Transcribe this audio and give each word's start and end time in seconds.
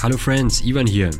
Hallo 0.00 0.16
Friends, 0.16 0.60
Ivan 0.60 0.86
hier. 0.86 1.10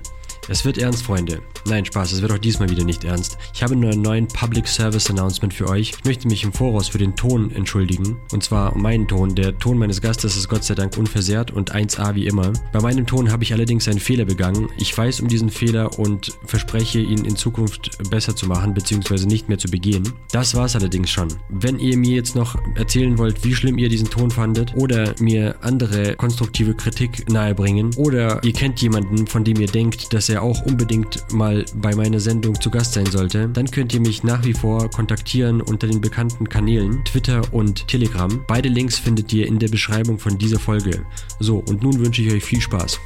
Es 0.46 0.64
wird 0.64 0.78
ernst, 0.78 1.02
Freunde. 1.02 1.42
Nein, 1.68 1.84
Spaß, 1.84 2.12
es 2.12 2.22
wird 2.22 2.32
auch 2.32 2.38
diesmal 2.38 2.70
wieder 2.70 2.82
nicht 2.82 3.04
ernst. 3.04 3.36
Ich 3.52 3.62
habe 3.62 3.76
nur 3.76 3.90
einen 3.90 4.00
neuen 4.00 4.26
Public 4.26 4.66
Service 4.66 5.10
Announcement 5.10 5.52
für 5.52 5.68
euch. 5.68 5.90
Ich 5.98 6.04
möchte 6.06 6.26
mich 6.26 6.42
im 6.42 6.52
Voraus 6.52 6.88
für 6.88 6.96
den 6.96 7.14
Ton 7.14 7.50
entschuldigen. 7.50 8.16
Und 8.32 8.42
zwar 8.42 8.74
meinen 8.74 9.06
Ton. 9.06 9.34
Der 9.34 9.58
Ton 9.58 9.76
meines 9.76 10.00
Gastes 10.00 10.34
ist 10.38 10.48
Gott 10.48 10.64
sei 10.64 10.74
Dank 10.74 10.96
unversehrt 10.96 11.50
und 11.50 11.74
1A 11.74 12.14
wie 12.14 12.26
immer. 12.26 12.54
Bei 12.72 12.80
meinem 12.80 13.06
Ton 13.06 13.30
habe 13.30 13.42
ich 13.42 13.52
allerdings 13.52 13.86
einen 13.86 14.00
Fehler 14.00 14.24
begangen. 14.24 14.70
Ich 14.78 14.96
weiß 14.96 15.20
um 15.20 15.28
diesen 15.28 15.50
Fehler 15.50 15.98
und 15.98 16.38
verspreche, 16.46 17.00
ihn 17.00 17.26
in 17.26 17.36
Zukunft 17.36 17.98
besser 18.08 18.34
zu 18.34 18.46
machen, 18.46 18.72
beziehungsweise 18.72 19.28
nicht 19.28 19.50
mehr 19.50 19.58
zu 19.58 19.68
begehen. 19.68 20.10
Das 20.32 20.54
war's 20.54 20.74
allerdings 20.74 21.10
schon. 21.10 21.28
Wenn 21.50 21.78
ihr 21.78 21.98
mir 21.98 22.14
jetzt 22.14 22.34
noch 22.34 22.56
erzählen 22.76 23.18
wollt, 23.18 23.44
wie 23.44 23.54
schlimm 23.54 23.76
ihr 23.76 23.90
diesen 23.90 24.08
Ton 24.08 24.30
fandet 24.30 24.74
oder 24.74 25.14
mir 25.20 25.56
andere 25.60 26.16
konstruktive 26.16 26.74
Kritik 26.74 27.30
nahebringen 27.30 27.94
oder 27.96 28.42
ihr 28.42 28.54
kennt 28.54 28.80
jemanden, 28.80 29.26
von 29.26 29.44
dem 29.44 29.60
ihr 29.60 29.68
denkt, 29.68 30.14
dass 30.14 30.30
er 30.30 30.42
auch 30.42 30.64
unbedingt 30.64 31.30
mal 31.30 31.57
bei 31.76 31.94
meiner 31.94 32.20
Sendung 32.20 32.60
zu 32.60 32.70
Gast 32.70 32.92
sein 32.92 33.06
sollte, 33.06 33.48
dann 33.48 33.70
könnt 33.70 33.94
ihr 33.94 34.00
mich 34.00 34.22
nach 34.22 34.44
wie 34.44 34.52
vor 34.52 34.90
kontaktieren 34.90 35.60
unter 35.60 35.86
den 35.86 36.00
bekannten 36.00 36.48
Kanälen 36.48 37.04
Twitter 37.04 37.42
und 37.52 37.86
Telegram. 37.88 38.44
Beide 38.46 38.68
Links 38.68 38.98
findet 38.98 39.32
ihr 39.32 39.46
in 39.46 39.58
der 39.58 39.68
Beschreibung 39.68 40.18
von 40.18 40.38
dieser 40.38 40.58
Folge. 40.58 41.04
So, 41.40 41.58
und 41.58 41.82
nun 41.82 41.98
wünsche 41.98 42.22
ich 42.22 42.32
euch 42.32 42.44
viel 42.44 42.60
Spaß. 42.60 42.98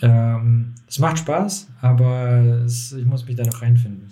Ähm, 0.00 0.74
es 0.86 0.98
macht 0.98 1.18
Spaß, 1.18 1.68
aber 1.80 2.62
es, 2.64 2.92
ich 2.92 3.04
muss 3.04 3.26
mich 3.26 3.36
da 3.36 3.44
noch 3.44 3.62
reinfinden. 3.62 4.08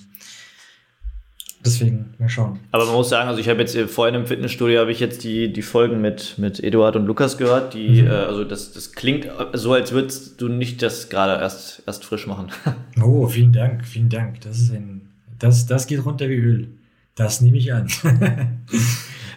Deswegen, 1.67 2.14
mal 2.19 2.28
schauen. 2.28 2.61
Aber 2.70 2.86
man 2.86 2.95
muss 2.95 3.09
sagen, 3.09 3.28
also 3.28 3.41
ich 3.41 3.48
habe 3.48 3.61
jetzt 3.61 3.75
äh, 3.75 3.89
vorhin 3.89 4.14
im 4.14 4.27
Fitnessstudio 4.27 4.78
habe 4.78 4.92
ich 4.92 5.00
jetzt 5.00 5.25
die, 5.25 5.53
die 5.53 5.62
Folgen 5.62 6.00
mit, 6.00 6.39
mit 6.39 6.62
Eduard 6.62 6.95
und 6.95 7.06
Lukas 7.06 7.36
gehört. 7.36 7.75
Die, 7.75 8.03
mhm. 8.03 8.09
äh, 8.09 8.11
also 8.11 8.45
das, 8.45 8.72
das 8.72 8.92
klingt 8.92 9.28
so, 9.53 9.72
als 9.72 9.91
würdest 9.91 10.41
du 10.41 10.48
nicht 10.48 10.81
das 10.81 11.09
gerade 11.09 11.41
erst, 11.42 11.83
erst 11.87 12.05
frisch 12.05 12.27
machen. 12.27 12.53
oh, 13.03 13.27
vielen 13.27 13.53
Dank, 13.53 13.84
vielen 13.84 14.09
Dank. 14.09 14.41
Das 14.42 14.59
ist 14.59 14.72
ein, 14.72 15.03
das, 15.41 15.67
das 15.67 15.89
geht 15.89 16.05
runter 16.06 16.28
wie 16.28 16.37
Öl. 16.37 16.69
Das 17.17 17.41
nehme 17.41 17.56
ich 17.56 17.72
an. 17.72 17.89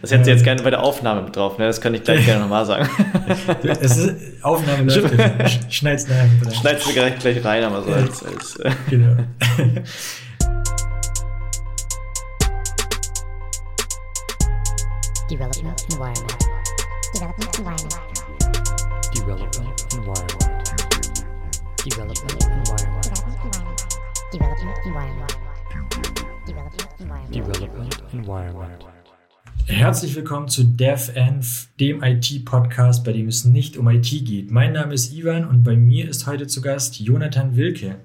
Das 0.01 0.11
hätten 0.11 0.23
Sie 0.23 0.31
jetzt 0.31 0.45
gerne 0.45 0.63
bei 0.63 0.69
der 0.69 0.81
Aufnahme 0.81 1.23
mit 1.23 1.35
drauf, 1.35 1.57
ne? 1.57 1.65
Das 1.65 1.81
kann 1.81 1.93
ich 1.93 2.03
gleich 2.03 2.25
gerne 2.25 2.41
nochmal 2.43 2.65
sagen. 2.65 2.89
es 3.63 3.97
ist, 3.97 4.15
Aufnahme 4.43 4.83
läuft. 4.83 5.73
Schneid's 5.73 6.07
nach. 6.07 6.53
Schneid's 6.53 6.87
gleich, 6.93 7.19
gleich 7.19 7.43
rein, 7.43 7.63
aber 7.63 7.83
so 7.83 7.91
als. 7.91 8.23
als 8.23 8.55
äh. 8.59 8.71
genau. 8.89 9.17
Development 15.29 15.85
environment. 15.91 16.39
Development 17.13 17.59
environment. 17.59 17.93
Development 19.13 19.93
environment. 19.93 20.73
Development 21.85 22.47
environment. 22.47 23.07
Development 24.33 24.77
environment. 24.85 25.31
Development 27.31 28.03
environment. 28.11 28.85
Herzlich 29.67 30.15
willkommen 30.15 30.47
zu 30.47 30.63
DevEnv, 30.63 31.67
dem 31.79 32.01
IT-Podcast, 32.01 33.03
bei 33.03 33.13
dem 33.13 33.27
es 33.27 33.45
nicht 33.45 33.77
um 33.77 33.87
IT 33.87 34.09
geht. 34.09 34.49
Mein 34.49 34.73
Name 34.73 34.95
ist 34.95 35.13
Ivan 35.13 35.45
und 35.47 35.63
bei 35.63 35.75
mir 35.75 36.09
ist 36.09 36.25
heute 36.25 36.47
zu 36.47 36.61
Gast 36.61 36.99
Jonathan 36.99 37.55
Wilke. 37.55 37.97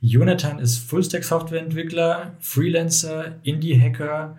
Jonathan 0.00 0.58
ist 0.58 0.78
Fullstack-Softwareentwickler, 0.78 2.34
Freelancer, 2.40 3.34
Indie-Hacker 3.42 4.38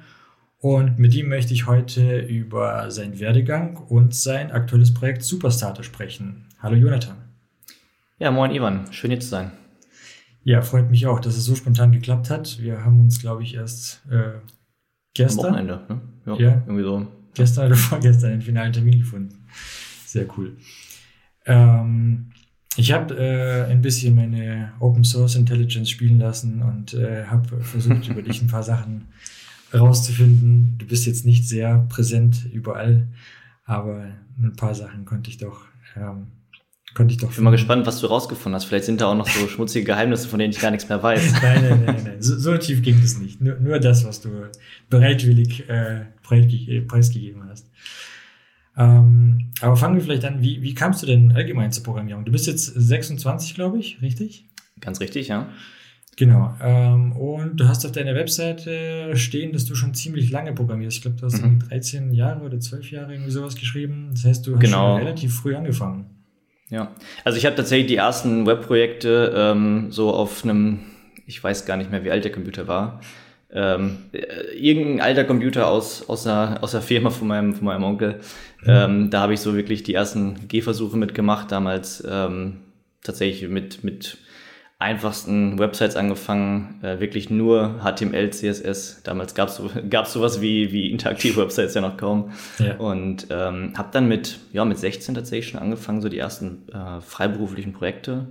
und 0.60 0.98
mit 0.98 1.14
ihm 1.14 1.30
möchte 1.30 1.54
ich 1.54 1.68
heute 1.68 2.20
über 2.20 2.90
seinen 2.90 3.20
Werdegang 3.20 3.78
und 3.78 4.16
sein 4.16 4.52
aktuelles 4.52 4.94
Projekt 4.94 5.24
Superstarter 5.24 5.84
sprechen. 5.84 6.46
Hallo 6.60 6.76
Jonathan. 6.76 7.18
Ja, 8.20 8.32
moin 8.32 8.52
Ivan, 8.52 8.92
schön 8.92 9.12
hier 9.12 9.20
zu 9.20 9.28
sein. 9.28 9.52
Ja, 10.44 10.62
freut 10.62 10.90
mich 10.90 11.06
auch, 11.06 11.20
dass 11.20 11.36
es 11.36 11.46
so 11.46 11.56
spontan 11.56 11.92
geklappt 11.92 12.30
hat. 12.30 12.62
Wir 12.62 12.84
haben 12.84 13.02
uns, 13.02 13.20
glaube 13.20 13.44
ich, 13.44 13.56
erst 13.56 14.02
äh, 14.10 14.40
gestern. 15.14 15.46
Am 15.46 15.52
Wochenende, 15.52 15.82
ne? 15.90 16.02
Ja, 16.26 16.36
ja, 16.36 16.64
irgendwie 16.66 16.84
so. 16.84 17.08
Gestern 17.34 17.68
oder 17.68 17.76
vorgestern 17.76 18.32
einen 18.32 18.42
finalen 18.42 18.74
Termin 18.74 19.00
gefunden. 19.00 19.46
Sehr 20.06 20.26
cool. 20.38 20.58
Ähm, 21.46 22.32
ich 22.78 22.92
habe 22.92 23.16
äh, 23.16 23.72
ein 23.72 23.82
bisschen 23.82 24.16
meine 24.16 24.74
Open 24.80 25.04
Source 25.04 25.36
Intelligence 25.36 25.90
spielen 25.90 26.20
lassen 26.20 26.62
und 26.62 26.94
äh, 26.94 27.26
habe 27.26 27.62
versucht, 27.62 28.08
über 28.10 28.22
dich 28.22 28.42
ein 28.42 28.48
paar 28.48 28.64
Sachen 28.64 29.10
rauszufinden. 29.74 30.76
Du 30.78 30.86
bist 30.86 31.06
jetzt 31.06 31.26
nicht 31.26 31.48
sehr 31.48 31.86
präsent 31.90 32.46
überall, 32.52 33.08
aber 33.66 34.06
ein 34.40 34.56
paar 34.56 34.76
Sachen 34.76 35.06
konnte 35.06 35.30
ich 35.30 35.38
doch, 35.38 35.62
ähm, 35.96 36.28
konnte 36.94 37.14
ich 37.14 37.20
doch. 37.20 37.30
Ich 37.30 37.36
bin 37.36 37.44
mal 37.44 37.52
gespannt, 37.52 37.86
was 37.86 38.00
du 38.00 38.08
rausgefunden 38.08 38.56
hast. 38.56 38.66
Vielleicht 38.66 38.86
sind 38.86 39.02
da 39.02 39.08
auch 39.08 39.16
noch 39.16 39.28
so 39.28 39.48
schmutzige 39.48 39.86
Geheimnisse, 39.86 40.28
von 40.28 40.40
denen 40.40 40.52
ich 40.52 40.60
gar 40.60 40.72
nichts 40.72 40.88
mehr 40.88 41.02
weiß. 41.02 41.34
nein, 41.42 41.62
nein, 41.62 41.86
nein, 41.86 42.04
nein. 42.04 42.22
So, 42.22 42.38
so 42.38 42.58
tief 42.58 42.82
ging 42.82 43.00
es 43.04 43.18
nicht. 43.20 43.42
Nur, 43.42 43.56
nur 43.56 43.80
das, 43.80 44.06
was 44.06 44.22
du 44.22 44.30
bereitwillig 44.90 45.70
äh, 45.70 46.06
preisgegeben 46.24 47.44
hast. 47.50 47.70
Ähm, 48.78 49.52
aber 49.62 49.76
fangen 49.76 49.96
wir 49.96 50.04
vielleicht 50.04 50.26
an. 50.26 50.42
Wie, 50.42 50.62
wie 50.62 50.76
kamst 50.76 51.02
du 51.02 51.08
denn 51.08 51.32
allgemein 51.32 51.72
zur 51.72 51.84
Programmierung? 51.84 52.26
Du 52.26 52.32
bist 52.32 52.46
jetzt 52.46 52.66
26, 52.66 53.56
glaube 53.56 53.80
ich, 53.80 54.02
richtig? 54.02 54.46
Ganz 54.80 55.00
richtig, 55.00 55.30
ja. 55.30 55.50
Genau. 56.18 56.56
Ähm, 56.64 57.12
und 57.12 57.58
du 57.58 57.68
hast 57.68 57.86
auf 57.86 57.92
deiner 57.92 58.16
Webseite 58.16 59.16
stehen, 59.16 59.54
dass 59.54 59.66
du 59.66 59.76
schon 59.76 59.94
ziemlich 59.94 60.32
lange 60.32 60.52
programmierst. 60.52 60.98
Ich 60.98 61.02
glaube, 61.04 61.18
du 61.18 61.28
hast 61.28 61.44
mhm. 61.44 61.60
13 61.60 62.12
Jahre 62.12 62.42
oder 62.42 62.60
12 62.60 62.92
Jahre 62.92 63.14
irgendwie 63.14 63.32
sowas 63.32 63.56
geschrieben. 63.56 64.10
Das 64.12 64.26
heißt, 64.26 64.48
du 64.48 64.56
hast 64.56 64.62
genau. 64.62 64.96
schon 64.96 65.06
relativ 65.06 65.36
früh 65.36 65.56
angefangen. 65.56 66.08
Ja, 66.70 66.92
also 67.24 67.38
ich 67.38 67.46
habe 67.46 67.56
tatsächlich 67.56 67.88
die 67.88 67.96
ersten 67.96 68.48
Webprojekte 68.48 69.32
ähm, 69.36 69.92
so 69.92 70.12
auf 70.12 70.44
einem, 70.44 70.80
ich 71.28 71.42
weiß 71.42 71.66
gar 71.66 71.78
nicht 71.78 71.92
mehr, 71.92 72.04
wie 72.04 72.12
alt 72.12 72.26
der 72.26 72.32
Computer 72.32 72.68
war. 72.68 73.00
Ähm, 73.54 73.98
äh, 74.12 74.58
irgendein 74.58 75.02
alter 75.02 75.24
Computer 75.24 75.68
aus, 75.68 76.10
aus, 76.10 76.26
einer, 76.26 76.62
aus 76.64 76.72
der 76.72 76.82
Firma 76.82 77.12
von 77.12 77.28
meinem, 77.28 77.54
von 77.54 77.66
meinem 77.66 77.84
Onkel. 77.84 78.16
Mhm. 78.64 78.68
Ähm, 78.68 79.10
da 79.12 79.22
habe 79.22 79.36
ich 79.36 79.40
so 79.40 79.56
wirklich 79.56 79.84
die 79.84 79.94
ersten 79.94 80.48
Gehversuche 80.48 80.98
mitgemacht, 80.98 81.52
damals 81.52 82.04
ähm, 82.10 82.58
tatsächlich 83.04 83.50
mit, 83.50 83.84
mit 83.84 84.18
einfachsten 84.80 85.58
Websites 85.58 85.96
angefangen, 85.96 86.80
äh, 86.84 87.00
wirklich 87.00 87.30
nur 87.30 87.80
HTML, 87.84 88.30
CSS. 88.30 89.02
Damals 89.04 89.34
gab 89.34 89.50
es 89.50 89.56
so, 89.56 89.70
gab's 89.90 90.14
sowas 90.14 90.40
wie, 90.40 90.72
wie 90.72 90.92
interaktive 90.92 91.42
Websites 91.42 91.74
ja 91.74 91.82
noch 91.82 91.98
kaum. 91.98 92.32
Ja. 92.60 92.76
Und 92.78 93.28
ähm, 93.32 93.74
habe 93.76 93.90
dann 93.92 94.08
mit, 94.08 94.40
ja, 94.54 94.66
mit 94.66 94.78
16 94.78 95.16
tatsächlich 95.16 95.50
schon 95.50 95.60
angefangen, 95.60 96.02
so 96.02 96.10
die 96.10 96.20
ersten 96.20 96.70
äh, 96.70 97.02
freiberuflichen 97.02 97.74
Projekte 97.74 98.28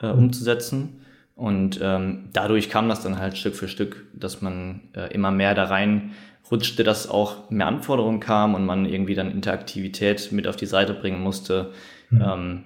äh, 0.00 0.12
mhm. 0.12 0.24
umzusetzen. 0.24 1.00
Und 1.36 1.80
ähm, 1.82 2.28
dadurch 2.32 2.70
kam 2.70 2.88
das 2.88 3.02
dann 3.02 3.18
halt 3.18 3.36
Stück 3.38 3.54
für 3.54 3.68
Stück, 3.68 4.06
dass 4.14 4.42
man 4.42 4.82
äh, 4.94 5.12
immer 5.12 5.30
mehr 5.30 5.54
da 5.54 5.64
rein 5.64 6.12
rutschte, 6.50 6.84
dass 6.84 7.08
auch 7.08 7.50
mehr 7.50 7.66
Anforderungen 7.66 8.20
kamen 8.20 8.54
und 8.54 8.66
man 8.66 8.84
irgendwie 8.84 9.14
dann 9.14 9.30
Interaktivität 9.30 10.30
mit 10.30 10.46
auf 10.46 10.56
die 10.56 10.66
Seite 10.66 10.92
bringen 10.92 11.20
musste. 11.20 11.72
Mhm. 12.10 12.22
Ähm, 12.22 12.64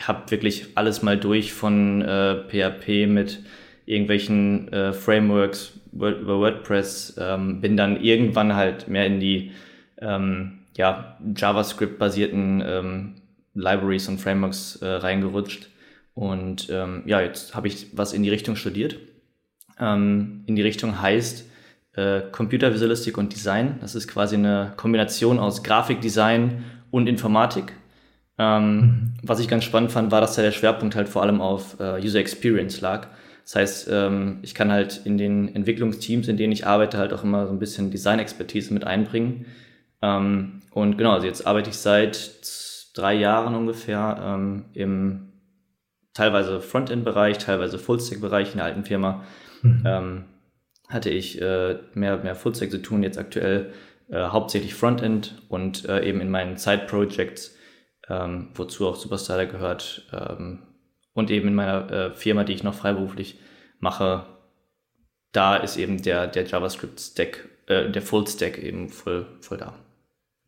habe 0.00 0.30
wirklich 0.30 0.68
alles 0.76 1.02
mal 1.02 1.18
durch 1.18 1.52
von 1.52 2.02
äh, 2.02 2.44
PHP 2.48 3.06
mit 3.08 3.40
irgendwelchen 3.86 4.72
äh, 4.72 4.92
Frameworks 4.92 5.72
über 5.92 6.38
WordPress, 6.38 7.16
ähm, 7.18 7.60
bin 7.60 7.76
dann 7.76 8.00
irgendwann 8.00 8.54
halt 8.54 8.88
mehr 8.88 9.06
in 9.06 9.18
die 9.18 9.50
ähm, 9.98 10.60
ja, 10.76 11.18
JavaScript-basierten 11.36 12.62
ähm, 12.64 13.14
Libraries 13.54 14.08
und 14.08 14.20
Frameworks 14.20 14.76
äh, 14.76 14.86
reingerutscht. 14.86 15.68
Und 16.14 16.68
ähm, 16.70 17.02
ja, 17.06 17.20
jetzt 17.20 17.54
habe 17.54 17.68
ich 17.68 17.88
was 17.96 18.12
in 18.12 18.22
die 18.22 18.30
Richtung 18.30 18.56
studiert. 18.56 18.96
Ähm, 19.78 20.44
in 20.46 20.54
die 20.54 20.62
Richtung 20.62 21.00
heißt 21.00 21.48
äh, 21.94 22.20
Computer 22.30 22.72
Visualistik 22.72 23.18
und 23.18 23.32
Design. 23.32 23.78
Das 23.80 23.94
ist 23.94 24.06
quasi 24.06 24.36
eine 24.36 24.72
Kombination 24.76 25.38
aus 25.38 25.62
Grafikdesign 25.62 26.64
und 26.90 27.08
Informatik. 27.08 27.72
Ähm, 28.40 28.74
mhm. 28.74 29.12
Was 29.22 29.38
ich 29.38 29.48
ganz 29.48 29.64
spannend 29.64 29.92
fand, 29.92 30.10
war, 30.10 30.22
dass 30.22 30.34
da 30.34 30.40
der 30.40 30.50
Schwerpunkt 30.50 30.96
halt 30.96 31.10
vor 31.10 31.22
allem 31.22 31.42
auf 31.42 31.78
äh, 31.78 32.00
User 32.02 32.20
Experience 32.20 32.80
lag. 32.80 33.08
Das 33.44 33.54
heißt, 33.54 33.88
ähm, 33.92 34.38
ich 34.40 34.54
kann 34.54 34.72
halt 34.72 35.02
in 35.04 35.18
den 35.18 35.54
Entwicklungsteams, 35.54 36.26
in 36.26 36.38
denen 36.38 36.52
ich 36.52 36.66
arbeite, 36.66 36.96
halt 36.96 37.12
auch 37.12 37.22
immer 37.22 37.46
so 37.46 37.52
ein 37.52 37.58
bisschen 37.58 37.90
Design-Expertise 37.90 38.72
mit 38.72 38.84
einbringen. 38.84 39.44
Ähm, 40.00 40.62
und 40.70 40.96
genau, 40.96 41.12
also 41.12 41.26
jetzt 41.26 41.46
arbeite 41.46 41.68
ich 41.68 41.76
seit 41.76 42.30
drei 42.94 43.12
Jahren 43.12 43.54
ungefähr 43.54 44.18
ähm, 44.22 44.64
im 44.72 45.32
teilweise 46.14 46.62
Frontend-Bereich, 46.62 47.36
teilweise 47.36 47.78
Full-Stack-Bereich 47.78 48.52
in 48.52 48.56
der 48.56 48.64
alten 48.64 48.84
Firma. 48.84 49.22
Mhm. 49.60 49.82
Ähm, 49.84 50.24
hatte 50.88 51.10
ich 51.10 51.40
äh, 51.42 51.76
mehr, 51.92 52.16
mehr 52.18 52.34
Full-Stack 52.34 52.70
zu 52.70 52.80
tun, 52.80 53.02
jetzt 53.02 53.18
aktuell 53.18 53.72
äh, 54.08 54.28
hauptsächlich 54.28 54.74
Frontend 54.74 55.42
und 55.50 55.86
äh, 55.88 56.08
eben 56.08 56.22
in 56.22 56.30
meinen 56.30 56.56
Side-Projects 56.56 57.58
ähm, 58.10 58.48
wozu 58.54 58.88
auch 58.88 58.96
Superstar 58.96 59.46
gehört. 59.46 60.06
Ähm, 60.12 60.58
und 61.12 61.30
eben 61.30 61.48
in 61.48 61.54
meiner 61.54 61.90
äh, 61.90 62.14
Firma, 62.14 62.44
die 62.44 62.52
ich 62.52 62.62
noch 62.62 62.74
freiberuflich 62.74 63.38
mache, 63.78 64.26
da 65.32 65.56
ist 65.56 65.76
eben 65.76 66.02
der, 66.02 66.26
der 66.26 66.44
JavaScript-Stack, 66.44 67.48
äh, 67.66 67.90
der 67.90 68.02
Full-Stack 68.02 68.58
eben 68.58 68.88
voll, 68.88 69.26
voll 69.40 69.58
da. 69.58 69.74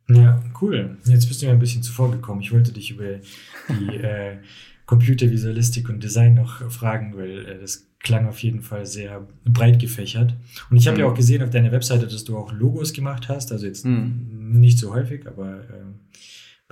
Ja, 0.08 0.42
cool. 0.60 0.98
Jetzt 1.04 1.28
bist 1.28 1.40
du 1.40 1.46
mir 1.46 1.52
ein 1.52 1.58
bisschen 1.58 1.82
zuvor 1.82 2.10
gekommen. 2.10 2.42
Ich 2.42 2.52
wollte 2.52 2.72
dich 2.72 2.90
über 2.90 3.20
die 3.68 3.96
äh, 4.02 4.38
Computervisualistik 4.86 5.88
und 5.88 6.02
Design 6.02 6.34
noch 6.34 6.70
fragen, 6.70 7.16
weil 7.16 7.46
äh, 7.46 7.60
das 7.60 7.86
klang 8.00 8.26
auf 8.26 8.40
jeden 8.40 8.62
Fall 8.62 8.84
sehr 8.84 9.26
breit 9.44 9.78
gefächert. 9.78 10.34
Und 10.70 10.76
ich 10.76 10.88
habe 10.88 10.96
mhm. 10.96 11.04
ja 11.04 11.10
auch 11.10 11.14
gesehen 11.14 11.42
auf 11.42 11.50
deiner 11.50 11.70
Webseite, 11.70 12.08
dass 12.08 12.24
du 12.24 12.36
auch 12.36 12.52
Logos 12.52 12.92
gemacht 12.92 13.28
hast. 13.28 13.52
Also 13.52 13.66
jetzt 13.66 13.86
mhm. 13.86 14.58
nicht 14.60 14.78
so 14.78 14.92
häufig, 14.92 15.26
aber 15.28 15.60
äh, 15.60 16.18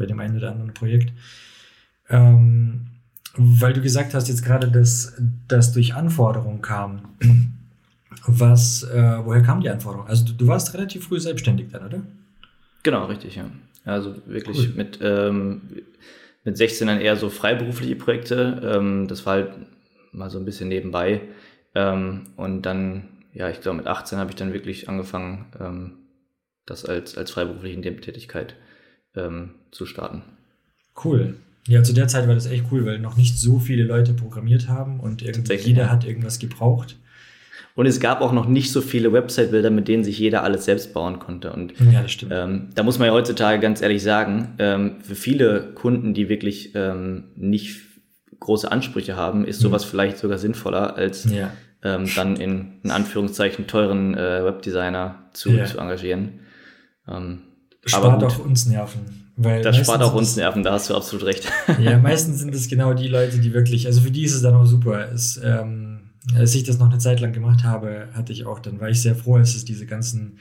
bei 0.00 0.06
dem 0.06 0.18
einen 0.18 0.36
oder 0.36 0.50
anderen 0.50 0.74
Projekt. 0.74 1.12
Ähm, 2.08 2.86
weil 3.36 3.72
du 3.72 3.80
gesagt 3.80 4.14
hast 4.14 4.28
jetzt 4.28 4.44
gerade, 4.44 4.68
dass 4.68 5.14
das 5.46 5.72
durch 5.72 5.94
Anforderungen 5.94 6.62
kam. 6.62 7.02
Was, 8.26 8.82
äh, 8.82 9.18
woher 9.24 9.42
kam 9.42 9.60
die 9.60 9.70
Anforderung? 9.70 10.08
Also 10.08 10.26
du, 10.26 10.32
du, 10.32 10.46
warst 10.48 10.74
relativ 10.74 11.04
früh 11.04 11.20
selbstständig 11.20 11.68
dann, 11.70 11.86
oder? 11.86 12.02
Genau, 12.82 13.06
richtig, 13.06 13.36
ja. 13.36 13.46
Also 13.84 14.16
wirklich 14.26 14.58
cool. 14.58 14.74
mit, 14.76 14.98
ähm, 15.00 15.62
mit 16.44 16.56
16 16.56 16.88
dann 16.88 17.00
eher 17.00 17.16
so 17.16 17.30
freiberufliche 17.30 17.96
Projekte. 17.96 18.60
Ähm, 18.64 19.06
das 19.06 19.24
war 19.26 19.34
halt 19.34 19.52
mal 20.12 20.28
so 20.28 20.38
ein 20.38 20.44
bisschen 20.44 20.68
nebenbei. 20.68 21.22
Ähm, 21.74 22.26
und 22.36 22.62
dann, 22.62 23.08
ja, 23.32 23.48
ich 23.48 23.60
glaube 23.60 23.78
mit 23.78 23.86
18 23.86 24.18
habe 24.18 24.30
ich 24.30 24.36
dann 24.36 24.52
wirklich 24.52 24.88
angefangen, 24.88 25.46
ähm, 25.58 25.92
das 26.66 26.84
als, 26.84 27.16
als 27.16 27.30
freiberufliche 27.30 27.78
Nebentätigkeit 27.78 28.56
ähm, 29.16 29.50
zu 29.70 29.86
starten. 29.86 30.22
Cool. 31.04 31.36
Ja, 31.66 31.82
zu 31.82 31.92
der 31.92 32.08
Zeit 32.08 32.26
war 32.26 32.34
das 32.34 32.46
echt 32.46 32.64
cool, 32.72 32.86
weil 32.86 32.98
noch 32.98 33.16
nicht 33.16 33.38
so 33.38 33.58
viele 33.58 33.84
Leute 33.84 34.14
programmiert 34.14 34.68
haben 34.68 34.98
und 34.98 35.22
jeder 35.22 35.82
ja. 35.82 35.90
hat 35.90 36.04
irgendwas 36.04 36.38
gebraucht. 36.38 36.96
Und 37.76 37.86
es 37.86 38.00
gab 38.00 38.20
auch 38.20 38.32
noch 38.32 38.48
nicht 38.48 38.72
so 38.72 38.80
viele 38.80 39.12
Website-Bilder, 39.12 39.70
mit 39.70 39.86
denen 39.86 40.02
sich 40.02 40.18
jeder 40.18 40.42
alles 40.42 40.64
selbst 40.64 40.92
bauen 40.92 41.18
konnte. 41.18 41.52
Und 41.52 41.72
ja, 41.92 42.02
das 42.02 42.12
stimmt. 42.12 42.32
Ähm, 42.34 42.68
da 42.74 42.82
muss 42.82 42.98
man 42.98 43.06
ja 43.06 43.14
heutzutage 43.14 43.60
ganz 43.60 43.80
ehrlich 43.80 44.02
sagen, 44.02 44.54
ähm, 44.58 45.00
für 45.00 45.14
viele 45.14 45.72
Kunden, 45.74 46.12
die 46.12 46.28
wirklich 46.28 46.74
ähm, 46.74 47.28
nicht 47.36 47.80
große 48.40 48.70
Ansprüche 48.70 49.16
haben, 49.16 49.44
ist 49.44 49.60
mhm. 49.60 49.68
sowas 49.68 49.84
mhm. 49.84 49.90
vielleicht 49.90 50.18
sogar 50.18 50.38
sinnvoller, 50.38 50.96
als 50.96 51.24
ja. 51.30 51.52
ähm, 51.84 52.06
dann 52.16 52.36
in, 52.36 52.80
in 52.82 52.90
Anführungszeichen 52.90 53.66
teuren 53.66 54.14
äh, 54.14 54.44
Webdesigner 54.44 55.30
zu, 55.32 55.50
ja. 55.50 55.66
zu 55.66 55.78
engagieren. 55.78 56.40
Ähm, 57.06 57.42
Spart 57.84 58.22
auch 58.22 58.38
uns 58.38 58.66
Nerven. 58.66 59.20
Weil 59.36 59.62
das 59.62 59.76
spart 59.78 60.02
auch 60.02 60.14
uns 60.14 60.36
Nerven, 60.36 60.62
da 60.62 60.72
hast 60.72 60.90
du 60.90 60.94
absolut 60.94 61.24
recht. 61.24 61.50
Ja, 61.80 61.98
meistens 61.98 62.40
sind 62.40 62.54
es 62.54 62.68
genau 62.68 62.92
die 62.92 63.08
Leute, 63.08 63.38
die 63.38 63.54
wirklich, 63.54 63.86
also 63.86 64.02
für 64.02 64.10
die 64.10 64.24
ist 64.24 64.34
es 64.34 64.42
dann 64.42 64.54
auch 64.54 64.66
super. 64.66 65.10
Es, 65.10 65.40
ähm, 65.42 66.10
als 66.34 66.54
ich 66.54 66.64
das 66.64 66.78
noch 66.78 66.90
eine 66.90 66.98
Zeit 66.98 67.20
lang 67.20 67.32
gemacht 67.32 67.64
habe, 67.64 68.08
hatte 68.12 68.32
ich 68.32 68.44
auch, 68.44 68.58
dann 68.58 68.80
war 68.80 68.90
ich 68.90 69.00
sehr 69.00 69.14
froh, 69.14 69.36
als 69.36 69.54
es 69.54 69.64
diese 69.64 69.86
ganzen, 69.86 70.38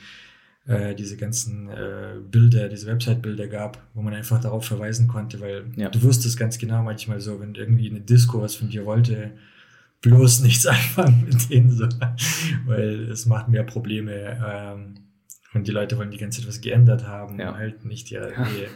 äh, 0.68 0.94
diese 0.96 1.16
ganzen 1.16 1.70
äh, 1.70 2.16
Bilder, 2.30 2.68
diese 2.68 2.88
Website-Bilder 2.88 3.48
gab, 3.48 3.82
wo 3.94 4.02
man 4.02 4.14
einfach 4.14 4.42
darauf 4.42 4.66
verweisen 4.66 5.08
konnte, 5.08 5.40
weil 5.40 5.66
ja. 5.78 5.88
du 5.88 6.04
wusstest 6.04 6.38
ganz 6.38 6.58
genau 6.58 6.84
manchmal 6.84 7.22
so, 7.22 7.40
wenn 7.40 7.56
irgendwie 7.56 7.90
eine 7.90 8.02
Disco 8.02 8.42
was 8.42 8.56
von 8.56 8.70
dir 8.70 8.86
wollte, 8.86 9.32
bloß 10.02 10.42
nichts 10.42 10.68
anfangen 10.68 11.26
mit 11.26 11.50
denen 11.50 11.72
so, 11.72 11.88
weil 12.66 13.10
es 13.10 13.26
macht 13.26 13.48
mehr 13.48 13.64
Probleme. 13.64 14.38
Ähm, 14.46 14.96
und 15.54 15.68
die 15.68 15.72
Leute 15.72 15.98
wollen 15.98 16.12
die 16.12 16.18
ganze 16.18 16.42
Zeit 16.42 16.48
was 16.48 16.62
geändert 16.62 17.08
haben, 17.08 17.40
ja. 17.40 17.56
halt 17.56 17.86
nicht 17.86 18.10
ja, 18.10 18.28
nee. 18.28 18.68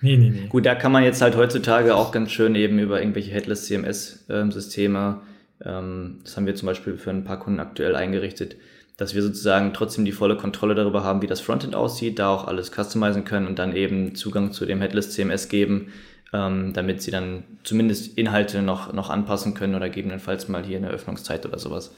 Nee, 0.00 0.16
nee, 0.16 0.30
nee. 0.30 0.46
Gut, 0.48 0.64
da 0.64 0.76
kann 0.76 0.92
man 0.92 1.02
jetzt 1.02 1.20
halt 1.20 1.34
heutzutage 1.34 1.96
auch 1.96 2.12
ganz 2.12 2.30
schön 2.30 2.54
eben 2.54 2.78
über 2.78 3.00
irgendwelche 3.00 3.32
Headless 3.32 3.66
CMS-Systeme, 3.66 5.22
ähm, 5.64 6.20
das 6.22 6.36
haben 6.36 6.46
wir 6.46 6.54
zum 6.54 6.66
Beispiel 6.66 6.96
für 6.96 7.10
ein 7.10 7.24
paar 7.24 7.38
Kunden 7.38 7.60
aktuell 7.60 7.96
eingerichtet, 7.96 8.56
dass 8.96 9.14
wir 9.14 9.22
sozusagen 9.22 9.72
trotzdem 9.72 10.04
die 10.04 10.12
volle 10.12 10.36
Kontrolle 10.36 10.74
darüber 10.74 11.04
haben, 11.04 11.22
wie 11.22 11.26
das 11.26 11.40
Frontend 11.40 11.74
aussieht, 11.74 12.18
da 12.18 12.28
auch 12.28 12.46
alles 12.46 12.70
customizen 12.72 13.24
können 13.24 13.46
und 13.46 13.58
dann 13.58 13.74
eben 13.74 14.14
Zugang 14.14 14.52
zu 14.52 14.66
dem 14.66 14.80
Headless 14.80 15.10
CMS 15.10 15.48
geben, 15.48 15.92
ähm, 16.32 16.72
damit 16.74 17.02
sie 17.02 17.10
dann 17.10 17.44
zumindest 17.64 18.18
Inhalte 18.18 18.62
noch, 18.62 18.92
noch 18.92 19.10
anpassen 19.10 19.54
können 19.54 19.74
oder 19.74 19.88
gegebenenfalls 19.88 20.48
mal 20.48 20.64
hier 20.64 20.78
eine 20.78 20.90
Öffnungszeit 20.90 21.44
oder 21.46 21.58
sowas. 21.58 21.94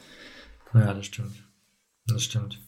Ja, 0.73 0.95
das 0.95 1.07
stimmt. 1.07 1.35
Das 2.07 2.23
stimmt. 2.23 2.61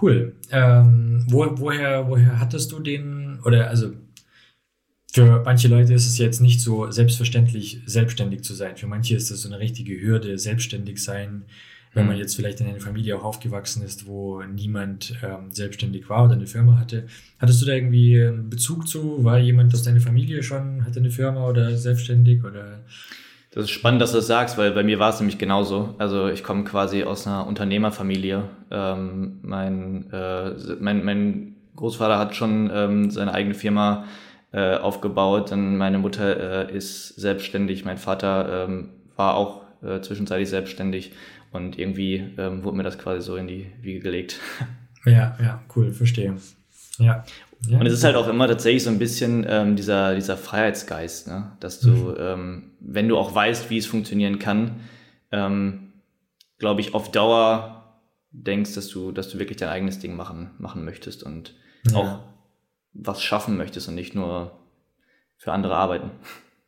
Cool. 0.00 0.34
Ähm, 0.50 1.24
wo, 1.28 1.46
woher, 1.56 2.08
woher 2.08 2.40
hattest 2.40 2.72
du 2.72 2.80
den, 2.80 3.38
oder 3.44 3.68
also 3.68 3.92
für 5.12 5.42
manche 5.44 5.68
Leute 5.68 5.94
ist 5.94 6.08
es 6.08 6.18
jetzt 6.18 6.40
nicht 6.40 6.60
so 6.60 6.90
selbstverständlich, 6.90 7.80
selbstständig 7.86 8.42
zu 8.42 8.52
sein. 8.52 8.76
Für 8.76 8.88
manche 8.88 9.14
ist 9.14 9.30
das 9.30 9.42
so 9.42 9.48
eine 9.48 9.60
richtige 9.60 10.00
Hürde, 10.00 10.38
selbstständig 10.38 11.02
sein, 11.04 11.44
wenn 11.92 12.06
man 12.06 12.16
mhm. 12.16 12.22
jetzt 12.22 12.34
vielleicht 12.34 12.60
in 12.60 12.66
einer 12.66 12.80
Familie 12.80 13.16
auch 13.16 13.22
aufgewachsen 13.22 13.84
ist, 13.84 14.06
wo 14.06 14.42
niemand 14.42 15.16
ähm, 15.22 15.52
selbstständig 15.52 16.08
war 16.08 16.24
oder 16.24 16.34
eine 16.34 16.48
Firma 16.48 16.78
hatte. 16.78 17.06
Hattest 17.38 17.62
du 17.62 17.66
da 17.66 17.74
irgendwie 17.74 18.20
einen 18.20 18.50
Bezug 18.50 18.88
zu? 18.88 19.22
War 19.22 19.38
jemand 19.38 19.72
aus 19.72 19.84
deiner 19.84 20.00
Familie 20.00 20.42
schon, 20.42 20.84
hatte 20.84 20.98
eine 20.98 21.12
Firma 21.12 21.48
oder 21.48 21.76
selbstständig 21.76 22.42
oder? 22.42 22.80
Das 23.54 23.66
ist 23.66 23.70
spannend, 23.70 24.02
dass 24.02 24.10
du 24.10 24.16
das 24.16 24.26
sagst, 24.26 24.58
weil 24.58 24.72
bei 24.72 24.82
mir 24.82 24.98
war 24.98 25.10
es 25.10 25.20
nämlich 25.20 25.38
genauso. 25.38 25.94
Also 25.98 26.26
ich 26.26 26.42
komme 26.42 26.64
quasi 26.64 27.04
aus 27.04 27.24
einer 27.28 27.46
Unternehmerfamilie. 27.46 28.48
Ähm, 28.72 29.38
mein, 29.42 30.10
äh, 30.12 30.50
mein, 30.80 31.04
mein 31.04 31.54
Großvater 31.76 32.18
hat 32.18 32.34
schon 32.34 32.68
ähm, 32.74 33.12
seine 33.12 33.32
eigene 33.32 33.54
Firma 33.54 34.06
äh, 34.50 34.74
aufgebaut. 34.74 35.52
Dann 35.52 35.76
meine 35.76 35.98
Mutter 35.98 36.68
äh, 36.68 36.76
ist 36.76 37.14
selbstständig, 37.14 37.84
mein 37.84 37.96
Vater 37.96 38.66
ähm, 38.66 38.88
war 39.14 39.36
auch 39.36 39.62
äh, 39.84 40.00
zwischenzeitlich 40.00 40.48
selbstständig 40.48 41.12
und 41.52 41.78
irgendwie 41.78 42.34
ähm, 42.36 42.64
wurde 42.64 42.76
mir 42.76 42.82
das 42.82 42.98
quasi 42.98 43.20
so 43.20 43.36
in 43.36 43.46
die 43.46 43.70
Wiege 43.80 44.00
gelegt. 44.00 44.40
Ja, 45.06 45.36
ja, 45.38 45.62
cool, 45.76 45.92
verstehe. 45.92 46.34
Ja. 46.96 47.24
Ja. 47.68 47.78
Und 47.78 47.86
es 47.86 47.92
ist 47.92 48.04
halt 48.04 48.16
auch 48.16 48.28
immer 48.28 48.48
tatsächlich 48.48 48.82
so 48.84 48.90
ein 48.90 48.98
bisschen 48.98 49.46
ähm, 49.48 49.76
dieser, 49.76 50.14
dieser 50.14 50.36
Freiheitsgeist, 50.36 51.28
ne? 51.28 51.56
dass 51.60 51.80
du, 51.80 51.90
mhm. 51.90 52.16
ähm, 52.18 52.70
wenn 52.80 53.08
du 53.08 53.16
auch 53.16 53.34
weißt, 53.34 53.70
wie 53.70 53.78
es 53.78 53.86
funktionieren 53.86 54.38
kann, 54.38 54.80
ähm, 55.32 55.92
glaube 56.58 56.80
ich, 56.80 56.94
auf 56.94 57.10
Dauer 57.10 58.00
denkst, 58.30 58.74
dass 58.74 58.88
du, 58.88 59.12
dass 59.12 59.28
du 59.28 59.38
wirklich 59.38 59.58
dein 59.58 59.68
eigenes 59.68 59.98
Ding 59.98 60.16
machen, 60.16 60.50
machen 60.58 60.84
möchtest 60.84 61.22
und 61.22 61.54
ja. 61.90 61.96
auch 61.96 62.18
was 62.92 63.22
schaffen 63.22 63.56
möchtest 63.56 63.88
und 63.88 63.94
nicht 63.94 64.14
nur 64.14 64.58
für 65.36 65.52
andere 65.52 65.76
arbeiten. 65.76 66.10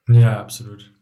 Ja, 0.09 0.41
absolut. 0.41 0.93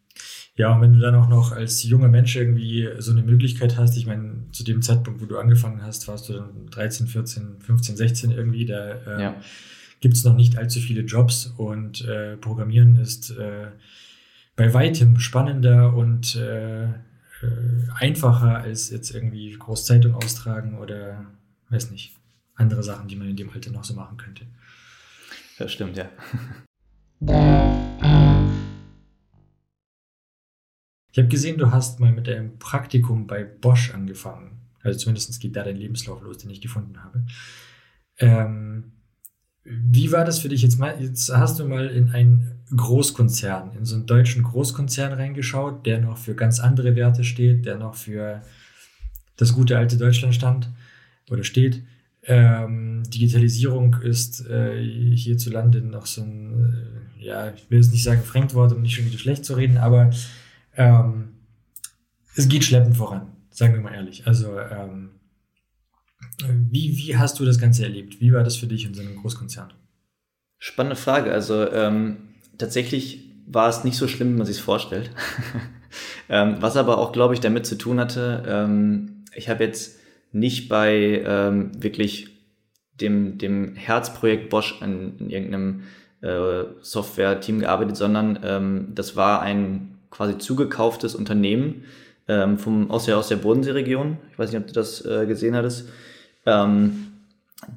Ja, 0.56 0.72
und 0.72 0.80
wenn 0.80 0.92
du 0.92 1.00
dann 1.00 1.16
auch 1.16 1.28
noch 1.28 1.50
als 1.50 1.82
junger 1.82 2.08
Mensch 2.08 2.36
irgendwie 2.36 2.88
so 2.98 3.10
eine 3.10 3.22
Möglichkeit 3.22 3.76
hast, 3.76 3.96
ich 3.96 4.06
meine, 4.06 4.46
zu 4.52 4.62
dem 4.62 4.82
Zeitpunkt, 4.82 5.20
wo 5.20 5.26
du 5.26 5.36
angefangen 5.36 5.82
hast, 5.82 6.06
warst 6.06 6.28
du 6.28 6.34
dann 6.34 6.66
13, 6.70 7.08
14, 7.08 7.60
15, 7.60 7.96
16 7.96 8.30
irgendwie, 8.30 8.64
da 8.64 8.92
äh, 8.92 9.22
ja. 9.22 9.34
Gibt 10.04 10.16
es 10.16 10.24
noch 10.24 10.36
nicht 10.36 10.58
allzu 10.58 10.80
viele 10.80 11.00
Jobs 11.00 11.46
und 11.56 12.04
äh, 12.04 12.36
Programmieren 12.36 12.96
ist 12.96 13.30
äh, 13.30 13.68
bei 14.54 14.74
weitem 14.74 15.18
spannender 15.18 15.96
und 15.96 16.36
äh, 16.36 16.84
äh 16.84 16.90
einfacher 17.94 18.58
als 18.58 18.90
jetzt 18.90 19.14
irgendwie 19.14 19.52
Großzeitung 19.52 20.14
austragen 20.14 20.76
oder 20.76 21.24
weiß 21.70 21.90
nicht, 21.90 22.14
andere 22.54 22.82
Sachen, 22.82 23.08
die 23.08 23.16
man 23.16 23.30
in 23.30 23.36
dem 23.36 23.48
Alter 23.48 23.70
noch 23.70 23.82
so 23.82 23.94
machen 23.94 24.18
könnte. 24.18 24.44
Das 25.56 25.72
stimmt, 25.72 25.96
ja. 25.96 26.10
Ich 31.12 31.18
habe 31.18 31.28
gesehen, 31.28 31.56
du 31.56 31.70
hast 31.70 31.98
mal 31.98 32.12
mit 32.12 32.28
einem 32.28 32.58
Praktikum 32.58 33.26
bei 33.26 33.42
Bosch 33.42 33.94
angefangen. 33.94 34.60
Also 34.82 34.98
zumindest 34.98 35.40
geht 35.40 35.56
da 35.56 35.64
dein 35.64 35.78
Lebenslauf 35.78 36.20
los, 36.20 36.36
den 36.36 36.50
ich 36.50 36.60
gefunden 36.60 37.02
habe. 37.02 37.24
Ähm, 38.18 38.92
wie 39.64 40.12
war 40.12 40.24
das 40.24 40.38
für 40.38 40.48
dich 40.48 40.62
jetzt 40.62 40.78
mal? 40.78 40.94
Jetzt 41.00 41.34
hast 41.34 41.58
du 41.58 41.64
mal 41.64 41.86
in 41.86 42.10
einen 42.10 42.52
Großkonzern, 42.76 43.72
in 43.78 43.84
so 43.84 43.96
einen 43.96 44.06
deutschen 44.06 44.42
Großkonzern 44.42 45.12
reingeschaut, 45.12 45.86
der 45.86 46.00
noch 46.00 46.18
für 46.18 46.34
ganz 46.34 46.60
andere 46.60 46.96
Werte 46.96 47.24
steht, 47.24 47.64
der 47.64 47.78
noch 47.78 47.94
für 47.94 48.42
das 49.36 49.52
gute 49.54 49.78
alte 49.78 49.96
Deutschland 49.96 50.34
stand 50.34 50.68
oder 51.30 51.44
steht. 51.44 51.82
Ähm, 52.22 53.02
Digitalisierung 53.08 53.94
ist 54.02 54.46
äh, 54.48 54.82
hierzulande 55.14 55.80
noch 55.80 56.06
so 56.06 56.22
ein, 56.22 57.10
äh, 57.18 57.24
ja, 57.24 57.52
ich 57.54 57.70
will 57.70 57.78
jetzt 57.78 57.92
nicht 57.92 58.02
sagen 58.02 58.22
Fremdwort, 58.22 58.72
um 58.72 58.82
nicht 58.82 58.94
schon 58.94 59.06
wieder 59.06 59.18
schlecht 59.18 59.44
zu 59.44 59.54
reden, 59.54 59.76
aber 59.78 60.10
ähm, 60.76 61.34
es 62.34 62.48
geht 62.48 62.64
schleppend 62.64 62.96
voran, 62.96 63.28
sagen 63.50 63.74
wir 63.74 63.80
mal 63.80 63.94
ehrlich. 63.94 64.26
Also, 64.26 64.58
ähm, 64.58 65.10
wie, 66.70 66.96
wie 66.96 67.16
hast 67.16 67.38
du 67.38 67.44
das 67.44 67.58
Ganze 67.58 67.84
erlebt? 67.84 68.20
Wie 68.20 68.32
war 68.32 68.44
das 68.44 68.56
für 68.56 68.66
dich 68.66 68.84
in 68.84 68.94
so 68.94 69.02
einem 69.02 69.16
Großkonzern? 69.16 69.72
Spannende 70.58 70.96
Frage. 70.96 71.32
Also, 71.32 71.70
ähm, 71.70 72.34
tatsächlich 72.58 73.30
war 73.46 73.68
es 73.68 73.84
nicht 73.84 73.96
so 73.96 74.08
schlimm, 74.08 74.32
wie 74.32 74.38
man 74.38 74.46
sich 74.46 74.56
es 74.56 74.62
vorstellt. 74.62 75.10
Ähm, 76.28 76.56
was 76.60 76.76
aber 76.76 76.98
auch, 76.98 77.12
glaube 77.12 77.34
ich, 77.34 77.40
damit 77.40 77.66
zu 77.66 77.76
tun 77.76 78.00
hatte, 78.00 78.42
ähm, 78.46 79.24
ich 79.34 79.48
habe 79.48 79.64
jetzt 79.64 80.00
nicht 80.32 80.68
bei 80.68 81.22
ähm, 81.24 81.70
wirklich 81.80 82.28
dem, 83.00 83.38
dem 83.38 83.74
Herzprojekt 83.76 84.50
Bosch 84.50 84.80
in, 84.80 85.18
in 85.18 85.30
irgendeinem 85.30 85.82
äh, 86.22 86.64
Software-Team 86.80 87.60
gearbeitet, 87.60 87.96
sondern 87.96 88.38
ähm, 88.42 88.88
das 88.94 89.16
war 89.16 89.42
ein 89.42 89.98
quasi 90.10 90.38
zugekauftes 90.38 91.14
Unternehmen, 91.14 91.84
ähm, 92.28 92.58
vom, 92.58 92.90
aus, 92.90 93.04
der, 93.04 93.18
aus 93.18 93.28
der 93.28 93.36
Bodenseeregion. 93.36 94.16
Ich 94.32 94.38
weiß 94.38 94.50
nicht, 94.50 94.60
ob 94.60 94.66
du 94.66 94.72
das 94.72 95.04
äh, 95.04 95.26
gesehen 95.26 95.54
hattest. 95.54 95.88
Ähm, 96.46 97.08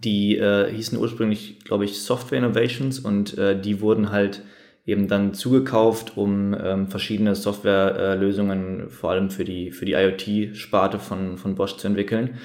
die 0.04 0.38
äh, 0.38 0.72
hießen 0.72 0.98
ursprünglich, 0.98 1.60
glaube 1.64 1.86
ich, 1.86 2.02
Software 2.02 2.40
Innovations 2.40 3.00
und 3.00 3.38
äh, 3.38 3.60
die 3.60 3.82
wurden 3.82 4.12
halt 4.12 4.42
eben 4.86 5.08
dann 5.08 5.34
zugekauft, 5.34 6.18
um 6.18 6.56
ähm, 6.60 6.88
verschiedene 6.88 7.36
Softwarelösungen 7.36 8.88
äh, 8.88 8.90
vor 8.90 9.12
allem 9.12 9.30
für 9.30 9.44
die, 9.44 9.72
für 9.72 9.86
die 9.86 9.94
IoT-Sparte 9.94 11.00
von, 11.00 11.38
von 11.38 11.56
Bosch 11.56 11.76
zu 11.76 11.88
entwickeln. 11.88 12.38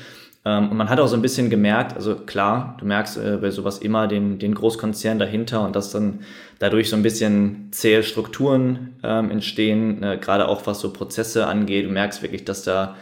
Ähm, 0.44 0.70
und 0.70 0.76
man 0.76 0.88
hat 0.88 0.98
auch 0.98 1.06
so 1.06 1.14
ein 1.14 1.22
bisschen 1.22 1.50
gemerkt, 1.50 1.94
also 1.94 2.16
klar, 2.16 2.76
du 2.80 2.86
merkst 2.86 3.16
äh, 3.16 3.38
bei 3.40 3.50
sowas 3.50 3.78
immer 3.78 4.08
den, 4.08 4.40
den 4.40 4.54
Großkonzern 4.54 5.20
dahinter 5.20 5.64
und 5.64 5.76
dass 5.76 5.92
dann 5.92 6.20
dadurch 6.58 6.90
so 6.90 6.96
ein 6.96 7.02
bisschen 7.04 7.68
zähe 7.70 8.02
Strukturen 8.02 8.96
ähm, 9.04 9.30
entstehen, 9.30 10.02
äh, 10.02 10.18
gerade 10.20 10.48
auch 10.48 10.66
was 10.66 10.80
so 10.80 10.92
Prozesse 10.92 11.46
angeht. 11.46 11.86
Du 11.86 11.90
merkst 11.90 12.22
wirklich, 12.22 12.44
dass 12.44 12.64
da 12.64 12.96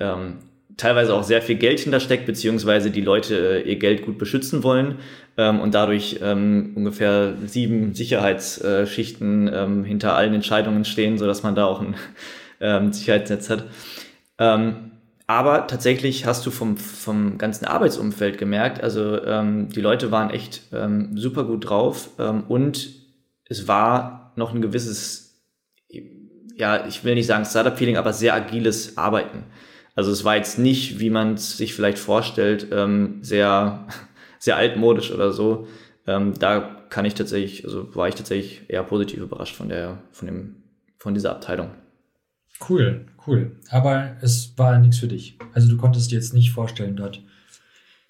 ähm, 0.00 0.38
teilweise 0.76 1.14
auch 1.14 1.22
sehr 1.22 1.42
viel 1.42 1.56
Geld 1.56 1.80
hintersteckt, 1.80 2.26
beziehungsweise 2.26 2.90
die 2.90 3.00
Leute 3.00 3.62
äh, 3.64 3.68
ihr 3.68 3.76
Geld 3.76 4.04
gut 4.04 4.18
beschützen 4.18 4.62
wollen 4.62 4.96
ähm, 5.36 5.60
und 5.60 5.74
dadurch 5.74 6.20
ähm, 6.22 6.72
ungefähr 6.74 7.34
sieben 7.46 7.94
Sicherheitsschichten 7.94 9.50
ähm, 9.52 9.84
hinter 9.84 10.14
allen 10.14 10.34
Entscheidungen 10.34 10.84
stehen, 10.84 11.18
so 11.18 11.26
dass 11.26 11.42
man 11.42 11.54
da 11.54 11.66
auch 11.66 11.80
ein 11.80 11.94
ähm, 12.60 12.92
Sicherheitsnetz 12.92 13.48
hat. 13.50 13.64
Ähm, 14.38 14.92
aber 15.26 15.66
tatsächlich 15.66 16.24
hast 16.24 16.46
du 16.46 16.50
vom, 16.50 16.76
vom 16.76 17.36
ganzen 17.36 17.64
Arbeitsumfeld 17.64 18.38
gemerkt, 18.38 18.82
also 18.82 19.22
ähm, 19.24 19.70
die 19.70 19.80
Leute 19.80 20.12
waren 20.12 20.30
echt 20.30 20.62
ähm, 20.72 21.16
super 21.16 21.44
gut 21.44 21.68
drauf 21.68 22.10
ähm, 22.18 22.44
und 22.46 22.90
es 23.48 23.66
war 23.66 24.32
noch 24.36 24.54
ein 24.54 24.62
gewisses, 24.62 25.42
ja, 26.56 26.86
ich 26.86 27.02
will 27.02 27.14
nicht 27.14 27.26
sagen 27.26 27.44
Startup-Feeling, 27.44 27.96
aber 27.96 28.12
sehr 28.12 28.34
agiles 28.34 28.96
Arbeiten. 28.98 29.44
Also 29.96 30.12
es 30.12 30.24
war 30.24 30.36
jetzt 30.36 30.58
nicht, 30.58 31.00
wie 31.00 31.10
man 31.10 31.34
es 31.34 31.56
sich 31.56 31.74
vielleicht 31.74 31.98
vorstellt, 31.98 32.68
ähm, 32.70 33.18
sehr, 33.22 33.88
sehr 34.38 34.56
altmodisch 34.56 35.10
oder 35.10 35.32
so. 35.32 35.66
Ähm, 36.06 36.34
da 36.38 36.60
kann 36.90 37.04
ich 37.04 37.14
tatsächlich, 37.14 37.64
also 37.64 37.92
war 37.96 38.06
ich 38.06 38.14
tatsächlich 38.14 38.62
eher 38.68 38.84
positiv 38.84 39.20
überrascht 39.20 39.56
von 39.56 39.68
der, 39.68 40.02
von 40.12 40.26
dem, 40.26 40.56
von 40.98 41.14
dieser 41.14 41.32
Abteilung. 41.32 41.70
Cool, 42.68 43.06
cool. 43.26 43.56
Aber 43.70 44.16
es 44.20 44.52
war 44.56 44.78
nichts 44.78 44.98
für 44.98 45.08
dich. 45.08 45.38
Also 45.52 45.68
du 45.68 45.76
konntest 45.76 46.10
dir 46.10 46.16
jetzt 46.16 46.32
nicht 46.32 46.52
vorstellen, 46.52 46.96
dort 46.96 47.22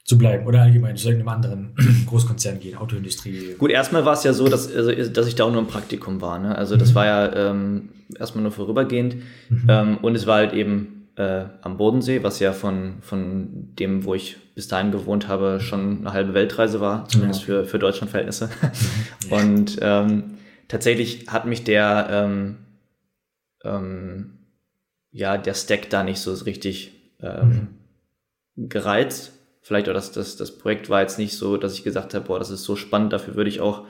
zu 0.04 0.18
bleiben 0.18 0.46
oder 0.46 0.62
allgemein 0.62 0.96
zu 0.96 1.08
irgendeinem 1.08 1.34
anderen 1.34 1.74
Großkonzern 2.06 2.60
gehen, 2.60 2.76
Autoindustrie. 2.76 3.54
Gut, 3.58 3.70
erstmal 3.70 4.04
war 4.04 4.12
es 4.12 4.24
ja 4.24 4.32
so, 4.32 4.48
dass, 4.48 4.72
also, 4.72 4.92
dass 4.92 5.26
ich 5.26 5.34
da 5.34 5.44
auch 5.44 5.52
nur 5.52 5.60
im 5.60 5.66
Praktikum 5.66 6.20
war. 6.20 6.38
Ne? 6.38 6.56
Also 6.56 6.76
das 6.76 6.90
mhm. 6.90 6.94
war 6.94 7.06
ja 7.06 7.50
ähm, 7.50 7.88
erstmal 8.16 8.42
nur 8.42 8.52
vorübergehend 8.52 9.16
mhm. 9.48 9.66
ähm, 9.68 9.98
und 9.98 10.14
es 10.14 10.26
war 10.26 10.36
halt 10.36 10.52
eben 10.52 10.95
äh, 11.16 11.44
am 11.62 11.76
Bodensee, 11.76 12.22
was 12.22 12.38
ja 12.40 12.52
von, 12.52 12.96
von 13.00 13.74
dem, 13.78 14.04
wo 14.04 14.14
ich 14.14 14.36
bis 14.54 14.68
dahin 14.68 14.92
gewohnt 14.92 15.28
habe, 15.28 15.60
schon 15.60 15.98
eine 16.00 16.12
halbe 16.12 16.34
Weltreise 16.34 16.80
war, 16.80 17.08
zumindest 17.08 17.40
ja. 17.40 17.46
für, 17.46 17.64
für 17.64 17.78
Deutschland-Verhältnisse. 17.78 18.50
Mhm. 19.26 19.32
und 19.32 19.78
ähm, 19.80 20.24
tatsächlich 20.68 21.26
hat 21.26 21.46
mich 21.46 21.64
der 21.64 22.06
ähm, 22.10 22.58
ähm, 23.64 24.36
ja, 25.10 25.38
der 25.38 25.54
Stack 25.54 25.90
da 25.90 26.04
nicht 26.04 26.20
so 26.20 26.32
richtig 26.44 26.92
ähm, 27.20 27.68
mhm. 28.54 28.68
gereizt. 28.68 29.32
Vielleicht 29.62 29.88
auch 29.88 29.94
das, 29.94 30.12
das, 30.12 30.36
das 30.36 30.58
Projekt 30.58 30.90
war 30.90 31.00
jetzt 31.00 31.18
nicht 31.18 31.36
so, 31.36 31.56
dass 31.56 31.74
ich 31.74 31.82
gesagt 31.82 32.14
habe, 32.14 32.26
boah, 32.26 32.38
das 32.38 32.50
ist 32.50 32.64
so 32.64 32.76
spannend, 32.76 33.12
dafür 33.12 33.34
würde 33.34 33.50
ich 33.50 33.60
auch 33.60 33.84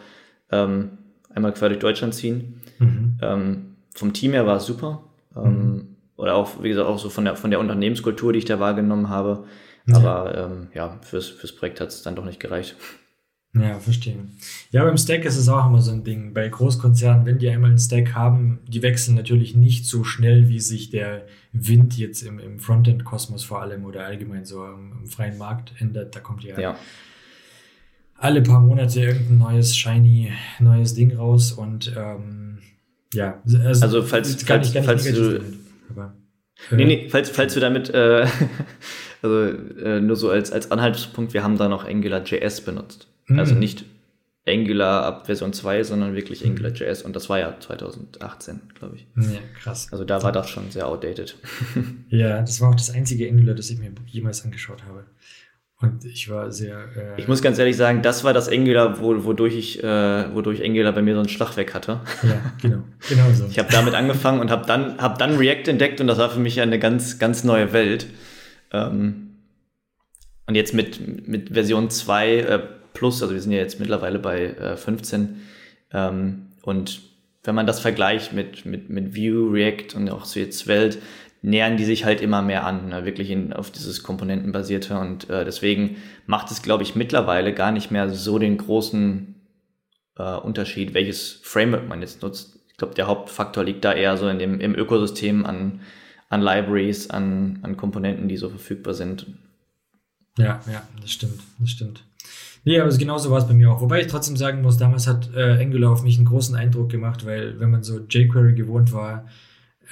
ähm, 0.50 0.98
einmal 1.28 1.52
quer 1.52 1.68
durch 1.68 1.80
Deutschland 1.80 2.14
ziehen. 2.14 2.62
Mhm. 2.78 3.18
Ähm, 3.20 3.76
vom 3.94 4.12
Team 4.12 4.32
her 4.32 4.46
war 4.46 4.56
es 4.56 4.66
super. 4.66 5.02
Ähm, 5.34 5.42
mhm. 5.42 5.95
Oder 6.16 6.34
auch, 6.34 6.62
wie 6.62 6.68
gesagt, 6.68 6.88
auch 6.88 6.98
so 6.98 7.10
von 7.10 7.24
der, 7.24 7.36
von 7.36 7.50
der 7.50 7.60
Unternehmenskultur, 7.60 8.32
die 8.32 8.38
ich 8.38 8.44
da 8.44 8.58
wahrgenommen 8.58 9.08
habe. 9.08 9.44
Aber 9.92 10.36
ähm, 10.36 10.68
ja, 10.74 10.98
fürs, 11.02 11.28
fürs 11.28 11.54
Projekt 11.54 11.80
hat 11.80 11.88
es 11.88 12.02
dann 12.02 12.16
doch 12.16 12.24
nicht 12.24 12.40
gereicht. 12.40 12.76
Ja, 13.54 13.78
verstehe. 13.78 14.16
Ja, 14.70 14.84
beim 14.84 14.98
Stack 14.98 15.24
ist 15.24 15.36
es 15.36 15.48
auch 15.48 15.66
immer 15.66 15.80
so 15.80 15.92
ein 15.92 16.04
Ding. 16.04 16.34
Bei 16.34 16.48
Großkonzernen, 16.48 17.24
wenn 17.24 17.38
die 17.38 17.48
einmal 17.48 17.70
einen 17.70 17.78
Stack 17.78 18.14
haben, 18.14 18.58
die 18.66 18.82
wechseln 18.82 19.14
natürlich 19.14 19.54
nicht 19.54 19.86
so 19.86 20.04
schnell, 20.04 20.48
wie 20.48 20.60
sich 20.60 20.90
der 20.90 21.26
Wind 21.52 21.96
jetzt 21.96 22.22
im, 22.22 22.38
im 22.38 22.58
Frontend-Kosmos 22.58 23.44
vor 23.44 23.62
allem 23.62 23.84
oder 23.84 24.04
allgemein 24.04 24.44
so 24.44 24.64
im, 24.64 24.92
im, 25.00 25.06
freien 25.06 25.38
Markt 25.38 25.72
ändert. 25.78 26.14
Da 26.14 26.20
kommt 26.20 26.44
ja, 26.44 26.58
ja, 26.58 26.76
alle 28.18 28.42
paar 28.42 28.60
Monate 28.60 29.00
irgendein 29.00 29.38
neues, 29.38 29.74
shiny, 29.74 30.32
neues 30.58 30.94
Ding 30.94 31.16
raus 31.16 31.52
und 31.52 31.94
ähm, 31.96 32.58
ja, 33.14 33.40
also, 33.44 33.58
also 33.58 34.02
falls, 34.02 34.42
falls, 34.42 34.72
falls 34.72 35.04
du, 35.04 35.40
aber, 35.90 36.14
äh, 36.70 36.76
nee, 36.76 36.84
nee, 36.84 37.08
falls, 37.08 37.30
falls 37.30 37.54
du 37.54 37.60
damit 37.60 37.90
äh, 37.90 38.26
also 39.22 39.42
äh, 39.42 40.00
nur 40.00 40.16
so 40.16 40.30
als, 40.30 40.52
als 40.52 40.70
Anhaltspunkt, 40.70 41.34
wir 41.34 41.42
haben 41.42 41.58
da 41.58 41.68
noch 41.68 41.84
AngularJS 41.84 42.62
benutzt. 42.62 43.08
Mhm. 43.26 43.38
Also 43.38 43.54
nicht 43.54 43.84
Angular 44.48 45.04
ab 45.04 45.26
Version 45.26 45.52
2, 45.52 45.82
sondern 45.82 46.14
wirklich 46.14 46.44
mhm. 46.44 46.52
AngularJS. 46.52 47.02
Und 47.02 47.16
das 47.16 47.28
war 47.28 47.38
ja 47.38 47.58
2018, 47.58 48.60
glaube 48.74 48.96
ich. 48.96 49.06
Ja, 49.16 49.40
krass. 49.60 49.88
Also 49.90 50.04
da 50.04 50.22
war 50.22 50.32
das 50.32 50.48
schon 50.48 50.70
sehr 50.70 50.86
outdated. 50.86 51.36
ja, 52.08 52.40
das 52.40 52.60
war 52.60 52.70
auch 52.70 52.74
das 52.74 52.90
einzige 52.90 53.28
Angular, 53.28 53.54
das 53.54 53.70
ich 53.70 53.78
mir 53.78 53.90
jemals 54.06 54.44
angeschaut 54.44 54.84
habe. 54.84 55.04
Und 55.78 56.04
ich 56.06 56.30
war 56.30 56.50
sehr. 56.50 56.78
Äh 56.96 57.20
ich 57.20 57.28
muss 57.28 57.42
ganz 57.42 57.58
ehrlich 57.58 57.76
sagen, 57.76 58.00
das 58.00 58.24
war 58.24 58.32
das 58.32 58.48
Angular, 58.48 58.98
wo, 59.00 59.24
wodurch 59.24 59.54
ich, 59.54 59.84
äh, 59.84 60.34
wodurch 60.34 60.64
Angular 60.64 60.92
bei 60.92 61.02
mir 61.02 61.14
so 61.14 61.20
einen 61.20 61.28
Schlag 61.28 61.56
weg 61.58 61.74
hatte. 61.74 62.00
Ja, 62.22 62.40
genau, 62.62 62.82
genau 63.06 63.30
so. 63.32 63.46
Ich 63.50 63.58
habe 63.58 63.70
damit 63.70 63.94
angefangen 63.94 64.40
und 64.40 64.50
habe 64.50 64.66
dann, 64.66 64.96
hab 64.98 65.18
dann 65.18 65.36
React 65.36 65.68
entdeckt 65.68 66.00
und 66.00 66.06
das 66.06 66.18
war 66.18 66.30
für 66.30 66.40
mich 66.40 66.60
eine 66.62 66.78
ganz, 66.78 67.18
ganz 67.18 67.44
neue 67.44 67.74
Welt. 67.74 68.06
Ähm, 68.72 69.36
und 70.46 70.54
jetzt 70.54 70.72
mit, 70.72 71.28
mit 71.28 71.50
Version 71.52 71.90
2 71.90 72.36
äh, 72.36 72.62
plus, 72.94 73.22
also 73.22 73.34
wir 73.34 73.42
sind 73.42 73.52
ja 73.52 73.58
jetzt 73.58 73.78
mittlerweile 73.78 74.18
bei 74.18 74.46
äh, 74.46 74.76
15. 74.76 75.42
Ähm, 75.92 76.46
und 76.62 77.02
wenn 77.44 77.54
man 77.54 77.66
das 77.66 77.80
vergleicht 77.80 78.32
mit, 78.32 78.64
mit, 78.64 78.88
mit 78.88 79.14
Vue, 79.14 79.52
React 79.52 79.94
und 79.96 80.08
auch 80.10 80.24
so 80.24 80.40
jetzt 80.40 80.66
Welt, 80.66 80.98
nähern 81.42 81.76
die 81.76 81.84
sich 81.84 82.04
halt 82.04 82.20
immer 82.20 82.42
mehr 82.42 82.66
an, 82.66 82.88
ne? 82.88 83.04
wirklich 83.04 83.30
in, 83.30 83.52
auf 83.52 83.70
dieses 83.70 84.02
Komponentenbasierte. 84.02 84.98
Und 84.98 85.30
äh, 85.30 85.44
deswegen 85.44 85.96
macht 86.26 86.50
es, 86.50 86.62
glaube 86.62 86.82
ich, 86.82 86.96
mittlerweile 86.96 87.54
gar 87.54 87.72
nicht 87.72 87.90
mehr 87.90 88.10
so 88.10 88.38
den 88.38 88.58
großen 88.58 89.34
äh, 90.18 90.36
Unterschied, 90.36 90.94
welches 90.94 91.40
Framework 91.42 91.88
man 91.88 92.00
jetzt 92.00 92.22
nutzt. 92.22 92.58
Ich 92.68 92.76
glaube, 92.76 92.94
der 92.94 93.06
Hauptfaktor 93.06 93.64
liegt 93.64 93.84
da 93.84 93.92
eher 93.92 94.16
so 94.16 94.28
in 94.28 94.38
dem, 94.38 94.60
im 94.60 94.74
Ökosystem 94.74 95.46
an, 95.46 95.80
an 96.28 96.42
Libraries, 96.42 97.10
an, 97.10 97.60
an 97.62 97.76
Komponenten, 97.76 98.28
die 98.28 98.36
so 98.36 98.48
verfügbar 98.48 98.94
sind. 98.94 99.26
Ja, 100.38 100.60
ja, 100.70 100.82
das 101.00 101.10
stimmt, 101.10 101.40
das 101.58 101.70
stimmt. 101.70 102.04
Nee, 102.64 102.80
aber 102.80 102.90
genauso 102.90 103.30
war 103.30 103.38
es 103.38 103.46
bei 103.46 103.54
mir 103.54 103.70
auch. 103.70 103.80
Wobei 103.80 104.00
ich 104.00 104.08
trotzdem 104.08 104.36
sagen 104.36 104.60
muss, 104.60 104.76
damals 104.76 105.06
hat 105.06 105.30
äh, 105.34 105.62
Angular 105.62 105.92
auf 105.92 106.02
mich 106.02 106.16
einen 106.16 106.26
großen 106.26 106.56
Eindruck 106.56 106.90
gemacht, 106.90 107.24
weil 107.24 107.60
wenn 107.60 107.70
man 107.70 107.84
so 107.84 108.00
jQuery 108.00 108.54
gewohnt 108.54 108.92
war, 108.92 109.26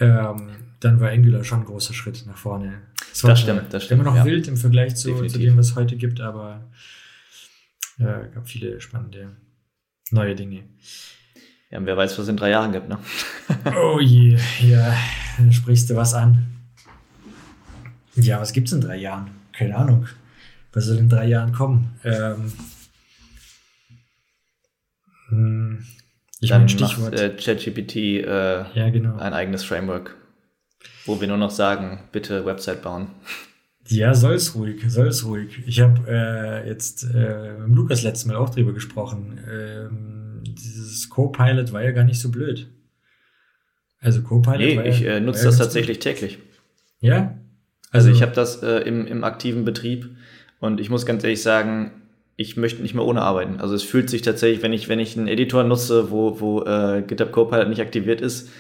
ähm, 0.00 0.50
dann 0.84 1.00
war 1.00 1.10
Angular 1.10 1.44
schon 1.44 1.60
ein 1.60 1.64
großer 1.64 1.94
Schritt 1.94 2.24
nach 2.26 2.36
vorne. 2.36 2.82
Das, 3.10 3.22
das 3.22 3.40
stimmt, 3.40 3.72
das 3.72 3.84
stimmt. 3.84 4.02
Immer 4.02 4.10
noch 4.10 4.16
ja. 4.16 4.24
wild 4.24 4.48
im 4.48 4.56
Vergleich 4.56 4.96
zu, 4.96 5.26
zu, 5.26 5.38
dem, 5.38 5.56
was 5.56 5.70
es 5.70 5.76
heute 5.76 5.96
gibt, 5.96 6.20
aber 6.20 6.64
äh, 7.98 8.28
gab 8.34 8.48
viele 8.48 8.80
spannende 8.80 9.36
neue 10.10 10.34
Dinge. 10.34 10.64
Ja, 11.70 11.78
und 11.78 11.86
wer 11.86 11.96
weiß, 11.96 12.12
was 12.12 12.24
es 12.24 12.28
in 12.28 12.36
drei 12.36 12.50
Jahren 12.50 12.72
gibt, 12.72 12.88
ne? 12.88 12.98
oh 13.76 13.98
je, 14.00 14.38
ja, 14.60 14.96
dann 15.38 15.52
sprichst 15.52 15.90
du 15.90 15.96
was 15.96 16.14
an. 16.14 16.46
Ja, 18.16 18.40
was 18.40 18.52
gibt's 18.52 18.72
in 18.72 18.80
drei 18.80 18.96
Jahren? 18.96 19.30
keine 19.56 19.76
Ahnung, 19.76 20.06
was 20.72 20.86
soll 20.86 20.98
in 20.98 21.08
drei 21.08 21.26
Jahren 21.26 21.52
kommen? 21.52 21.98
Ähm, 22.04 22.52
hm, 25.28 25.84
ich 26.40 26.50
meine 26.50 26.68
Stichwort. 26.68 27.12
Macht, 27.12 27.22
äh, 27.22 27.36
ChatGPT 27.36 27.96
äh, 27.96 28.64
ja, 28.74 28.90
genau. 28.90 29.16
ein 29.16 29.32
eigenes 29.32 29.64
Framework, 29.64 30.16
wo 31.06 31.20
wir 31.20 31.28
nur 31.28 31.36
noch 31.36 31.50
sagen, 31.50 32.00
bitte 32.12 32.44
Website 32.44 32.82
bauen. 32.82 33.08
Ja, 33.88 34.14
soll's 34.14 34.54
ruhig, 34.54 34.82
soll's 34.88 35.24
ruhig. 35.24 35.62
Ich 35.66 35.80
habe 35.80 36.00
äh, 36.08 36.68
jetzt 36.68 37.04
äh, 37.04 37.58
mit 37.66 37.76
Lukas 37.76 38.02
letztes 38.02 38.26
Mal 38.26 38.36
auch 38.36 38.50
drüber 38.50 38.72
gesprochen. 38.72 39.38
Ähm, 39.50 40.42
dieses 40.42 41.10
Copilot 41.10 41.72
war 41.72 41.82
ja 41.82 41.90
gar 41.90 42.04
nicht 42.04 42.20
so 42.20 42.30
blöd. 42.30 42.68
Also 44.00 44.22
Copilot 44.22 44.58
nee, 44.58 44.76
war 44.76 44.84
ja, 44.86 44.90
ich 44.90 45.04
äh, 45.04 45.20
nutze 45.20 45.44
das 45.44 45.58
tatsächlich 45.58 45.98
gut. 45.98 46.04
täglich. 46.04 46.38
Ja, 47.00 47.38
also, 47.94 48.10
ich 48.10 48.22
habe 48.22 48.32
das 48.32 48.60
äh, 48.60 48.78
im, 48.80 49.06
im 49.06 49.22
aktiven 49.22 49.64
Betrieb 49.64 50.16
und 50.58 50.80
ich 50.80 50.90
muss 50.90 51.06
ganz 51.06 51.22
ehrlich 51.22 51.42
sagen, 51.42 51.92
ich 52.36 52.56
möchte 52.56 52.82
nicht 52.82 52.94
mehr 52.94 53.04
ohne 53.04 53.22
arbeiten. 53.22 53.60
Also 53.60 53.76
es 53.76 53.84
fühlt 53.84 54.10
sich 54.10 54.22
tatsächlich, 54.22 54.64
wenn 54.64 54.72
ich, 54.72 54.88
wenn 54.88 54.98
ich 54.98 55.16
einen 55.16 55.28
Editor 55.28 55.62
nutze, 55.62 56.10
wo, 56.10 56.40
wo 56.40 56.62
äh, 56.64 57.04
GitHub 57.06 57.30
Copilot 57.30 57.68
nicht 57.68 57.80
aktiviert 57.80 58.20
ist, 58.20 58.50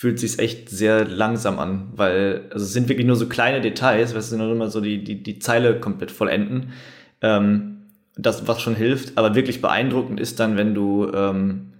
fühlt 0.00 0.18
sich 0.18 0.38
echt 0.38 0.70
sehr 0.70 1.04
langsam 1.04 1.58
an, 1.58 1.88
weil 1.94 2.46
also 2.50 2.64
es 2.64 2.72
sind 2.72 2.88
wirklich 2.88 3.06
nur 3.06 3.16
so 3.16 3.26
kleine 3.26 3.60
Details, 3.60 4.14
weißt 4.14 4.32
du, 4.32 4.38
nur 4.38 4.50
immer 4.50 4.70
so 4.70 4.80
die, 4.80 5.04
die, 5.04 5.22
die 5.22 5.38
Zeile 5.40 5.78
komplett 5.78 6.10
vollenden. 6.10 6.72
Ähm, 7.20 7.82
das, 8.16 8.48
was 8.48 8.62
schon 8.62 8.74
hilft, 8.74 9.18
aber 9.18 9.34
wirklich 9.34 9.60
beeindruckend 9.60 10.18
ist 10.18 10.40
dann, 10.40 10.56
wenn 10.56 10.74
du, 10.74 11.12
ähm, 11.12 11.74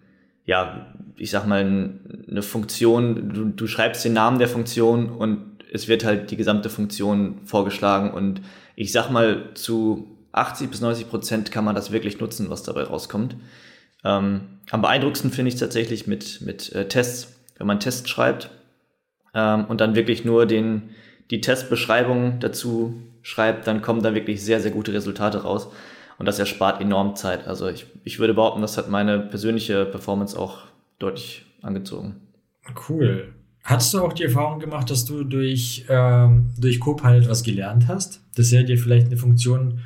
ja, 0.44 0.94
ich 1.16 1.30
sag 1.30 1.46
mal, 1.46 1.60
eine 2.30 2.42
Funktion, 2.42 3.32
du, 3.32 3.46
du 3.46 3.66
schreibst 3.66 4.04
den 4.04 4.12
Namen 4.12 4.38
der 4.38 4.48
Funktion 4.48 5.08
und 5.08 5.64
es 5.72 5.88
wird 5.88 6.04
halt 6.04 6.30
die 6.30 6.36
gesamte 6.36 6.68
Funktion 6.68 7.38
vorgeschlagen 7.46 8.10
und 8.10 8.42
ich 8.76 8.92
sag 8.92 9.08
mal, 9.08 9.54
zu 9.54 10.14
80 10.32 10.68
bis 10.68 10.82
90 10.82 11.08
Prozent 11.08 11.52
kann 11.52 11.64
man 11.64 11.74
das 11.74 11.90
wirklich 11.90 12.20
nutzen, 12.20 12.50
was 12.50 12.64
dabei 12.64 12.82
rauskommt. 12.82 13.36
Ähm, 14.04 14.42
am 14.70 14.82
beeindruckendsten 14.82 15.30
finde 15.30 15.48
ich 15.48 15.54
es 15.54 15.60
tatsächlich 15.60 16.06
mit, 16.06 16.42
mit 16.42 16.70
äh, 16.74 16.86
Tests, 16.86 17.39
wenn 17.60 17.66
man 17.66 17.78
Tests 17.78 18.08
schreibt 18.08 18.50
ähm, 19.34 19.66
und 19.66 19.80
dann 19.80 19.94
wirklich 19.94 20.24
nur 20.24 20.46
den, 20.46 20.90
die 21.30 21.40
Testbeschreibung 21.40 22.40
dazu 22.40 22.94
schreibt, 23.22 23.66
dann 23.66 23.82
kommen 23.82 24.02
da 24.02 24.14
wirklich 24.14 24.42
sehr, 24.42 24.60
sehr 24.60 24.70
gute 24.70 24.92
Resultate 24.94 25.42
raus. 25.42 25.68
Und 26.18 26.26
das 26.26 26.38
erspart 26.38 26.80
enorm 26.80 27.16
Zeit. 27.16 27.46
Also 27.46 27.68
ich, 27.68 27.86
ich 28.04 28.18
würde 28.18 28.34
behaupten, 28.34 28.60
das 28.60 28.76
hat 28.76 28.90
meine 28.90 29.20
persönliche 29.20 29.86
Performance 29.86 30.38
auch 30.38 30.64
deutlich 30.98 31.46
angezogen. 31.62 32.16
Cool. 32.88 33.32
Hattest 33.62 33.94
du 33.94 34.00
auch 34.00 34.12
die 34.12 34.24
Erfahrung 34.24 34.58
gemacht, 34.58 34.90
dass 34.90 35.04
du 35.04 35.22
durch, 35.24 35.84
ähm, 35.88 36.50
durch 36.58 36.80
Copilot 36.80 37.28
was 37.28 37.42
gelernt 37.42 37.88
hast? 37.88 38.22
Dass 38.36 38.52
er 38.52 38.64
dir 38.64 38.78
vielleicht 38.78 39.06
eine 39.06 39.16
Funktion 39.16 39.80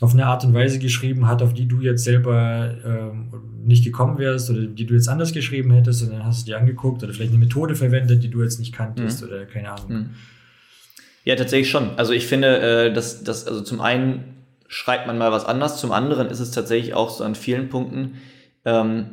auf 0.00 0.12
eine 0.12 0.26
Art 0.26 0.44
und 0.44 0.52
Weise 0.52 0.78
geschrieben 0.78 1.26
hat, 1.26 1.40
auf 1.42 1.54
die 1.54 1.66
du 1.66 1.80
jetzt 1.80 2.04
selber 2.04 2.74
ähm, 2.84 3.32
nicht 3.64 3.84
gekommen 3.84 4.18
wärst 4.18 4.50
oder 4.50 4.66
die 4.66 4.86
du 4.86 4.94
jetzt 4.94 5.08
anders 5.08 5.32
geschrieben 5.32 5.72
hättest 5.72 6.02
und 6.02 6.12
dann 6.12 6.24
hast 6.24 6.42
du 6.42 6.52
dir 6.52 6.58
angeguckt 6.58 7.02
oder 7.02 7.12
vielleicht 7.14 7.32
eine 7.32 7.38
Methode 7.38 7.74
verwendet, 7.74 8.22
die 8.22 8.28
du 8.28 8.42
jetzt 8.42 8.58
nicht 8.58 8.74
kanntest 8.74 9.22
mhm. 9.22 9.28
oder 9.28 9.46
keine 9.46 9.72
Ahnung. 9.72 9.88
Mhm. 9.88 10.10
Ja, 11.24 11.34
tatsächlich 11.34 11.70
schon. 11.70 11.90
Also 11.96 12.12
ich 12.12 12.26
finde, 12.26 12.58
äh, 12.58 12.92
dass, 12.92 13.24
dass 13.24 13.46
also 13.46 13.62
zum 13.62 13.80
einen 13.80 14.36
schreibt 14.68 15.06
man 15.06 15.16
mal 15.16 15.32
was 15.32 15.44
anders, 15.44 15.80
zum 15.80 15.92
anderen 15.92 16.28
ist 16.28 16.40
es 16.40 16.50
tatsächlich 16.50 16.94
auch 16.94 17.10
so 17.10 17.24
an 17.24 17.34
vielen 17.34 17.68
Punkten, 17.68 18.16
ähm, 18.64 19.06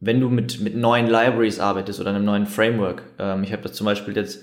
wenn 0.00 0.20
du 0.20 0.28
mit, 0.28 0.60
mit 0.60 0.76
neuen 0.76 1.06
Libraries 1.06 1.58
arbeitest 1.58 2.00
oder 2.00 2.10
einem 2.10 2.24
neuen 2.24 2.46
Framework. 2.46 3.02
Ähm, 3.18 3.42
ich 3.44 3.52
habe 3.52 3.62
das 3.62 3.72
zum 3.72 3.86
Beispiel 3.86 4.14
jetzt 4.14 4.40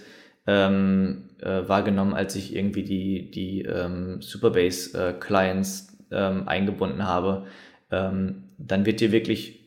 ähm, 0.47 1.29
äh, 1.41 1.67
wahrgenommen, 1.67 2.13
als 2.13 2.35
ich 2.35 2.55
irgendwie 2.55 2.83
die, 2.83 3.31
die 3.31 3.61
ähm, 3.61 4.21
Superbase-Clients 4.21 5.97
äh, 6.11 6.15
ähm, 6.15 6.47
eingebunden 6.47 7.05
habe. 7.05 7.45
Ähm, 7.91 8.43
dann 8.57 8.85
wird 8.85 8.99
dir 8.99 9.11
wirklich 9.11 9.59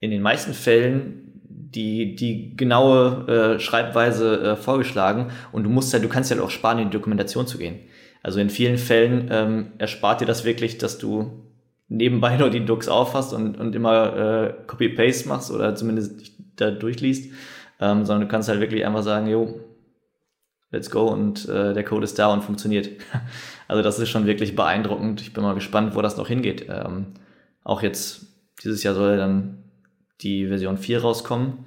in 0.00 0.10
den 0.10 0.22
meisten 0.22 0.54
Fällen 0.54 1.22
die, 1.74 2.16
die 2.16 2.56
genaue 2.56 3.56
äh, 3.56 3.60
Schreibweise 3.60 4.40
äh, 4.42 4.56
vorgeschlagen 4.56 5.30
und 5.52 5.64
du 5.64 5.70
musst 5.70 5.92
halt, 5.92 6.04
du 6.04 6.08
kannst 6.08 6.30
ja 6.30 6.36
halt 6.36 6.46
auch 6.46 6.50
sparen, 6.50 6.78
in 6.78 6.90
die 6.90 6.96
Dokumentation 6.96 7.46
zu 7.46 7.58
gehen. 7.58 7.80
Also 8.22 8.40
in 8.40 8.50
vielen 8.50 8.78
Fällen 8.78 9.28
ähm, 9.30 9.72
erspart 9.78 10.20
dir 10.20 10.26
das 10.26 10.44
wirklich, 10.44 10.78
dass 10.78 10.98
du 10.98 11.42
nebenbei 11.88 12.36
nur 12.38 12.50
die 12.50 12.64
Docs 12.64 12.88
aufhast 12.88 13.32
und, 13.32 13.58
und 13.58 13.74
immer 13.74 14.16
äh, 14.16 14.54
Copy-Paste 14.66 15.28
machst 15.28 15.50
oder 15.50 15.74
zumindest 15.74 16.32
da 16.56 16.70
durchliest, 16.70 17.32
ähm, 17.80 18.04
sondern 18.04 18.22
du 18.22 18.28
kannst 18.28 18.48
halt 18.48 18.60
wirklich 18.60 18.84
einfach 18.84 19.02
sagen, 19.02 19.28
jo, 19.28 19.60
let's 20.72 20.90
go 20.90 21.06
und 21.06 21.48
äh, 21.48 21.72
der 21.74 21.84
Code 21.84 22.04
ist 22.04 22.18
da 22.18 22.32
und 22.32 22.42
funktioniert. 22.42 22.88
also 23.68 23.82
das 23.82 23.98
ist 23.98 24.08
schon 24.08 24.26
wirklich 24.26 24.56
beeindruckend. 24.56 25.20
Ich 25.20 25.32
bin 25.32 25.44
mal 25.44 25.54
gespannt, 25.54 25.94
wo 25.94 26.02
das 26.02 26.16
noch 26.16 26.26
hingeht. 26.26 26.66
Ähm, 26.68 27.06
auch 27.62 27.82
jetzt, 27.82 28.26
dieses 28.64 28.82
Jahr 28.82 28.94
soll 28.94 29.16
dann 29.16 29.58
die 30.22 30.48
Version 30.48 30.78
4 30.78 31.02
rauskommen. 31.02 31.66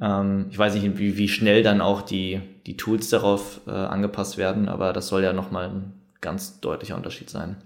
Ähm, 0.00 0.46
ich 0.50 0.58
weiß 0.58 0.74
nicht, 0.74 0.98
wie, 0.98 1.16
wie 1.16 1.28
schnell 1.28 1.62
dann 1.62 1.80
auch 1.80 2.02
die, 2.02 2.40
die 2.66 2.76
Tools 2.76 3.10
darauf 3.10 3.60
äh, 3.66 3.70
angepasst 3.70 4.38
werden, 4.38 4.68
aber 4.68 4.92
das 4.92 5.08
soll 5.08 5.22
ja 5.22 5.32
nochmal 5.32 5.68
ein 5.68 5.92
ganz 6.20 6.60
deutlicher 6.60 6.96
Unterschied 6.96 7.30
sein. 7.30 7.56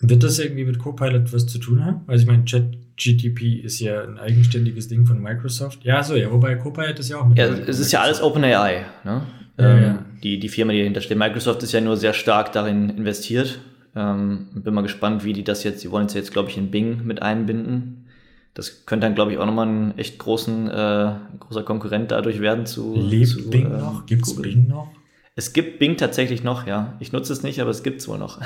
Wird 0.00 0.22
das 0.22 0.38
irgendwie 0.38 0.64
mit 0.64 0.78
Copilot 0.78 1.32
was 1.32 1.46
zu 1.46 1.58
tun 1.58 1.84
haben? 1.84 2.02
Also 2.06 2.22
ich 2.22 2.26
meine, 2.26 2.44
ChatGTP 2.44 3.62
ist 3.62 3.80
ja 3.80 4.02
ein 4.02 4.18
eigenständiges 4.18 4.88
Ding 4.88 5.04
von 5.04 5.20
Microsoft. 5.20 5.84
Ja, 5.84 6.02
so, 6.02 6.16
ja, 6.16 6.30
wobei 6.32 6.54
Copilot 6.54 6.98
ist 6.98 7.10
ja 7.10 7.18
auch 7.18 7.28
mit. 7.28 7.36
Ja, 7.36 7.46
es 7.46 7.78
ist 7.78 7.92
ja 7.92 8.00
alles 8.00 8.22
OpenAI, 8.22 8.86
ne? 9.04 9.22
Ähm, 9.60 9.82
ja. 9.82 10.04
Die, 10.22 10.38
die 10.38 10.48
Firma, 10.48 10.72
die 10.72 10.78
dahinter 10.78 11.00
steht. 11.00 11.18
Microsoft 11.18 11.62
ist 11.62 11.72
ja 11.72 11.80
nur 11.80 11.96
sehr 11.96 12.12
stark 12.12 12.52
darin 12.52 12.90
investiert. 12.90 13.60
Ähm, 13.94 14.48
bin 14.54 14.74
mal 14.74 14.82
gespannt, 14.82 15.24
wie 15.24 15.32
die 15.32 15.44
das 15.44 15.64
jetzt, 15.64 15.82
die 15.82 15.90
wollen 15.90 16.06
es 16.06 16.14
jetzt, 16.14 16.32
glaube 16.32 16.50
ich, 16.50 16.56
in 16.56 16.70
Bing 16.70 17.04
mit 17.04 17.22
einbinden. 17.22 18.06
Das 18.54 18.86
könnte 18.86 19.06
dann, 19.06 19.14
glaube 19.14 19.32
ich, 19.32 19.38
auch 19.38 19.46
nochmal 19.46 19.66
ein 19.66 19.98
echt 19.98 20.18
großen, 20.18 20.68
äh, 20.68 21.12
großer 21.38 21.62
Konkurrent 21.62 22.10
dadurch 22.10 22.40
werden 22.40 22.66
zu. 22.66 22.94
Lebt 22.96 23.28
zu, 23.28 23.50
Bing 23.50 23.66
äh, 23.66 23.78
noch? 23.78 24.06
Gibt 24.06 24.26
es 24.26 24.40
Bing 24.40 24.68
noch? 24.68 24.88
Es 25.36 25.52
gibt 25.52 25.78
Bing 25.78 25.96
tatsächlich 25.96 26.42
noch, 26.42 26.66
ja. 26.66 26.94
Ich 27.00 27.12
nutze 27.12 27.32
es 27.32 27.42
nicht, 27.42 27.60
aber 27.60 27.70
es 27.70 27.82
gibt 27.82 28.00
es 28.00 28.08
wohl 28.08 28.18
noch. 28.18 28.40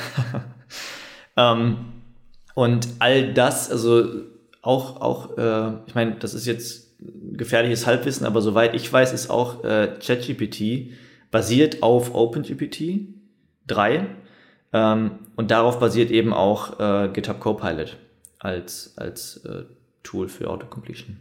ähm, 1.37 1.77
und 2.55 2.89
all 2.99 3.33
das, 3.35 3.71
also 3.71 4.07
auch, 4.63 5.01
auch 5.01 5.37
äh, 5.37 5.73
ich 5.87 5.95
meine, 5.95 6.17
das 6.17 6.35
ist 6.35 6.47
jetzt 6.47 6.95
gefährliches 7.33 7.87
Halbwissen, 7.87 8.27
aber 8.27 8.41
soweit 8.41 8.75
ich 8.75 8.91
weiß, 8.91 9.13
ist 9.13 9.31
auch 9.31 9.65
äh, 9.65 9.89
ChatGPT 10.01 10.93
basiert 11.35 11.83
auf 11.83 12.15
OpenGPT 12.15 13.09
3 13.67 14.07
ähm, 14.73 15.19
und 15.35 15.51
darauf 15.51 15.81
basiert 15.81 16.13
eben 16.13 16.33
auch 16.33 16.79
äh, 16.79 17.09
GitHub 17.13 17.41
Copilot 17.41 17.97
als, 18.39 18.97
als 18.99 19.39
äh, 19.39 19.65
Tool 20.05 20.29
für 20.29 20.49
Autocompletion. 20.49 21.19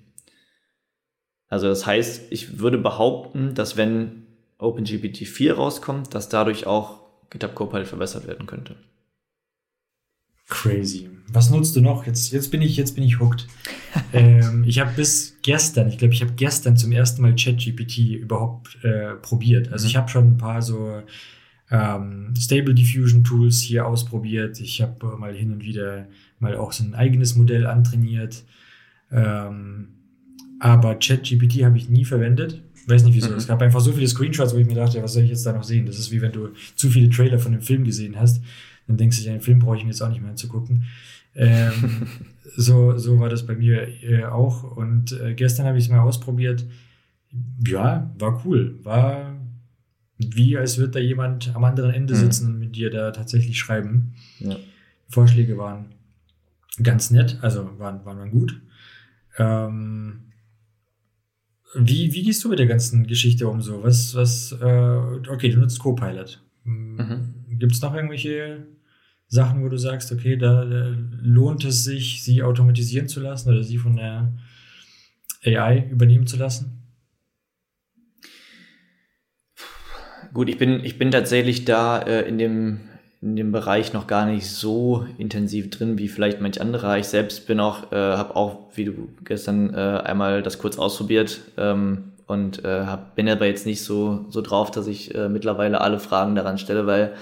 Also 1.47 1.67
das 1.67 1.87
heißt, 1.87 2.31
ich 2.31 2.59
würde 2.59 2.77
behaupten, 2.77 3.55
dass 3.55 3.75
wenn 3.75 4.27
OpenGPT 4.59 5.25
4 5.25 5.55
rauskommt, 5.55 6.13
dass 6.13 6.29
dadurch 6.29 6.67
auch 6.67 6.99
GitHub 7.31 7.55
Copilot 7.55 7.87
verbessert 7.87 8.27
werden 8.27 8.45
könnte. 8.45 8.75
Crazy. 10.47 11.09
Was 11.27 11.49
nutzt 11.49 11.75
du 11.75 11.81
noch? 11.81 12.05
Jetzt, 12.05 12.31
jetzt 12.33 12.51
bin 12.51 12.61
ich, 12.61 12.77
jetzt 12.77 12.93
bin 12.93 13.03
ich 13.03 13.19
hooked. 13.19 13.47
Ähm, 14.13 14.63
ich 14.65 14.79
habe 14.79 14.91
bis 14.95 15.37
gestern, 15.41 15.87
ich 15.87 15.97
glaube, 15.97 16.13
ich 16.13 16.21
habe 16.21 16.33
gestern 16.33 16.77
zum 16.77 16.91
ersten 16.91 17.21
Mal 17.21 17.35
ChatGPT 17.35 17.97
überhaupt 18.19 18.83
äh, 18.83 19.15
probiert. 19.15 19.71
Also 19.71 19.87
ich 19.87 19.95
habe 19.95 20.09
schon 20.09 20.33
ein 20.33 20.37
paar 20.37 20.61
so 20.61 21.01
ähm, 21.71 22.33
Stable 22.37 22.73
Diffusion 22.73 23.23
Tools 23.23 23.59
hier 23.61 23.87
ausprobiert. 23.87 24.59
Ich 24.59 24.81
habe 24.81 25.17
mal 25.17 25.33
hin 25.33 25.51
und 25.51 25.63
wieder 25.63 26.07
mal 26.39 26.55
auch 26.57 26.71
so 26.71 26.83
ein 26.83 26.93
eigenes 26.93 27.35
Modell 27.35 27.65
antrainiert. 27.65 28.43
Ähm, 29.11 29.89
aber 30.59 30.95
ChatGPT 30.95 31.63
habe 31.63 31.77
ich 31.77 31.89
nie 31.89 32.05
verwendet. 32.05 32.61
Weiß 32.87 33.03
nicht 33.03 33.15
wieso. 33.15 33.29
Mhm. 33.29 33.37
Es 33.37 33.47
gab 33.47 33.61
einfach 33.61 33.79
so 33.79 33.93
viele 33.93 34.07
Screenshots, 34.07 34.53
wo 34.53 34.57
ich 34.57 34.67
mir 34.67 34.75
dachte, 34.75 35.01
was 35.01 35.13
soll 35.13 35.23
ich 35.23 35.29
jetzt 35.29 35.45
da 35.45 35.53
noch 35.53 35.63
sehen? 35.63 35.85
Das 35.85 35.97
ist 35.97 36.11
wie 36.11 36.21
wenn 36.21 36.31
du 36.31 36.49
zu 36.75 36.89
viele 36.89 37.09
Trailer 37.09 37.39
von 37.39 37.53
dem 37.53 37.61
Film 37.61 37.83
gesehen 37.83 38.19
hast. 38.19 38.41
Dann 38.87 38.97
denkst 38.97 39.17
du, 39.17 39.23
den 39.23 39.41
Film 39.41 39.59
brauche 39.59 39.77
ich 39.77 39.83
mir 39.83 39.91
jetzt 39.91 40.01
auch 40.01 40.09
nicht 40.09 40.21
mehr 40.21 40.31
anzugucken. 40.31 40.85
Ähm, 41.35 42.07
so, 42.55 42.97
so 42.97 43.19
war 43.19 43.29
das 43.29 43.45
bei 43.45 43.55
mir 43.55 43.87
äh, 44.03 44.25
auch. 44.25 44.63
Und 44.63 45.11
äh, 45.19 45.33
gestern 45.33 45.65
habe 45.65 45.77
ich 45.77 45.85
es 45.85 45.89
mal 45.89 45.99
ausprobiert. 45.99 46.65
Ja, 47.65 48.13
war 48.19 48.45
cool. 48.45 48.79
War 48.83 49.33
wie, 50.17 50.57
als 50.57 50.77
würde 50.77 50.91
da 50.91 50.99
jemand 50.99 51.55
am 51.55 51.63
anderen 51.63 51.91
Ende 51.91 52.13
mhm. 52.13 52.19
sitzen 52.19 52.47
und 52.47 52.59
mit 52.59 52.75
dir 52.75 52.89
da 52.89 53.11
tatsächlich 53.11 53.57
schreiben. 53.57 54.13
Ja. 54.39 54.57
Vorschläge 55.09 55.57
waren 55.57 55.87
ganz 56.81 57.11
nett, 57.11 57.39
also 57.41 57.77
waren, 57.79 58.05
waren 58.05 58.31
gut. 58.31 58.61
Ähm, 59.37 60.31
wie, 61.75 62.13
wie 62.13 62.23
gehst 62.23 62.43
du 62.43 62.49
mit 62.49 62.59
der 62.59 62.67
ganzen 62.67 63.07
Geschichte 63.07 63.47
um 63.47 63.61
so? 63.61 63.83
Was, 63.83 64.15
was, 64.15 64.51
äh, 64.51 65.29
okay, 65.29 65.49
du 65.49 65.59
nutzt 65.59 65.79
Copilot. 65.79 66.41
Mhm. 66.63 67.33
Gibt 67.57 67.73
es 67.73 67.81
noch 67.81 67.93
irgendwelche 67.93 68.67
Sachen, 69.33 69.63
wo 69.63 69.69
du 69.69 69.77
sagst, 69.77 70.11
okay, 70.11 70.37
da, 70.37 70.61
lohnt 70.61 71.65
es 71.65 71.83
sich, 71.83 72.23
sie 72.23 72.43
automatisieren 72.43 73.07
zu 73.07 73.19
lassen 73.19 73.49
oder 73.49 73.63
sie 73.63 73.79
von 73.79 73.95
der 73.95 74.31
AI 75.43 75.87
übernehmen 75.89 76.27
zu 76.27 76.37
lassen? 76.37 76.83
Gut, 80.33 80.49
ich 80.49 80.59
bin, 80.59 80.85
ich 80.85 80.99
bin 80.99 81.09
tatsächlich 81.09 81.65
da 81.65 81.99
äh, 81.99 82.27
in 82.27 82.37
dem 82.37 82.79
in 83.21 83.37
dem 83.37 83.53
Bereich 83.53 83.93
noch 83.93 84.05
gar 84.05 84.25
nicht 84.25 84.49
so 84.49 85.07
intensiv 85.17 85.69
drin 85.69 85.97
wie 85.97 86.09
vielleicht 86.09 86.41
manch 86.41 86.59
anderer. 86.59 86.97
Ich 86.97 87.07
selbst 87.07 87.47
bin 87.47 87.61
auch, 87.61 87.93
äh, 87.93 87.95
habe 87.95 88.35
auch, 88.35 88.67
wie 88.75 88.83
du 88.83 89.07
gestern 89.23 89.73
äh, 89.73 89.77
einmal 90.03 90.43
das 90.43 90.59
kurz 90.59 90.77
ausprobiert 90.77 91.39
ähm, 91.55 92.11
und 92.27 92.65
äh, 92.65 92.85
hab, 92.85 93.15
bin 93.15 93.29
aber 93.29 93.45
jetzt 93.45 93.65
nicht 93.65 93.81
so, 93.81 94.25
so 94.29 94.41
drauf, 94.41 94.71
dass 94.71 94.87
ich 94.87 95.15
äh, 95.15 95.29
mittlerweile 95.29 95.79
alle 95.79 95.99
Fragen 95.99 96.35
daran 96.35 96.57
stelle, 96.57 96.85
weil 96.85 97.13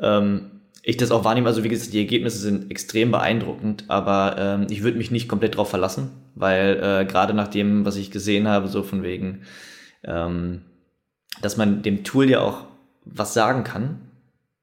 ähm, 0.00 0.57
ich 0.82 0.96
das 0.96 1.10
auch 1.10 1.24
wahrnehme. 1.24 1.48
Also 1.48 1.64
wie 1.64 1.68
gesagt, 1.68 1.92
die 1.92 1.98
Ergebnisse 1.98 2.38
sind 2.38 2.70
extrem 2.70 3.10
beeindruckend, 3.10 3.84
aber 3.88 4.36
ähm, 4.38 4.66
ich 4.70 4.82
würde 4.82 4.98
mich 4.98 5.10
nicht 5.10 5.28
komplett 5.28 5.56
drauf 5.56 5.70
verlassen, 5.70 6.10
weil 6.34 6.80
äh, 6.82 7.04
gerade 7.04 7.34
nach 7.34 7.48
dem, 7.48 7.84
was 7.84 7.96
ich 7.96 8.10
gesehen 8.10 8.48
habe, 8.48 8.68
so 8.68 8.82
von 8.82 9.02
wegen, 9.02 9.42
ähm, 10.04 10.62
dass 11.42 11.56
man 11.56 11.82
dem 11.82 12.04
Tool 12.04 12.30
ja 12.30 12.40
auch 12.40 12.64
was 13.04 13.34
sagen 13.34 13.64
kann 13.64 14.00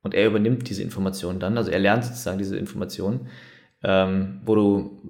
und 0.02 0.14
er 0.14 0.28
übernimmt 0.28 0.70
diese 0.70 0.84
Informationen 0.84 1.40
dann, 1.40 1.58
also 1.58 1.72
er 1.72 1.80
lernt 1.80 2.06
sozusagen 2.06 2.38
diese 2.38 2.58
Informationen, 2.58 3.28
ähm, 3.84 4.42
wo 4.46 4.56
du, 4.56 5.02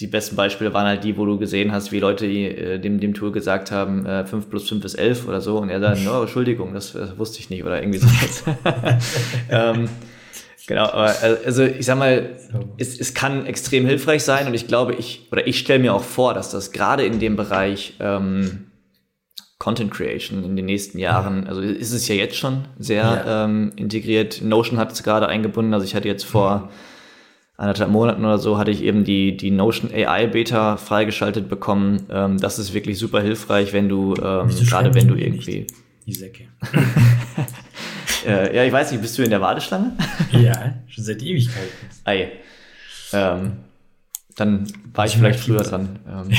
die 0.00 0.06
besten 0.06 0.34
Beispiele 0.34 0.72
waren 0.72 0.86
halt 0.86 1.04
die, 1.04 1.18
wo 1.18 1.26
du 1.26 1.38
gesehen 1.38 1.72
hast, 1.72 1.92
wie 1.92 1.98
Leute 1.98 2.26
äh, 2.26 2.78
dem, 2.78 3.00
dem 3.00 3.12
Tool 3.12 3.32
gesagt 3.32 3.70
haben, 3.70 4.06
äh, 4.06 4.24
5 4.24 4.48
plus 4.48 4.68
5 4.68 4.84
ist 4.84 4.94
11 4.94 5.28
oder 5.28 5.40
so 5.40 5.58
und 5.58 5.68
er 5.68 5.80
sagt, 5.80 6.00
oh, 6.08 6.22
Entschuldigung, 6.22 6.72
das, 6.72 6.92
das 6.92 7.18
wusste 7.18 7.40
ich 7.40 7.50
nicht 7.50 7.64
oder 7.64 7.82
irgendwie 7.82 7.98
so. 7.98 8.06
ähm, 9.50 9.88
Genau, 10.66 10.84
aber 10.84 11.14
also 11.44 11.64
ich 11.64 11.86
sag 11.86 11.98
mal, 11.98 12.36
es, 12.78 12.98
es 12.98 13.14
kann 13.14 13.46
extrem 13.46 13.86
hilfreich 13.86 14.22
sein 14.22 14.46
und 14.46 14.54
ich 14.54 14.68
glaube, 14.68 14.94
ich, 14.94 15.28
oder 15.32 15.46
ich 15.46 15.58
stelle 15.58 15.80
mir 15.80 15.94
auch 15.94 16.04
vor, 16.04 16.34
dass 16.34 16.50
das 16.50 16.72
gerade 16.72 17.04
in 17.04 17.18
dem 17.18 17.36
Bereich 17.36 17.94
ähm, 17.98 18.66
Content 19.58 19.92
Creation 19.92 20.44
in 20.44 20.56
den 20.56 20.66
nächsten 20.66 20.98
Jahren. 20.98 21.46
Also 21.46 21.60
ist 21.60 21.92
es 21.92 22.08
ja 22.08 22.16
jetzt 22.16 22.36
schon 22.36 22.64
sehr 22.78 23.04
ja. 23.04 23.44
ähm, 23.44 23.72
integriert. 23.76 24.42
Notion 24.42 24.78
hat 24.78 24.92
es 24.92 25.02
gerade 25.04 25.28
eingebunden. 25.28 25.72
Also 25.72 25.84
ich 25.84 25.94
hatte 25.94 26.08
jetzt 26.08 26.24
vor 26.24 26.70
anderthalb 27.56 27.90
Monaten 27.90 28.24
oder 28.24 28.38
so, 28.38 28.58
hatte 28.58 28.72
ich 28.72 28.82
eben 28.82 29.04
die, 29.04 29.36
die 29.36 29.52
Notion 29.52 29.92
AI 29.92 30.26
Beta 30.26 30.76
freigeschaltet 30.76 31.48
bekommen. 31.48 32.06
Ähm, 32.10 32.38
das 32.38 32.58
ist 32.58 32.74
wirklich 32.74 32.98
super 32.98 33.20
hilfreich, 33.20 33.72
wenn 33.72 33.88
du, 33.88 34.14
ähm, 34.14 34.48
gerade 34.68 34.94
wenn 34.94 35.06
du 35.06 35.14
irgendwie... 35.14 35.68
Die 36.06 36.14
Säcke. 36.14 36.48
äh, 38.26 38.56
ja, 38.56 38.64
ich 38.64 38.72
weiß 38.72 38.92
nicht, 38.92 39.00
bist 39.00 39.16
du 39.18 39.22
in 39.22 39.30
der 39.30 39.40
Warteschlange? 39.40 39.92
ja, 40.30 40.74
schon 40.88 41.04
seit 41.04 41.22
Ewigkeiten. 41.22 41.70
Ei. 42.04 42.32
Ähm, 43.12 43.58
dann 44.36 44.66
war 44.94 45.04
ich, 45.04 45.12
ich 45.12 45.18
vielleicht 45.18 45.40
früher 45.40 45.62
dran. 45.62 45.98
Ähm, 46.08 46.30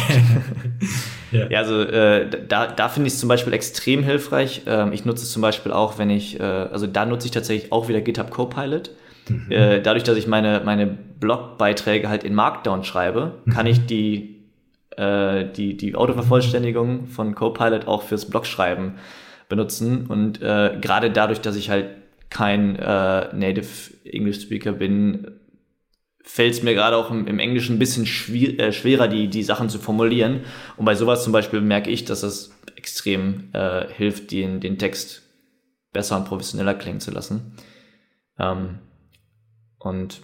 ja. 1.31 1.47
ja. 1.49 1.59
also 1.59 1.81
äh, 1.81 2.27
da, 2.47 2.67
da 2.67 2.89
finde 2.89 3.07
ich 3.07 3.13
es 3.13 3.19
zum 3.19 3.29
Beispiel 3.29 3.53
extrem 3.53 4.03
hilfreich. 4.03 4.63
Ähm, 4.65 4.93
ich 4.93 5.05
nutze 5.05 5.23
es 5.23 5.31
zum 5.31 5.41
Beispiel 5.41 5.71
auch, 5.71 5.97
wenn 5.97 6.09
ich, 6.09 6.39
äh, 6.39 6.43
also 6.43 6.87
da 6.87 7.05
nutze 7.05 7.27
ich 7.27 7.31
tatsächlich 7.31 7.71
auch 7.71 7.87
wieder 7.87 8.01
GitHub 8.01 8.31
Copilot. 8.31 8.91
Mhm. 9.29 9.51
Äh, 9.51 9.81
dadurch, 9.81 10.03
dass 10.03 10.17
ich 10.17 10.27
meine, 10.27 10.61
meine 10.65 10.87
Blogbeiträge 10.87 12.09
halt 12.09 12.23
in 12.23 12.33
Markdown 12.33 12.83
schreibe, 12.83 13.39
mhm. 13.45 13.51
kann 13.51 13.67
ich 13.67 13.85
die, 13.85 14.43
äh, 14.97 15.45
die, 15.45 15.77
die 15.77 15.95
Autovervollständigung 15.95 17.07
von 17.07 17.35
Copilot 17.35 17.87
auch 17.87 18.03
fürs 18.03 18.29
Blogschreiben 18.29 18.95
benutzen. 19.49 20.07
Und 20.07 20.41
äh, 20.41 20.77
gerade 20.79 21.11
dadurch, 21.11 21.41
dass 21.41 21.55
ich 21.55 21.69
halt 21.69 21.87
kein 22.29 22.75
äh, 22.77 23.33
Native 23.35 23.93
English 24.05 24.41
Speaker 24.41 24.73
bin, 24.73 25.39
fällt 26.23 26.53
es 26.53 26.63
mir 26.63 26.73
gerade 26.73 26.97
auch 26.97 27.11
im, 27.11 27.27
im, 27.27 27.39
Englischen 27.39 27.75
ein 27.75 27.79
bisschen 27.79 28.05
schwier 28.05 28.59
äh, 28.59 28.71
schwerer, 28.71 29.07
die, 29.07 29.27
die 29.27 29.43
Sachen 29.43 29.69
zu 29.69 29.77
formulieren. 29.77 30.41
Und 30.77 30.85
bei 30.85 30.95
sowas 30.95 31.23
zum 31.23 31.33
Beispiel 31.33 31.61
merke 31.61 31.89
ich, 31.89 32.05
dass 32.05 32.23
es 32.23 32.51
extrem 32.75 33.49
äh, 33.53 33.87
hilft, 33.87 34.31
den, 34.31 34.59
den 34.59 34.77
Text 34.77 35.21
besser 35.91 36.17
und 36.17 36.25
professioneller 36.25 36.73
klingen 36.73 36.99
zu 36.99 37.11
lassen. 37.11 37.53
Ähm, 38.39 38.79
und 39.77 40.21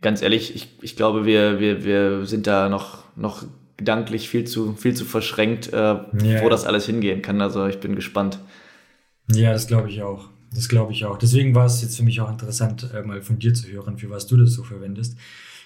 ganz 0.00 0.22
ehrlich, 0.22 0.54
ich, 0.54 0.68
ich 0.82 0.96
glaube, 0.96 1.24
wir, 1.24 1.60
wir, 1.60 1.84
wir 1.84 2.26
sind 2.26 2.46
da 2.46 2.68
noch, 2.68 3.04
noch 3.14 3.44
gedanklich 3.76 4.28
viel 4.28 4.44
zu, 4.44 4.74
viel 4.74 4.94
zu 4.94 5.04
verschränkt, 5.04 5.72
äh, 5.72 5.76
yeah. 5.76 6.42
wo 6.42 6.48
das 6.48 6.64
alles 6.64 6.86
hingehen 6.86 7.22
kann. 7.22 7.40
Also 7.40 7.66
ich 7.66 7.78
bin 7.78 7.94
gespannt. 7.94 8.38
Ja, 9.30 9.52
das 9.52 9.66
glaube 9.66 9.88
ich 9.88 10.02
auch. 10.02 10.28
Das 10.54 10.68
glaube 10.68 10.92
ich 10.92 11.04
auch. 11.04 11.16
Deswegen 11.16 11.54
war 11.54 11.66
es 11.66 11.80
jetzt 11.82 11.96
für 11.96 12.02
mich 12.02 12.20
auch 12.20 12.30
interessant, 12.30 12.90
äh, 12.94 13.02
mal 13.02 13.22
von 13.22 13.38
dir 13.38 13.54
zu 13.54 13.68
hören, 13.68 13.96
für 13.98 14.10
was 14.10 14.26
du 14.26 14.36
das 14.36 14.52
so 14.52 14.62
verwendest. 14.62 15.16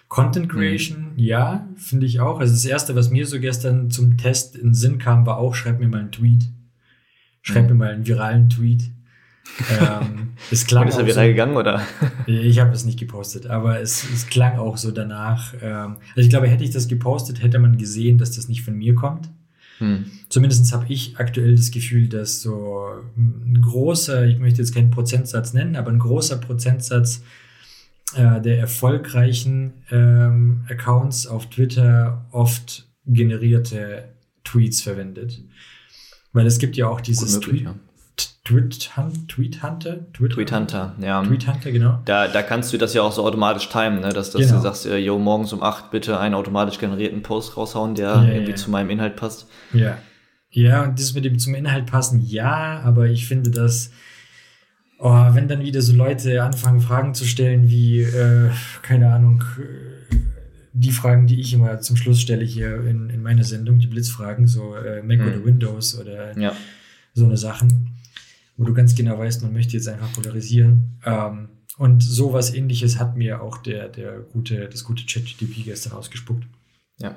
Content 0.09 0.47
mhm. 0.47 0.51
Creation, 0.51 0.99
mhm. 1.01 1.13
ja, 1.17 1.69
finde 1.77 2.07
ich 2.07 2.21
auch. 2.21 2.39
Also 2.39 2.53
das 2.53 2.65
erste, 2.65 2.95
was 2.95 3.11
mir 3.11 3.27
so 3.27 3.41
gestern 3.41 3.91
zum 3.91 4.17
Test 4.17 4.55
in 4.55 4.69
den 4.69 4.75
Sinn 4.75 4.99
kam, 4.99 5.27
war 5.27 5.39
auch, 5.39 5.55
schreib 5.55 5.81
mir 5.81 5.89
mal 5.89 6.01
einen 6.01 6.13
Tweet. 6.13 6.45
Schreib 7.43 7.65
mhm. 7.65 7.71
mir 7.71 7.75
mal 7.75 7.95
einen 7.95 8.07
viralen 8.07 8.49
Tweet. 8.49 8.85
ähm, 9.81 10.35
es 10.51 10.67
klang 10.67 10.85
Und 10.85 10.91
ist 10.91 10.99
er 10.99 11.07
viral 11.07 11.27
so, 11.27 11.31
gegangen, 11.33 11.57
oder? 11.57 11.83
ich 12.27 12.61
habe 12.61 12.73
es 12.73 12.85
nicht 12.85 12.99
gepostet, 12.99 13.47
aber 13.47 13.81
es, 13.81 14.09
es 14.13 14.27
klang 14.27 14.59
auch 14.59 14.77
so 14.77 14.93
danach. 14.93 15.55
Ähm, 15.61 15.97
also 16.11 16.21
ich 16.21 16.31
glaube, 16.31 16.49
hätte 16.49 16.63
ich 16.63 16.71
das 16.71 16.87
gepostet, 16.87 17.43
hätte 17.43 17.59
man 17.59 17.77
gesehen, 17.77 18.19
dass 18.19 18.33
das 18.33 18.49
nicht 18.49 18.63
von 18.63 18.75
mir 18.75 18.95
kommt. 18.95 19.29
Hm. 19.79 20.11
Zumindest 20.29 20.73
habe 20.73 20.87
ich 20.89 21.19
aktuell 21.19 21.55
das 21.55 21.71
Gefühl, 21.71 22.09
dass 22.09 22.43
so 22.43 22.89
ein 23.17 23.61
großer, 23.61 24.27
ich 24.27 24.39
möchte 24.39 24.61
jetzt 24.61 24.75
keinen 24.75 24.91
Prozentsatz 24.91 25.53
nennen, 25.53 25.77
aber 25.77 25.91
ein 25.91 25.99
großer 25.99 26.39
Prozentsatz 26.39 27.23
äh, 28.15 28.41
der 28.41 28.59
erfolgreichen 28.59 29.75
ähm, 29.91 30.65
Accounts 30.69 31.27
auf 31.27 31.51
Twitter 31.51 32.27
oft 32.31 32.89
generierte 33.07 34.09
Tweets 34.45 34.81
verwendet. 34.83 35.43
Weil 36.33 36.47
es 36.47 36.59
gibt 36.59 36.77
ja 36.77 36.89
auch 36.89 37.01
dieses 37.01 37.35
möglich, 37.35 37.63
Tweet, 37.63 37.65
ja. 37.65 37.75
Tweet, 38.47 38.91
Tweet 39.27 39.65
Hunter? 39.65 40.13
Tweet, 40.13 40.33
Tweet 40.33 40.53
Hunter, 40.53 40.95
ja. 41.01 41.21
Tweet 41.25 41.49
Hunter, 41.49 41.73
genau. 41.73 41.99
Da, 42.05 42.29
da 42.29 42.43
kannst 42.43 42.73
du 42.73 42.79
das 42.79 42.95
ja 42.95 43.03
auch 43.03 43.11
so 43.11 43.25
automatisch 43.25 43.69
timen, 43.69 44.01
ne? 44.01 44.11
dass, 44.11 44.31
dass 44.31 44.41
genau. 44.41 44.55
du 44.55 44.61
sagst, 44.61 44.87
äh, 44.87 44.99
yo, 44.99 45.19
morgens 45.19 45.53
um 45.53 45.65
8 45.65 45.91
bitte 45.91 46.21
einen 46.21 46.37
automatisch 46.37 46.79
generierten 46.79 47.23
Post 47.23 47.57
raushauen, 47.57 47.97
der 47.97 48.09
ja, 48.09 48.23
irgendwie 48.23 48.53
ja. 48.53 48.57
zu 48.57 48.71
meinem 48.71 48.91
Inhalt 48.91 49.17
passt. 49.17 49.49
Ja. 49.73 49.99
Ja, 50.51 50.85
und 50.85 50.99
das 51.01 51.13
mit 51.13 51.25
dem 51.25 51.41
zum 51.41 51.57
Inhalt 51.57 51.87
passen, 51.87 52.25
ja, 52.25 52.81
aber 52.85 53.09
ich 53.09 53.27
finde, 53.27 53.51
dass, 53.51 53.91
oh, 55.01 55.27
wenn 55.33 55.49
dann 55.49 55.63
wieder 55.63 55.83
so 55.83 55.93
Leute 55.93 56.41
anfangen, 56.45 56.81
Fragen 56.81 57.15
zu 57.15 57.25
stellen 57.25 57.69
wie, 57.69 58.03
äh, 58.03 58.51
keine 58.83 59.13
Ahnung, 59.13 59.43
äh, 59.59 60.15
die 60.73 60.93
Fragen, 60.93 61.27
die 61.27 61.41
ich 61.41 61.53
immer 61.53 61.81
zum 61.81 61.97
Schluss 61.97 62.21
stelle 62.21 62.45
hier 62.45 62.85
in, 62.85 63.11
in 63.11 63.23
meiner 63.23 63.43
Sendung, 63.43 63.81
die 63.81 63.89
Blitzfragen, 63.89 64.47
so 64.47 64.77
äh, 64.77 65.03
Mac 65.03 65.19
hm. 65.19 65.27
oder 65.27 65.45
Windows 65.45 65.99
oder 65.99 66.39
ja. 66.39 66.53
so 67.13 67.25
eine 67.25 67.37
Sachen 67.37 67.96
wo 68.57 68.65
du 68.65 68.75
ganz 68.75 68.95
genau 68.95 69.19
weißt, 69.19 69.43
man 69.43 69.53
möchte 69.53 69.77
jetzt 69.77 69.89
einfach 69.89 70.13
polarisieren. 70.13 70.99
Ähm, 71.05 71.49
und 71.79 72.03
sowas 72.03 72.55
ähnliches 72.55 72.99
hat 72.99 73.17
mir 73.17 73.43
auch 73.43 73.59
der, 73.59 73.89
der 73.89 74.21
gute, 74.21 74.69
das 74.69 74.85
gute 74.85 75.05
ChatGTP 75.05 75.65
gestern 75.65 75.93
ausgespuckt. 75.93 76.45
Ja. 76.99 77.15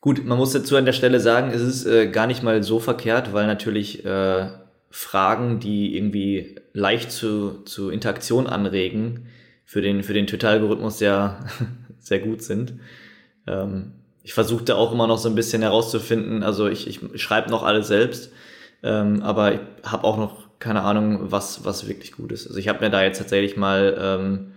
Gut, 0.00 0.24
man 0.24 0.38
muss 0.38 0.52
dazu 0.52 0.76
an 0.76 0.84
der 0.84 0.92
Stelle 0.92 1.20
sagen, 1.20 1.50
es 1.50 1.60
ist 1.60 1.86
äh, 1.86 2.08
gar 2.08 2.26
nicht 2.26 2.42
mal 2.42 2.62
so 2.62 2.78
verkehrt, 2.78 3.32
weil 3.32 3.46
natürlich 3.46 4.04
äh, 4.04 4.48
Fragen, 4.90 5.60
die 5.60 5.96
irgendwie 5.96 6.56
leicht 6.72 7.10
zu, 7.10 7.62
zu 7.64 7.90
Interaktion 7.90 8.46
anregen, 8.46 9.26
für 9.64 9.82
den, 9.82 10.02
für 10.02 10.14
den 10.14 10.26
Twitter-Algorithmus 10.26 10.98
sehr, 10.98 11.44
sehr 11.98 12.20
gut 12.20 12.42
sind. 12.42 12.74
Ähm, 13.46 13.92
ich 14.22 14.34
versuchte 14.34 14.76
auch 14.76 14.92
immer 14.92 15.06
noch 15.06 15.18
so 15.18 15.28
ein 15.28 15.34
bisschen 15.34 15.62
herauszufinden, 15.62 16.42
also 16.42 16.68
ich, 16.68 16.86
ich 16.86 17.22
schreibe 17.22 17.50
noch 17.50 17.62
alles 17.62 17.88
selbst, 17.88 18.32
ähm, 18.82 19.22
aber 19.22 19.54
ich 19.54 19.60
habe 19.84 20.04
auch 20.04 20.16
noch 20.16 20.50
keine 20.60 20.82
Ahnung, 20.82 21.32
was, 21.32 21.64
was 21.64 21.88
wirklich 21.88 22.12
gut 22.12 22.32
ist. 22.32 22.46
Also 22.46 22.58
ich 22.58 22.68
habe 22.68 22.84
mir 22.84 22.90
da 22.90 23.02
jetzt 23.02 23.18
tatsächlich 23.18 23.56
mal 23.56 23.96
ähm, 23.98 24.52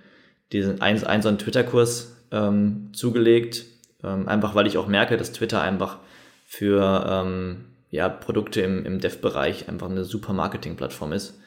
diesen 0.51 0.81
einen, 0.81 1.03
einen 1.05 1.23
so 1.23 1.29
einen 1.29 1.39
Twitter-Kurs 1.39 2.17
ähm, 2.31 2.89
zugelegt, 2.93 3.65
ähm, 4.03 4.27
einfach 4.27 4.53
weil 4.53 4.67
ich 4.67 4.77
auch 4.77 4.87
merke, 4.87 5.17
dass 5.17 5.31
Twitter 5.31 5.61
einfach 5.61 5.97
für 6.45 7.05
ähm, 7.09 7.65
ja, 7.89 8.09
Produkte 8.09 8.61
im, 8.61 8.85
im 8.85 8.99
Dev-Bereich 8.99 9.69
einfach 9.69 9.89
eine 9.89 10.03
super 10.03 10.33
Marketing-Plattform 10.33 11.13
ist. 11.13 11.39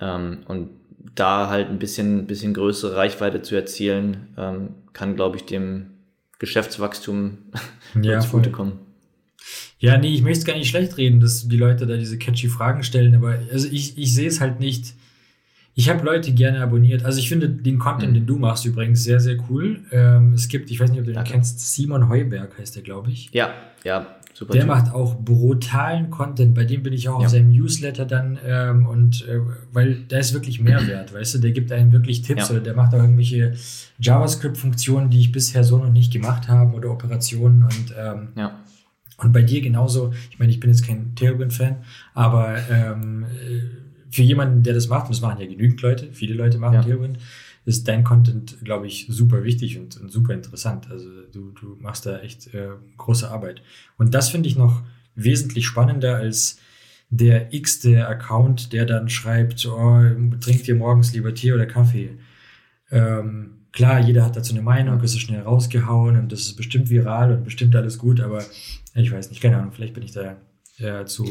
Ähm, 0.00 0.44
und 0.48 0.70
da 1.14 1.48
halt 1.48 1.68
ein 1.68 1.78
bisschen, 1.78 2.26
bisschen 2.26 2.54
größere 2.54 2.96
Reichweite 2.96 3.42
zu 3.42 3.54
erzielen, 3.54 4.34
ähm, 4.38 4.74
kann, 4.92 5.14
glaube 5.14 5.36
ich, 5.36 5.44
dem 5.44 5.90
Geschäftswachstum 6.38 7.38
ja, 8.00 8.20
zugutekommen. 8.20 8.78
Ja, 9.80 9.96
nee, 9.96 10.12
ich 10.12 10.22
möchte 10.22 10.40
es 10.40 10.44
gar 10.44 10.56
nicht 10.56 10.68
schlecht 10.68 10.98
reden, 10.98 11.20
dass 11.20 11.48
die 11.48 11.56
Leute 11.56 11.86
da 11.86 11.96
diese 11.96 12.18
catchy 12.18 12.48
Fragen 12.48 12.82
stellen, 12.82 13.14
aber 13.14 13.38
also 13.50 13.66
ich, 13.70 13.96
ich 13.96 14.14
sehe 14.14 14.28
es 14.28 14.40
halt 14.40 14.60
nicht. 14.60 14.94
Ich 15.74 15.88
habe 15.88 16.04
Leute 16.04 16.32
gerne 16.32 16.60
abonniert. 16.60 17.04
Also 17.04 17.18
ich 17.18 17.30
finde 17.30 17.48
den 17.48 17.78
Content, 17.78 18.10
mhm. 18.10 18.14
den 18.14 18.26
du 18.26 18.36
machst, 18.36 18.66
übrigens 18.66 19.02
sehr, 19.02 19.20
sehr 19.20 19.38
cool. 19.48 19.80
Ähm, 19.90 20.34
es 20.34 20.48
gibt, 20.48 20.70
ich 20.70 20.78
weiß 20.78 20.90
nicht, 20.90 20.98
ob 20.98 21.06
du 21.06 21.12
den 21.12 21.14
Danke. 21.14 21.32
kennst, 21.32 21.74
Simon 21.74 22.10
Heuberg 22.10 22.58
heißt 22.58 22.76
der, 22.76 22.82
glaube 22.82 23.10
ich. 23.10 23.30
Ja, 23.32 23.54
ja, 23.82 24.16
super. 24.34 24.52
Der 24.52 24.62
typ. 24.62 24.68
macht 24.68 24.92
auch 24.92 25.18
brutalen 25.18 26.10
Content. 26.10 26.54
Bei 26.54 26.64
dem 26.64 26.82
bin 26.82 26.92
ich 26.92 27.08
auch 27.08 27.20
ja. 27.20 27.24
auf 27.24 27.32
seinem 27.32 27.50
Newsletter 27.50 28.04
dann 28.04 28.38
ähm, 28.44 28.84
und 28.86 29.26
äh, 29.26 29.40
weil 29.72 30.02
da 30.08 30.18
ist 30.18 30.34
wirklich 30.34 30.60
Mehrwert, 30.60 31.14
weißt 31.14 31.36
du, 31.36 31.38
der 31.38 31.52
gibt 31.52 31.72
einem 31.72 31.92
wirklich 31.92 32.20
Tipps 32.20 32.48
ja. 32.48 32.54
oder 32.54 32.60
der 32.62 32.74
macht 32.74 32.92
auch 32.92 32.98
irgendwelche 32.98 33.54
JavaScript-Funktionen, 33.98 35.08
die 35.08 35.20
ich 35.20 35.32
bisher 35.32 35.64
so 35.64 35.78
noch 35.78 35.90
nicht 35.90 36.12
gemacht 36.12 36.48
habe 36.48 36.76
oder 36.76 36.90
Operationen 36.90 37.62
und 37.62 37.94
ähm, 37.98 38.28
ja 38.36 38.60
und 39.22 39.32
bei 39.32 39.42
dir 39.42 39.60
genauso, 39.60 40.12
ich 40.30 40.38
meine, 40.38 40.50
ich 40.50 40.60
bin 40.60 40.70
jetzt 40.70 40.86
kein 40.86 41.14
Tailwind-Fan, 41.14 41.76
aber 42.14 42.58
ähm, 42.70 43.26
für 44.10 44.22
jemanden, 44.22 44.62
der 44.62 44.74
das 44.74 44.88
macht, 44.88 45.06
und 45.06 45.14
das 45.14 45.20
machen 45.20 45.40
ja 45.40 45.46
genügend 45.46 45.80
Leute, 45.82 46.08
viele 46.12 46.34
Leute 46.34 46.58
machen 46.58 46.74
ja. 46.74 46.82
Tailwind, 46.82 47.18
ist 47.64 47.86
dein 47.86 48.04
Content, 48.04 48.56
glaube 48.64 48.86
ich, 48.86 49.06
super 49.08 49.44
wichtig 49.44 49.78
und, 49.78 50.00
und, 50.00 50.10
super 50.10 50.34
interessant. 50.34 50.90
Also 50.90 51.08
du, 51.32 51.52
du 51.52 51.76
machst 51.80 52.06
da 52.06 52.18
echt 52.20 52.52
äh, 52.54 52.70
große 52.96 53.30
Arbeit. 53.30 53.62
Und 53.98 54.14
das 54.14 54.30
finde 54.30 54.48
ich 54.48 54.56
noch 54.56 54.82
wesentlich 55.14 55.66
spannender 55.66 56.16
als 56.16 56.58
der 57.10 57.52
x-te 57.52 58.06
Account, 58.06 58.72
der 58.72 58.86
dann 58.86 59.08
schreibt, 59.08 59.66
oh, 59.66 60.00
trinkt 60.40 60.68
ihr 60.68 60.76
morgens 60.76 61.12
lieber 61.12 61.34
Tee 61.34 61.52
oder 61.52 61.66
Kaffee. 61.66 62.18
Ähm, 62.90 63.58
klar, 63.72 64.00
jeder 64.00 64.24
hat 64.24 64.36
dazu 64.36 64.54
eine 64.54 64.62
Meinung, 64.62 65.00
es 65.00 65.12
ist 65.12 65.20
schnell 65.20 65.42
rausgehauen 65.42 66.16
und 66.18 66.32
das 66.32 66.40
ist 66.40 66.56
bestimmt 66.56 66.88
viral 66.88 67.32
und 67.32 67.44
bestimmt 67.44 67.74
alles 67.76 67.98
gut, 67.98 68.20
aber 68.20 68.44
ich 68.94 69.12
weiß 69.12 69.30
nicht, 69.30 69.40
keine 69.40 69.58
Ahnung, 69.58 69.72
vielleicht 69.72 69.94
bin 69.94 70.02
ich 70.02 70.12
da 70.12 70.36
ja, 70.78 71.04
zu. 71.06 71.26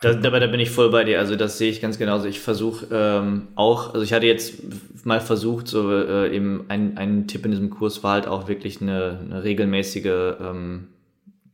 Da, 0.00 0.14
dabei 0.14 0.38
da 0.38 0.46
bin 0.46 0.60
ich 0.60 0.70
voll 0.70 0.90
bei 0.90 1.04
dir. 1.04 1.18
Also 1.18 1.36
das 1.36 1.58
sehe 1.58 1.70
ich 1.70 1.82
ganz 1.82 1.98
genauso. 1.98 2.26
Ich 2.26 2.40
versuche 2.40 2.86
ähm, 2.90 3.48
auch, 3.54 3.92
also 3.92 4.02
ich 4.02 4.14
hatte 4.14 4.26
jetzt 4.26 4.62
mal 5.04 5.20
versucht, 5.20 5.68
so 5.68 5.92
äh, 5.92 6.34
eben 6.34 6.64
ein, 6.68 6.96
ein 6.96 7.26
Tipp 7.26 7.44
in 7.44 7.50
diesem 7.50 7.70
Kurs 7.70 8.02
war 8.02 8.14
halt 8.14 8.26
auch 8.26 8.48
wirklich 8.48 8.80
eine, 8.80 9.20
eine 9.20 9.44
regelmäßige 9.44 10.36
ähm, 10.40 10.88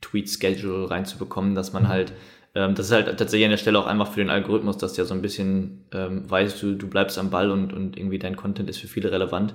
Tweet-Schedule 0.01 0.91
reinzubekommen, 0.91 1.57
dass 1.57 1.73
man 1.73 1.85
mhm. 1.85 1.89
halt, 1.89 2.13
ähm, 2.55 2.77
das 2.77 2.87
ist 2.87 2.93
halt 2.93 3.07
tatsächlich 3.19 3.47
an 3.47 3.51
der 3.51 3.59
Stelle 3.59 3.81
auch 3.81 3.87
einfach 3.87 4.13
für 4.13 4.21
den 4.21 4.31
Algorithmus, 4.31 4.79
dass 4.79 4.93
der 4.93 5.07
so 5.07 5.15
ein 5.15 5.23
bisschen 5.23 5.85
ähm, 5.93 6.31
weiß, 6.31 6.61
du, 6.61 6.75
du 6.75 6.87
bleibst 6.87 7.19
am 7.19 7.31
Ball 7.31 7.51
und, 7.51 7.73
und 7.73 7.97
irgendwie 7.97 8.21
dein 8.21 8.37
Content 8.37 8.71
ist 8.71 8.79
für 8.79 8.89
viele 8.89 9.11
relevant. 9.11 9.55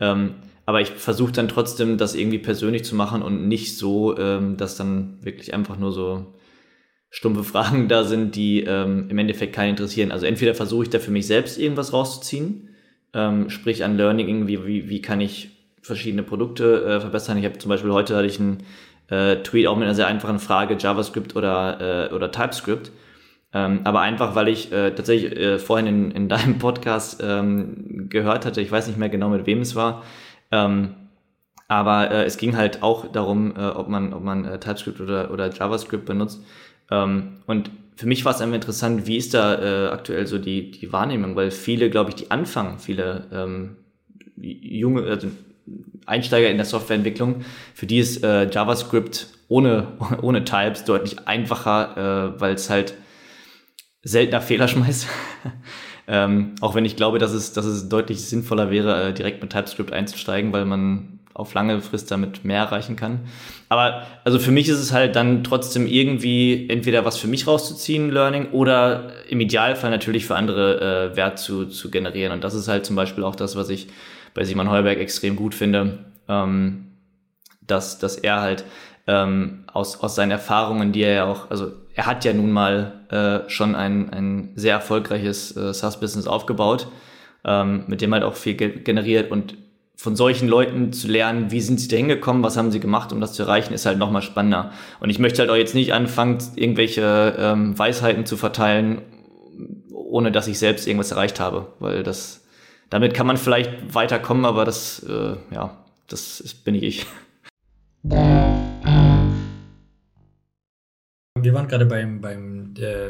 Ähm, 0.00 0.34
aber 0.66 0.80
ich 0.80 0.90
versuche 0.90 1.32
dann 1.32 1.48
trotzdem, 1.48 1.98
das 1.98 2.14
irgendwie 2.14 2.38
persönlich 2.38 2.84
zu 2.84 2.94
machen 2.94 3.22
und 3.22 3.48
nicht 3.48 3.76
so, 3.76 4.16
ähm, 4.16 4.56
dass 4.56 4.76
dann 4.76 5.18
wirklich 5.22 5.52
einfach 5.52 5.78
nur 5.78 5.92
so 5.92 6.34
stumpfe 7.10 7.44
Fragen 7.44 7.88
da 7.88 8.04
sind, 8.04 8.34
die 8.34 8.62
ähm, 8.62 9.06
im 9.08 9.18
Endeffekt 9.18 9.54
keinen 9.54 9.70
interessieren. 9.70 10.12
Also 10.12 10.26
entweder 10.26 10.54
versuche 10.54 10.84
ich 10.84 10.90
da 10.90 10.98
für 10.98 11.10
mich 11.10 11.26
selbst 11.26 11.58
irgendwas 11.58 11.92
rauszuziehen, 11.92 12.70
ähm, 13.12 13.50
sprich 13.50 13.84
an 13.84 13.96
Learning 13.96 14.28
irgendwie, 14.28 14.66
wie, 14.66 14.88
wie 14.88 15.02
kann 15.02 15.20
ich 15.20 15.50
verschiedene 15.82 16.22
Produkte 16.22 16.84
äh, 16.84 17.00
verbessern. 17.00 17.36
Ich 17.36 17.44
habe 17.44 17.58
zum 17.58 17.68
Beispiel 17.68 17.92
heute 17.92 18.16
hatte 18.16 18.26
ich 18.26 18.40
einen 18.40 18.64
äh, 19.08 19.36
Tweet 19.42 19.66
auch 19.66 19.76
mit 19.76 19.84
einer 19.84 19.94
sehr 19.94 20.06
einfachen 20.06 20.38
Frage, 20.38 20.76
JavaScript 20.78 21.36
oder, 21.36 22.08
äh, 22.10 22.14
oder 22.14 22.30
TypeScript. 22.30 22.90
Ähm, 23.52 23.80
aber 23.84 24.00
einfach, 24.00 24.34
weil 24.34 24.48
ich 24.48 24.72
äh, 24.72 24.90
tatsächlich 24.92 25.36
äh, 25.36 25.58
vorhin 25.58 25.86
in, 25.86 26.10
in 26.10 26.28
deinem 26.28 26.58
Podcast 26.58 27.22
ähm, 27.22 28.08
gehört 28.08 28.46
hatte, 28.46 28.60
ich 28.60 28.72
weiß 28.72 28.88
nicht 28.88 28.98
mehr 28.98 29.10
genau, 29.10 29.28
mit 29.28 29.46
wem 29.46 29.60
es 29.60 29.76
war, 29.76 30.02
ähm, 30.54 30.94
aber 31.66 32.10
äh, 32.10 32.24
es 32.24 32.36
ging 32.36 32.56
halt 32.56 32.82
auch 32.82 33.10
darum, 33.10 33.56
äh, 33.56 33.60
ob 33.60 33.88
man, 33.88 34.12
ob 34.12 34.22
man 34.22 34.44
äh, 34.44 34.60
TypeScript 34.60 35.00
oder, 35.00 35.30
oder 35.32 35.50
JavaScript 35.50 36.04
benutzt. 36.04 36.40
Ähm, 36.90 37.40
und 37.46 37.70
für 37.96 38.06
mich 38.06 38.24
war 38.24 38.32
es 38.32 38.40
einfach 38.40 38.54
interessant, 38.54 39.06
wie 39.06 39.16
ist 39.16 39.34
da 39.34 39.54
äh, 39.54 39.88
aktuell 39.88 40.26
so 40.26 40.38
die, 40.38 40.70
die 40.70 40.92
Wahrnehmung, 40.92 41.34
weil 41.34 41.50
viele, 41.50 41.90
glaube 41.90 42.10
ich, 42.10 42.16
die 42.16 42.30
anfangen, 42.30 42.78
viele 42.78 43.28
ähm, 43.32 43.76
junge, 44.36 45.02
also 45.02 45.28
Einsteiger 46.06 46.50
in 46.50 46.56
der 46.56 46.66
Softwareentwicklung, 46.66 47.44
für 47.74 47.86
die 47.86 47.98
ist 47.98 48.22
äh, 48.22 48.48
JavaScript 48.48 49.28
ohne, 49.48 49.88
ohne 50.22 50.44
Types 50.44 50.84
deutlich 50.84 51.26
einfacher, 51.26 52.34
äh, 52.36 52.40
weil 52.40 52.54
es 52.54 52.70
halt 52.70 52.94
seltener 54.02 54.40
Fehler 54.40 54.68
schmeißt. 54.68 55.08
ähm, 56.06 56.54
auch 56.60 56.74
wenn 56.74 56.84
ich 56.84 56.96
glaube, 56.96 57.18
dass 57.18 57.32
es, 57.32 57.52
dass 57.52 57.64
es 57.64 57.88
deutlich 57.88 58.22
sinnvoller 58.24 58.70
wäre, 58.70 59.08
äh, 59.08 59.12
direkt 59.14 59.42
mit 59.42 59.50
TypeScript 59.50 59.92
einzusteigen, 59.92 60.52
weil 60.52 60.64
man 60.64 61.18
auf 61.34 61.52
lange 61.52 61.80
Frist 61.80 62.10
damit 62.10 62.44
mehr 62.44 62.58
erreichen 62.58 62.94
kann. 62.94 63.20
Aber 63.68 64.02
also 64.22 64.38
für 64.38 64.52
mich 64.52 64.68
ist 64.68 64.78
es 64.78 64.92
halt 64.92 65.16
dann 65.16 65.42
trotzdem 65.42 65.86
irgendwie 65.86 66.68
entweder 66.68 67.04
was 67.04 67.18
für 67.18 67.26
mich 67.26 67.46
rauszuziehen, 67.46 68.10
Learning, 68.10 68.50
oder 68.52 69.10
im 69.28 69.40
Idealfall 69.40 69.90
natürlich 69.90 70.26
für 70.26 70.36
andere 70.36 71.10
äh, 71.12 71.16
Wert 71.16 71.40
zu, 71.40 71.66
zu 71.66 71.90
generieren. 71.90 72.32
Und 72.32 72.44
das 72.44 72.54
ist 72.54 72.68
halt 72.68 72.86
zum 72.86 72.94
Beispiel 72.94 73.24
auch 73.24 73.34
das, 73.34 73.56
was 73.56 73.68
ich 73.68 73.88
bei 74.32 74.44
Simon 74.44 74.70
Heuberg 74.70 74.98
extrem 74.98 75.34
gut 75.34 75.54
finde, 75.54 76.04
ähm, 76.28 76.92
dass, 77.66 77.98
dass 77.98 78.16
er 78.16 78.40
halt 78.40 78.64
ähm, 79.06 79.64
aus, 79.72 80.00
aus 80.00 80.14
seinen 80.14 80.30
Erfahrungen, 80.30 80.92
die 80.92 81.02
er 81.02 81.14
ja 81.14 81.24
auch, 81.24 81.50
also 81.50 81.72
er 81.94 82.06
hat 82.06 82.24
ja 82.24 82.32
nun 82.32 82.52
mal 82.52 83.03
äh, 83.14 83.48
schon 83.48 83.76
ein, 83.76 84.10
ein 84.10 84.52
sehr 84.56 84.74
erfolgreiches 84.74 85.56
äh, 85.56 85.72
SaaS-Business 85.72 86.26
aufgebaut, 86.26 86.88
ähm, 87.44 87.84
mit 87.86 88.00
dem 88.00 88.12
halt 88.12 88.24
auch 88.24 88.34
viel 88.34 88.54
ge 88.54 88.80
generiert 88.80 89.30
und 89.30 89.56
von 89.96 90.16
solchen 90.16 90.48
Leuten 90.48 90.92
zu 90.92 91.06
lernen, 91.06 91.52
wie 91.52 91.60
sind 91.60 91.78
sie 91.78 91.86
da 91.86 91.96
hingekommen, 91.96 92.42
was 92.42 92.56
haben 92.56 92.72
sie 92.72 92.80
gemacht, 92.80 93.12
um 93.12 93.20
das 93.20 93.32
zu 93.32 93.44
erreichen, 93.44 93.72
ist 93.72 93.86
halt 93.86 93.98
nochmal 93.98 94.22
spannender. 94.22 94.72
Und 94.98 95.10
ich 95.10 95.20
möchte 95.20 95.40
halt 95.40 95.50
auch 95.50 95.56
jetzt 95.56 95.76
nicht 95.76 95.92
anfangen, 95.92 96.38
irgendwelche 96.56 97.36
ähm, 97.38 97.78
Weisheiten 97.78 98.26
zu 98.26 98.36
verteilen, 98.36 99.02
ohne 99.92 100.32
dass 100.32 100.48
ich 100.48 100.58
selbst 100.58 100.88
irgendwas 100.88 101.12
erreicht 101.12 101.38
habe, 101.38 101.68
weil 101.78 102.02
das, 102.02 102.44
damit 102.90 103.14
kann 103.14 103.28
man 103.28 103.36
vielleicht 103.36 103.94
weiterkommen, 103.94 104.44
aber 104.44 104.64
das, 104.64 105.06
äh, 105.08 105.36
ja, 105.54 105.78
das 106.08 106.40
ist, 106.40 106.64
bin 106.64 106.74
ich. 106.74 107.06
Wir 111.40 111.52
waren 111.52 111.68
gerade 111.68 111.86
beim, 111.86 112.20
beim 112.20 112.53
äh, 112.78 113.08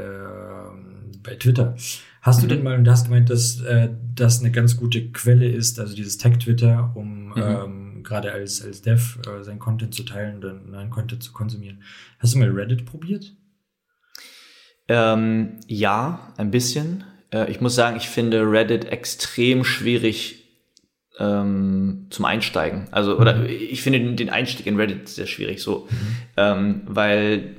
bei 1.22 1.34
Twitter. 1.36 1.76
Hast 2.20 2.40
du 2.40 2.46
mhm. 2.46 2.48
denn 2.48 2.62
mal, 2.62 2.82
du 2.82 2.90
hast 2.90 3.04
gemeint, 3.04 3.30
dass 3.30 3.60
äh, 3.60 3.90
das 4.14 4.40
eine 4.40 4.50
ganz 4.50 4.76
gute 4.76 5.10
Quelle 5.10 5.48
ist, 5.48 5.78
also 5.78 5.94
dieses 5.94 6.18
Tag-Twitter, 6.18 6.92
um 6.94 7.28
mhm. 7.28 7.34
ähm, 7.36 8.02
gerade 8.04 8.32
als, 8.32 8.64
als 8.64 8.82
Dev 8.82 9.18
äh, 9.26 9.42
sein 9.42 9.58
Content 9.58 9.94
zu 9.94 10.04
teilen 10.04 10.38
oder 10.38 10.54
neuen 10.54 10.90
Content 10.90 11.22
zu 11.22 11.32
konsumieren. 11.32 11.82
Hast 12.18 12.34
du 12.34 12.38
mal 12.38 12.50
Reddit 12.50 12.86
probiert? 12.86 13.34
Ähm, 14.88 15.60
ja, 15.66 16.32
ein 16.36 16.50
bisschen. 16.50 17.04
Äh, 17.32 17.50
ich 17.50 17.60
muss 17.60 17.74
sagen, 17.74 17.96
ich 17.96 18.08
finde 18.08 18.50
Reddit 18.50 18.84
extrem 18.86 19.64
schwierig 19.64 20.44
ähm, 21.18 22.06
zum 22.10 22.24
Einsteigen. 22.24 22.88
Also, 22.90 23.18
oder 23.18 23.36
mhm. 23.36 23.46
ich 23.46 23.82
finde 23.82 24.14
den 24.14 24.30
Einstieg 24.30 24.66
in 24.66 24.76
Reddit 24.76 25.08
sehr 25.08 25.26
schwierig, 25.26 25.62
so, 25.62 25.88
mhm. 25.90 26.16
ähm, 26.36 26.82
weil 26.86 27.56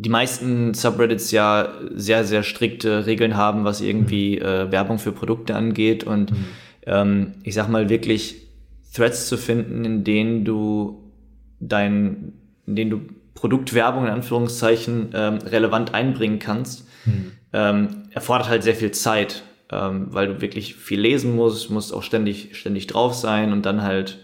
die 0.00 0.10
meisten 0.10 0.74
Subreddits 0.74 1.32
ja 1.32 1.72
sehr, 1.92 2.24
sehr 2.24 2.44
strikte 2.44 3.06
Regeln 3.06 3.36
haben, 3.36 3.64
was 3.64 3.80
irgendwie 3.80 4.36
mhm. 4.36 4.46
äh, 4.46 4.72
Werbung 4.72 4.98
für 4.98 5.12
Produkte 5.12 5.56
angeht. 5.56 6.04
Und 6.04 6.30
mhm. 6.30 6.44
ähm, 6.86 7.32
ich 7.42 7.54
sag 7.54 7.68
mal, 7.68 7.88
wirklich 7.88 8.46
Threads 8.94 9.28
zu 9.28 9.36
finden, 9.36 9.84
in 9.84 10.04
denen 10.04 10.44
du 10.44 11.12
dein, 11.58 12.32
in 12.66 12.76
denen 12.76 12.90
du 12.90 13.00
Produktwerbung 13.34 14.04
in 14.04 14.10
Anführungszeichen 14.10 15.10
ähm, 15.14 15.38
relevant 15.38 15.94
einbringen 15.94 16.38
kannst, 16.38 16.86
mhm. 17.04 17.32
ähm, 17.52 17.88
erfordert 18.12 18.48
halt 18.48 18.62
sehr 18.62 18.74
viel 18.76 18.92
Zeit, 18.92 19.42
ähm, 19.70 20.08
weil 20.10 20.28
du 20.28 20.40
wirklich 20.40 20.76
viel 20.76 21.00
lesen 21.00 21.34
musst, 21.34 21.70
musst 21.70 21.92
auch 21.92 22.02
ständig, 22.02 22.56
ständig 22.56 22.86
drauf 22.86 23.14
sein 23.14 23.52
und 23.52 23.66
dann 23.66 23.82
halt 23.82 24.18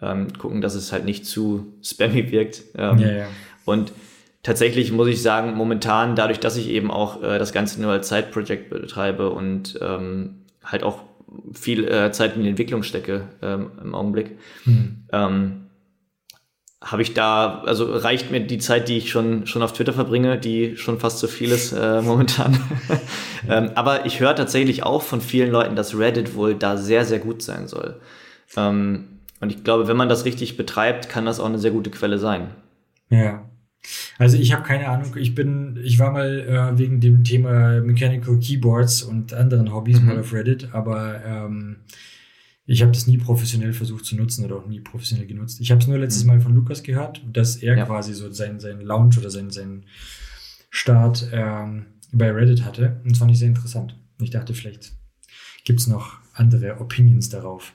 ähm, 0.00 0.32
gucken, 0.38 0.62
dass 0.62 0.74
es 0.74 0.90
halt 0.92 1.04
nicht 1.04 1.26
zu 1.26 1.74
spammy 1.82 2.30
wirkt. 2.30 2.62
Ähm, 2.76 2.98
ja, 2.98 3.10
ja. 3.10 3.26
Und 3.66 3.92
tatsächlich 4.48 4.92
muss 4.92 5.08
ich 5.08 5.20
sagen, 5.20 5.52
momentan, 5.52 6.16
dadurch, 6.16 6.40
dass 6.40 6.56
ich 6.56 6.70
eben 6.70 6.90
auch 6.90 7.22
äh, 7.22 7.38
das 7.38 7.52
Ganze 7.52 7.82
nur 7.82 7.92
als 7.92 8.08
Side-Project 8.08 8.70
betreibe 8.70 9.28
und 9.28 9.78
ähm, 9.82 10.36
halt 10.64 10.82
auch 10.84 11.02
viel 11.52 11.86
äh, 11.86 12.12
Zeit 12.12 12.34
in 12.34 12.42
die 12.42 12.48
Entwicklung 12.48 12.82
stecke 12.82 13.28
ähm, 13.42 13.72
im 13.84 13.94
Augenblick, 13.94 14.38
mhm. 14.64 15.04
ähm, 15.12 15.64
habe 16.82 17.02
ich 17.02 17.12
da, 17.12 17.60
also 17.66 17.92
reicht 17.94 18.30
mir 18.30 18.40
die 18.40 18.56
Zeit, 18.56 18.88
die 18.88 18.96
ich 18.96 19.10
schon, 19.10 19.46
schon 19.46 19.60
auf 19.60 19.74
Twitter 19.74 19.92
verbringe, 19.92 20.38
die 20.38 20.78
schon 20.78 20.98
fast 20.98 21.18
zu 21.18 21.28
viel 21.28 21.50
ist 21.50 21.72
äh, 21.72 22.00
momentan. 22.02 22.58
ähm, 23.50 23.72
aber 23.74 24.06
ich 24.06 24.18
höre 24.20 24.34
tatsächlich 24.34 24.82
auch 24.82 25.02
von 25.02 25.20
vielen 25.20 25.50
Leuten, 25.50 25.76
dass 25.76 25.98
Reddit 25.98 26.34
wohl 26.34 26.54
da 26.54 26.78
sehr, 26.78 27.04
sehr 27.04 27.18
gut 27.18 27.42
sein 27.42 27.68
soll. 27.68 28.00
Ähm, 28.56 29.18
und 29.40 29.52
ich 29.52 29.62
glaube, 29.62 29.88
wenn 29.88 29.96
man 29.98 30.08
das 30.08 30.24
richtig 30.24 30.56
betreibt, 30.56 31.10
kann 31.10 31.26
das 31.26 31.38
auch 31.38 31.46
eine 31.46 31.58
sehr 31.58 31.70
gute 31.72 31.90
Quelle 31.90 32.16
sein. 32.16 32.48
Ja. 33.10 33.42
Also 34.18 34.36
ich 34.36 34.52
habe 34.52 34.62
keine 34.64 34.88
Ahnung. 34.88 35.16
Ich 35.16 35.34
bin, 35.34 35.78
ich 35.82 35.98
war 35.98 36.12
mal 36.12 36.40
äh, 36.40 36.78
wegen 36.78 37.00
dem 37.00 37.24
Thema 37.24 37.80
Mechanical 37.80 38.38
Keyboards 38.38 39.02
und 39.02 39.32
anderen 39.32 39.72
Hobbys 39.72 40.00
mhm. 40.00 40.06
mal 40.06 40.18
auf 40.18 40.32
Reddit, 40.32 40.68
aber 40.72 41.24
ähm, 41.24 41.76
ich 42.66 42.82
habe 42.82 42.92
das 42.92 43.06
nie 43.06 43.16
professionell 43.16 43.72
versucht 43.72 44.04
zu 44.04 44.16
nutzen 44.16 44.44
oder 44.44 44.56
auch 44.56 44.66
nie 44.66 44.80
professionell 44.80 45.26
genutzt. 45.26 45.60
Ich 45.60 45.70
habe 45.70 45.80
es 45.80 45.86
nur 45.86 45.98
letztes 45.98 46.24
mhm. 46.24 46.30
Mal 46.30 46.40
von 46.40 46.54
Lukas 46.54 46.82
gehört, 46.82 47.22
dass 47.32 47.56
er 47.56 47.76
ja. 47.76 47.86
quasi 47.86 48.12
so 48.12 48.30
sein, 48.30 48.60
sein 48.60 48.80
Launch 48.80 49.16
oder 49.18 49.30
sein, 49.30 49.50
sein 49.50 49.84
Start 50.68 51.28
ähm, 51.32 51.86
bei 52.12 52.30
Reddit 52.30 52.64
hatte. 52.64 53.00
Und 53.04 53.12
das 53.12 53.18
fand 53.18 53.30
ich 53.30 53.38
sehr 53.38 53.48
interessant. 53.48 53.96
Und 54.18 54.24
ich 54.24 54.30
dachte, 54.30 54.52
vielleicht 54.52 54.92
gibt 55.64 55.80
es 55.80 55.86
noch 55.86 56.18
andere 56.34 56.80
Opinions 56.80 57.30
darauf. 57.30 57.72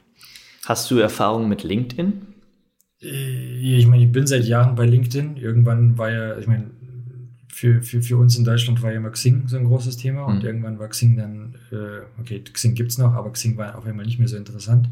Hast 0.66 0.92
du 0.92 0.98
Erfahrung 0.98 1.50
mit 1.50 1.64
LinkedIn? 1.64 2.33
Äh, 3.04 3.78
ich 3.78 3.88
meine, 3.88 4.04
ich 4.04 4.12
bin 4.12 4.28
seit 4.28 4.46
Jahren 4.46 4.76
bei 4.76 4.86
LinkedIn. 4.86 5.38
Irgendwann 5.38 5.98
war 5.98 6.12
ja, 6.12 6.38
ich 6.38 6.48
meine, 6.48 6.72
für, 7.48 7.82
für, 7.82 8.02
für 8.02 8.18
uns 8.18 8.38
in 8.38 8.44
Deutschland 8.44 8.82
war 8.82 8.92
ja 8.92 8.98
immer 8.98 9.12
Xing 9.12 9.48
so 9.48 9.58
ein 9.58 9.66
großes 9.66 9.98
Thema 9.98 10.26
und 10.26 10.40
mhm. 10.40 10.46
irgendwann 10.46 10.80
war 10.80 10.88
Xing 10.88 11.16
dann, 11.16 11.56
äh, 11.72 12.02
okay, 12.20 12.42
Xing 12.42 12.74
gibt 12.74 12.92
es 12.92 12.98
noch, 12.98 13.14
aber 13.14 13.32
Xing 13.32 13.58
war 13.58 13.78
auf 13.78 13.86
einmal 13.86 14.06
nicht 14.06 14.20
mehr 14.20 14.28
so 14.28 14.38
interessant, 14.38 14.90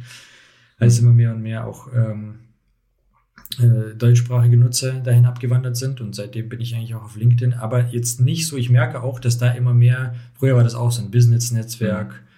als 0.78 1.02
mhm. 1.02 1.08
immer 1.08 1.16
mehr 1.16 1.32
und 1.34 1.42
mehr 1.42 1.66
auch 1.66 1.90
ähm, 1.94 2.36
äh, 3.60 3.96
deutschsprachige 3.96 4.58
Nutzer 4.58 4.94
dahin 5.00 5.26
abgewandert 5.26 5.76
sind 5.76 6.02
und 6.02 6.16
seitdem 6.16 6.50
bin 6.50 6.62
ich 6.62 6.76
eigentlich 6.76 6.94
auch 6.94 7.04
auf 7.04 7.18
LinkedIn, 7.18 7.54
aber 7.54 7.88
jetzt 7.88 8.22
nicht 8.22 8.48
so, 8.48 8.58
ich 8.58 8.70
merke 8.70 9.02
auch, 9.02 9.20
dass 9.20 9.40
da 9.40 9.52
immer 9.52 9.74
mehr, 9.74 10.14
früher 10.36 10.56
war 10.56 10.64
das 10.64 10.76
auch 10.76 10.92
so 10.92 11.02
ein 11.02 11.12
Business-Netzwerk, 11.12 12.14
mhm 12.14 12.31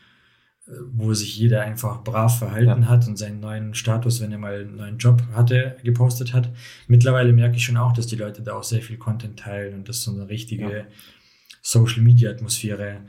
wo 0.66 1.14
sich 1.14 1.38
jeder 1.38 1.62
einfach 1.62 2.04
brav 2.04 2.40
verhalten 2.40 2.84
ja. 2.84 2.88
hat 2.88 3.08
und 3.08 3.18
seinen 3.18 3.42
neuen 3.42 3.74
Status, 3.74 4.22
wenn 4.22 4.32
er 4.32 4.38
mal 4.38 4.62
einen 4.62 4.78
neuen 4.78 4.98
Job 4.98 5.22
hatte, 5.34 5.76
gepostet 5.84 6.34
hat. 6.34 6.50
Mittlerweile 6.88 7.34
merke 7.34 7.58
ich 7.58 7.66
schon 7.66 7.78
auch, 7.78 7.92
dass 7.92 8.08
die 8.08 8.16
Leute 8.16 8.42
da 8.44 8.54
auch 8.54 8.64
sehr 8.64 8.82
viel 8.82 8.98
Content 8.98 9.40
teilen 9.40 9.74
und 9.74 9.90
das 9.90 10.04
so 10.04 10.12
eine 10.12 10.30
richtige 10.30 10.72
ja. 10.72 10.86
Social 11.62 12.02
Media 12.02 12.32
Atmosphäre 12.32 13.02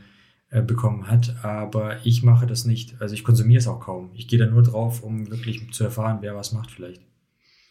äh, 0.51 0.63
bekommen 0.63 1.09
hat. 1.09 1.37
Aber 1.45 2.05
ich 2.05 2.25
mache 2.25 2.47
das 2.47 2.65
nicht. 2.65 3.01
Also 3.01 3.15
ich 3.15 3.23
konsumiere 3.23 3.59
es 3.59 3.69
auch 3.69 3.81
kaum. 3.81 4.11
Ich 4.15 4.27
gehe 4.27 4.39
da 4.39 4.47
nur 4.47 4.63
drauf, 4.63 5.05
um 5.05 5.31
wirklich 5.31 5.73
zu 5.73 5.85
erfahren, 5.85 6.19
wer 6.23 6.35
was 6.35 6.53
macht 6.53 6.73
vielleicht. 6.73 7.03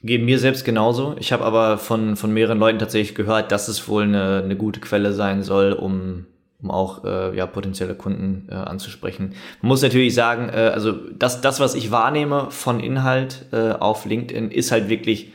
Geht 0.02 0.24
mir 0.24 0.40
selbst 0.40 0.64
genauso. 0.64 1.16
Ich 1.18 1.34
habe 1.34 1.44
aber 1.44 1.78
von, 1.78 2.16
von 2.16 2.34
mehreren 2.34 2.60
Leuten 2.60 2.80
tatsächlich 2.80 3.16
gehört, 3.16 3.52
dass 3.52 3.68
es 3.68 3.88
wohl 3.88 4.04
eine, 4.04 4.44
eine 4.44 4.56
gute 4.56 4.80
Quelle 4.80 5.14
sein 5.14 5.44
soll, 5.44 5.74
um 5.74 6.26
um 6.64 6.72
auch 6.72 7.04
äh, 7.04 7.36
ja, 7.36 7.46
potenzielle 7.46 7.96
Kunden 7.96 8.48
äh, 8.50 8.56
anzusprechen. 8.56 9.34
Man 9.62 9.70
muss 9.70 9.82
natürlich 9.82 10.16
sagen, 10.16 10.50
äh, 10.50 10.72
also 10.74 10.94
das, 10.94 11.42
das, 11.42 11.60
was 11.60 11.76
ich 11.76 11.92
wahrnehme 11.92 12.48
von 12.50 12.80
Inhalt 12.80 13.46
äh, 13.52 13.72
auf 13.72 14.06
LinkedIn, 14.06 14.50
ist 14.50 14.72
halt 14.72 14.90
wirklich 14.90 15.34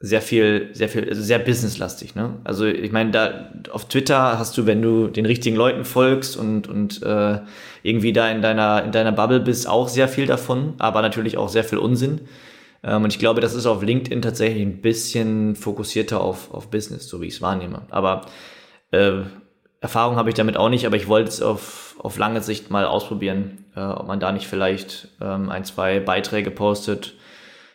sehr 0.00 0.20
viel, 0.20 0.70
sehr 0.72 0.88
viel, 0.88 1.08
also 1.08 1.22
sehr 1.22 1.38
businesslastig. 1.38 2.16
Ne? 2.16 2.34
Also 2.42 2.66
ich 2.66 2.90
meine, 2.90 3.12
da 3.12 3.52
auf 3.70 3.86
Twitter 3.86 4.36
hast 4.36 4.58
du, 4.58 4.66
wenn 4.66 4.82
du 4.82 5.06
den 5.06 5.26
richtigen 5.26 5.54
Leuten 5.54 5.84
folgst 5.84 6.36
und, 6.36 6.68
und 6.68 7.02
äh, 7.04 7.38
irgendwie 7.84 8.12
da 8.12 8.28
in 8.28 8.42
deiner, 8.42 8.82
in 8.82 8.90
deiner 8.90 9.12
Bubble 9.12 9.38
bist, 9.38 9.68
auch 9.68 9.88
sehr 9.88 10.08
viel 10.08 10.26
davon, 10.26 10.74
aber 10.78 11.02
natürlich 11.02 11.36
auch 11.36 11.48
sehr 11.48 11.62
viel 11.62 11.78
Unsinn. 11.78 12.22
Ähm, 12.82 13.04
und 13.04 13.12
ich 13.12 13.20
glaube, 13.20 13.40
das 13.40 13.54
ist 13.54 13.66
auf 13.66 13.80
LinkedIn 13.80 14.22
tatsächlich 14.22 14.62
ein 14.62 14.80
bisschen 14.80 15.54
fokussierter 15.54 16.20
auf, 16.20 16.52
auf 16.52 16.68
Business, 16.68 17.06
so 17.06 17.20
wie 17.20 17.26
ich 17.26 17.34
es 17.34 17.42
wahrnehme. 17.42 17.82
Aber 17.90 18.22
äh, 18.90 19.20
Erfahrung 19.82 20.14
habe 20.14 20.28
ich 20.28 20.36
damit 20.36 20.56
auch 20.56 20.68
nicht, 20.68 20.86
aber 20.86 20.94
ich 20.96 21.08
wollte 21.08 21.28
es 21.28 21.42
auf, 21.42 21.96
auf 21.98 22.16
lange 22.16 22.40
Sicht 22.40 22.70
mal 22.70 22.86
ausprobieren, 22.86 23.64
äh, 23.74 23.80
ob 23.80 24.06
man 24.06 24.20
da 24.20 24.30
nicht 24.30 24.46
vielleicht 24.46 25.08
ähm, 25.20 25.50
ein, 25.50 25.64
zwei 25.64 25.98
Beiträge 25.98 26.52
postet. 26.52 27.14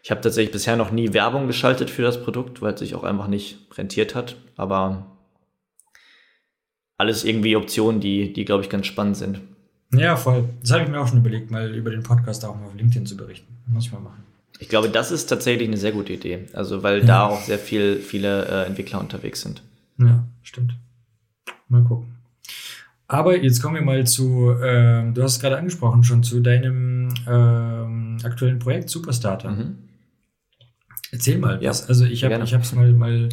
Ich 0.04 0.10
habe 0.10 0.22
tatsächlich 0.22 0.54
bisher 0.54 0.78
noch 0.78 0.90
nie 0.90 1.12
Werbung 1.12 1.48
geschaltet 1.48 1.90
für 1.90 2.04
das 2.04 2.24
Produkt, 2.24 2.62
weil 2.62 2.74
es 2.74 2.80
sich 2.80 2.96
auch 2.96 3.04
einfach 3.04 3.28
nicht 3.28 3.58
rentiert 3.78 4.16
hat. 4.16 4.38
Aber 4.56 5.18
alles 6.98 7.26
irgendwie 7.26 7.58
Optionen, 7.58 8.00
die, 8.00 8.32
die 8.32 8.46
glaube 8.46 8.64
ich, 8.64 8.70
ganz 8.70 8.88
spannend 8.88 9.18
sind. 9.18 9.42
Ja, 9.94 10.16
voll. 10.16 10.48
Das 10.62 10.72
habe 10.72 10.84
ich 10.84 10.90
mir 10.90 11.02
auch 11.02 11.08
schon 11.08 11.20
überlegt, 11.20 11.52
mal 11.52 11.76
über 11.76 11.92
den 11.92 12.04
Podcast 12.04 12.46
auch 12.46 12.56
mal 12.56 12.68
auf 12.68 12.76
LinkedIn 12.76 13.06
zu 13.06 13.18
berichten. 13.18 13.58
Muss 13.68 13.88
ich 13.88 13.92
mal 13.92 14.00
machen. 14.00 14.24
Ich 14.60 14.70
glaube, 14.70 14.88
das 14.88 15.12
ist 15.12 15.26
tatsächlich 15.26 15.68
eine 15.68 15.78
sehr 15.78 15.92
gute 15.92 16.14
Idee. 16.14 16.46
Also, 16.54 16.84
weil 16.84 17.00
ja. 17.00 17.06
da 17.06 17.26
auch 17.26 17.42
sehr 17.42 17.60
viel, 17.60 17.98
viele 17.98 18.46
äh, 18.46 18.66
Entwickler 18.66 19.02
unterwegs 19.02 19.42
sind. 19.42 19.62
Ja, 20.00 20.24
stimmt. 20.42 20.74
Mal 21.70 21.84
gucken. 21.84 22.18
Aber 23.08 23.42
jetzt 23.42 23.62
kommen 23.62 23.76
wir 23.76 23.82
mal 23.82 24.06
zu, 24.06 24.54
ähm, 24.62 25.14
du 25.14 25.24
hast 25.24 25.38
es 25.38 25.40
gerade 25.40 25.58
angesprochen 25.58 26.04
schon, 26.04 26.24
zu 26.24 26.42
deinem 26.42 27.14
ähm, 27.28 28.18
aktuellen 28.24 28.60
Projekt 28.60 28.90
Superstarter. 28.90 29.52
Mhm. 29.52 29.78
Erzähl 31.12 31.38
mal. 31.38 31.62
Ja, 31.64 31.70
was, 31.70 31.88
also 31.88 32.04
ich 32.04 32.24
habe 32.26 32.44
ich 32.44 32.52
es 32.52 32.74
mal, 32.74 32.92
mal 32.92 33.30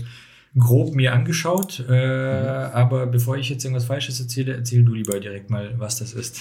grob 0.57 0.95
mir 0.95 1.13
angeschaut, 1.13 1.85
äh, 1.89 1.93
mhm. 1.93 2.75
aber 2.75 3.07
bevor 3.07 3.37
ich 3.37 3.49
jetzt 3.49 3.65
irgendwas 3.65 3.87
Falsches 3.87 4.21
erzähle, 4.21 4.55
erzähl 4.55 4.85
du 4.85 4.95
lieber 4.95 5.19
direkt 5.19 5.51
mal, 5.51 5.75
was 5.79 5.99
das 5.99 6.13
ist. 6.13 6.41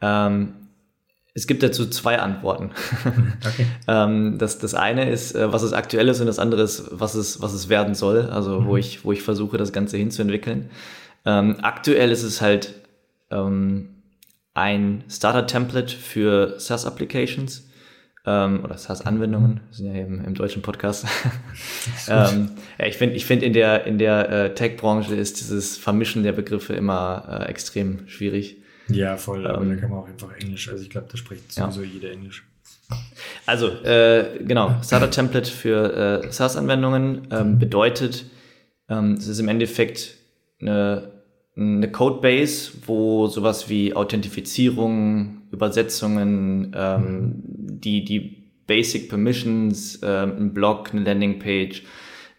Ähm, 0.00 0.54
es 1.34 1.46
gibt 1.46 1.62
dazu 1.62 1.88
zwei 1.88 2.18
Antworten. 2.18 2.70
Okay. 3.44 3.66
ähm, 3.88 4.38
das, 4.38 4.58
das 4.58 4.74
eine 4.74 5.10
ist, 5.10 5.34
äh, 5.34 5.52
was 5.52 5.62
es 5.62 5.72
aktuell 5.72 6.08
ist 6.08 6.20
und 6.20 6.26
das 6.26 6.38
andere 6.38 6.62
ist, 6.62 6.86
was 6.92 7.14
es, 7.14 7.42
was 7.42 7.52
es 7.52 7.68
werden 7.68 7.94
soll, 7.94 8.30
also 8.30 8.60
mhm. 8.60 8.66
wo, 8.66 8.76
ich, 8.76 9.04
wo 9.04 9.12
ich 9.12 9.22
versuche, 9.22 9.58
das 9.58 9.72
Ganze 9.72 9.96
hinzuentwickeln. 9.96 10.70
Ähm, 11.24 11.56
aktuell 11.60 12.10
ist 12.10 12.22
es 12.22 12.40
halt 12.40 12.72
ähm, 13.30 13.88
ein 14.54 15.04
Starter-Template 15.08 15.94
für 15.94 16.58
SaaS-Applications 16.58 17.68
ähm, 18.24 18.60
oder 18.64 18.78
SaaS-Anwendungen, 18.78 19.60
wir 19.68 19.74
sind 19.74 19.86
ja 19.86 20.00
eben 20.00 20.24
im 20.24 20.34
deutschen 20.34 20.62
Podcast. 20.62 21.06
ähm, 22.08 22.50
ja, 22.78 22.86
ich 22.86 22.96
finde, 22.96 23.16
ich 23.16 23.26
finde 23.26 23.46
in 23.46 23.52
der, 23.52 23.86
in 23.86 23.98
der 23.98 24.30
äh, 24.30 24.54
Tech-Branche 24.54 25.14
ist 25.14 25.40
dieses 25.40 25.76
Vermischen 25.76 26.22
der 26.22 26.32
Begriffe 26.32 26.74
immer 26.74 27.40
äh, 27.42 27.50
extrem 27.50 28.06
schwierig. 28.08 28.61
Ja, 28.94 29.16
voll, 29.16 29.46
aber 29.46 29.62
ähm, 29.62 29.70
da 29.70 29.76
kann 29.76 29.90
man 29.90 30.00
auch 30.00 30.08
einfach 30.08 30.32
Englisch. 30.36 30.68
Also 30.68 30.82
ich 30.82 30.90
glaube, 30.90 31.08
da 31.10 31.16
spricht 31.16 31.52
sowieso 31.52 31.82
ja. 31.82 31.88
jeder 31.92 32.10
Englisch. 32.10 32.44
Also, 33.46 33.68
äh, 33.68 34.40
genau, 34.44 34.76
Starter-Template 34.82 35.50
für 35.50 36.22
äh, 36.24 36.32
SaaS-Anwendungen 36.32 37.28
ähm, 37.30 37.58
bedeutet, 37.58 38.26
ähm, 38.88 39.14
es 39.14 39.26
ist 39.26 39.38
im 39.38 39.48
Endeffekt 39.48 40.16
eine, 40.60 41.10
eine 41.56 41.90
Codebase, 41.90 42.72
wo 42.86 43.26
sowas 43.26 43.68
wie 43.68 43.94
Authentifizierung, 43.94 45.42
Übersetzungen, 45.50 46.72
ähm, 46.76 47.02
mhm. 47.02 47.80
die, 47.80 48.04
die 48.04 48.42
Basic 48.66 49.08
Permissions, 49.08 50.00
ähm, 50.02 50.36
ein 50.38 50.54
Blog, 50.54 50.90
eine 50.92 51.02
Landingpage, 51.02 51.82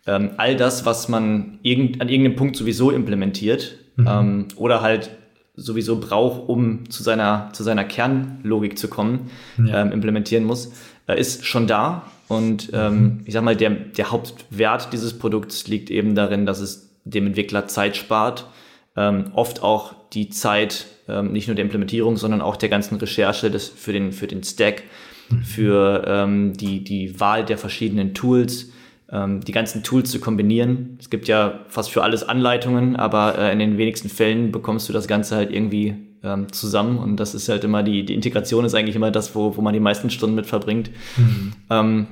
ähm, 0.05 0.31
all 0.37 0.55
das, 0.55 0.85
was 0.85 1.09
man 1.09 1.59
irgend, 1.63 2.01
an 2.01 2.09
irgendeinem 2.09 2.35
Punkt 2.35 2.55
sowieso 2.55 2.91
implementiert 2.91 3.77
mhm. 3.95 4.07
ähm, 4.07 4.47
oder 4.55 4.81
halt 4.81 5.11
sowieso 5.55 5.99
braucht, 5.99 6.49
um 6.49 6.89
zu 6.89 7.03
seiner, 7.03 7.49
zu 7.53 7.63
seiner 7.63 7.83
Kernlogik 7.83 8.77
zu 8.77 8.87
kommen, 8.87 9.29
ja. 9.63 9.81
ähm, 9.81 9.91
implementieren 9.91 10.45
muss, 10.45 10.73
äh, 11.07 11.19
ist 11.19 11.45
schon 11.45 11.67
da. 11.67 12.03
Und 12.27 12.71
ähm, 12.73 13.01
mhm. 13.01 13.21
ich 13.25 13.33
sag 13.33 13.43
mal, 13.43 13.55
der, 13.55 13.69
der 13.69 14.11
Hauptwert 14.11 14.91
dieses 14.93 15.17
Produkts 15.17 15.67
liegt 15.67 15.91
eben 15.91 16.15
darin, 16.15 16.45
dass 16.45 16.59
es 16.59 16.89
dem 17.03 17.27
Entwickler 17.27 17.67
Zeit 17.67 17.97
spart, 17.97 18.47
ähm, 18.95 19.31
oft 19.33 19.61
auch 19.61 19.93
die 20.13 20.29
Zeit 20.29 20.85
ähm, 21.07 21.31
nicht 21.31 21.47
nur 21.47 21.55
der 21.55 21.65
Implementierung, 21.65 22.17
sondern 22.17 22.41
auch 22.41 22.55
der 22.55 22.69
ganzen 22.69 22.97
Recherche 22.97 23.51
des, 23.51 23.67
für, 23.67 23.91
den, 23.93 24.11
für 24.11 24.27
den 24.27 24.43
Stack, 24.43 24.83
mhm. 25.29 25.43
für 25.43 26.03
ähm, 26.07 26.53
die, 26.53 26.83
die 26.83 27.19
Wahl 27.19 27.43
der 27.45 27.57
verschiedenen 27.57 28.13
Tools, 28.13 28.71
die 29.13 29.51
ganzen 29.51 29.83
Tools 29.83 30.09
zu 30.09 30.19
kombinieren. 30.19 30.97
Es 30.99 31.09
gibt 31.09 31.27
ja 31.27 31.59
fast 31.67 31.91
für 31.91 32.03
alles 32.03 32.27
Anleitungen, 32.27 32.95
aber 32.95 33.37
äh, 33.37 33.53
in 33.53 33.59
den 33.59 33.77
wenigsten 33.77 34.09
Fällen 34.09 34.51
bekommst 34.51 34.89
du 34.89 34.93
das 34.93 35.07
Ganze 35.07 35.35
halt 35.35 35.51
irgendwie 35.51 35.95
ähm, 36.23 36.51
zusammen 36.51 36.97
und 36.97 37.17
das 37.17 37.35
ist 37.35 37.49
halt 37.49 37.63
immer 37.63 37.83
die, 37.83 38.05
die 38.05 38.13
Integration 38.13 38.65
ist 38.65 38.73
eigentlich 38.73 38.95
immer 38.95 39.11
das, 39.11 39.35
wo, 39.35 39.55
wo 39.55 39.61
man 39.61 39.73
die 39.73 39.79
meisten 39.79 40.09
Stunden 40.09 40.35
mit 40.35 40.45
verbringt. 40.45 40.89
Mhm. 41.17 41.53
Ähm, 41.69 42.07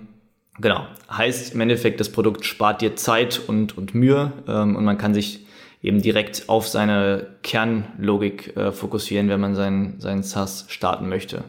genau. 0.59 0.85
Heißt 1.09 1.55
im 1.55 1.61
Endeffekt, 1.61 1.99
das 1.99 2.11
Produkt 2.11 2.45
spart 2.45 2.81
dir 2.81 2.95
Zeit 2.95 3.41
und, 3.47 3.77
und 3.77 3.95
Mühe 3.95 4.33
ähm, 4.47 4.75
und 4.75 4.83
man 4.83 4.97
kann 4.97 5.13
sich 5.13 5.45
eben 5.81 6.01
direkt 6.01 6.49
auf 6.49 6.67
seine 6.67 7.25
Kernlogik 7.41 8.55
äh, 8.55 8.71
fokussieren, 8.71 9.29
wenn 9.29 9.39
man 9.39 9.55
sein, 9.55 9.95
sein 9.97 10.21
SaaS 10.21 10.65
starten 10.67 11.09
möchte. 11.09 11.43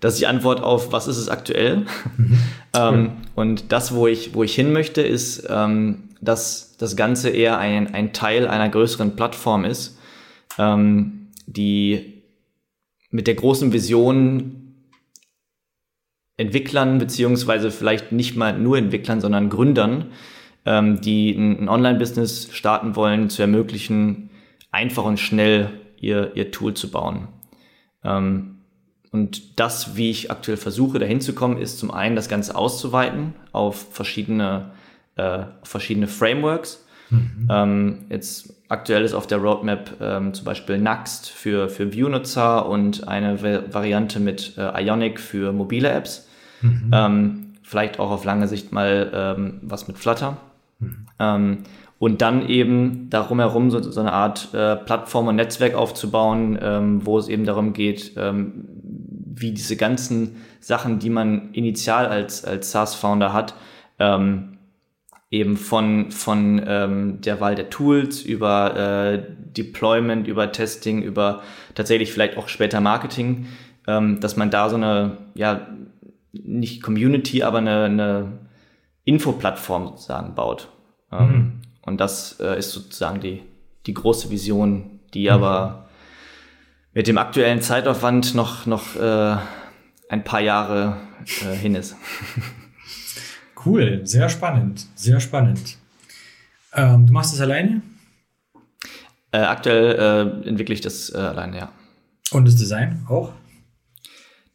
Das 0.00 0.14
ist 0.14 0.20
die 0.20 0.26
Antwort 0.26 0.62
auf, 0.62 0.92
was 0.92 1.08
ist 1.08 1.16
es 1.16 1.28
aktuell? 1.28 1.86
Mhm. 2.16 2.38
ähm, 2.76 3.12
und 3.34 3.72
das, 3.72 3.94
wo 3.94 4.06
ich, 4.06 4.34
wo 4.34 4.42
ich 4.42 4.54
hin 4.54 4.72
möchte, 4.72 5.02
ist, 5.02 5.46
ähm, 5.48 6.10
dass 6.20 6.76
das 6.76 6.96
Ganze 6.96 7.30
eher 7.30 7.58
ein, 7.58 7.94
ein 7.94 8.12
Teil 8.12 8.48
einer 8.48 8.68
größeren 8.68 9.16
Plattform 9.16 9.64
ist, 9.64 9.98
ähm, 10.58 11.28
die 11.46 12.22
mit 13.10 13.26
der 13.26 13.34
großen 13.34 13.72
Vision 13.72 14.62
Entwicklern, 16.36 16.98
beziehungsweise 16.98 17.70
vielleicht 17.70 18.12
nicht 18.12 18.36
mal 18.36 18.58
nur 18.58 18.76
Entwicklern, 18.76 19.22
sondern 19.22 19.48
Gründern, 19.48 20.12
ähm, 20.66 21.00
die 21.00 21.30
ein, 21.30 21.60
ein 21.60 21.68
Online-Business 21.68 22.50
starten 22.52 22.94
wollen, 22.94 23.30
zu 23.30 23.40
ermöglichen, 23.40 24.28
einfach 24.70 25.04
und 25.04 25.18
schnell 25.18 25.70
ihr, 25.98 26.36
ihr 26.36 26.50
Tool 26.50 26.74
zu 26.74 26.90
bauen. 26.90 27.28
Ähm, 28.04 28.55
und 29.12 29.58
das, 29.58 29.96
wie 29.96 30.10
ich 30.10 30.30
aktuell 30.30 30.56
versuche, 30.56 30.98
dahin 30.98 31.20
zu 31.20 31.34
kommen, 31.34 31.58
ist 31.58 31.78
zum 31.78 31.90
einen 31.90 32.16
das 32.16 32.28
Ganze 32.28 32.54
auszuweiten 32.54 33.34
auf 33.52 33.86
verschiedene, 33.92 34.72
äh, 35.16 35.44
verschiedene 35.62 36.06
Frameworks. 36.06 36.84
Mhm. 37.10 37.48
Ähm, 37.50 37.98
jetzt 38.10 38.52
aktuell 38.68 39.04
ist 39.04 39.14
auf 39.14 39.26
der 39.26 39.38
Roadmap 39.38 39.96
ähm, 40.00 40.34
zum 40.34 40.44
Beispiel 40.44 40.78
Next 40.78 41.30
für, 41.30 41.68
für 41.68 41.92
View-Nutzer 41.92 42.68
und 42.68 43.06
eine 43.06 43.42
Variante 43.72 44.18
mit 44.20 44.54
äh, 44.58 44.84
Ionic 44.84 45.20
für 45.20 45.52
mobile 45.52 45.88
Apps. 45.88 46.28
Mhm. 46.62 46.90
Ähm, 46.92 47.52
vielleicht 47.62 47.98
auch 47.98 48.10
auf 48.10 48.24
lange 48.24 48.48
Sicht 48.48 48.72
mal 48.72 49.10
ähm, 49.14 49.60
was 49.62 49.88
mit 49.88 49.98
Flutter. 49.98 50.36
Mhm. 50.78 51.06
Ähm, 51.18 51.58
und 51.98 52.20
dann 52.20 52.46
eben 52.46 53.08
darum 53.08 53.40
herum 53.40 53.70
so, 53.70 53.80
so 53.80 54.00
eine 54.00 54.12
Art 54.12 54.52
äh, 54.52 54.76
Plattform 54.76 55.28
und 55.28 55.36
Netzwerk 55.36 55.74
aufzubauen, 55.74 56.58
ähm, 56.60 57.06
wo 57.06 57.18
es 57.18 57.28
eben 57.28 57.46
darum 57.46 57.72
geht, 57.72 58.12
ähm, 58.16 58.75
wie 59.36 59.52
diese 59.52 59.76
ganzen 59.76 60.36
Sachen, 60.60 60.98
die 60.98 61.10
man 61.10 61.52
initial 61.52 62.06
als, 62.06 62.44
als 62.44 62.70
SaaS-Founder 62.70 63.32
hat, 63.32 63.54
ähm, 63.98 64.58
eben 65.30 65.56
von, 65.56 66.10
von 66.10 66.62
ähm, 66.66 67.20
der 67.20 67.40
Wahl 67.40 67.54
der 67.54 67.68
Tools 67.68 68.22
über 68.22 68.76
äh, 68.76 69.22
Deployment, 69.56 70.26
über 70.26 70.52
Testing, 70.52 71.02
über 71.02 71.42
tatsächlich 71.74 72.12
vielleicht 72.12 72.36
auch 72.36 72.48
später 72.48 72.80
Marketing, 72.80 73.46
ähm, 73.86 74.20
dass 74.20 74.36
man 74.36 74.50
da 74.50 74.70
so 74.70 74.76
eine, 74.76 75.18
ja, 75.34 75.66
nicht 76.32 76.82
Community, 76.82 77.42
aber 77.42 77.58
eine, 77.58 77.84
eine 77.84 78.38
Infoplattform 79.04 79.88
sozusagen 79.88 80.34
baut. 80.34 80.68
Ähm, 81.12 81.28
mhm. 81.28 81.52
Und 81.82 82.00
das 82.00 82.40
äh, 82.40 82.58
ist 82.58 82.72
sozusagen 82.72 83.20
die, 83.20 83.42
die 83.86 83.94
große 83.94 84.30
Vision, 84.30 85.00
die 85.12 85.24
mhm. 85.24 85.34
aber 85.34 85.85
mit 86.96 87.06
dem 87.06 87.18
aktuellen 87.18 87.60
Zeitaufwand 87.60 88.34
noch, 88.34 88.64
noch 88.64 88.96
äh, 88.96 89.36
ein 90.08 90.24
paar 90.24 90.40
Jahre 90.40 90.96
äh, 91.44 91.54
hin 91.54 91.76
ist. 91.76 91.94
Cool, 93.64 94.06
sehr 94.06 94.28
spannend, 94.28 94.86
sehr 94.94 95.18
spannend. 95.18 95.76
Ähm, 96.72 97.08
du 97.08 97.12
machst 97.12 97.32
das 97.32 97.40
alleine? 97.40 97.82
Äh, 99.32 99.38
aktuell 99.38 100.44
äh, 100.44 100.48
entwickle 100.48 100.72
ich 100.72 100.82
das 100.82 101.12
äh, 101.12 101.16
alleine, 101.16 101.58
ja. 101.58 101.72
Und 102.30 102.44
das 102.44 102.54
Design 102.54 103.04
auch? 103.08 103.32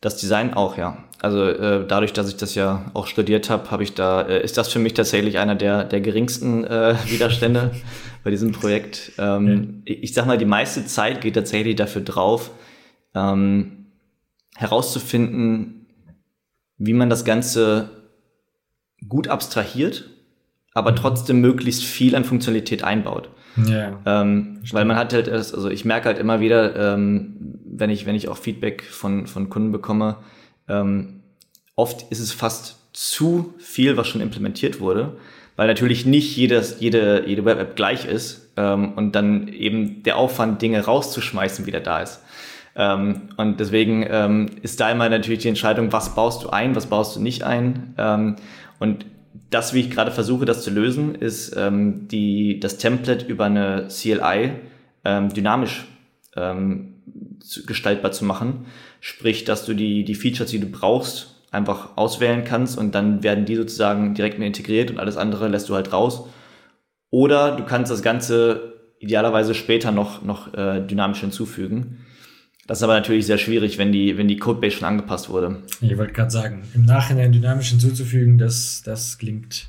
Das 0.01 0.17
Design 0.17 0.55
auch, 0.55 0.77
ja. 0.77 0.97
Also 1.19 1.47
äh, 1.47 1.85
dadurch, 1.87 2.11
dass 2.13 2.27
ich 2.27 2.35
das 2.35 2.55
ja 2.55 2.89
auch 2.95 3.05
studiert 3.05 3.51
habe, 3.51 3.69
habe 3.69 3.83
ich 3.83 3.93
da 3.93 4.23
äh, 4.23 4.43
ist 4.43 4.57
das 4.57 4.69
für 4.69 4.79
mich 4.79 4.95
tatsächlich 4.95 5.37
einer 5.37 5.53
der 5.53 5.83
der 5.83 6.01
geringsten 6.01 6.63
äh, 6.63 6.95
Widerstände 7.05 7.71
bei 8.23 8.31
diesem 8.31 8.51
Projekt. 8.51 9.11
Ähm, 9.19 9.83
ja. 9.85 9.95
Ich 10.01 10.13
sag 10.13 10.25
mal, 10.25 10.39
die 10.39 10.45
meiste 10.45 10.85
Zeit 10.85 11.21
geht 11.21 11.35
tatsächlich 11.35 11.75
dafür 11.75 12.01
drauf, 12.01 12.49
ähm, 13.13 13.85
herauszufinden, 14.55 15.85
wie 16.77 16.93
man 16.93 17.11
das 17.11 17.23
Ganze 17.23 17.89
gut 19.07 19.27
abstrahiert, 19.27 20.09
aber 20.73 20.91
mhm. 20.91 20.95
trotzdem 20.95 21.41
möglichst 21.41 21.83
viel 21.83 22.15
an 22.15 22.23
Funktionalität 22.23 22.83
einbaut. 22.83 23.29
Ja. 23.55 23.99
Ähm, 24.05 24.59
weil 24.71 24.85
man 24.85 24.97
hat 24.97 25.13
halt, 25.13 25.29
also 25.29 25.69
ich 25.69 25.85
merke 25.85 26.05
halt 26.05 26.17
immer 26.17 26.39
wieder, 26.39 26.93
ähm, 26.93 27.59
wenn 27.65 27.89
ich, 27.89 28.05
wenn 28.05 28.15
ich 28.15 28.29
auch 28.29 28.37
Feedback 28.37 28.83
von, 28.83 29.27
von 29.27 29.49
Kunden 29.49 29.71
bekomme, 29.71 30.17
ähm, 30.67 31.21
oft 31.75 32.11
ist 32.11 32.19
es 32.19 32.31
fast 32.31 32.77
zu 32.93 33.53
viel, 33.59 33.97
was 33.97 34.07
schon 34.07 34.21
implementiert 34.21 34.79
wurde, 34.79 35.17
weil 35.55 35.67
natürlich 35.67 36.05
nicht 36.05 36.35
jedes, 36.35 36.79
jede, 36.79 37.23
jede 37.27 37.45
Web-App 37.45 37.75
gleich 37.75 38.05
ist. 38.05 38.51
ähm, 38.57 38.93
und 38.93 39.13
dann 39.13 39.47
eben 39.47 40.03
der 40.03 40.17
Aufwand, 40.17 40.61
Dinge 40.61 40.83
rauszuschmeißen, 40.83 41.65
wieder 41.65 41.79
da 41.79 42.01
ist. 42.01 42.21
Ähm, 42.75 43.29
und 43.37 43.59
deswegen 43.59 44.05
ähm, 44.09 44.49
ist 44.61 44.79
da 44.79 44.89
immer 44.91 45.09
natürlich 45.09 45.39
die 45.39 45.49
Entscheidung, 45.49 45.91
was 45.91 46.15
baust 46.15 46.43
du 46.43 46.49
ein, 46.49 46.75
was 46.75 46.87
baust 46.87 47.15
du 47.15 47.21
nicht 47.21 47.43
ein. 47.43 47.93
Ähm, 47.97 48.35
und 48.79 49.05
das, 49.51 49.73
wie 49.73 49.81
ich 49.81 49.91
gerade 49.91 50.11
versuche, 50.11 50.45
das 50.45 50.63
zu 50.63 50.71
lösen, 50.71 51.13
ist 51.13 51.55
ähm, 51.55 52.07
die, 52.07 52.59
das 52.59 52.77
Template 52.77 53.25
über 53.25 53.45
eine 53.45 53.87
CLI 53.89 54.53
ähm, 55.05 55.29
dynamisch 55.29 55.85
ähm, 56.35 56.95
zu, 57.39 57.65
gestaltbar 57.65 58.11
zu 58.13 58.25
machen. 58.25 58.65
Sprich, 59.01 59.43
dass 59.43 59.65
du 59.65 59.73
die, 59.73 60.05
die 60.05 60.15
Features, 60.15 60.49
die 60.49 60.59
du 60.59 60.67
brauchst, 60.67 61.35
einfach 61.51 61.97
auswählen 61.97 62.45
kannst 62.45 62.77
und 62.77 62.95
dann 62.95 63.23
werden 63.23 63.45
die 63.45 63.57
sozusagen 63.57 64.15
direkt 64.15 64.39
mit 64.39 64.47
integriert 64.47 64.89
und 64.89 64.99
alles 64.99 65.17
andere 65.17 65.49
lässt 65.49 65.67
du 65.67 65.75
halt 65.75 65.91
raus. 65.91 66.27
Oder 67.09 67.57
du 67.57 67.65
kannst 67.65 67.91
das 67.91 68.01
Ganze 68.01 68.73
idealerweise 68.99 69.53
später 69.53 69.91
noch, 69.91 70.21
noch 70.21 70.53
äh, 70.53 70.79
dynamisch 70.79 71.19
hinzufügen. 71.19 72.05
Das 72.68 72.80
ist 72.80 72.84
aber 72.84 72.93
natürlich 72.93 73.26
sehr 73.26 73.38
schwierig, 73.38 73.78
wenn 73.78 73.91
die, 73.91 74.18
wenn 74.18 74.28
die 74.28 74.38
Codebase 74.38 74.78
schon 74.78 74.88
angepasst 74.88 75.30
wurde. 75.30 75.64
Ich 75.82 75.97
wollte 75.97 76.14
gerade 76.14 76.32
sagen, 76.32 76.64
im 76.74 76.86
Nachhinein 76.86 77.32
dynamisch 77.32 77.70
hinzuzufügen, 77.70 78.38
das, 78.38 78.84
das 78.84 79.18
klingt. 79.18 79.68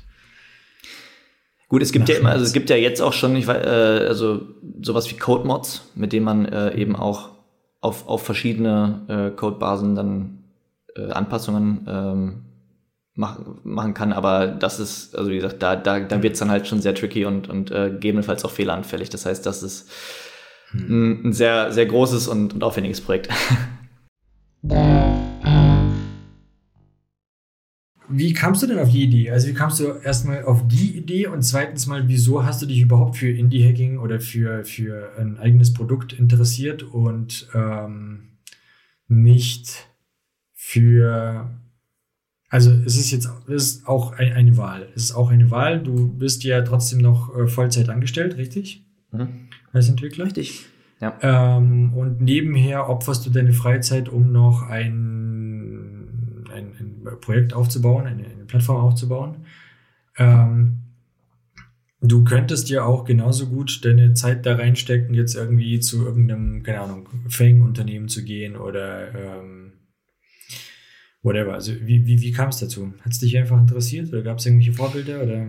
Gut, 1.69 1.81
es 1.81 1.91
gibt 1.91 2.07
ja 2.07 2.17
immer, 2.17 2.29
also 2.29 2.45
es 2.45 2.53
gibt 2.53 2.69
ja 2.69 2.75
jetzt 2.75 3.01
auch 3.01 3.13
schon, 3.13 3.35
ich 3.35 3.47
weiß, 3.47 3.65
äh, 3.65 4.07
also 4.07 4.47
sowas 4.81 5.09
wie 5.09 5.15
Code-Mods, 5.15 5.89
mit 5.95 6.13
denen 6.13 6.25
man 6.25 6.45
äh, 6.45 6.75
eben 6.75 6.95
auch 6.95 7.31
auf, 7.81 8.07
auf 8.07 8.23
verschiedene 8.23 9.01
äh, 9.07 9.35
Codebasen 9.35 9.95
dann 9.95 10.43
äh, 10.95 11.09
Anpassungen 11.09 11.87
ähm, 11.89 12.43
mach, 13.15 13.39
machen 13.63 13.95
kann, 13.95 14.13
aber 14.13 14.47
das 14.47 14.79
ist, 14.79 15.15
also 15.17 15.31
wie 15.31 15.35
gesagt, 15.37 15.63
da, 15.63 15.75
da, 15.75 15.99
da 15.99 16.21
wird 16.21 16.33
es 16.33 16.39
dann 16.39 16.51
halt 16.51 16.67
schon 16.67 16.79
sehr 16.79 16.93
tricky 16.93 17.25
und, 17.25 17.49
und 17.49 17.71
äh, 17.71 17.89
gegebenenfalls 17.89 18.45
auch 18.45 18.51
fehleranfällig. 18.51 19.09
Das 19.09 19.25
heißt, 19.25 19.45
das 19.45 19.63
ist. 19.63 19.89
Ein, 20.73 21.27
ein 21.27 21.33
sehr, 21.33 21.71
sehr 21.71 21.85
großes 21.85 22.27
und, 22.27 22.53
und 22.53 22.63
aufwendiges 22.63 23.01
Projekt. 23.01 23.29
Wie 28.09 28.33
kamst 28.33 28.61
du 28.61 28.67
denn 28.67 28.79
auf 28.79 28.89
die 28.91 29.03
Idee? 29.03 29.31
Also 29.31 29.47
wie 29.47 29.53
kamst 29.53 29.79
du 29.79 29.87
erstmal 29.87 30.43
auf 30.43 30.67
die 30.67 30.97
Idee 30.97 31.27
und 31.27 31.41
zweitens 31.41 31.87
mal, 31.87 32.07
wieso 32.07 32.45
hast 32.45 32.61
du 32.61 32.65
dich 32.65 32.81
überhaupt 32.81 33.17
für 33.17 33.29
Indie-Hacking 33.29 33.97
oder 33.97 34.19
für, 34.19 34.63
für 34.65 35.13
ein 35.17 35.39
eigenes 35.39 35.73
Produkt 35.73 36.13
interessiert 36.13 36.83
und 36.83 37.47
ähm, 37.55 38.37
nicht 39.07 39.87
für 40.53 41.49
also 42.49 42.71
es 42.85 42.97
ist 42.97 43.09
jetzt 43.09 43.27
es 43.47 43.63
ist 43.63 43.87
auch 43.87 44.11
eine 44.11 44.57
Wahl. 44.57 44.89
Es 44.95 45.05
ist 45.05 45.13
auch 45.13 45.31
eine 45.31 45.49
Wahl. 45.49 45.81
Du 45.81 46.07
bist 46.07 46.43
ja 46.43 46.61
trotzdem 46.61 46.99
noch 46.99 47.35
äh, 47.35 47.47
Vollzeit 47.47 47.89
angestellt, 47.89 48.37
richtig? 48.37 48.85
Mhm. 49.11 49.47
Als 49.73 49.89
Entwickler. 49.89 50.25
Richtig. 50.25 50.65
Ja. 51.01 51.17
Ähm, 51.21 51.93
und 51.93 52.21
nebenher 52.21 52.89
opferst 52.89 53.25
du 53.25 53.29
deine 53.29 53.51
Freizeit, 53.51 54.07
um 54.07 54.31
noch 54.31 54.61
ein, 54.61 56.45
ein, 56.53 56.73
ein 56.79 57.19
Projekt 57.19 57.53
aufzubauen, 57.53 58.05
eine, 58.05 58.23
eine 58.23 58.45
Plattform 58.45 58.77
aufzubauen. 58.77 59.45
Ähm, 60.17 60.83
du 61.99 62.23
könntest 62.23 62.69
ja 62.69 62.85
auch 62.85 63.03
genauso 63.03 63.47
gut 63.47 63.83
deine 63.83 64.13
Zeit 64.13 64.45
da 64.45 64.55
reinstecken, 64.55 65.13
jetzt 65.13 65.35
irgendwie 65.35 65.79
zu 65.79 66.05
irgendeinem, 66.05 66.63
keine 66.63 66.81
Ahnung, 66.81 67.09
Fang-Unternehmen 67.27 68.07
zu 68.07 68.23
gehen 68.23 68.55
oder 68.55 69.13
ähm, 69.13 69.73
whatever. 71.23 71.53
Also 71.53 71.73
wie, 71.81 72.05
wie, 72.05 72.21
wie 72.21 72.31
kam 72.31 72.49
es 72.49 72.59
dazu? 72.59 72.93
Hat 73.01 73.11
es 73.11 73.19
dich 73.19 73.37
einfach 73.37 73.59
interessiert 73.59 74.09
oder 74.09 74.21
gab 74.21 74.37
es 74.37 74.45
irgendwelche 74.45 74.73
Vorbilder? 74.73 75.23
Oder? 75.23 75.47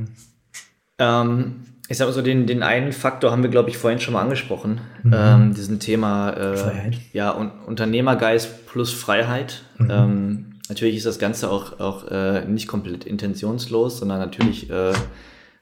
Ähm, 0.98 1.56
ich 1.88 1.98
sag 1.98 2.06
mal 2.06 2.12
so, 2.12 2.22
den, 2.22 2.46
den 2.46 2.62
einen 2.62 2.92
Faktor 2.92 3.30
haben 3.30 3.42
wir, 3.42 3.50
glaube 3.50 3.68
ich, 3.68 3.76
vorhin 3.76 4.00
schon 4.00 4.14
mal 4.14 4.22
angesprochen. 4.22 4.80
Mhm. 5.02 5.14
Ähm, 5.14 5.54
diesen 5.54 5.80
Thema 5.80 6.30
äh, 6.30 6.56
Freiheit. 6.56 6.98
Ja, 7.12 7.32
un 7.32 7.50
Unternehmergeist 7.66 8.66
plus 8.66 8.92
Freiheit. 8.92 9.62
Mhm. 9.78 9.90
Ähm, 9.90 10.46
natürlich 10.68 10.96
ist 10.96 11.06
das 11.06 11.18
Ganze 11.18 11.50
auch, 11.50 11.80
auch 11.80 12.10
äh, 12.10 12.46
nicht 12.46 12.68
komplett 12.68 13.04
intentionslos, 13.04 13.98
sondern 13.98 14.18
natürlich 14.18 14.70
äh, 14.70 14.92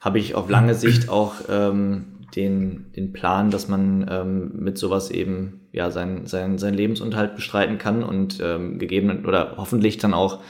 habe 0.01 0.19
ich 0.19 0.35
auf 0.37 0.49
lange 0.49 0.75
Sicht 0.75 1.09
auch 1.09 1.35
ähm, 1.49 2.05
den, 2.37 2.93
den 2.95 3.13
Plan, 3.13 3.51
dass 3.51 3.69
man 3.69 4.07
ähm, 4.09 4.53
mit 4.55 4.79
sowas 4.79 5.11
eben 5.11 5.61
ja 5.73 5.91
sein, 5.91 6.27
sein, 6.27 6.59
sein 6.59 6.75
Lebensunterhalt 6.75 7.35
bestreiten 7.35 7.79
kann 7.79 8.05
und 8.05 8.39
ähm, 8.41 8.79
gegeben 8.79 9.25
oder 9.27 9.55
hoffentlich 9.57 9.99
dann 9.99 10.15
auch 10.15 10.41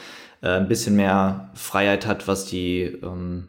äh, 0.42 0.48
ein 0.48 0.68
bisschen 0.68 0.96
mehr 0.96 1.50
Freiheit 1.54 2.06
hat, 2.06 2.28
was 2.28 2.44
die 2.44 2.82
ähm, 3.02 3.48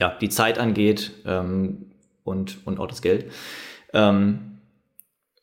ja 0.00 0.16
die 0.20 0.28
Zeit 0.28 0.58
angeht 0.58 1.12
ähm, 1.26 1.92
und 2.24 2.58
und 2.64 2.80
auch 2.80 2.86
das 2.86 3.02
Geld. 3.02 3.30
Ähm, 3.92 4.50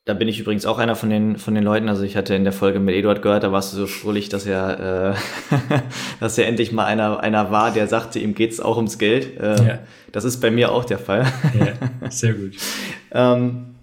da 0.08 0.14
bin 0.14 0.30
ich 0.30 0.40
übrigens 0.40 0.66
auch 0.66 0.78
einer 0.78 0.96
von 0.96 1.10
den, 1.10 1.38
von 1.38 1.54
den 1.54 1.66
Leuten. 1.66 1.90
Also 1.90 2.04
ich 2.04 2.16
hatte 2.16 2.34
in 2.34 2.46
der 2.46 2.54
Folge 2.54 2.80
mit 2.80 2.96
Eduard 2.96 3.22
gehört, 3.22 3.44
da 3.44 3.52
warst 3.52 3.74
du 3.74 3.78
so 3.78 3.88
fröhlich, 3.88 4.30
dass 4.30 4.46
er, 4.46 5.16
äh, 5.52 5.80
dass 6.22 6.38
er 6.38 6.48
endlich 6.48 6.72
mal 6.72 6.86
einer, 6.86 7.20
einer 7.20 7.52
war, 7.52 7.72
der 7.72 7.88
sagte, 7.88 8.18
ihm 8.18 8.34
geht's 8.34 8.62
auch 8.62 8.78
ums 8.78 9.00
Geld. 9.00 9.38
Äh, 9.38 9.68
ja. 9.68 9.80
Das 10.14 10.24
ist 10.24 10.40
bei 10.40 10.50
mir 10.50 10.72
auch 10.72 10.86
der 10.86 10.98
Fall. 10.98 11.26
Ja, 11.60 12.10
sehr 12.10 12.34
gut. 12.36 12.54
ähm, 13.12 13.76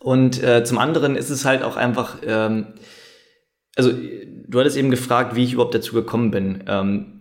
und 0.00 0.42
äh, 0.42 0.64
zum 0.64 0.78
anderen 0.78 1.14
ist 1.14 1.30
es 1.30 1.44
halt 1.44 1.62
auch 1.62 1.76
einfach, 1.76 2.16
ähm, 2.26 2.66
also 3.76 3.92
du 3.92 4.58
hattest 4.58 4.76
eben 4.76 4.90
gefragt, 4.90 5.36
wie 5.36 5.44
ich 5.44 5.52
überhaupt 5.52 5.76
dazu 5.76 5.94
gekommen 5.94 6.32
bin. 6.32 6.64
Ähm, 6.66 7.19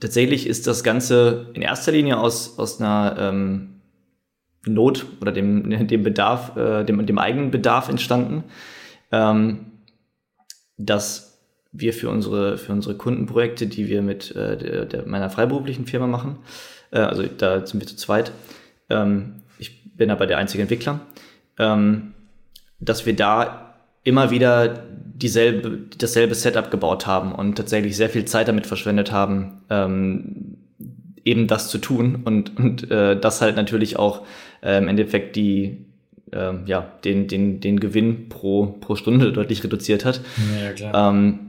tatsächlich 0.00 0.46
ist 0.46 0.66
das 0.66 0.84
Ganze 0.84 1.50
in 1.54 1.62
erster 1.62 1.92
Linie 1.92 2.18
aus, 2.18 2.58
aus 2.58 2.80
einer 2.80 3.16
ähm, 3.18 3.80
Not 4.66 5.06
oder 5.20 5.32
dem, 5.32 5.70
dem 5.86 6.02
Bedarf, 6.02 6.56
äh, 6.56 6.84
dem, 6.84 7.04
dem 7.06 7.18
eigenen 7.18 7.50
Bedarf 7.50 7.88
entstanden, 7.88 8.44
ähm, 9.12 9.66
dass 10.76 11.40
wir 11.72 11.92
für 11.92 12.08
unsere, 12.08 12.58
für 12.58 12.72
unsere 12.72 12.96
Kundenprojekte, 12.96 13.66
die 13.66 13.88
wir 13.88 14.02
mit 14.02 14.34
äh, 14.34 14.56
der, 14.56 14.84
der, 14.86 15.06
meiner 15.06 15.30
freiberuflichen 15.30 15.86
Firma 15.86 16.06
machen, 16.06 16.38
äh, 16.90 17.00
also 17.00 17.24
da 17.24 17.66
sind 17.66 17.80
wir 17.80 17.86
zu 17.86 17.96
zweit, 17.96 18.32
ähm, 18.88 19.42
ich 19.58 19.94
bin 19.96 20.10
aber 20.10 20.26
der 20.26 20.38
einzige 20.38 20.62
Entwickler, 20.62 21.00
ähm, 21.58 22.14
dass 22.80 23.06
wir 23.06 23.14
da 23.14 23.74
immer 24.04 24.30
wieder 24.30 24.68
dieselbe, 25.20 25.78
dasselbe 25.98 26.34
Setup 26.34 26.70
gebaut 26.70 27.06
haben 27.06 27.32
und 27.32 27.56
tatsächlich 27.56 27.96
sehr 27.96 28.08
viel 28.08 28.24
Zeit 28.24 28.48
damit 28.48 28.66
verschwendet 28.66 29.12
haben, 29.12 29.62
ähm, 29.70 30.56
eben 31.24 31.46
das 31.46 31.68
zu 31.68 31.78
tun 31.78 32.20
und, 32.24 32.56
und 32.58 32.90
äh, 32.90 33.18
das 33.18 33.40
halt 33.40 33.56
natürlich 33.56 33.98
auch 33.98 34.22
äh, 34.62 34.78
im 34.78 34.88
Endeffekt 34.88 35.36
die 35.36 35.84
ähm, 36.32 36.62
ja, 36.66 36.92
den, 37.04 37.26
den, 37.26 37.60
den 37.60 37.80
Gewinn 37.80 38.28
pro, 38.28 38.66
pro 38.66 38.96
Stunde 38.96 39.32
deutlich 39.32 39.64
reduziert 39.64 40.04
hat. 40.04 40.20
Ja. 40.76 41.10
Ähm, 41.10 41.40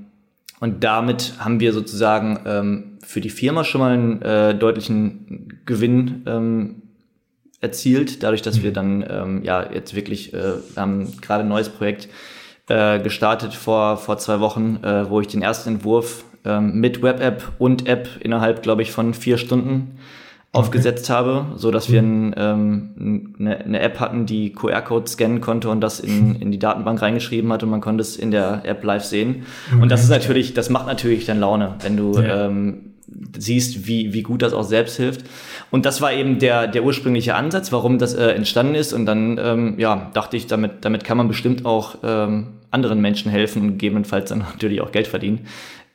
und 0.60 0.84
damit 0.84 1.34
haben 1.40 1.60
wir 1.60 1.74
sozusagen 1.74 2.40
ähm, 2.46 2.98
für 3.04 3.22
die 3.22 3.30
Firma 3.30 3.64
schon 3.64 3.82
mal 3.82 3.94
einen 3.94 4.22
äh, 4.22 4.56
deutlichen 4.56 5.62
Gewinn 5.66 6.24
ähm, 6.26 6.82
erzielt, 7.62 8.24
dadurch, 8.24 8.42
dass 8.42 8.60
mhm. 8.60 8.64
wir 8.64 8.74
dann 8.74 9.06
ähm, 9.10 9.44
ja 9.44 9.72
jetzt 9.72 9.96
wirklich 9.96 10.34
äh, 10.34 10.54
haben 10.76 11.12
gerade 11.22 11.44
ein 11.44 11.50
neues 11.50 11.70
Projekt 11.70 12.10
äh, 12.70 13.00
gestartet 13.00 13.54
vor, 13.54 13.98
vor 13.98 14.18
zwei 14.18 14.40
Wochen, 14.40 14.80
äh, 14.84 15.10
wo 15.10 15.20
ich 15.20 15.28
den 15.28 15.42
ersten 15.42 15.70
Entwurf 15.70 16.24
ähm, 16.46 16.80
mit 16.80 17.02
Web-App 17.02 17.44
und 17.60 17.88
App 17.88 18.08
innerhalb, 18.22 18.64
glaube 18.64 18.82
ich, 18.82 18.92
von 18.92 19.14
vier 19.14 19.38
Stunden 19.38 19.98
aufgesetzt 20.52 21.12
habe, 21.12 21.46
so 21.58 21.70
dass 21.70 21.92
wir 21.92 22.02
ein, 22.02 22.34
ähm, 22.36 23.36
eine, 23.40 23.58
eine 23.58 23.80
App 23.82 24.00
hatten, 24.00 24.26
die 24.26 24.52
QR-Code 24.52 25.08
scannen 25.08 25.42
konnte 25.42 25.70
und 25.70 25.82
das 25.82 26.00
in, 26.00 26.36
in 26.42 26.52
die 26.52 26.58
Datenbank 26.58 27.02
reingeschrieben 27.02 27.52
hat 27.54 27.62
und 27.62 27.70
man 27.70 27.82
konnte 27.82 28.02
es 28.02 28.18
in 28.18 28.32
der 28.32 28.62
App 28.66 28.84
live 28.84 29.04
sehen. 29.04 29.44
Okay. 29.72 29.82
Und 29.82 29.90
das 29.92 30.04
ist 30.04 30.10
natürlich, 30.10 30.54
das 30.56 30.70
macht 30.70 30.88
natürlich 30.88 31.26
dann 31.26 31.40
Laune, 31.40 31.76
wenn 31.82 31.98
du 31.98 32.20
ja. 32.20 32.48
ähm, 32.48 32.96
siehst, 33.38 33.88
wie, 33.88 34.14
wie 34.14 34.24
gut 34.24 34.42
das 34.42 34.54
auch 34.54 34.64
selbst 34.64 34.98
hilft. 34.98 35.26
Und 35.72 35.86
das 35.86 36.02
war 36.02 36.12
eben 36.12 36.40
der, 36.40 36.68
der 36.68 36.84
ursprüngliche 36.84 37.36
Ansatz, 37.36 37.72
warum 37.72 38.00
das 38.00 38.14
äh, 38.14 38.30
entstanden 38.32 38.76
ist. 38.76 38.94
Und 38.94 39.06
dann 39.06 39.40
ähm, 39.42 39.76
ja, 39.78 40.10
dachte 40.14 40.38
ich, 40.38 40.48
damit, 40.48 40.84
damit 40.86 41.04
kann 41.04 41.18
man 41.18 41.28
bestimmt 41.28 41.66
auch 41.66 41.98
ähm, 42.04 42.60
anderen 42.72 43.02
Menschen 43.02 43.32
helfen 43.32 43.62
und 43.62 43.68
gegebenenfalls 43.70 44.30
dann 44.30 44.40
natürlich 44.54 44.82
auch 44.82 44.92
Geld 44.92 45.08
verdienen. 45.08 45.48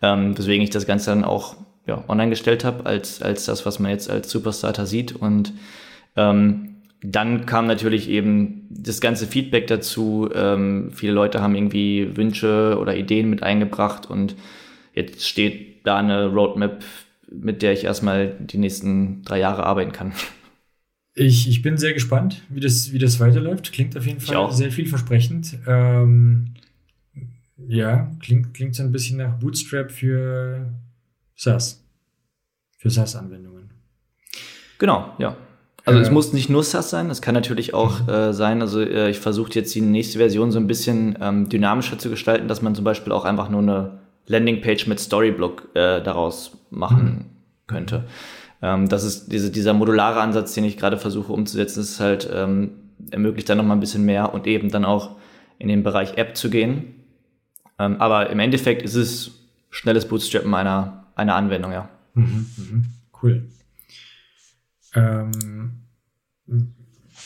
Ähm, 0.03 0.37
weswegen 0.37 0.63
ich 0.63 0.71
das 0.71 0.87
Ganze 0.87 1.11
dann 1.11 1.25
auch 1.25 1.57
ja, 1.87 2.05
online 2.09 2.31
gestellt 2.31 2.65
habe, 2.65 2.87
als, 2.87 3.21
als 3.21 3.45
das, 3.45 3.67
was 3.67 3.79
man 3.79 3.91
jetzt 3.91 4.11
als 4.11 4.31
Superstarter 4.31 4.87
sieht. 4.87 5.15
Und 5.15 5.53
ähm, 6.17 6.77
dann 7.03 7.45
kam 7.45 7.67
natürlich 7.67 8.09
eben 8.09 8.67
das 8.71 9.01
ganze 9.01 9.27
Feedback 9.27 9.67
dazu. 9.67 10.31
Ähm, 10.35 10.91
viele 10.95 11.13
Leute 11.13 11.43
haben 11.43 11.55
irgendwie 11.55 12.17
Wünsche 12.17 12.79
oder 12.81 12.97
Ideen 12.97 13.29
mit 13.29 13.43
eingebracht 13.43 14.09
und 14.09 14.35
jetzt 14.95 15.29
steht 15.29 15.87
da 15.87 15.99
eine 15.99 16.29
Roadmap, 16.29 16.83
mit 17.31 17.63
der 17.63 17.73
ich 17.73 17.85
erstmal 17.85 18.35
die 18.39 18.59
nächsten 18.59 19.23
drei 19.23 19.39
Jahre 19.39 19.65
arbeiten 19.65 19.93
kann. 19.93 20.13
Ich, 21.15 21.49
ich 21.49 21.63
bin 21.63 21.77
sehr 21.77 21.93
gespannt, 21.93 22.43
wie 22.49 22.61
das, 22.61 22.93
wie 22.93 22.99
das 22.99 23.21
weiterläuft. 23.21 23.73
Klingt 23.73 23.97
auf 23.97 24.07
jeden 24.07 24.21
Fall 24.21 24.51
sehr 24.51 24.73
vielversprechend. 24.73 25.59
Ähm, 25.67 26.55
ja, 27.69 28.11
klingt, 28.21 28.53
klingt 28.55 28.75
so 28.75 28.83
ein 28.83 28.91
bisschen 28.91 29.19
nach 29.19 29.39
Bootstrap 29.39 29.93
für 29.93 30.73
SaaS. 31.37 31.85
Für 32.79 32.91
SaaS-Anwendungen. 32.91 33.71
Genau, 34.79 35.15
ja. 35.19 35.37
Also 35.87 36.01
es 36.01 36.11
muss 36.11 36.33
nicht 36.33 36.49
nur 36.49 36.65
SaaS 36.65 36.89
sein, 36.89 37.11
es 37.11 37.21
kann 37.21 37.35
natürlich 37.35 37.75
auch 37.75 38.09
äh, 38.09 38.33
sein, 38.33 38.63
also 38.63 38.81
äh, 38.81 39.11
ich 39.11 39.19
versuche 39.19 39.53
jetzt 39.53 39.75
die 39.75 39.83
nächste 39.83 40.17
Version 40.17 40.51
so 40.51 40.59
ein 40.59 40.67
bisschen 40.67 41.19
ähm, 41.21 41.51
dynamischer 41.51 41.99
zu 41.99 42.09
gestalten, 42.09 42.49
dass 42.49 42.63
man 42.63 42.75
zum 42.75 42.85
Beispiel 42.85 43.13
auch 43.13 43.27
einfach 43.27 43.51
nur 43.51 43.61
eine 43.61 43.99
Landingpage 44.27 44.87
mit 44.87 45.01
Storyblock 45.01 45.69
äh, 45.75 46.03
daraus 46.03 46.57
machen 46.71 47.05
mhm. 47.05 47.25
könnte. 47.67 48.05
Ähm, 48.63 48.89
das 48.89 49.05
ist 49.05 49.31
diese, 49.31 49.51
dieser 49.51 49.75
modulare 49.75 50.21
Ansatz, 50.21 50.55
den 50.55 50.65
ich 50.65 50.77
gerade 50.77 50.97
versuche 50.97 51.33
umzusetzen, 51.33 51.81
ist 51.81 52.01
halt 52.01 52.29
ähm, 52.33 52.71
ermöglicht 53.11 53.49
dann 53.49 53.59
noch 53.59 53.65
mal 53.65 53.75
ein 53.75 53.81
bisschen 53.81 54.05
mehr 54.05 54.33
und 54.33 54.47
eben 54.47 54.71
dann 54.71 54.85
auch 54.85 55.17
in 55.59 55.69
den 55.69 55.83
Bereich 55.83 56.17
App 56.17 56.37
zu 56.37 56.51
gehen. 56.51 56.95
Ähm, 57.79 58.01
aber 58.01 58.31
im 58.31 58.39
Endeffekt 58.39 58.83
ist 58.83 58.95
es 58.95 59.33
schnelles 59.71 60.09
Bootstrappen 60.09 60.55
einer, 60.55 61.07
einer 61.15 61.35
Anwendung, 61.35 61.73
ja. 61.73 61.89
Mhm, 62.15 62.47
mhm. 62.57 62.85
Cool. 63.23 63.49
Ähm, 64.95 65.73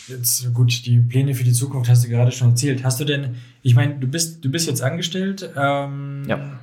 jetzt 0.08 0.52
gut, 0.54 0.86
die 0.86 0.98
Pläne 1.00 1.34
für 1.34 1.44
die 1.44 1.52
Zukunft 1.52 1.90
hast 1.90 2.04
du 2.04 2.08
gerade 2.08 2.32
schon 2.32 2.50
erzählt. 2.50 2.84
Hast 2.84 3.00
du 3.00 3.04
denn, 3.04 3.36
ich 3.62 3.74
meine, 3.74 3.96
du 3.96 4.06
bist, 4.06 4.44
du 4.44 4.50
bist 4.50 4.66
jetzt 4.66 4.82
angestellt. 4.82 5.50
Ähm, 5.56 6.24
ja. 6.26 6.58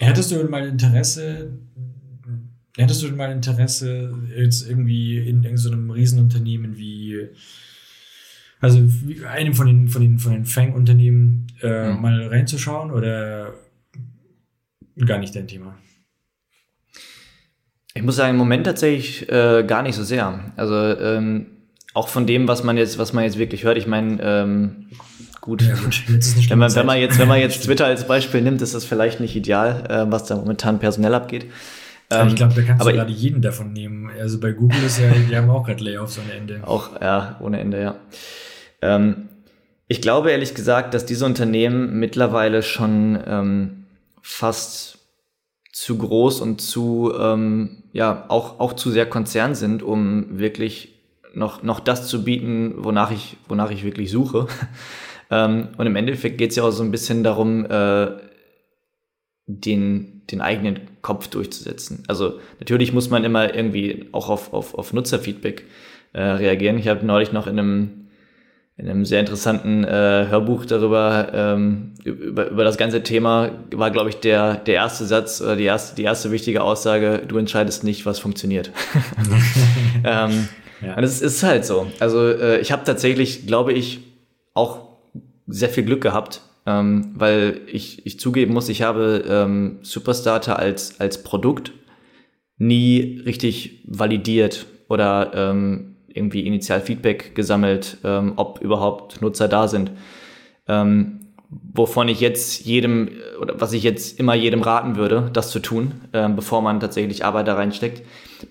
Hättest 0.00 0.30
du 0.32 0.42
mal 0.44 0.66
Interesse, 0.66 1.52
hättest 2.76 3.02
du 3.02 3.08
mal 3.08 3.30
Interesse, 3.30 4.14
jetzt 4.34 4.66
irgendwie 4.66 5.18
in 5.18 5.44
irgendeinem 5.44 5.56
so 5.58 5.92
Riesenunternehmen 5.92 6.78
wie, 6.78 7.28
also 8.60 8.80
wie 8.82 9.24
einem 9.26 9.52
von 9.52 9.66
den, 9.66 9.88
von 9.88 10.00
den, 10.00 10.18
von 10.18 10.32
den 10.32 10.46
Fang-Unternehmen 10.46 11.48
äh, 11.60 11.92
mhm. 11.92 12.00
mal 12.00 12.28
reinzuschauen 12.28 12.90
oder 12.90 13.52
gar 15.04 15.18
nicht 15.18 15.36
dein 15.36 15.46
Thema? 15.46 15.76
Ich 17.92 18.02
muss 18.02 18.16
sagen, 18.16 18.30
im 18.30 18.36
Moment 18.38 18.64
tatsächlich 18.64 19.28
äh, 19.28 19.64
gar 19.66 19.82
nicht 19.82 19.96
so 19.96 20.04
sehr. 20.04 20.52
Also 20.56 20.74
ähm, 20.74 21.46
auch 21.92 22.08
von 22.08 22.26
dem, 22.26 22.48
was 22.48 22.64
man 22.64 22.78
jetzt, 22.78 22.98
was 22.98 23.12
man 23.12 23.24
jetzt 23.24 23.38
wirklich 23.38 23.64
hört. 23.64 23.76
Ich 23.76 23.86
meine, 23.86 24.18
ähm, 24.22 24.86
gut, 25.40 25.62
ja, 25.62 25.74
gut 25.74 26.02
wenn, 26.08 26.58
man, 26.58 26.74
wenn 26.74 26.86
man 26.86 26.98
jetzt, 26.98 27.18
wenn 27.18 27.28
man 27.28 27.40
jetzt 27.40 27.64
Twitter 27.64 27.86
als 27.86 28.06
Beispiel 28.06 28.42
nimmt, 28.42 28.62
ist 28.62 28.74
das 28.74 28.84
vielleicht 28.84 29.20
nicht 29.20 29.36
ideal, 29.36 29.84
äh, 29.88 30.10
was 30.10 30.24
da 30.24 30.36
momentan 30.36 30.78
personell 30.78 31.14
abgeht. 31.14 31.46
Ähm, 32.10 32.28
ich 32.28 32.36
glaube, 32.36 32.54
da 32.54 32.62
kannst 32.62 32.86
du 32.86 32.92
gerade 32.92 33.12
jeden 33.12 33.40
davon 33.40 33.72
nehmen. 33.72 34.10
Also 34.18 34.40
bei 34.40 34.52
Google 34.52 34.82
ist 34.84 34.98
ja, 34.98 35.10
die 35.10 35.36
haben 35.36 35.48
auch 35.50 35.64
gerade 35.64 35.82
Layoffs 35.82 36.18
ohne 36.18 36.32
Ende. 36.32 36.60
Auch, 36.66 37.00
ja, 37.00 37.36
ohne 37.40 37.60
Ende, 37.60 37.80
ja. 37.80 37.96
Ähm, 38.82 39.28
ich 39.86 40.02
glaube 40.02 40.30
ehrlich 40.30 40.54
gesagt, 40.54 40.94
dass 40.94 41.06
diese 41.06 41.24
Unternehmen 41.24 41.98
mittlerweile 41.98 42.62
schon 42.62 43.18
ähm, 43.26 43.86
fast 44.22 44.98
zu 45.72 45.98
groß 45.98 46.40
und 46.40 46.60
zu, 46.60 47.12
ähm, 47.18 47.84
ja, 47.92 48.24
auch, 48.28 48.60
auch 48.60 48.74
zu 48.74 48.90
sehr 48.90 49.06
Konzern 49.06 49.54
sind, 49.54 49.82
um 49.82 50.38
wirklich 50.38 50.94
noch, 51.34 51.62
noch 51.62 51.80
das 51.80 52.08
zu 52.08 52.24
bieten, 52.24 52.74
wonach 52.78 53.10
ich, 53.10 53.36
wonach 53.48 53.70
ich 53.70 53.84
wirklich 53.84 54.10
suche. 54.10 54.46
Ähm, 55.30 55.68
und 55.76 55.86
im 55.86 55.96
Endeffekt 55.96 56.38
geht 56.38 56.50
es 56.50 56.56
ja 56.56 56.64
auch 56.64 56.70
so 56.70 56.82
ein 56.82 56.90
bisschen 56.90 57.22
darum, 57.22 57.64
äh, 57.66 58.08
den, 59.46 60.22
den 60.30 60.40
eigenen 60.40 60.80
Kopf 61.02 61.28
durchzusetzen. 61.28 62.04
Also 62.08 62.38
natürlich 62.58 62.92
muss 62.92 63.10
man 63.10 63.24
immer 63.24 63.54
irgendwie 63.54 64.08
auch 64.12 64.28
auf, 64.28 64.52
auf, 64.52 64.74
auf 64.74 64.92
Nutzerfeedback 64.92 65.64
äh, 66.12 66.22
reagieren. 66.22 66.78
Ich 66.78 66.88
habe 66.88 67.04
neulich 67.04 67.32
noch 67.32 67.46
in 67.46 67.58
einem 67.58 68.00
in 68.80 68.88
einem 68.88 69.04
sehr 69.04 69.20
interessanten 69.20 69.84
äh, 69.84 70.26
Hörbuch 70.30 70.64
darüber, 70.64 71.30
ähm, 71.34 71.92
über, 72.02 72.48
über 72.48 72.64
das 72.64 72.78
ganze 72.78 73.02
Thema, 73.02 73.50
war, 73.74 73.90
glaube 73.90 74.08
ich, 74.08 74.16
der, 74.20 74.54
der 74.54 74.76
erste 74.76 75.04
Satz 75.04 75.42
oder 75.42 75.54
die 75.54 75.64
erste, 75.64 75.96
die 75.96 76.04
erste 76.04 76.30
wichtige 76.30 76.62
Aussage, 76.62 77.22
du 77.28 77.36
entscheidest 77.36 77.84
nicht, 77.84 78.06
was 78.06 78.18
funktioniert. 78.18 78.70
ähm, 80.04 80.48
ja. 80.80 80.94
Und 80.96 81.04
es 81.04 81.20
ist 81.20 81.42
halt 81.42 81.66
so. 81.66 81.88
Also 81.98 82.26
äh, 82.26 82.60
ich 82.60 82.72
habe 82.72 82.84
tatsächlich, 82.84 83.46
glaube 83.46 83.74
ich, 83.74 84.00
auch 84.54 84.89
sehr 85.50 85.68
viel 85.68 85.84
Glück 85.84 86.00
gehabt, 86.02 86.42
ähm, 86.66 87.12
weil 87.14 87.60
ich, 87.66 88.06
ich 88.06 88.18
zugeben 88.20 88.54
muss, 88.54 88.68
ich 88.68 88.82
habe 88.82 89.24
ähm, 89.28 89.78
Superstarter 89.82 90.58
als, 90.58 91.00
als 91.00 91.22
Produkt 91.22 91.72
nie 92.58 93.22
richtig 93.24 93.82
validiert 93.86 94.66
oder 94.88 95.32
ähm, 95.34 95.96
irgendwie 96.08 96.46
Initialfeedback 96.46 97.34
gesammelt, 97.34 97.98
ähm, 98.04 98.34
ob 98.36 98.60
überhaupt 98.60 99.22
Nutzer 99.22 99.48
da 99.48 99.68
sind. 99.68 99.92
Ähm, 100.68 101.20
wovon 101.48 102.08
ich 102.08 102.20
jetzt 102.20 102.64
jedem, 102.64 103.10
oder 103.40 103.60
was 103.60 103.72
ich 103.72 103.82
jetzt 103.82 104.20
immer 104.20 104.34
jedem 104.34 104.62
raten 104.62 104.96
würde, 104.96 105.30
das 105.32 105.50
zu 105.50 105.58
tun, 105.58 105.92
ähm, 106.12 106.36
bevor 106.36 106.62
man 106.62 106.78
tatsächlich 106.78 107.24
Arbeit 107.24 107.48
da 107.48 107.54
reinsteckt. 107.54 108.02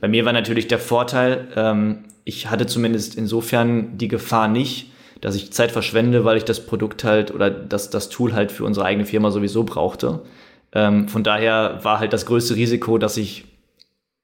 Bei 0.02 0.08
mir 0.08 0.26
war 0.26 0.34
natürlich 0.34 0.68
der 0.68 0.80
Vorteil, 0.80 1.48
ähm, 1.56 2.06
ich 2.26 2.50
hatte 2.50 2.66
zumindest 2.66 3.16
insofern 3.16 3.98
die 3.98 4.10
Gefahr 4.10 4.48
nicht, 4.48 4.92
dass 5.22 5.36
ich 5.36 5.52
Zeit 5.52 5.72
verschwende, 5.72 6.26
weil 6.26 6.38
ich 6.38 6.46
das 6.46 6.66
Produkt 6.66 7.04
halt 7.04 7.32
oder 7.34 7.50
das, 7.50 7.90
das 7.90 8.10
Tool 8.10 8.34
halt 8.34 8.52
für 8.52 8.64
unsere 8.64 8.86
eigene 8.86 9.06
Firma 9.06 9.32
sowieso 9.32 9.64
brauchte. 9.64 10.22
Ähm, 10.72 11.08
von 11.08 11.24
daher 11.24 11.80
war 11.84 12.00
halt 12.00 12.14
das 12.14 12.26
größte 12.26 12.56
Risiko, 12.56 12.98
dass 12.98 13.18
ich 13.18 13.46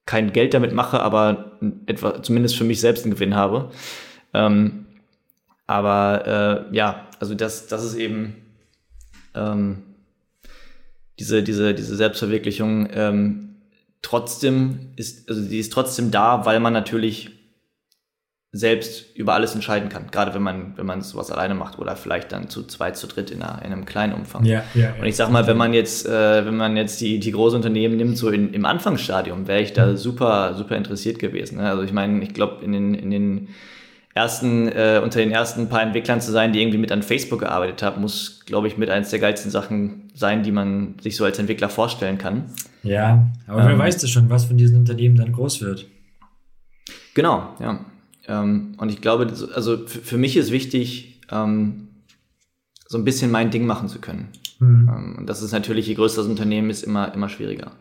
kein 0.06 0.34
Geld 0.34 0.54
damit 0.54 0.74
mache, 0.74 1.00
aber 1.00 1.58
etwa 1.88 2.22
zumindest 2.22 2.56
für 2.56 2.64
mich 2.64 2.80
selbst 2.80 3.04
einen 3.04 3.14
Gewinn 3.14 3.36
habe. 3.36 3.72
Ähm, 4.34 4.86
aber 5.68 6.68
äh, 6.72 6.76
ja, 6.76 7.08
also 7.20 7.34
das, 7.34 7.68
das 7.68 7.84
ist 7.84 7.96
eben 7.96 8.36
ähm, 9.34 9.84
diese, 11.20 11.42
diese, 11.42 11.74
diese 11.74 11.96
Selbstverwirklichung 11.96 12.88
ähm, 12.92 13.56
trotzdem 14.02 14.92
ist, 14.96 15.28
also 15.28 15.42
die 15.42 15.60
ist 15.60 15.74
trotzdem 15.74 16.12
da, 16.12 16.46
weil 16.46 16.60
man 16.60 16.74
natürlich 16.74 17.32
selbst 18.56 19.18
über 19.18 19.34
alles 19.34 19.54
entscheiden 19.54 19.90
kann. 19.90 20.08
Gerade 20.12 20.34
wenn 20.34 20.42
man, 20.42 20.78
wenn 20.78 20.86
man 20.86 21.02
sowas 21.02 21.30
alleine 21.30 21.56
macht 21.56 21.78
oder 21.78 21.98
vielleicht 21.98 22.32
dann 22.32 22.48
zu 22.48 22.64
zweit, 22.64 22.96
zu 22.96 23.06
dritt 23.06 23.30
in, 23.30 23.42
einer, 23.42 23.62
in 23.66 23.74
einem 23.74 23.84
kleinen 23.84 24.14
Umfang. 24.14 24.46
Ja, 24.46 24.64
ja, 24.74 24.94
Und 24.98 25.06
ich 25.06 25.18
sag 25.18 25.30
mal, 25.30 25.46
wenn 25.46 25.58
man 25.58 25.74
jetzt, 25.74 26.06
äh, 26.06 26.46
wenn 26.46 26.56
man 26.56 26.78
jetzt 26.78 27.02
die, 27.02 27.20
die 27.20 27.32
Großunternehmen 27.32 27.98
nimmt, 27.98 28.18
so 28.18 28.30
in, 28.30 28.54
im 28.54 28.66
Anfangsstadium, 28.66 29.48
wäre 29.48 29.62
ich 29.62 29.74
da 29.74 29.88
mhm. 29.88 29.98
super, 29.98 30.54
super 30.54 30.78
interessiert 30.78 31.20
gewesen. 31.20 31.58
Ne? 31.58 31.70
Also 31.70 31.84
ich 31.84 31.92
meine, 31.92 32.24
ich 32.24 32.34
glaube, 32.34 32.64
in 32.64 32.72
den, 32.72 32.94
in 32.94 33.12
den 33.12 33.50
ersten, 34.14 34.70
äh, 34.70 35.02
unter 35.04 35.20
den 35.20 35.32
ersten 35.32 35.68
paar 35.68 35.82
Entwicklern 35.82 36.22
zu 36.22 36.32
sein, 36.32 36.54
die 36.54 36.62
irgendwie 36.62 36.78
mit 36.78 36.94
an 36.94 37.04
Facebook 37.04 37.42
gearbeitet 37.42 37.84
haben, 37.84 38.00
muss, 38.02 38.46
glaube 38.46 38.68
ich, 38.68 38.78
mit 38.78 38.90
eins 38.90 39.10
der 39.10 39.20
geilsten 39.20 39.52
Sachen 39.52 40.10
sein, 40.14 40.44
die 40.44 40.54
man 40.54 40.96
sich 41.02 41.18
so 41.18 41.26
als 41.26 41.38
Entwickler 41.40 41.68
vorstellen 41.68 42.18
kann. 42.18 42.46
Ja, 42.84 43.28
aber 43.48 43.64
ähm, 43.64 43.68
wer 43.68 43.80
weiß 43.80 43.98
das 43.98 44.10
schon, 44.10 44.30
was 44.30 44.46
von 44.46 44.56
diesen 44.56 44.78
Unternehmen 44.78 45.18
dann 45.18 45.34
groß 45.34 45.60
wird. 45.60 45.88
Genau, 47.16 47.56
ja. 47.60 47.84
Ähm, 48.28 48.74
und 48.78 48.90
ich 48.90 49.02
glaube, 49.02 49.32
also 49.54 49.86
für, 49.88 50.18
mich 50.18 50.38
ist 50.38 50.52
wichtig, 50.52 51.22
ähm, 51.32 51.90
so 52.88 52.98
ein 52.98 53.04
bisschen 53.04 53.32
mein 53.32 53.52
Ding 53.52 53.66
machen 53.66 53.88
zu 53.88 54.00
können. 54.00 54.30
Mhm. 54.60 54.90
Ähm, 54.90 55.16
und 55.20 55.28
das 55.28 55.42
ist 55.42 55.52
natürlich, 55.52 55.88
je 55.88 55.96
größer 55.96 56.22
das 56.22 56.28
Unternehmen 56.28 56.70
ist, 56.70 56.84
immer, 56.84 57.14
immer 57.14 57.30
schwieriger. 57.30 57.72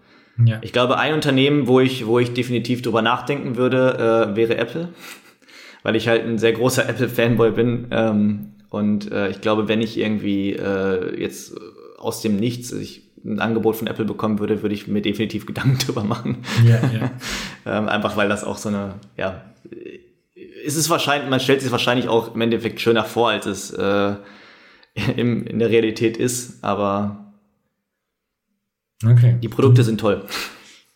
Ja. 0.45 0.59
Ich 0.62 0.72
glaube, 0.72 0.99
ein 0.99 1.14
Unternehmen, 1.14 1.66
wo 1.68 1.80
ich, 1.80 2.07
wo 2.07 2.18
ich 2.18 2.34
definitiv 2.34 2.82
drüber 2.82 3.03
nachdenken 3.03 3.57
würde, 3.57 4.30
äh, 4.32 4.36
wäre 4.36 4.57
Apple. 4.57 4.88
Weil 5.82 5.97
ich 5.97 6.09
halt 6.09 6.24
ein 6.24 6.38
sehr 6.38 6.53
großer 6.53 6.88
Apple-Fanboy 6.88 7.53
bin. 7.53 7.86
Ähm, 7.90 8.53
und 8.70 9.12
äh, 9.12 9.28
ich 9.28 9.40
glaube, 9.40 9.68
wenn 9.68 9.80
ich 9.80 9.99
irgendwie 9.99 10.53
äh, 10.53 11.20
jetzt 11.20 11.55
aus 11.99 12.20
dem 12.22 12.36
Nichts 12.36 12.72
ich 12.72 13.05
ein 13.24 13.40
Angebot 13.40 13.76
von 13.76 13.86
Apple 13.86 14.05
bekommen 14.05 14.38
würde, 14.38 14.62
würde 14.62 14.74
ich 14.74 14.86
mir 14.86 15.01
definitiv 15.01 15.47
Gedanken 15.47 15.78
drüber 15.78 16.05
machen. 16.05 16.38
Ja, 16.64 16.80
ja. 16.92 17.11
ähm, 17.66 17.88
einfach 17.88 18.16
weil 18.16 18.28
das 18.28 18.45
auch 18.45 18.59
so 18.59 18.68
eine, 18.68 18.95
ja, 19.16 19.42
ist 20.64 20.76
es 20.76 20.88
wahrscheinlich, 20.90 21.28
man 21.28 21.40
stellt 21.40 21.60
sich 21.60 21.70
wahrscheinlich 21.70 22.08
auch 22.08 22.34
im 22.34 22.40
Endeffekt 22.40 22.80
schöner 22.80 23.04
vor, 23.04 23.30
als 23.30 23.46
es 23.46 23.70
äh, 23.70 24.14
im, 25.16 25.46
in 25.46 25.58
der 25.58 25.70
Realität 25.70 26.16
ist, 26.16 26.62
aber 26.64 27.34
okay. 29.04 29.36
die 29.42 29.48
Produkte 29.48 29.84
sind 29.84 30.00
toll. 30.00 30.26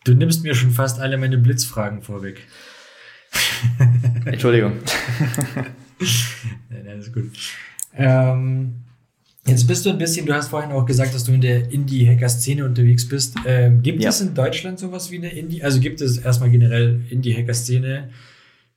Du 0.05 0.15
nimmst 0.15 0.43
mir 0.43 0.55
schon 0.55 0.71
fast 0.71 1.01
alle 1.01 1.19
meine 1.19 1.39
Blitzfragen 1.39 2.03
vorweg. 2.03 2.47
Entschuldigung. 4.25 4.73
nein, 6.71 6.85
nein, 6.85 6.99
ist 6.99 7.13
gut. 7.13 7.31
Ähm, 7.95 8.85
jetzt 9.47 9.67
bist 9.67 9.85
du 9.85 9.91
ein 9.91 9.99
bisschen, 9.99 10.25
du 10.25 10.33
hast 10.33 10.49
vorhin 10.49 10.71
auch 10.73 10.87
gesagt, 10.87 11.15
dass 11.15 11.25
du 11.25 11.33
in 11.33 11.41
der 11.41 11.71
Indie-Hacker-Szene 11.71 12.65
unterwegs 12.65 13.07
bist. 13.07 13.37
Ähm, 13.45 13.83
gibt 13.83 14.03
ja. 14.03 14.09
es 14.09 14.21
in 14.21 14.35
Deutschland 14.35 14.79
sowas 14.79 15.11
wie 15.11 15.19
eine 15.19 15.31
Indie? 15.31 15.63
Also 15.63 15.81
gibt 15.81 16.01
es 16.01 16.17
erstmal 16.17 16.51
generell 16.51 17.01
Indie-Hacker-Szene? 17.11 18.09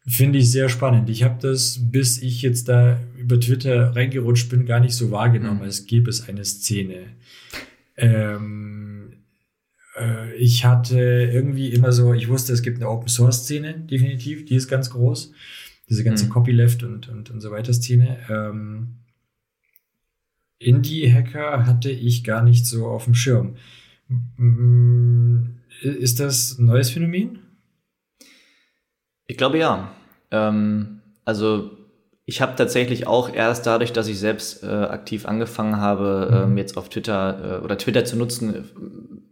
Finde 0.07 0.39
ich 0.39 0.51
sehr 0.51 0.67
spannend. 0.67 1.09
Ich 1.09 1.23
habe 1.23 1.39
das, 1.39 1.79
bis 1.79 2.21
ich 2.21 2.41
jetzt 2.41 2.67
da 2.67 2.99
über 3.17 3.39
Twitter 3.39 3.95
reingerutscht 3.95 4.49
bin, 4.49 4.65
gar 4.65 4.79
nicht 4.79 4.95
so 4.95 5.11
wahrgenommen, 5.11 5.57
mhm. 5.57 5.63
als 5.63 5.85
gäbe 5.85 6.09
es 6.09 6.27
eine 6.27 6.43
Szene. 6.43 7.05
Ähm, 7.97 9.13
äh, 9.95 10.33
ich 10.35 10.65
hatte 10.65 10.99
irgendwie 10.99 11.69
immer 11.69 11.91
so, 11.91 12.13
ich 12.13 12.29
wusste, 12.29 12.51
es 12.51 12.63
gibt 12.63 12.77
eine 12.77 12.89
Open 12.89 13.09
Source 13.09 13.43
Szene, 13.43 13.79
definitiv, 13.79 14.45
die 14.45 14.55
ist 14.55 14.67
ganz 14.67 14.89
groß. 14.89 15.33
Diese 15.87 16.03
ganze 16.03 16.25
mhm. 16.25 16.29
Copyleft 16.29 16.83
und, 16.83 17.09
und, 17.09 17.29
und 17.29 17.41
so 17.41 17.51
weiter 17.51 17.73
Szene. 17.73 18.17
Ähm, 18.27 19.01
Indie-Hacker 20.57 21.65
hatte 21.65 21.91
ich 21.91 22.23
gar 22.23 22.43
nicht 22.43 22.65
so 22.65 22.87
auf 22.87 23.05
dem 23.05 23.13
Schirm. 23.13 23.55
Ist 25.81 26.19
das 26.19 26.57
ein 26.57 26.65
neues 26.65 26.89
Phänomen? 26.89 27.40
Ich 29.31 29.37
glaube 29.37 29.57
ja. 29.57 29.91
Ähm, 30.29 30.99
also 31.23 31.71
ich 32.25 32.41
habe 32.41 32.57
tatsächlich 32.57 33.07
auch 33.07 33.33
erst 33.33 33.65
dadurch, 33.65 33.93
dass 33.93 34.09
ich 34.09 34.19
selbst 34.19 34.61
äh, 34.61 34.67
aktiv 34.67 35.25
angefangen 35.25 35.77
habe, 35.77 36.27
mhm. 36.29 36.51
ähm, 36.51 36.57
jetzt 36.57 36.75
auf 36.75 36.89
Twitter 36.89 37.59
äh, 37.61 37.63
oder 37.63 37.77
Twitter 37.77 38.03
zu 38.03 38.17
nutzen, 38.17 38.53
äh, 38.53 38.61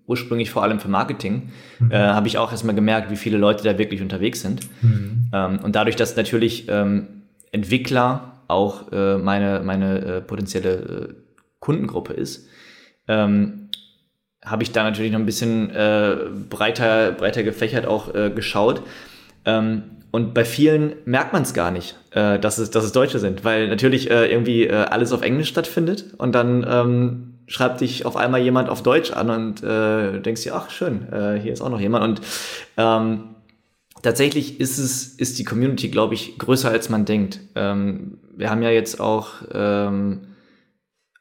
ursprünglich 0.08 0.52
vor 0.52 0.64
allem 0.64 0.80
für 0.80 0.88
Marketing, 0.88 1.50
mhm. 1.80 1.92
äh, 1.92 1.98
habe 1.98 2.30
ich 2.30 2.38
auch 2.38 2.50
erstmal 2.50 2.76
gemerkt, 2.76 3.12
wie 3.12 3.18
viele 3.18 3.38
Leute 3.38 3.66
da 3.66 3.78
wirklich 3.78 4.02
unterwegs 4.02 4.40
sind. 4.40 4.62
Mhm. 4.82 5.32
Ähm, 5.34 5.60
und 5.64 5.76
dadurch, 5.76 5.98
dass 5.98 6.16
natürlich 6.16 6.70
ähm, 6.70 7.24
Entwickler 7.52 8.40
auch 8.48 8.94
äh, 8.94 9.18
meine, 9.18 9.62
meine 9.66 10.00
äh, 10.00 10.22
potenzielle 10.22 11.18
Kundengruppe 11.60 12.14
ist, 12.14 12.48
ähm, 13.10 13.70
habe 14.46 14.64
ich 14.64 14.72
da 14.72 14.84
natürlich 14.84 15.12
noch 15.12 15.20
ein 15.20 15.26
bisschen 15.26 15.68
breiter, 16.50 17.12
breiter 17.12 17.44
gefächert 17.44 17.86
auch 17.86 18.14
geschaut. 18.34 18.84
Ähm, 19.46 19.84
und 20.12 20.34
bei 20.34 20.44
vielen 20.44 20.94
merkt 21.06 21.34
man 21.34 21.44
es 21.44 21.54
gar 21.54 21.72
nicht, 21.72 21.98
äh, 22.12 22.40
dass, 22.40 22.58
es, 22.58 22.72
dass 22.72 22.84
es 22.84 22.92
Deutsche 22.92 23.20
sind, 23.20 23.44
weil 23.44 23.68
natürlich 23.68 24.10
äh, 24.10 24.32
irgendwie 24.32 24.66
äh, 24.66 24.74
alles 24.74 25.12
auf 25.12 25.22
Englisch 25.22 25.50
stattfindet 25.50 26.16
und 26.18 26.34
dann 26.34 26.66
ähm, 26.68 27.34
schreibt 27.48 27.82
dich 27.82 28.06
auf 28.06 28.16
einmal 28.16 28.42
jemand 28.42 28.70
auf 28.70 28.82
Deutsch 28.82 29.12
an 29.12 29.30
und 29.30 29.64
äh, 29.64 30.20
denkst 30.20 30.44
dir, 30.44 30.56
ach 30.56 30.70
schön, 30.70 31.12
äh, 31.12 31.40
hier 31.40 31.54
ist 31.54 31.62
auch 31.62 31.70
noch 31.70 31.80
jemand. 31.80 32.04
Und 32.04 32.22
ähm, 32.78 33.36
tatsächlich 34.02 34.60
ist 34.60 34.78
es, 34.78 35.08
ist 35.08 35.38
die 35.38 35.44
Community, 35.44 35.90
glaube 35.90 36.16
ich, 36.16 36.38
größer 36.38 36.70
als 36.70 36.90
man 36.90 37.06
denkt. 37.06 37.40
Ähm, 37.56 38.20
wir 38.36 38.50
haben 38.50 38.64
ja 38.64 38.70
jetzt 38.70 39.00
auch 39.00 39.34
ähm, 39.52 40.22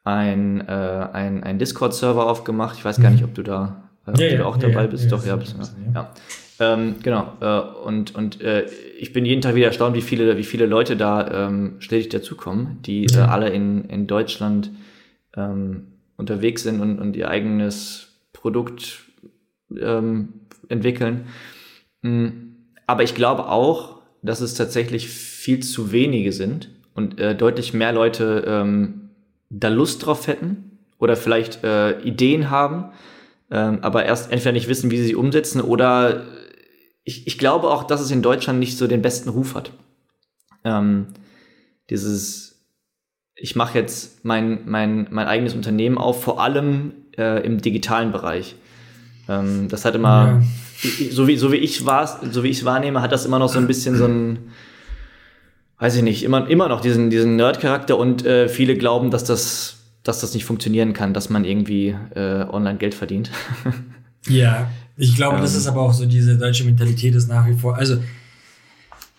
ein, 0.03 0.67
äh, 0.67 1.07
ein, 1.13 1.43
ein 1.43 1.59
Discord-Server 1.59 2.27
aufgemacht. 2.27 2.77
Ich 2.77 2.85
weiß 2.85 3.01
gar 3.01 3.11
nicht, 3.11 3.23
ob 3.23 3.33
du 3.33 3.43
da, 3.43 3.89
äh, 4.07 4.11
ob 4.11 4.19
ja, 4.19 4.29
du 4.29 4.37
da 4.37 4.45
auch 4.45 4.55
ja, 4.57 4.69
dabei 4.69 4.81
ja, 4.81 4.87
bist. 4.87 5.11
Doch, 5.11 5.25
ja, 5.25 5.35
bist 5.35 5.53
du. 5.53 5.93
Ja. 5.93 6.11
Ähm, 6.59 6.95
genau. 7.01 7.33
Äh, 7.39 7.59
und 7.87 8.15
und 8.15 8.41
äh, 8.41 8.65
ich 8.97 9.13
bin 9.13 9.25
jeden 9.25 9.41
Tag 9.41 9.55
wieder 9.55 9.67
erstaunt, 9.67 9.95
wie 9.95 10.01
viele, 10.01 10.37
wie 10.37 10.43
viele 10.43 10.65
Leute 10.65 10.97
da 10.97 11.47
ähm, 11.47 11.75
stetig 11.79 12.09
dazukommen, 12.09 12.81
die 12.81 13.05
äh, 13.05 13.19
alle 13.19 13.49
in, 13.49 13.85
in 13.85 14.07
Deutschland 14.07 14.71
ähm, 15.35 15.87
unterwegs 16.17 16.63
sind 16.63 16.81
und, 16.81 16.99
und 16.99 17.15
ihr 17.15 17.29
eigenes 17.29 18.19
Produkt 18.33 19.05
ähm, 19.79 20.33
entwickeln. 20.67 21.27
Mhm. 22.01 22.55
Aber 22.87 23.03
ich 23.03 23.15
glaube 23.15 23.47
auch, 23.47 24.01
dass 24.21 24.41
es 24.41 24.53
tatsächlich 24.53 25.07
viel 25.09 25.61
zu 25.61 25.91
wenige 25.91 26.33
sind 26.33 26.69
und 26.93 27.19
äh, 27.19 27.35
deutlich 27.35 27.73
mehr 27.73 27.93
Leute 27.93 28.43
ähm, 28.45 29.11
da 29.49 29.69
Lust 29.69 30.05
drauf 30.05 30.27
hätten 30.27 30.77
oder 30.97 31.15
vielleicht 31.15 31.63
äh, 31.63 32.01
Ideen 32.01 32.49
haben, 32.49 32.91
ähm, 33.49 33.79
aber 33.81 34.05
erst 34.05 34.31
entweder 34.31 34.51
nicht 34.51 34.67
wissen, 34.67 34.91
wie 34.91 34.97
sie 34.97 35.05
sie 35.05 35.15
umsetzen 35.15 35.61
oder 35.61 36.25
ich, 37.09 37.25
ich 37.25 37.39
glaube 37.39 37.71
auch, 37.71 37.83
dass 37.83 38.01
es 38.01 38.11
in 38.11 38.21
Deutschland 38.21 38.59
nicht 38.59 38.77
so 38.77 38.85
den 38.85 39.01
besten 39.01 39.29
Ruf 39.29 39.55
hat. 39.55 39.71
Ähm, 40.63 41.07
dieses, 41.89 42.61
ich 43.35 43.55
mache 43.55 43.79
jetzt 43.79 44.23
mein, 44.23 44.59
mein, 44.65 45.07
mein 45.09 45.25
eigenes 45.25 45.55
Unternehmen 45.55 45.97
auf, 45.97 46.21
vor 46.23 46.39
allem 46.39 46.93
äh, 47.17 47.43
im 47.43 47.61
digitalen 47.61 48.11
Bereich. 48.11 48.55
Ähm, 49.27 49.69
das 49.69 49.85
hat 49.85 49.95
immer, 49.95 50.39
ja. 50.83 51.11
so 51.11 51.27
wie, 51.27 51.35
so 51.35 51.51
wie 51.51 51.55
ich 51.55 51.87
war, 51.87 52.19
so 52.31 52.43
wie 52.43 52.49
ich 52.49 52.59
es 52.59 52.65
wahrnehme, 52.65 53.01
hat 53.01 53.11
das 53.11 53.25
immer 53.25 53.39
noch 53.39 53.49
so 53.49 53.57
ein 53.57 53.65
bisschen 53.65 53.95
so 53.95 54.05
ein, 54.05 54.51
weiß 55.79 55.95
ich 55.95 56.03
nicht, 56.03 56.21
immer, 56.23 56.47
immer 56.47 56.69
noch 56.69 56.79
diesen, 56.79 57.09
diesen 57.09 57.37
Nerd-Charakter 57.37 57.97
und 57.97 58.23
äh, 58.23 58.49
viele 58.49 58.77
glauben, 58.77 59.09
dass 59.09 59.23
das, 59.23 59.77
dass 60.03 60.21
das 60.21 60.35
nicht 60.35 60.45
funktionieren 60.45 60.93
kann, 60.93 61.15
dass 61.15 61.31
man 61.31 61.43
irgendwie 61.43 61.95
äh, 62.13 62.45
online 62.47 62.77
Geld 62.77 62.93
verdient. 62.93 63.31
ja, 64.27 64.69
ich 64.99 65.15
glaube, 65.15 65.37
ähm, 65.37 65.41
das 65.41 65.55
ist 65.55 65.65
aber 65.65 65.81
auch 65.81 65.93
so 65.93 66.05
diese 66.05 66.37
deutsche 66.37 66.65
Mentalität 66.65 67.15
ist 67.15 67.29
nach 67.29 67.47
wie 67.47 67.53
vor. 67.53 67.77
Also 67.77 67.97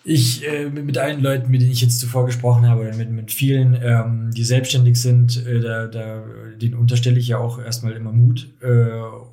ich 0.03 0.47
äh, 0.47 0.69
mit 0.69 0.97
allen 0.97 1.21
Leuten, 1.21 1.51
mit 1.51 1.61
denen 1.61 1.71
ich 1.71 1.81
jetzt 1.81 1.99
zuvor 1.99 2.25
gesprochen 2.25 2.67
habe, 2.67 2.81
oder 2.81 2.95
mit, 2.95 3.11
mit 3.11 3.31
vielen, 3.31 3.77
ähm, 3.81 4.31
die 4.31 4.43
selbstständig 4.43 4.99
sind, 4.99 5.45
äh, 5.45 5.59
da, 5.59 5.87
da, 5.87 6.23
denen 6.59 6.75
unterstelle 6.75 7.19
ich 7.19 7.27
ja 7.27 7.37
auch 7.37 7.59
erstmal 7.59 7.93
immer 7.93 8.11
Mut 8.11 8.47
äh, 8.61 8.67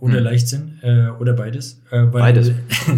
oder 0.00 0.16
hm. 0.16 0.24
Leichtsinn 0.24 0.78
äh, 0.82 1.08
oder 1.08 1.34
beides. 1.34 1.80
Äh, 1.90 1.98
weil, 1.98 2.08
beides. 2.08 2.52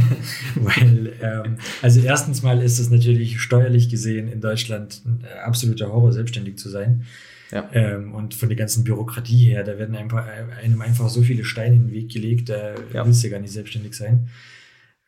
weil, 0.55 1.13
ähm, 1.21 1.57
also 1.83 2.01
erstens 2.01 2.43
mal 2.43 2.63
ist 2.63 2.79
es 2.79 2.91
natürlich 2.91 3.41
steuerlich 3.41 3.89
gesehen 3.89 4.29
in 4.29 4.41
Deutschland 4.41 5.03
ein 5.05 5.25
absoluter 5.45 5.93
Horror, 5.93 6.13
selbstständig 6.13 6.57
zu 6.57 6.69
sein. 6.69 7.05
Ja. 7.51 7.69
Ähm, 7.73 8.15
und 8.15 8.35
von 8.35 8.49
der 8.49 8.57
ganzen 8.57 8.85
Bürokratie 8.85 9.47
her, 9.47 9.65
da 9.65 9.79
werden 9.79 9.97
einfach, 9.97 10.27
einem 10.27 10.81
einfach 10.81 11.09
so 11.09 11.23
viele 11.23 11.45
Steine 11.45 11.77
in 11.77 11.87
den 11.87 11.93
Weg 11.93 12.13
gelegt, 12.13 12.49
da 12.49 12.75
ja. 12.93 13.05
willst 13.05 13.23
du 13.23 13.29
ja 13.29 13.33
gar 13.33 13.41
nicht 13.41 13.53
selbstständig 13.53 13.95
sein. 13.95 14.29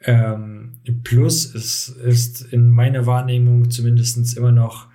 Ähm, 0.01 0.81
plus 1.05 1.55
es 1.55 1.89
ist 1.89 2.53
in 2.53 2.71
meiner 2.71 3.07
Wahrnehmung 3.07 3.71
zumindestens 3.71 4.35
immer 4.35 4.51
noch, 4.51 4.89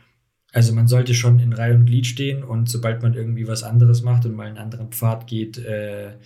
also 0.51 0.73
man 0.73 0.87
sollte 0.87 1.13
schon 1.13 1.39
in 1.39 1.53
Reihe 1.53 1.75
und 1.75 1.85
Glied 1.85 2.05
stehen 2.07 2.43
und 2.43 2.69
sobald 2.69 3.01
man 3.01 3.13
irgendwie 3.13 3.47
was 3.47 3.63
anderes 3.63 4.01
macht 4.01 4.25
und 4.25 4.35
mal 4.35 4.47
einen 4.47 4.57
anderen 4.57 4.91
Pfad 4.91 5.27
geht, 5.27 5.57
äh, 5.59 6.17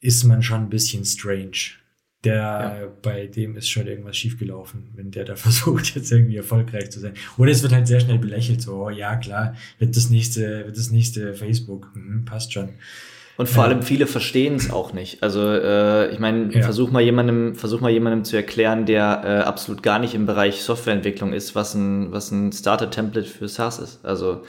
ist 0.00 0.24
man 0.24 0.42
schon 0.42 0.62
ein 0.62 0.70
bisschen 0.70 1.04
strange 1.04 1.76
der 2.24 2.34
ja. 2.34 2.86
bei 3.02 3.26
dem 3.26 3.56
ist 3.56 3.68
schon 3.68 3.86
irgendwas 3.86 4.16
schiefgelaufen, 4.16 4.84
wenn 4.94 5.10
der 5.10 5.24
da 5.24 5.36
versucht, 5.36 5.94
jetzt 5.94 6.10
irgendwie 6.10 6.36
erfolgreich 6.36 6.90
zu 6.90 7.00
sein. 7.00 7.14
Oder 7.36 7.50
es 7.50 7.62
wird 7.62 7.72
halt 7.72 7.86
sehr 7.86 8.00
schnell 8.00 8.18
belächelt, 8.18 8.62
so, 8.62 8.84
oh, 8.84 8.90
ja, 8.90 9.16
klar, 9.16 9.54
wird 9.78 9.96
das 9.96 10.10
nächste, 10.10 10.66
wird 10.66 10.76
das 10.76 10.90
nächste 10.90 11.34
Facebook, 11.34 11.90
hm, 11.94 12.24
passt 12.24 12.52
schon. 12.52 12.70
Und 13.36 13.48
vor 13.48 13.64
ja. 13.64 13.70
allem 13.70 13.82
viele 13.82 14.06
verstehen 14.06 14.54
es 14.54 14.70
auch 14.70 14.92
nicht. 14.92 15.22
Also 15.22 15.42
äh, 15.50 16.12
ich 16.12 16.20
meine, 16.20 16.54
ja. 16.54 16.62
versuch 16.62 16.92
mal 16.92 17.02
jemandem, 17.02 17.56
versuch 17.56 17.80
mal 17.80 17.90
jemandem 17.90 18.24
zu 18.24 18.36
erklären, 18.36 18.86
der 18.86 19.22
äh, 19.24 19.28
absolut 19.42 19.82
gar 19.82 19.98
nicht 19.98 20.14
im 20.14 20.24
Bereich 20.24 20.62
Softwareentwicklung 20.62 21.32
ist, 21.32 21.56
was 21.56 21.74
ein 21.74 22.12
was 22.12 22.30
ein 22.30 22.52
Starter-Template 22.52 23.26
für 23.26 23.48
SaaS 23.48 23.80
ist. 23.80 24.04
Also 24.04 24.44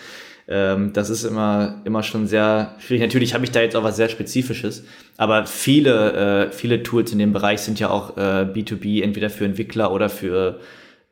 ähm, 0.48 0.94
das 0.94 1.10
ist 1.10 1.24
immer, 1.24 1.82
immer 1.86 2.04
schon 2.04 2.28
sehr 2.28 2.76
schwierig. 2.80 3.02
Natürlich 3.02 3.34
habe 3.34 3.46
ich 3.46 3.52
da 3.52 3.62
jetzt 3.62 3.76
auch 3.76 3.84
was 3.84 3.96
sehr 3.96 4.10
Spezifisches, 4.10 4.84
aber 5.18 5.46
viele, 5.46 6.48
äh, 6.48 6.52
viele 6.52 6.84
Tools 6.84 7.12
in 7.12 7.20
dem 7.20 7.34
Bereich 7.34 7.62
sind 7.62 7.80
ja 7.80 7.90
auch 7.90 8.16
äh, 8.18 8.42
B2B, 8.42 9.02
entweder 9.02 9.30
für 9.30 9.46
Entwickler 9.46 9.92
oder 9.92 10.10
für, 10.10 10.60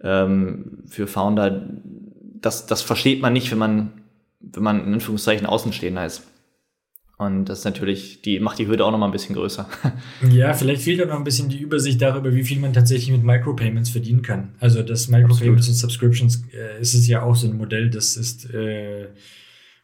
ähm, 0.03 0.83
für 0.87 1.07
Founder. 1.07 1.67
Das, 2.41 2.67
das 2.67 2.81
versteht 2.81 3.21
man 3.21 3.33
nicht, 3.33 3.49
wenn 3.51 3.57
man, 3.57 3.93
wenn 4.39 4.63
man 4.63 4.85
in 4.85 4.93
Anführungszeichen 4.93 5.47
Außenstehender 5.47 6.05
ist. 6.05 6.23
Und 7.23 7.45
das 7.45 7.59
ist 7.59 7.65
natürlich, 7.65 8.21
die 8.21 8.39
macht 8.39 8.59
die 8.59 8.67
Hürde 8.67 8.85
auch 8.85 8.91
noch 8.91 8.97
mal 8.97 9.07
ein 9.07 9.11
bisschen 9.11 9.35
größer. 9.35 9.67
Ja, 10.29 10.53
vielleicht 10.53 10.81
fehlt 10.83 11.01
auch 11.01 11.07
noch 11.07 11.17
ein 11.17 11.23
bisschen 11.23 11.49
die 11.49 11.59
Übersicht 11.59 12.01
darüber, 12.01 12.33
wie 12.33 12.43
viel 12.43 12.59
man 12.59 12.73
tatsächlich 12.73 13.11
mit 13.11 13.23
Micropayments 13.23 13.89
verdienen 13.89 14.21
kann. 14.21 14.55
Also 14.59 14.81
das 14.81 15.07
Micropayments 15.07 15.67
und 15.67 15.75
Subscriptions 15.75 16.43
äh, 16.53 16.81
ist 16.81 16.93
es 16.93 17.07
ja 17.07 17.23
auch 17.23 17.35
so 17.35 17.47
ein 17.47 17.57
Modell, 17.57 17.89
das 17.89 18.15
ist 18.15 18.49
äh, 18.53 19.07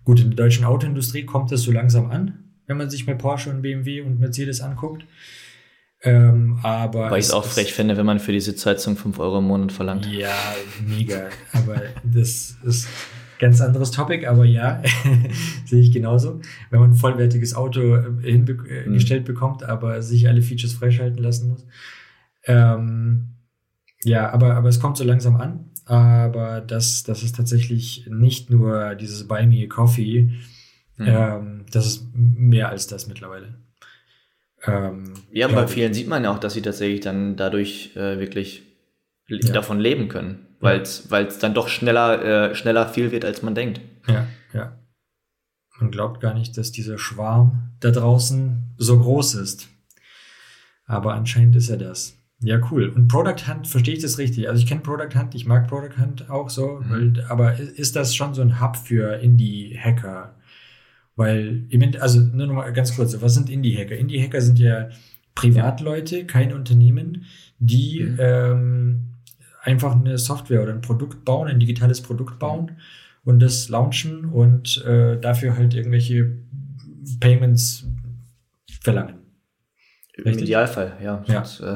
gut, 0.04 0.20
in 0.20 0.32
der 0.32 0.46
deutschen 0.46 0.66
Autoindustrie 0.66 1.26
kommt 1.26 1.52
das 1.52 1.62
so 1.62 1.72
langsam 1.72 2.10
an, 2.10 2.46
wenn 2.68 2.78
man 2.78 2.90
sich 2.90 3.06
mal 3.06 3.16
Porsche 3.16 3.50
und 3.50 3.62
BMW 3.62 4.02
und 4.02 4.20
Mercedes 4.20 4.62
anguckt. 4.62 5.06
Ähm, 6.02 6.60
aber 6.64 7.12
Weil 7.12 7.20
ich 7.20 7.26
es 7.26 7.32
auch 7.32 7.44
frech 7.44 7.74
finde, 7.74 7.98
wenn 7.98 8.06
man 8.06 8.20
für 8.20 8.32
die 8.32 8.40
Sitzheizung 8.40 8.96
5 8.96 9.20
Euro 9.20 9.40
im 9.40 9.46
Monat 9.46 9.72
verlangt. 9.72 10.06
Ja, 10.06 10.56
mega. 10.88 11.28
aber 11.52 11.82
das 12.04 12.56
ist 12.64 12.88
ganz 13.40 13.62
anderes 13.62 13.92
Topic, 13.92 14.28
aber 14.28 14.46
ja, 14.46 14.84
sehe 15.66 15.82
ich 15.82 15.92
genauso. 15.92 16.42
Wenn 16.70 16.80
man 16.80 16.92
ein 16.92 16.96
vollwertiges 16.96 17.56
Auto 17.56 17.96
äh, 17.96 18.32
hingestellt 18.32 19.24
mhm. 19.24 19.34
bekommt, 19.34 19.64
aber 19.64 20.02
sich 20.02 20.28
alle 20.28 20.42
Features 20.42 20.74
freischalten 20.74 21.24
lassen 21.24 21.50
muss. 21.50 21.66
Ähm, 22.44 23.30
ja, 24.04 24.32
aber, 24.32 24.56
aber 24.56 24.70
es 24.70 24.80
kommt 24.80 24.98
so 24.98 25.04
langsam 25.04 25.38
an. 25.38 25.72
Aber 25.86 26.62
das, 26.62 27.04
das 27.04 27.24
ist 27.24 27.36
tatsächlich 27.36 28.08
nicht 28.10 28.52
nur 28.52 28.94
dieses 28.96 29.28
Buy 29.28 29.48
Me 29.48 29.64
a 29.64 29.68
Coffee, 29.68 30.30
mhm. 30.98 31.08
ähm, 31.08 31.66
das 31.72 31.88
ist 31.88 32.10
mehr 32.14 32.70
als 32.70 32.86
das 32.86 33.08
mittlerweile. 33.08 33.56
Ähm, 34.66 35.14
ja, 35.32 35.48
bei 35.48 35.66
vielen 35.68 35.94
sieht 35.94 36.08
man 36.08 36.24
ja 36.24 36.32
auch, 36.32 36.40
dass 36.40 36.54
sie 36.54 36.62
tatsächlich 36.62 37.00
dann 37.00 37.38
dadurch 37.38 37.96
äh, 37.96 38.20
wirklich 38.20 38.64
ja. 39.28 39.54
davon 39.54 39.80
leben 39.80 40.10
können 40.10 40.49
weil 40.60 40.82
es 40.82 41.40
dann 41.40 41.54
doch 41.54 41.68
schneller, 41.68 42.52
äh, 42.52 42.56
schneller 42.56 42.88
viel 42.88 43.12
wird, 43.12 43.26
als 43.26 43.42
man 43.42 43.56
denkt. 43.56 43.82
Ja, 44.08 44.28
ja. 44.54 44.78
Man 45.80 45.92
glaubt 45.92 46.20
gar 46.20 46.34
nicht, 46.34 46.58
dass 46.58 46.72
dieser 46.72 46.98
Schwarm 46.98 47.72
da 47.80 47.92
draußen 47.92 48.74
so 48.78 49.00
groß 49.00 49.36
ist. 49.36 49.70
Aber 50.86 51.14
anscheinend 51.14 51.56
ist 51.56 51.70
er 51.70 51.78
das. 51.78 52.18
Ja, 52.42 52.60
cool. 52.72 52.90
Und 52.90 53.10
Product 53.10 53.48
Hunt, 53.48 53.68
verstehe 53.68 53.96
ich 53.96 54.02
das 54.02 54.18
richtig? 54.18 54.48
Also 54.48 54.62
ich 54.62 54.68
kenne 54.68 54.82
Product 54.82 55.18
Hunt, 55.18 55.36
ich 55.36 55.46
mag 55.46 55.68
Product 55.68 56.00
Hunt 56.00 56.30
auch 56.30 56.50
so, 56.50 56.82
mhm. 56.82 56.90
weil, 56.90 57.26
aber 57.28 57.60
ist 57.60 57.96
das 57.96 58.16
schon 58.16 58.34
so 58.34 58.42
ein 58.42 58.62
Hub 58.62 58.78
für 58.78 59.16
Indie-Hacker? 59.16 60.36
Weil, 61.16 61.68
also 62.00 62.22
nur 62.22 62.48
noch 62.48 62.56
mal 62.56 62.72
ganz 62.72 62.96
kurz, 62.96 63.20
was 63.22 63.34
sind 63.34 63.50
Indie-Hacker? 63.50 63.96
Indie-Hacker 63.96 64.40
sind 64.40 64.58
ja 64.58 64.90
Privatleute, 65.36 66.26
kein 66.26 66.54
Unternehmen, 66.54 67.26
die 67.60 68.04
mhm. 68.04 68.18
ähm, 68.20 69.09
einfach 69.62 69.96
eine 69.96 70.18
Software 70.18 70.64
oder 70.64 70.74
ein 70.74 70.82
Produkt 70.82 71.26
bauen, 71.26 71.48
ein 71.48 71.60
digitales 71.60 72.02
Produkt 72.02 72.40
bauen 72.40 72.78
und 73.24 73.40
das 73.40 73.70
launchen 73.70 74.26
und 74.26 74.84
äh, 74.86 75.20
dafür 75.20 75.58
halt 75.58 75.74
irgendwelche 75.74 76.32
Payments 77.20 77.86
verlangen. 78.82 79.16
Im 80.26 80.38
Idealfall, 80.38 80.94
ja. 81.02 81.24
Ja. 81.28 81.46
Sonst, 81.46 81.62
äh, 81.62 81.76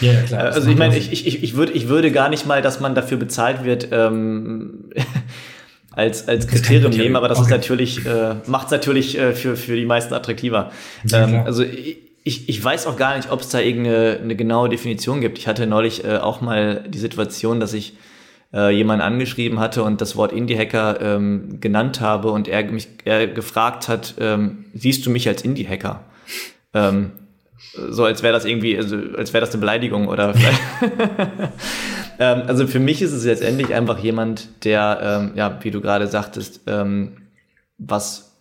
Ja, 0.00 0.12
ja, 0.12 0.22
klar. 0.22 0.42
also 0.52 0.70
ich 0.70 0.76
meine, 0.76 0.96
ich, 0.96 1.12
ich, 1.12 1.42
ich, 1.42 1.54
würde, 1.54 1.72
ich 1.72 1.88
würde 1.88 2.10
gar 2.10 2.28
nicht 2.28 2.46
mal, 2.46 2.62
dass 2.62 2.80
man 2.80 2.94
dafür 2.94 3.18
bezahlt 3.18 3.64
wird, 3.64 3.88
ähm, 3.92 4.90
als, 5.92 6.26
als 6.26 6.46
Kriterium 6.48 6.90
nehmen, 6.90 7.16
aber 7.16 7.28
das 7.28 7.38
Okay. 7.38 7.46
ist 7.46 7.50
natürlich, 7.52 8.06
äh, 8.06 8.34
macht 8.46 8.66
es 8.66 8.72
natürlich 8.72 9.18
äh, 9.18 9.32
für, 9.32 9.56
für 9.56 9.76
die 9.76 9.84
meisten 9.86 10.14
attraktiver. 10.14 10.72
Ähm, 11.12 11.42
also 11.44 11.62
ich, 11.62 11.98
ich 12.24 12.62
weiß 12.62 12.86
auch 12.86 12.96
gar 12.96 13.16
nicht, 13.16 13.30
ob 13.30 13.40
es 13.40 13.48
da 13.48 13.58
irgendeine 13.58 14.20
eine 14.22 14.36
genaue 14.36 14.68
Definition 14.68 15.20
gibt. 15.20 15.38
Ich 15.38 15.48
hatte 15.48 15.66
neulich 15.66 16.04
äh, 16.04 16.18
auch 16.18 16.40
mal 16.40 16.84
die 16.88 16.98
Situation, 16.98 17.58
dass 17.58 17.72
ich 17.72 17.94
äh, 18.52 18.70
jemanden 18.70 19.02
angeschrieben 19.02 19.58
hatte 19.58 19.82
und 19.82 20.00
das 20.00 20.16
Wort 20.16 20.32
Indie-Hacker 20.32 21.00
ähm, 21.00 21.60
genannt 21.60 22.00
habe 22.00 22.30
und 22.30 22.48
er 22.48 22.64
mich 22.70 22.88
er 23.04 23.26
gefragt 23.26 23.88
hat, 23.88 24.14
ähm, 24.18 24.66
siehst 24.74 25.04
du 25.06 25.10
mich 25.10 25.26
als 25.26 25.42
Indie-Hacker? 25.42 26.04
Ähm, 26.74 27.12
so 27.90 28.04
als 28.04 28.22
wäre 28.22 28.32
das 28.32 28.44
irgendwie, 28.44 28.76
also 28.76 28.96
als 29.16 29.32
wäre 29.32 29.40
das 29.40 29.52
eine 29.52 29.60
Beleidigung 29.60 30.08
oder 30.08 30.34
ähm, 32.18 32.42
also 32.46 32.66
für 32.66 32.80
mich 32.80 33.00
ist 33.00 33.12
es 33.12 33.24
letztendlich 33.24 33.72
einfach 33.74 33.98
jemand, 33.98 34.64
der, 34.64 35.00
ähm, 35.02 35.32
ja, 35.34 35.58
wie 35.62 35.70
du 35.70 35.80
gerade 35.80 36.06
sagtest, 36.06 36.60
ähm, 36.66 37.16
was 37.78 38.31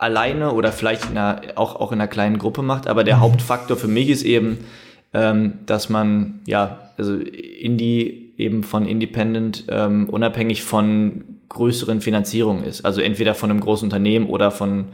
alleine 0.00 0.52
oder 0.52 0.72
vielleicht 0.72 1.10
in 1.10 1.18
einer, 1.18 1.42
auch, 1.56 1.76
auch 1.76 1.92
in 1.92 2.00
einer 2.00 2.08
kleinen 2.08 2.38
Gruppe 2.38 2.62
macht, 2.62 2.86
aber 2.86 3.04
der 3.04 3.20
Hauptfaktor 3.20 3.76
für 3.76 3.86
mich 3.86 4.08
ist 4.08 4.22
eben, 4.22 4.58
ähm, 5.12 5.58
dass 5.66 5.90
man, 5.90 6.40
ja, 6.46 6.90
also 6.96 7.16
Indie 7.16 8.32
eben 8.38 8.64
von 8.64 8.86
Independent 8.86 9.64
ähm, 9.68 10.08
unabhängig 10.08 10.62
von 10.62 11.24
größeren 11.50 12.00
Finanzierungen 12.00 12.64
ist. 12.64 12.84
Also 12.86 13.02
entweder 13.02 13.34
von 13.34 13.50
einem 13.50 13.60
großen 13.60 13.84
Unternehmen 13.84 14.26
oder 14.26 14.50
von 14.50 14.86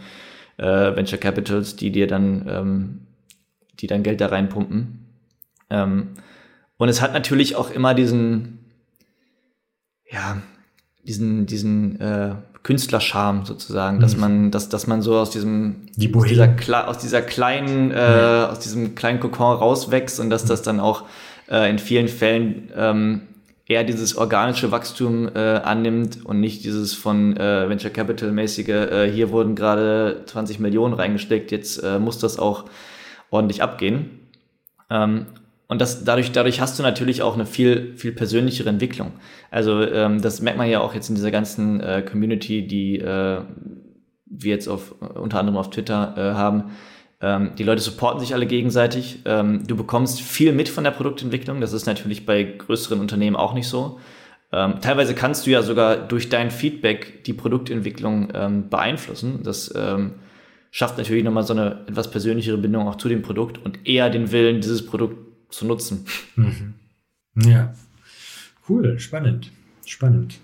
äh, 0.57 0.65
Venture 0.65 1.19
Capitals, 1.19 1.77
die 1.77 1.93
dir 1.93 2.09
dann, 2.09 2.45
ähm, 2.49 3.01
die 3.79 3.87
dann 3.87 4.03
Geld 4.03 4.21
da 4.21 4.27
reinpumpen. 4.27 5.07
Ähm, 5.71 6.15
und 6.79 6.89
es 6.89 7.01
hat 7.01 7.13
natürlich 7.13 7.55
auch 7.55 7.71
immer 7.71 7.95
diesen, 7.95 8.59
ja, 10.11 10.43
diesen, 11.05 11.47
diesen 11.47 12.01
äh, 12.01 12.35
Künstlerscham 12.67 13.47
sozusagen, 13.47 14.01
dass 14.01 14.17
man, 14.17 14.51
dass, 14.51 14.69
dass 14.69 14.89
man 14.89 15.01
so 15.01 15.17
aus 15.17 15.31
diesem, 15.31 15.87
Die 15.95 16.13
aus 16.13 16.27
dieser, 16.27 16.89
aus 16.89 16.99
dieser 16.99 17.23
kleinen, 17.23 17.93
äh, 17.93 18.49
aus 18.51 18.59
diesem 18.59 18.97
kleinen 18.97 19.21
Kokon 19.21 19.57
rauswächst 19.57 20.19
und 20.19 20.31
dass 20.31 20.45
das 20.45 20.63
dann 20.63 20.81
auch 20.81 21.05
äh, 21.49 21.71
in 21.71 21.79
vielen 21.79 22.09
Fällen 22.09 22.73
ähm, 22.77 23.21
eher 23.67 23.85
dieses 23.85 24.17
organische 24.17 24.73
Wachstum 24.73 25.29
äh, 25.33 25.39
annimmt 25.39 26.27
und 26.27 26.41
nicht 26.41 26.65
dieses 26.65 26.93
von 26.93 27.37
äh, 27.37 27.69
Venture 27.69 27.93
Capital 27.93 28.33
mäßige, 28.33 28.69
äh, 28.69 29.13
hier 29.13 29.31
wurden 29.31 29.55
gerade 29.55 30.23
20 30.27 30.59
Millionen 30.59 30.95
reingesteckt, 30.95 31.53
jetzt 31.53 31.79
äh, 31.85 32.01
muss 32.01 32.19
das 32.19 32.37
auch 32.37 32.65
ordentlich 33.31 33.63
abgehen. 33.63 34.27
Ähm, 34.91 35.27
und 35.69 35.81
das, 35.81 36.05
dadurch, 36.05 36.33
dadurch 36.33 36.61
hast 36.61 36.79
du 36.79 36.83
natürlich 36.83 37.23
auch 37.23 37.35
eine 37.35 37.47
viel, 37.47 37.95
viel 37.97 38.13
persönlichere 38.13 38.69
Entwicklung. 38.69 39.13
Also 39.51 39.83
ähm, 39.83 40.23
das 40.23 40.41
merkt 40.41 40.59
man 40.59 40.69
ja 40.69 40.81
auch 40.81 40.95
jetzt 40.95 41.09
in 41.09 41.17
dieser 41.17 41.33
ganzen 41.33 41.81
äh, 41.81 42.03
Community, 42.09 42.67
die 42.67 42.99
äh, 42.99 43.41
wir 44.27 44.53
jetzt 44.53 44.69
auf, 44.69 44.95
unter 45.01 45.41
anderem 45.41 45.57
auf 45.57 45.71
Twitter 45.71 46.15
äh, 46.17 46.35
haben. 46.35 46.71
Ähm, 47.21 47.53
die 47.59 47.65
Leute 47.65 47.83
supporten 47.83 48.21
sich 48.21 48.35
alle 48.35 48.47
gegenseitig. 48.47 49.21
Ähm, 49.25 49.67
du 49.67 49.77
bekommst 49.77 50.21
viel 50.21 50.53
mit 50.53 50.69
von 50.69 50.85
der 50.85 50.93
Produktentwicklung. 50.93 51.61
Das 51.61 51.73
ist 51.73 51.87
natürlich 51.87 52.27
bei 52.27 52.45
größeren 52.45 53.01
Unternehmen 53.01 53.35
auch 53.35 53.55
nicht 53.55 53.69
so. 53.69 53.99
Ähm, 54.53 54.77
teilweise 54.81 55.15
kannst 55.15 55.47
du 55.47 55.51
ja 55.51 55.63
sogar 55.63 55.97
durch 55.97 56.29
dein 56.29 56.53
Feedback 56.53 57.25
die 57.25 57.33
Produktentwicklung 57.33 58.29
ähm, 58.35 58.69
beeinflussen. 58.69 59.41
Das 59.43 59.75
ähm, 59.77 60.13
schafft 60.71 60.99
natürlich 60.99 61.25
nochmal 61.25 61.43
so 61.43 61.55
eine 61.55 61.85
etwas 61.89 62.11
persönlichere 62.11 62.59
Bindung 62.59 62.87
auch 62.87 62.97
zu 62.97 63.09
dem 63.09 63.23
Produkt 63.23 63.59
und 63.65 63.89
eher 63.89 64.11
den 64.11 64.31
Willen, 64.31 64.61
dieses 64.61 64.87
Produkt 64.87 65.26
zu 65.51 65.67
nutzen. 65.67 66.07
Ja. 67.37 67.75
Cool, 68.69 68.99
spannend. 68.99 69.53
Spannend. 69.85 70.39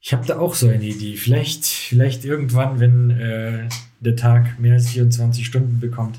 Ich 0.00 0.12
habe 0.12 0.26
da 0.26 0.38
auch 0.38 0.54
so 0.54 0.68
eine 0.68 0.84
Idee. 0.84 1.16
Vielleicht, 1.16 1.64
vielleicht 1.64 2.24
irgendwann, 2.24 2.80
wenn 2.80 3.10
äh, 3.10 3.68
der 4.00 4.16
Tag 4.16 4.58
mehr 4.58 4.74
als 4.74 4.90
24 4.90 5.46
Stunden 5.46 5.80
bekommt, 5.80 6.18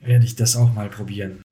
werde 0.00 0.24
ich 0.24 0.36
das 0.36 0.56
auch 0.56 0.72
mal 0.72 0.88
probieren. 0.88 1.42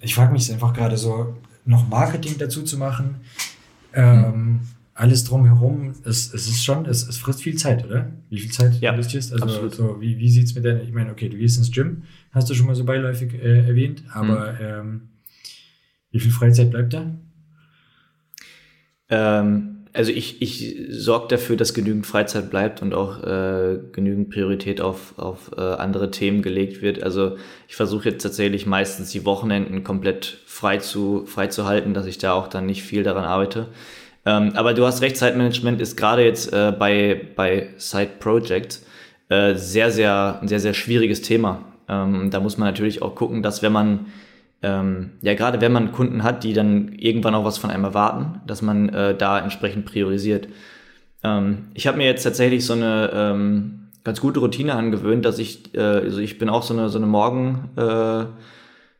Ich 0.00 0.14
frage 0.14 0.32
mich 0.32 0.52
einfach 0.52 0.72
gerade 0.72 0.96
so, 0.96 1.36
noch 1.64 1.88
Marketing 1.88 2.36
dazu 2.38 2.62
zu 2.62 2.76
machen. 2.76 3.20
Ähm, 3.92 4.60
alles 4.94 5.24
drumherum, 5.24 5.92
es, 6.04 6.32
es 6.32 6.48
ist 6.48 6.64
schon, 6.64 6.86
es, 6.86 7.08
es 7.08 7.18
frisst 7.18 7.42
viel 7.42 7.56
Zeit, 7.56 7.84
oder? 7.84 8.12
Wie 8.30 8.38
viel 8.38 8.52
Zeit 8.52 8.80
Ja, 8.80 8.92
du 8.92 8.96
investierst? 8.96 9.32
Also 9.32 9.44
absolut. 9.44 9.74
so, 9.74 10.00
wie, 10.00 10.18
wie 10.18 10.28
sieht 10.28 10.44
es 10.46 10.54
mit 10.54 10.64
deiner, 10.64 10.82
ich 10.82 10.92
meine, 10.92 11.10
okay, 11.10 11.28
du 11.28 11.36
gehst 11.36 11.58
ins 11.58 11.72
Gym, 11.72 12.04
hast 12.30 12.48
du 12.48 12.54
schon 12.54 12.66
mal 12.66 12.76
so 12.76 12.84
beiläufig 12.84 13.34
äh, 13.34 13.66
erwähnt, 13.66 14.04
aber 14.12 14.58
ähm, 14.60 15.08
wie 16.12 16.20
viel 16.20 16.30
Freizeit 16.30 16.70
bleibt 16.70 16.94
da? 16.94 17.10
Ähm, 19.08 19.74
also 19.92 20.12
ich, 20.12 20.40
ich 20.42 20.76
sorge 20.90 21.28
dafür, 21.28 21.56
dass 21.56 21.74
genügend 21.74 22.06
Freizeit 22.06 22.50
bleibt 22.50 22.80
und 22.80 22.94
auch 22.94 23.22
äh, 23.22 23.78
genügend 23.92 24.30
Priorität 24.30 24.80
auf, 24.80 25.18
auf 25.18 25.52
äh, 25.56 25.60
andere 25.60 26.12
Themen 26.12 26.42
gelegt 26.42 26.82
wird. 26.82 27.02
Also 27.02 27.36
ich 27.68 27.74
versuche 27.74 28.10
jetzt 28.10 28.22
tatsächlich 28.22 28.66
meistens 28.66 29.10
die 29.10 29.24
Wochenenden 29.24 29.82
komplett 29.82 30.38
frei 30.46 30.78
zu, 30.78 31.26
frei 31.26 31.48
zu 31.48 31.64
halten, 31.64 31.94
dass 31.94 32.06
ich 32.06 32.18
da 32.18 32.32
auch 32.32 32.48
dann 32.48 32.66
nicht 32.66 32.82
viel 32.82 33.02
daran 33.02 33.24
arbeite. 33.24 33.68
Ähm, 34.26 34.52
aber 34.54 34.74
du 34.74 34.86
hast 34.86 35.02
recht, 35.02 35.16
Zeitmanagement 35.16 35.80
ist 35.80 35.96
gerade 35.96 36.24
jetzt 36.24 36.52
äh, 36.52 36.72
bei, 36.76 37.20
bei 37.36 37.68
Side 37.76 38.12
Projects 38.20 38.84
äh, 39.28 39.54
sehr, 39.54 39.90
sehr, 39.90 40.38
ein 40.40 40.48
sehr, 40.48 40.60
sehr 40.60 40.74
schwieriges 40.74 41.22
Thema. 41.22 41.64
Ähm, 41.88 42.30
da 42.30 42.40
muss 42.40 42.56
man 42.56 42.68
natürlich 42.68 43.02
auch 43.02 43.14
gucken, 43.14 43.42
dass 43.42 43.62
wenn 43.62 43.72
man 43.72 44.06
ähm, 44.64 45.10
ja, 45.20 45.34
gerade 45.34 45.60
wenn 45.60 45.72
man 45.72 45.92
Kunden 45.92 46.22
hat, 46.22 46.42
die 46.42 46.54
dann 46.54 46.94
irgendwann 46.96 47.34
auch 47.34 47.44
was 47.44 47.58
von 47.58 47.70
einem 47.70 47.84
erwarten, 47.84 48.40
dass 48.46 48.62
man 48.62 48.88
äh, 48.88 49.14
da 49.14 49.38
entsprechend 49.38 49.84
priorisiert. 49.84 50.48
Ähm, 51.22 51.68
ich 51.74 51.86
habe 51.86 51.98
mir 51.98 52.06
jetzt 52.06 52.22
tatsächlich 52.22 52.64
so 52.64 52.72
eine 52.72 53.10
ähm, 53.12 53.88
ganz 54.04 54.22
gute 54.22 54.40
Routine 54.40 54.74
angewöhnt, 54.74 55.26
dass 55.26 55.38
ich, 55.38 55.74
äh, 55.74 55.80
also 55.80 56.18
ich 56.18 56.38
bin 56.38 56.48
auch 56.48 56.62
so 56.62 56.72
eine, 56.72 56.88
so 56.88 56.96
eine 56.96 57.06
Morgen, 57.06 57.68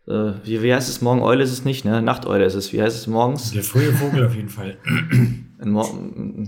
äh, 0.07 0.33
wie, 0.45 0.63
wie 0.63 0.75
heißt 0.75 0.89
es, 0.89 1.01
Morgeneule 1.01 1.43
ist 1.43 1.53
es 1.53 1.65
nicht, 1.65 1.85
ne? 1.85 2.03
Nachteule 2.03 2.45
ist 2.45 2.55
es, 2.55 2.73
wie 2.73 2.83
heißt 2.83 2.97
es 2.97 3.07
morgens? 3.07 3.53
Der 3.53 3.63
frühe 3.63 3.93
Vogel 3.93 4.27
auf 4.27 4.35
jeden 4.35 4.49
Fall. 4.49 4.77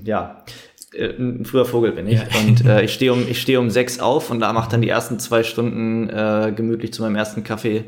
Ja, 0.05 0.45
äh, 0.93 1.09
ein 1.19 1.47
früher 1.47 1.65
Vogel 1.65 1.93
bin 1.93 2.07
ich. 2.07 2.21
Ja. 2.21 2.27
Und 2.41 2.65
äh, 2.67 2.83
ich 2.85 2.93
stehe 2.93 3.13
um, 3.13 3.27
ich 3.27 3.41
stehe 3.41 3.59
um 3.59 3.71
sechs 3.71 3.99
auf 3.99 4.31
und 4.31 4.41
da 4.41 4.53
mache 4.53 4.71
dann 4.71 4.83
die 4.83 4.89
ersten 4.89 5.19
zwei 5.19 5.43
Stunden 5.43 6.11
äh, 6.11 6.53
gemütlich 6.55 6.93
zu 6.93 7.03
meinem 7.03 7.17
ersten 7.17 7.43
Kaffee 7.43 7.85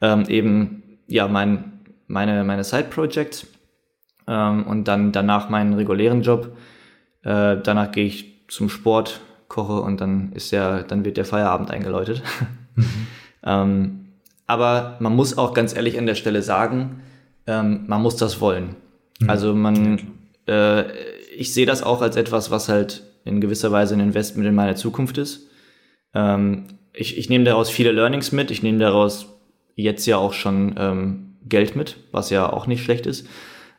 ähm, 0.00 0.24
eben 0.28 0.82
ja 1.06 1.28
mein, 1.28 1.80
meine, 2.06 2.44
meine 2.44 2.64
Side-Projects 2.64 3.46
ähm, 4.26 4.64
und 4.64 4.88
dann 4.88 5.12
danach 5.12 5.48
meinen 5.48 5.74
regulären 5.74 6.22
Job. 6.22 6.56
Äh, 7.22 7.58
danach 7.62 7.92
gehe 7.92 8.06
ich 8.06 8.46
zum 8.48 8.68
Sport, 8.68 9.20
koche 9.48 9.80
und 9.80 10.00
dann 10.00 10.32
ist 10.32 10.50
ja, 10.50 10.82
dann 10.82 11.04
wird 11.04 11.16
der 11.16 11.24
Feierabend 11.24 11.70
eingeläutet. 11.70 12.22
ähm, 13.44 14.01
aber 14.46 14.96
man 15.00 15.14
muss 15.14 15.38
auch 15.38 15.54
ganz 15.54 15.74
ehrlich 15.74 15.98
an 15.98 16.06
der 16.06 16.14
Stelle 16.14 16.42
sagen, 16.42 17.02
ähm, 17.46 17.84
man 17.86 18.02
muss 18.02 18.16
das 18.16 18.40
wollen. 18.40 18.76
Also 19.26 19.54
man, 19.54 20.00
äh, 20.48 20.84
ich 21.36 21.54
sehe 21.54 21.66
das 21.66 21.82
auch 21.82 22.02
als 22.02 22.16
etwas, 22.16 22.50
was 22.50 22.68
halt 22.68 23.04
in 23.24 23.40
gewisser 23.40 23.70
Weise 23.72 23.94
ein 23.94 24.00
Investment 24.00 24.48
in 24.48 24.54
meine 24.54 24.74
Zukunft 24.74 25.18
ist. 25.18 25.48
Ähm, 26.14 26.64
ich, 26.92 27.18
ich 27.18 27.28
nehme 27.28 27.44
daraus 27.44 27.70
viele 27.70 27.92
Learnings 27.92 28.32
mit. 28.32 28.50
Ich 28.50 28.62
nehme 28.62 28.78
daraus 28.78 29.26
jetzt 29.74 30.06
ja 30.06 30.16
auch 30.16 30.32
schon 30.32 30.74
ähm, 30.76 31.36
Geld 31.44 31.76
mit, 31.76 31.96
was 32.10 32.30
ja 32.30 32.52
auch 32.52 32.66
nicht 32.66 32.82
schlecht 32.82 33.06
ist. 33.06 33.26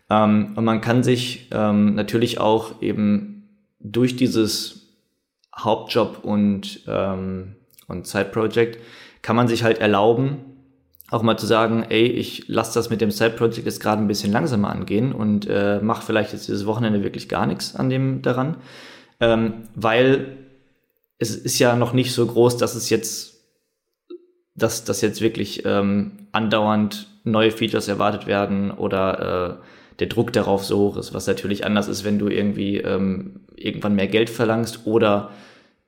Ähm, 0.09 0.53
und 0.55 0.64
man 0.64 0.82
kann 0.82 1.03
sich 1.03 1.49
ähm, 1.51 1.95
natürlich 1.95 2.39
auch 2.39 2.82
eben 2.82 3.49
durch 3.80 4.16
dieses 4.16 4.88
Hauptjob 5.55 6.24
und, 6.24 6.82
ähm, 6.88 7.55
und 7.88 8.07
Side-Project 8.07 8.80
kann 9.22 9.36
man 9.36 9.47
sich 9.47 9.64
halt 9.64 9.80
erlauben, 9.80 10.53
auch 11.10 11.22
mal 11.22 11.38
zu 11.38 11.45
sagen, 11.45 11.86
ey, 11.89 12.06
ich 12.06 12.47
lasse 12.47 12.74
das 12.74 12.89
mit 12.89 13.01
dem 13.01 13.12
Side-Project 13.12 13.66
jetzt 13.66 13.80
gerade 13.80 14.01
ein 14.01 14.08
bisschen 14.08 14.32
langsamer 14.32 14.70
angehen 14.70 15.14
und 15.14 15.47
äh, 15.47 15.80
mache 15.82 16.06
vielleicht 16.06 16.34
jetzt 16.34 16.47
dieses 16.47 16.66
Wochenende 16.66 17.04
wirklich 17.04 17.30
gar 17.30 17.45
nichts 17.45 17.76
an 17.76 17.89
dem 17.89 18.22
daran, 18.22 18.58
ähm, 19.20 19.54
weil 19.76 20.38
es 21.20 21.36
ist 21.36 21.60
ja 21.60 21.76
noch 21.76 21.93
nicht 21.93 22.14
so 22.14 22.26
groß, 22.26 22.58
dass 22.58 22.76
es 22.76 22.89
jetzt, 22.89 23.36
dass, 24.56 24.84
dass 24.86 25.01
jetzt 25.01 25.22
wirklich 25.22 25.64
ähm, 25.66 26.28
andauernd 26.32 27.08
neue 27.24 27.51
Features 27.51 27.88
erwartet 27.88 28.28
werden 28.28 28.72
oder 28.72 29.60
äh, 29.60 29.64
der 29.99 30.08
Druck 30.08 30.34
darauf 30.34 30.66
so 30.66 30.80
hoch 30.80 30.97
ist, 30.97 31.14
was 31.14 31.28
natürlich 31.28 31.66
anders 31.66 31.88
ist, 31.88 32.04
wenn 32.04 32.20
du 32.20 32.28
irgendwie 32.28 32.78
ähm, 32.78 33.41
irgendwann 33.56 33.95
mehr 33.95 34.08
Geld 34.08 34.30
verlangst 34.30 34.82
oder 34.86 35.32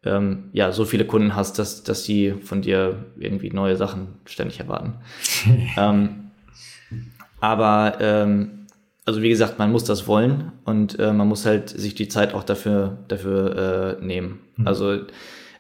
ähm, 0.06 0.49
ja, 0.53 0.72
so 0.72 0.86
viele 0.86 1.06
Kunden 1.06 1.36
hast, 1.36 1.60
dass, 1.60 1.84
dass 1.84 2.03
sie 2.03 2.32
von 2.32 2.62
dir 2.62 3.06
irgendwie 3.18 3.49
neue 3.51 3.76
Sachen 3.76 4.08
ständig 4.26 4.60
erwarten. 4.60 4.95
ähm, 5.78 6.32
aber 7.39 7.97
ähm, 7.99 8.68
also 9.06 9.22
wie 9.22 9.30
gesagt, 9.30 9.60
man 9.60 9.72
muss 9.72 9.84
das 9.84 10.08
wollen 10.08 10.51
und 10.64 10.99
äh, 10.99 11.14
man 11.14 11.28
muss 11.28 11.45
halt 11.45 11.70
sich 11.70 11.93
die 11.93 12.08
Zeit 12.08 12.34
auch 12.34 12.43
dafür, 12.43 12.97
dafür 13.08 13.97
äh, 13.99 14.06
nehmen. 14.06 14.39
Also 14.64 14.97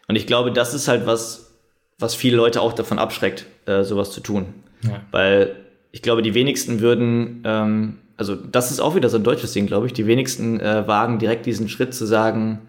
Und 0.07 0.15
ich 0.15 0.27
glaube, 0.27 0.51
das 0.51 0.73
ist 0.73 0.87
halt 0.87 1.05
was, 1.05 1.53
was 1.99 2.15
viele 2.15 2.37
Leute 2.37 2.61
auch 2.61 2.73
davon 2.73 2.99
abschreckt, 2.99 3.45
äh, 3.65 3.83
sowas 3.83 4.11
zu 4.11 4.21
tun. 4.21 4.47
Ja. 4.81 5.01
Weil 5.11 5.55
ich 5.91 6.01
glaube, 6.01 6.21
die 6.21 6.33
wenigsten 6.33 6.79
würden, 6.81 7.41
ähm, 7.45 7.97
also 8.17 8.35
das 8.35 8.71
ist 8.71 8.79
auch 8.79 8.95
wieder 8.95 9.09
so 9.09 9.17
ein 9.17 9.23
deutsches 9.23 9.53
Ding, 9.53 9.67
glaube 9.67 9.87
ich, 9.87 9.93
die 9.93 10.07
wenigsten 10.07 10.59
äh, 10.59 10.87
wagen 10.87 11.19
direkt 11.19 11.45
diesen 11.45 11.69
Schritt 11.69 11.93
zu 11.93 12.05
sagen, 12.05 12.61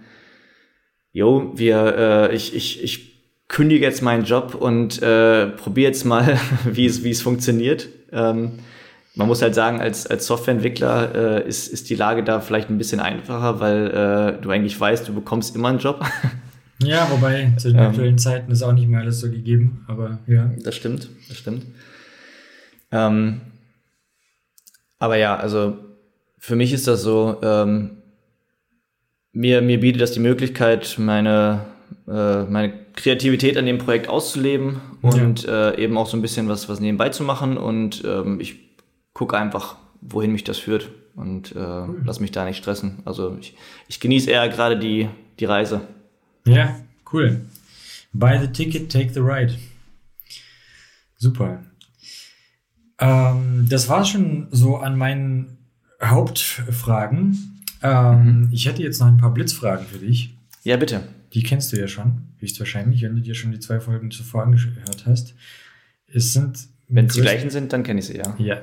jo, 1.17 1.51
wir, 1.55 2.29
äh, 2.31 2.35
ich, 2.37 2.55
ich, 2.55 2.85
ich 2.85 3.23
kündige 3.49 3.87
jetzt 3.87 4.03
meinen 4.03 4.27
Job 4.27 4.55
und 4.55 5.01
äh, 5.01 5.47
probiere 5.47 5.89
jetzt 5.89 6.05
mal, 6.05 6.39
wie 6.71 6.85
es, 6.85 7.05
wie 7.05 7.11
es 7.11 7.23
funktioniert. 7.23 7.89
Ähm, 8.13 8.59
man 9.15 9.27
muss 9.27 9.41
halt 9.41 9.55
sagen, 9.55 9.81
als, 9.81 10.07
als 10.07 10.27
Softwareentwickler 10.27 11.15
äh, 11.15 11.49
ist, 11.49 11.69
ist 11.69 11.89
die 11.89 11.95
Lage 11.95 12.23
da 12.23 12.41
vielleicht 12.41 12.69
ein 12.69 12.77
bisschen 12.77 13.01
einfacher, 13.01 13.61
weil 13.61 13.87
äh, 13.87 14.43
du 14.43 14.51
eigentlich 14.51 14.79
weißt, 14.79 15.09
du 15.09 15.15
bekommst 15.15 15.57
immer 15.57 15.69
einen 15.69 15.79
Job. 15.79 16.05
Ja, 16.83 17.09
wobei 17.11 17.55
zu 17.57 17.69
den 17.69 17.79
ähm, 17.79 17.87
aktuellen 17.87 18.19
Zeiten 18.19 18.53
ist 18.53 18.63
auch 18.63 18.75
nicht 18.75 18.87
mehr 18.87 19.01
alles 19.01 19.21
so 19.21 19.31
gegeben, 19.31 19.87
aber 19.89 20.19
ja. 20.27 20.51
Das 20.63 20.77
stimmt, 20.77 21.09
das 21.27 21.39
stimmt. 21.39 21.65
Ähm, 22.93 23.41
aber 24.99 25.17
ja, 25.17 25.37
also 25.37 25.79
für 26.39 26.55
mich 26.55 26.75
ist 26.75 26.87
das 26.87 27.01
so, 27.01 27.39
ähm, 27.43 28.03
mir, 29.37 29.61
mir 29.61 29.79
bietet 29.79 30.01
das 30.01 30.13
die 30.13 30.21
Möglichkeit, 30.21 30.97
meine, 30.99 31.67
äh, 32.09 32.45
meine 32.45 32.73
Kreativität 32.95 33.59
an 33.59 33.67
dem 33.67 33.77
Projekt 33.77 34.09
auszuleben 34.09 34.81
und 35.03 35.43
ja. 35.43 35.71
äh, 35.71 35.83
eben 35.85 35.99
auch 35.99 36.07
so 36.07 36.17
ein 36.17 36.23
bisschen 36.23 36.49
was, 36.49 36.71
was 36.71 36.81
nebenbei 36.81 37.11
zu 37.11 37.23
machen 37.23 37.59
und 37.59 38.03
ähm, 38.07 38.41
ich 38.41 38.57
gucke 39.13 39.37
einfach, 39.37 39.77
wohin 40.01 40.33
mich 40.33 40.45
das 40.45 40.59
führt 40.59 40.91
und 41.15 41.55
äh, 41.55 41.59
cool. 41.59 42.01
lass 42.05 42.19
mich 42.19 42.33
da 42.33 42.47
nicht 42.47 42.57
stressen. 42.57 43.03
Also 43.05 43.37
ich, 43.39 43.55
ich 43.89 44.01
genieße 44.01 44.31
eher 44.31 44.49
gerade 44.49 44.79
die, 44.79 45.09
die 45.39 45.45
Reise. 45.45 45.83
Ja, 46.47 46.75
cool. 47.13 47.43
Buy 48.15 48.39
the 48.41 48.49
ticket, 48.49 48.91
take 48.91 49.13
the 49.13 49.21
ride. 49.21 49.55
Super. 51.19 51.63
Ähm, 52.99 53.67
das 53.69 53.91
war 53.91 54.07
schon 54.07 54.49
so 54.51 54.77
an 54.79 54.97
meinen 54.97 55.59
Hauptfragen. 56.03 57.56
Ähm, 57.87 58.41
mhm. 58.41 58.49
Ich 58.53 58.67
hätte 58.67 58.83
jetzt 58.83 59.01
noch 59.01 59.07
ein 59.07 59.17
paar 59.17 59.33
Blitzfragen 59.33 59.87
für 59.87 59.99
dich. 59.99 60.37
Ja, 60.63 60.77
bitte. 60.77 61.03
Die 61.33 61.43
kennst 61.43 61.73
du 61.73 61.79
ja 61.79 61.89
schon, 61.89 62.29
höchstwahrscheinlich, 62.39 63.03
wenn 63.03 63.15
du 63.15 63.23
dir 63.23 63.35
schon 63.35 63.53
die 63.53 63.61
zwei 63.61 63.81
Folgen 63.81 64.11
zuvor 64.11 64.43
angehört 64.43 65.05
hast. 65.07 65.35
Es 66.07 66.33
sind 66.33 66.69
wenn 66.89 67.07
es 67.07 67.15
die 67.15 67.21
gleichen 67.21 67.51
sind, 67.51 67.73
dann 67.73 67.83
kenne 67.83 67.99
ich 67.99 68.07
sie, 68.07 68.17
ja. 68.17 68.35
Ja, 68.39 68.59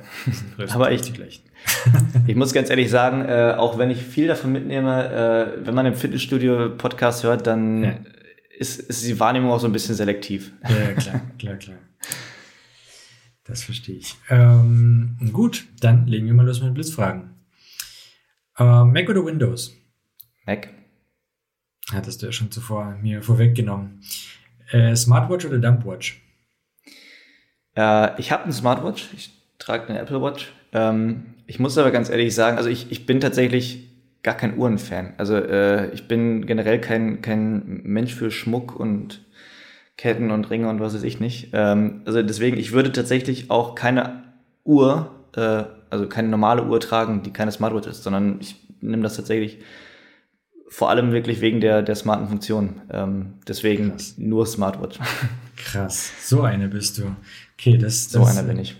aber 0.70 0.92
ich, 0.92 1.02
die 1.02 1.12
gleichen. 1.12 1.42
ich 2.26 2.36
muss 2.36 2.54
ganz 2.54 2.70
ehrlich 2.70 2.90
sagen, 2.90 3.22
äh, 3.22 3.54
auch 3.56 3.76
wenn 3.76 3.90
ich 3.90 4.02
viel 4.02 4.28
davon 4.28 4.52
mitnehme, 4.52 5.58
äh, 5.60 5.66
wenn 5.66 5.74
man 5.74 5.84
im 5.84 5.94
Fitnessstudio-Podcast 5.94 7.24
hört, 7.24 7.46
dann 7.46 7.84
ja. 7.84 7.94
ist, 8.58 8.80
ist 8.80 9.06
die 9.06 9.20
Wahrnehmung 9.20 9.50
auch 9.50 9.60
so 9.60 9.66
ein 9.66 9.72
bisschen 9.72 9.94
selektiv. 9.94 10.52
Ja, 10.62 10.92
klar, 10.94 11.20
klar, 11.38 11.56
klar. 11.56 11.76
Das 13.44 13.62
verstehe 13.62 13.96
ich. 13.96 14.16
Ähm, 14.30 15.18
gut, 15.32 15.66
dann 15.80 16.06
legen 16.06 16.26
wir 16.26 16.32
mal 16.32 16.46
los 16.46 16.60
mit 16.60 16.68
den 16.68 16.74
Blitzfragen. 16.74 17.33
Äh, 18.58 18.84
Mac 18.84 19.08
oder 19.08 19.24
Windows? 19.24 19.76
Mac. 20.46 20.68
Hattest 21.92 22.22
du 22.22 22.26
ja 22.26 22.32
schon 22.32 22.50
zuvor 22.50 22.96
mir 23.02 23.22
vorweggenommen. 23.22 24.02
Äh, 24.70 24.96
Smartwatch 24.96 25.44
oder 25.44 25.58
Dumpwatch? 25.58 26.22
Äh, 27.76 28.20
ich 28.20 28.32
habe 28.32 28.44
eine 28.44 28.52
Smartwatch, 28.52 29.10
ich 29.14 29.30
trage 29.58 29.88
eine 29.88 29.98
Apple 29.98 30.22
Watch. 30.22 30.52
Ähm, 30.72 31.34
ich 31.46 31.58
muss 31.58 31.76
aber 31.76 31.90
ganz 31.90 32.08
ehrlich 32.08 32.34
sagen, 32.34 32.56
also 32.56 32.68
ich, 32.68 32.90
ich 32.90 33.06
bin 33.06 33.20
tatsächlich 33.20 33.88
gar 34.22 34.34
kein 34.36 34.56
Uhrenfan. 34.56 35.14
Also 35.18 35.36
äh, 35.36 35.90
ich 35.92 36.08
bin 36.08 36.46
generell 36.46 36.80
kein, 36.80 37.20
kein 37.20 37.82
Mensch 37.82 38.14
für 38.14 38.30
Schmuck 38.30 38.74
und 38.78 39.24
Ketten 39.96 40.30
und 40.30 40.50
Ringe 40.50 40.68
und 40.68 40.80
was 40.80 40.94
weiß 40.94 41.02
ich 41.02 41.20
nicht. 41.20 41.50
Ähm, 41.52 42.02
also 42.06 42.22
deswegen, 42.22 42.56
ich 42.56 42.72
würde 42.72 42.92
tatsächlich 42.92 43.50
auch 43.50 43.74
keine 43.74 44.24
Uhr, 44.64 45.10
äh, 45.36 45.64
also 45.94 46.08
keine 46.08 46.28
normale 46.28 46.64
Uhr 46.64 46.80
tragen, 46.80 47.22
die 47.22 47.32
keine 47.32 47.52
Smartwatch 47.52 47.86
ist, 47.86 48.02
sondern 48.02 48.40
ich 48.40 48.56
nehme 48.80 49.04
das 49.04 49.14
tatsächlich 49.14 49.60
vor 50.68 50.90
allem 50.90 51.12
wirklich 51.12 51.40
wegen 51.40 51.60
der, 51.60 51.82
der 51.82 51.94
smarten 51.94 52.26
Funktion. 52.26 52.82
Ähm, 52.90 53.34
deswegen 53.46 53.90
Krass. 53.90 54.18
nur 54.18 54.44
Smartwatch. 54.44 54.98
Krass, 55.56 56.28
so 56.28 56.42
eine 56.42 56.68
bist 56.68 56.98
du. 56.98 57.14
Okay, 57.56 57.78
das, 57.78 58.08
das 58.08 58.12
So 58.12 58.24
einer 58.24 58.42
bin 58.42 58.58
ich. 58.58 58.76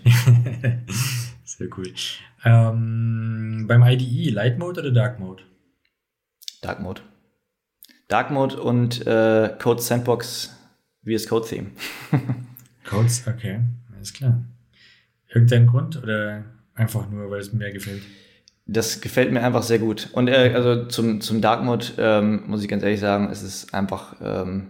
Sehr 1.45 1.67
cool. 1.77 1.93
Ähm, 2.43 3.63
beim 3.65 3.81
IDE, 3.81 4.29
Light 4.29 4.59
Mode 4.59 4.81
oder 4.81 4.91
Dark 4.91 5.19
Mode? 5.21 5.43
Dark 6.61 6.81
Mode. 6.81 7.01
Dark 8.09 8.29
Mode 8.29 8.61
und 8.61 9.07
äh, 9.07 9.55
Code 9.57 9.81
Sandbox 9.81 10.53
VS 11.05 11.27
Code 11.27 11.47
Theme. 11.47 11.71
Codes, 12.83 13.25
okay, 13.25 13.61
alles 13.95 14.11
klar. 14.11 14.43
Irgendein 15.29 15.65
Grund 15.65 16.01
oder 16.03 16.43
einfach 16.75 17.09
nur, 17.09 17.31
weil 17.31 17.39
es 17.39 17.51
mir 17.53 17.71
gefällt? 17.71 18.03
Das 18.67 19.01
gefällt 19.01 19.31
mir 19.31 19.41
einfach 19.43 19.63
sehr 19.63 19.79
gut. 19.79 20.09
Und 20.13 20.27
äh, 20.27 20.51
also 20.53 20.85
zum, 20.85 21.21
zum 21.21 21.41
Dark 21.41 21.63
Mode 21.63 21.85
ähm, 21.97 22.43
muss 22.47 22.61
ich 22.61 22.67
ganz 22.67 22.83
ehrlich 22.83 22.99
sagen, 22.99 23.29
es 23.31 23.43
ist 23.43 23.73
einfach 23.73 24.15
ähm, 24.23 24.67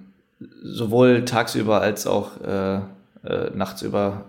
sowohl 0.63 1.25
tagsüber 1.25 1.81
als 1.81 2.05
auch 2.07 2.41
äh, 2.41 2.75
äh, 2.75 3.51
nachts 3.53 3.81
über 3.81 4.25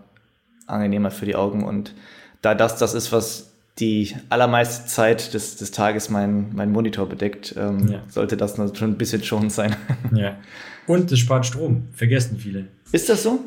angenehmer 0.67 1.11
für 1.11 1.27
die 1.27 1.37
Augen. 1.37 1.65
Und 1.65 1.95
da 2.43 2.55
das 2.55 2.79
das 2.79 2.95
ist, 2.95 3.13
was 3.13 3.53
die 3.79 4.15
allermeiste 4.31 4.87
Zeit 4.87 5.35
des, 5.35 5.57
des 5.57 5.71
Tages 5.71 6.09
mein, 6.09 6.55
mein 6.55 6.73
Monitor 6.73 7.09
bedeckt, 7.09 7.55
ähm, 7.59 7.89
ja. 7.89 8.03
sollte 8.09 8.37
das 8.37 8.57
schon 8.57 8.91
ein 8.91 8.99
bisschen 8.99 9.23
schonend 9.23 9.53
sein. 9.53 9.77
Ja. 10.15 10.37
Und 10.87 11.11
es 11.11 11.19
spart 11.19 11.45
Strom, 11.45 11.89
vergessen 11.93 12.39
viele. 12.39 12.69
Ist 12.93 13.09
das 13.09 13.25
so? 13.25 13.41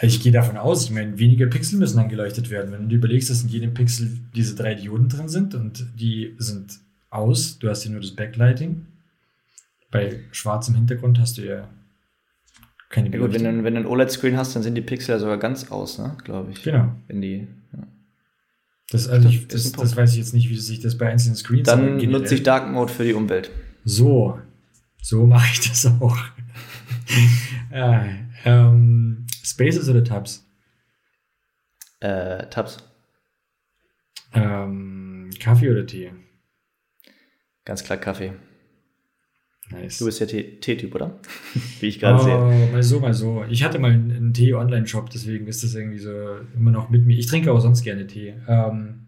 Ich 0.00 0.20
gehe 0.22 0.30
davon 0.30 0.56
aus, 0.56 0.84
ich 0.84 0.90
meine, 0.90 1.18
weniger 1.18 1.46
Pixel 1.46 1.78
müssen 1.78 1.98
angeleuchtet 1.98 2.50
werden. 2.50 2.72
Wenn 2.72 2.88
du 2.88 2.94
überlegst, 2.94 3.30
dass 3.30 3.42
in 3.42 3.48
jedem 3.48 3.74
Pixel 3.74 4.18
diese 4.34 4.54
drei 4.54 4.74
Dioden 4.74 5.08
drin 5.08 5.28
sind 5.28 5.54
und 5.54 5.86
die 5.98 6.34
sind 6.38 6.78
aus, 7.10 7.58
du 7.58 7.68
hast 7.68 7.82
hier 7.82 7.90
nur 7.90 8.00
das 8.00 8.12
Backlighting. 8.12 8.86
Bei 9.90 10.20
schwarzem 10.30 10.76
Hintergrund 10.76 11.18
hast 11.18 11.38
du 11.38 11.46
ja 11.46 11.68
keine 12.90 13.10
ja, 13.10 13.18
gut, 13.18 13.34
wenn 13.34 13.44
du, 13.44 13.64
wenn 13.64 13.74
du 13.74 13.80
ein 13.80 13.86
OLED-Screen 13.86 14.36
hast, 14.36 14.56
dann 14.56 14.62
sind 14.62 14.74
die 14.74 14.80
Pixel 14.82 15.14
ja 15.14 15.18
sogar 15.18 15.36
ganz 15.38 15.70
aus, 15.70 15.98
ne? 15.98 16.16
glaube 16.24 16.52
ich. 16.52 16.62
Genau. 16.62 16.94
Wenn 17.06 17.20
die, 17.20 17.46
ja. 17.72 17.86
Das, 18.90 19.08
also 19.08 19.28
ich, 19.28 19.46
das, 19.48 19.72
das, 19.72 19.96
weiß 19.96 20.12
ich 20.12 20.18
jetzt 20.18 20.32
nicht, 20.32 20.48
wie 20.48 20.56
sich 20.56 20.80
das 20.80 20.96
bei 20.96 21.10
einzelnen 21.10 21.36
Screens 21.36 21.66
Dann 21.66 21.98
nutze 21.98 22.34
ich 22.34 22.42
Dark 22.42 22.70
Mode 22.70 22.90
für 22.90 23.04
die 23.04 23.12
Umwelt. 23.12 23.50
So, 23.84 24.38
so 25.02 25.26
mache 25.26 25.48
ich 25.52 25.68
das 25.68 25.84
auch. 25.86 26.16
äh, 27.70 28.08
ähm, 28.44 29.26
Spaces 29.42 29.88
oder 29.88 30.04
Tabs? 30.04 30.46
Äh, 32.00 32.46
Tabs. 32.48 32.78
Ähm, 34.34 35.30
Kaffee 35.40 35.70
oder 35.70 35.86
Tee? 35.86 36.12
Ganz 37.64 37.84
klar 37.84 37.98
Kaffee. 37.98 38.34
Nice. 39.70 39.98
Du 39.98 40.06
bist 40.06 40.20
ja 40.20 40.26
Tee-Typ, 40.26 40.94
oder? 40.94 41.20
Wie 41.80 41.86
ich 41.86 42.00
gerade 42.00 42.20
oh, 42.20 42.24
sehe. 42.24 42.72
Mal 42.72 42.82
so, 42.82 43.00
mal 43.00 43.12
so. 43.12 43.44
Ich 43.50 43.62
hatte 43.64 43.78
mal 43.78 43.90
einen 43.90 44.32
Tee-Online-Shop, 44.32 45.10
deswegen 45.10 45.46
ist 45.46 45.62
das 45.62 45.74
irgendwie 45.74 45.98
so 45.98 46.38
immer 46.54 46.70
noch 46.70 46.88
mit 46.88 47.04
mir. 47.04 47.18
Ich 47.18 47.26
trinke 47.26 47.52
auch 47.52 47.60
sonst 47.60 47.82
gerne 47.82 48.06
Tee. 48.06 48.34
Ähm, 48.48 49.07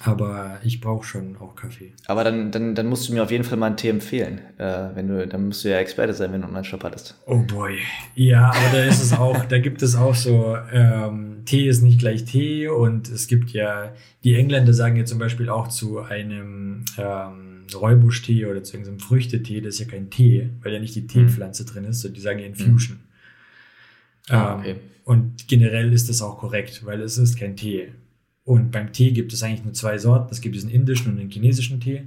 aber 0.00 0.60
ich 0.62 0.80
brauche 0.80 1.04
schon 1.04 1.36
auch 1.38 1.56
Kaffee. 1.56 1.92
Aber 2.06 2.22
dann, 2.22 2.52
dann, 2.52 2.74
dann 2.76 2.86
musst 2.86 3.08
du 3.08 3.12
mir 3.12 3.22
auf 3.22 3.32
jeden 3.32 3.42
Fall 3.42 3.58
mal 3.58 3.66
einen 3.66 3.76
Tee 3.76 3.88
empfehlen. 3.88 4.40
Äh, 4.56 4.90
wenn 4.94 5.08
du, 5.08 5.26
dann 5.26 5.48
musst 5.48 5.64
du 5.64 5.70
ja 5.70 5.78
Experte 5.78 6.14
sein, 6.14 6.32
wenn 6.32 6.40
du 6.40 6.46
einen 6.46 6.54
Online-Shop 6.54 6.84
hattest. 6.84 7.16
Oh 7.26 7.38
boy. 7.38 7.78
Ja, 8.14 8.50
aber 8.50 8.68
da 8.72 8.84
ist 8.84 9.02
es 9.02 9.12
auch, 9.12 9.44
da 9.46 9.58
gibt 9.58 9.82
es 9.82 9.96
auch 9.96 10.14
so, 10.14 10.56
ähm, 10.72 11.42
Tee 11.46 11.66
ist 11.66 11.82
nicht 11.82 11.98
gleich 11.98 12.24
Tee 12.24 12.68
und 12.68 13.08
es 13.08 13.26
gibt 13.26 13.50
ja, 13.50 13.92
die 14.22 14.36
Engländer 14.36 14.72
sagen 14.72 14.96
ja 14.96 15.04
zum 15.04 15.18
Beispiel 15.18 15.48
auch 15.48 15.66
zu 15.66 16.00
einem 16.00 16.84
ähm, 16.96 17.66
Räubuschtee 17.74 18.46
oder 18.46 18.62
zu 18.62 18.76
irgendeinem 18.76 19.00
Früchtetee, 19.00 19.60
das 19.60 19.74
ist 19.74 19.80
ja 19.80 19.86
kein 19.86 20.10
Tee, 20.10 20.50
weil 20.62 20.72
ja 20.72 20.78
nicht 20.78 20.94
die 20.94 21.08
Teepflanze 21.08 21.64
mhm. 21.64 21.66
drin 21.66 21.84
ist, 21.84 22.02
sondern 22.02 22.14
die 22.14 22.20
sagen 22.20 22.38
ja 22.38 22.46
Infusion. 22.46 22.98
Mhm. 22.98 24.34
Ah, 24.34 24.52
ähm, 24.52 24.60
okay. 24.60 24.76
und 25.04 25.48
generell 25.48 25.92
ist 25.92 26.08
das 26.08 26.22
auch 26.22 26.38
korrekt, 26.38 26.84
weil 26.84 27.00
es 27.00 27.18
ist 27.18 27.36
kein 27.36 27.56
Tee. 27.56 27.88
Und 28.48 28.70
beim 28.70 28.94
Tee 28.94 29.12
gibt 29.12 29.34
es 29.34 29.42
eigentlich 29.42 29.62
nur 29.62 29.74
zwei 29.74 29.98
Sorten. 29.98 30.32
Es 30.32 30.40
gibt 30.40 30.54
diesen 30.54 30.70
indischen 30.70 31.12
und 31.12 31.18
den 31.18 31.28
chinesischen 31.28 31.80
Tee. 31.80 32.04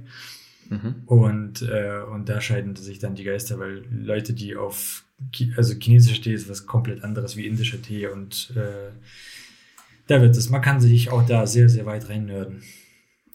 Mhm. 0.70 0.94
Und, 1.06 1.62
äh, 1.62 2.00
und 2.12 2.28
da 2.28 2.40
scheiden 2.40 2.74
sich 2.74 2.98
dann 2.98 3.14
die 3.14 3.22
Geister, 3.22 3.60
weil 3.60 3.84
Leute, 3.92 4.32
die 4.32 4.56
auf, 4.56 5.04
also 5.56 5.74
chinesischer 5.78 6.20
Tee 6.20 6.32
ist 6.32 6.50
was 6.50 6.66
komplett 6.66 7.04
anderes 7.04 7.36
wie 7.36 7.46
indischer 7.46 7.80
Tee 7.80 8.08
und 8.08 8.52
äh, 8.56 8.90
da 10.08 10.20
wird 10.20 10.36
es, 10.36 10.50
man 10.50 10.62
kann 10.62 10.80
sich 10.80 11.12
auch 11.12 11.24
da 11.24 11.46
sehr, 11.46 11.68
sehr 11.68 11.86
weit 11.86 12.08
rein 12.08 12.26
nörden. 12.26 12.64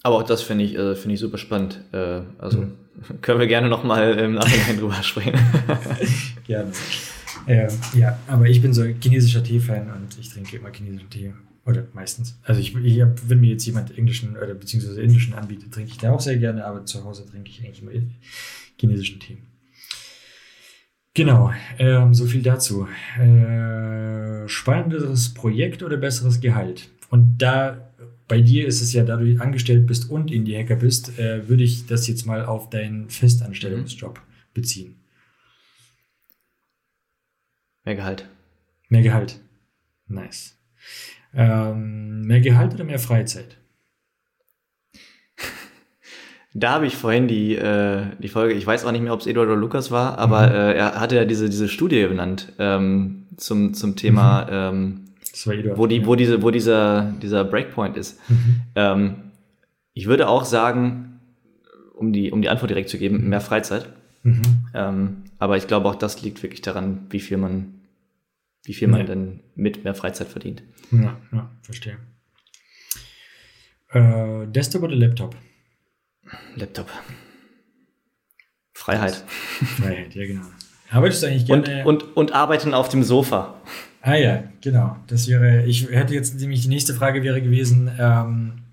Aber 0.03 0.17
auch 0.17 0.23
das 0.23 0.41
finde 0.41 0.65
ich, 0.65 0.75
äh, 0.75 0.93
finde 0.95 1.13
ich 1.13 1.21
super 1.21 1.37
spannend. 1.37 1.79
Äh, 1.93 2.23
also 2.39 2.59
mhm. 2.59 2.73
können 3.21 3.39
wir 3.39 3.47
gerne 3.47 3.69
nochmal 3.69 4.19
im 4.19 4.33
Nachhinein 4.33 4.79
drüber 4.79 5.01
sprechen. 5.01 5.39
gerne. 6.45 6.73
Äh, 7.45 7.69
ja, 7.93 8.19
aber 8.27 8.47
ich 8.47 8.61
bin 8.61 8.73
so 8.73 8.83
chinesischer 8.83 9.41
Tee-Fan 9.41 9.89
und 9.91 10.19
ich 10.19 10.27
trinke 10.29 10.57
immer 10.57 10.73
chinesischen 10.73 11.09
Tee. 11.09 11.31
Oder 11.67 11.85
meistens. 11.93 12.39
Also 12.43 12.61
ich, 12.61 12.73
ich 12.77 13.03
wenn 13.27 13.41
mir 13.41 13.51
jetzt 13.51 13.65
jemand 13.65 13.95
englischen 13.97 14.37
oder 14.37 14.53
beziehungsweise 14.53 15.01
indischen 15.01 15.33
anbietet, 15.33 15.73
trinke 15.73 15.91
ich 15.91 15.97
den 15.97 16.11
auch 16.11 16.21
sehr 16.21 16.37
gerne, 16.37 16.65
aber 16.65 16.85
zu 16.85 17.03
Hause 17.03 17.25
trinke 17.29 17.49
ich 17.49 17.61
eigentlich 17.61 17.81
immer 17.81 17.91
chinesischen 18.79 19.19
Tee. 19.19 19.37
Genau, 21.13 21.51
ähm, 21.77 22.13
so 22.13 22.25
viel 22.25 22.41
dazu. 22.41 22.87
Äh, 23.19 24.47
spannenderes 24.47 25.33
Projekt 25.33 25.83
oder 25.83 25.97
besseres 25.97 26.39
Gehalt? 26.39 26.89
Und 27.09 27.37
da 27.39 27.91
bei 28.29 28.39
dir 28.39 28.65
ist 28.65 28.81
es 28.81 28.93
ja, 28.93 29.03
da 29.03 29.17
du 29.17 29.37
angestellt 29.41 29.87
bist 29.87 30.09
und 30.09 30.31
Indie-Hacker 30.31 30.75
bist, 30.77 31.19
äh, 31.19 31.49
würde 31.49 31.63
ich 31.63 31.85
das 31.85 32.07
jetzt 32.07 32.25
mal 32.25 32.45
auf 32.45 32.69
deinen 32.69 33.09
Festanstellungsjob 33.09 34.21
beziehen. 34.53 34.95
Mehr 37.83 37.95
Gehalt. 37.95 38.29
Mehr 38.89 39.01
Gehalt. 39.01 39.39
Nice. 40.07 40.57
Ähm, 41.37 42.21
mehr 42.23 42.41
Gehalt 42.41 42.73
oder 42.73 42.83
mehr 42.83 42.99
Freizeit? 42.99 43.57
Da 46.53 46.71
habe 46.71 46.87
ich 46.87 46.95
vorhin 46.95 47.27
die, 47.27 47.55
äh, 47.55 48.05
die 48.17 48.29
Folge, 48.29 48.55
ich 48.55 48.65
weiß 48.65 48.83
auch 48.83 48.91
nicht 48.91 49.03
mehr, 49.03 49.13
ob 49.13 49.19
es 49.19 49.27
Eduard 49.27 49.47
oder 49.47 49.57
Lukas 49.57 49.91
war, 49.91 50.17
aber 50.17 50.47
mhm. 50.47 50.55
äh, 50.55 50.73
er 50.73 50.99
hatte 50.99 51.15
ja 51.15 51.23
diese, 51.25 51.49
diese 51.49 51.67
Studie 51.67 52.03
benannt 52.07 52.51
ähm, 52.57 53.27
zum, 53.37 53.75
zum 53.75 53.95
Thema, 53.95 54.45
mhm. 54.71 55.05
ähm, 55.45 55.53
Eduard, 55.53 55.77
wo, 55.77 55.85
die, 55.85 55.97
ja. 55.97 56.05
wo, 56.07 56.15
diese, 56.15 56.41
wo 56.41 56.49
dieser, 56.49 57.13
dieser 57.21 57.43
Breakpoint 57.43 57.95
ist. 57.95 58.19
Mhm. 58.27 58.61
Ähm, 58.73 59.15
ich 59.93 60.07
würde 60.07 60.27
auch 60.27 60.45
sagen, 60.45 61.19
um 61.93 62.13
die, 62.13 62.31
um 62.31 62.41
die 62.41 62.49
Antwort 62.49 62.71
direkt 62.71 62.89
zu 62.89 62.97
geben, 62.97 63.29
mehr 63.29 63.41
Freizeit. 63.41 63.87
Mhm. 64.23 64.41
Ähm, 64.73 65.17
aber 65.39 65.57
ich 65.57 65.67
glaube 65.67 65.87
auch, 65.89 65.95
das 65.95 66.21
liegt 66.21 66.41
wirklich 66.43 66.61
daran, 66.61 67.07
wie 67.09 67.19
viel 67.19 67.37
man, 67.37 67.76
wie 68.67 68.73
viel 68.73 68.89
man 68.89 68.99
ja. 69.01 69.05
denn 69.05 69.39
mit 69.55 69.85
mehr 69.85 69.95
Freizeit 69.95 70.27
verdient. 70.27 70.61
Ja, 70.91 71.17
ja 71.31 71.49
verstehe. 71.61 71.97
Äh, 73.91 74.45
Desktop 74.47 74.83
oder 74.83 74.95
Laptop? 74.95 75.35
Laptop. 76.55 76.89
Freiheit. 78.73 79.23
Freiheit, 79.77 80.13
ja 80.15 80.27
genau. 80.27 80.45
Arbeitest 80.89 81.23
du 81.23 81.27
eigentlich 81.27 81.45
gerne? 81.45 81.85
Und, 81.85 82.03
und, 82.03 82.17
und 82.17 82.31
arbeiten 82.33 82.73
auf 82.73 82.89
dem 82.89 83.03
Sofa. 83.03 83.55
Ah 84.01 84.15
ja, 84.15 84.43
genau. 84.61 84.97
Das 85.07 85.27
wäre, 85.29 85.65
ich 85.65 85.89
hätte 85.89 86.13
jetzt 86.13 86.39
nämlich 86.39 86.61
die 86.61 86.67
nächste 86.67 86.93
Frage 86.93 87.23
wäre 87.23 87.41
gewesen, 87.41 87.89
ähm, 87.97 88.63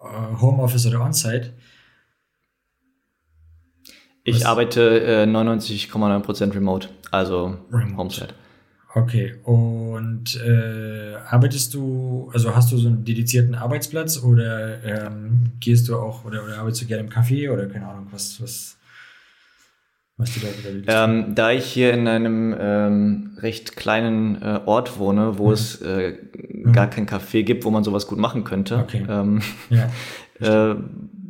äh, 0.00 0.40
Homeoffice 0.40 0.86
oder 0.86 1.00
On-Site. 1.00 1.54
Ich 4.22 4.36
Was? 4.36 4.44
arbeite 4.44 5.00
äh, 5.00 5.24
99,9% 5.24 6.54
remote, 6.54 6.88
also 7.10 7.58
remote. 7.72 7.96
Homesite. 7.96 8.34
Okay, 8.94 9.34
und 9.44 10.40
äh, 10.42 11.14
arbeitest 11.28 11.74
du, 11.74 12.30
also 12.32 12.56
hast 12.56 12.72
du 12.72 12.78
so 12.78 12.88
einen 12.88 13.04
dedizierten 13.04 13.54
Arbeitsplatz 13.54 14.22
oder 14.22 14.82
ähm, 14.82 15.52
gehst 15.60 15.88
du 15.88 15.96
auch 15.96 16.24
oder, 16.24 16.42
oder 16.42 16.58
arbeitest 16.58 16.82
du 16.82 16.86
gerne 16.86 17.04
im 17.04 17.10
Café 17.10 17.52
oder 17.52 17.66
keine 17.66 17.86
Ahnung, 17.86 18.06
was, 18.10 18.40
was, 18.40 18.78
was 20.16 20.32
du 20.32 20.40
da 20.40 20.74
wieder 20.74 21.04
ähm, 21.04 21.34
Da 21.34 21.50
ich 21.50 21.66
hier 21.66 21.92
in 21.92 22.08
einem 22.08 22.56
ähm, 22.58 23.30
recht 23.36 23.76
kleinen 23.76 24.40
äh, 24.40 24.60
Ort 24.64 24.98
wohne, 24.98 25.38
wo 25.38 25.48
mhm. 25.48 25.52
es 25.52 25.82
äh, 25.82 26.14
mhm. 26.50 26.72
gar 26.72 26.88
kein 26.88 27.06
Café 27.06 27.42
gibt, 27.42 27.66
wo 27.66 27.70
man 27.70 27.84
sowas 27.84 28.06
gut 28.06 28.18
machen 28.18 28.44
könnte, 28.44 28.78
okay. 28.78 29.04
ähm, 29.06 29.42
ja, 29.68 29.90
äh, 30.72 30.76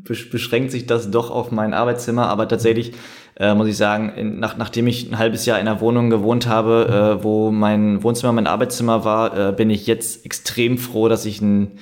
beschränkt 0.04 0.70
sich 0.70 0.86
das 0.86 1.11
doch 1.11 1.32
auf 1.32 1.50
mein 1.50 1.74
Arbeitszimmer, 1.74 2.28
aber 2.28 2.46
tatsächlich 2.46 2.92
äh, 3.39 3.55
muss 3.55 3.68
ich 3.68 3.76
sagen, 3.76 4.12
in, 4.16 4.41
nach, 4.41 4.57
nachdem 4.57 4.86
ich 4.86 5.11
ein 5.11 5.18
halbes 5.18 5.47
Jahr 5.47 5.61
in 5.61 5.68
einer 5.68 5.80
Wohnung 5.80 6.11
gewohnt 6.11 6.47
habe, 6.47 7.18
äh, 7.20 7.24
wo 7.24 7.51
mein 7.51 8.03
Wohnzimmer 8.03 8.32
mein 8.32 8.47
Arbeitszimmer 8.47 9.05
war, 9.05 9.36
äh, 9.36 9.53
bin 9.53 9.70
ich 9.70 9.86
jetzt 9.86 10.24
extrem 10.24 10.76
froh, 10.76 11.09
dass 11.09 11.24
ich 11.24 11.41
ein 11.41 11.78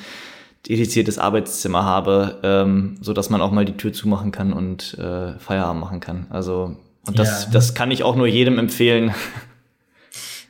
dediziertes 0.69 1.19
Arbeitszimmer 1.19 1.85
habe, 1.85 2.41
ähm, 2.43 2.97
so 3.01 3.13
dass 3.13 3.31
man 3.31 3.41
auch 3.41 3.53
mal 3.53 3.65
die 3.65 3.77
Tür 3.77 3.93
zumachen 3.93 4.33
kann 4.33 4.53
und 4.53 4.99
äh, 4.99 5.39
Feierabend 5.39 5.81
machen 5.81 6.01
kann. 6.01 6.27
Also 6.31 6.77
und 7.07 7.19
das, 7.19 7.45
ja. 7.45 7.51
das 7.53 7.75
kann 7.75 7.91
ich 7.91 8.03
auch 8.03 8.17
nur 8.17 8.27
jedem 8.27 8.59
empfehlen. 8.59 9.15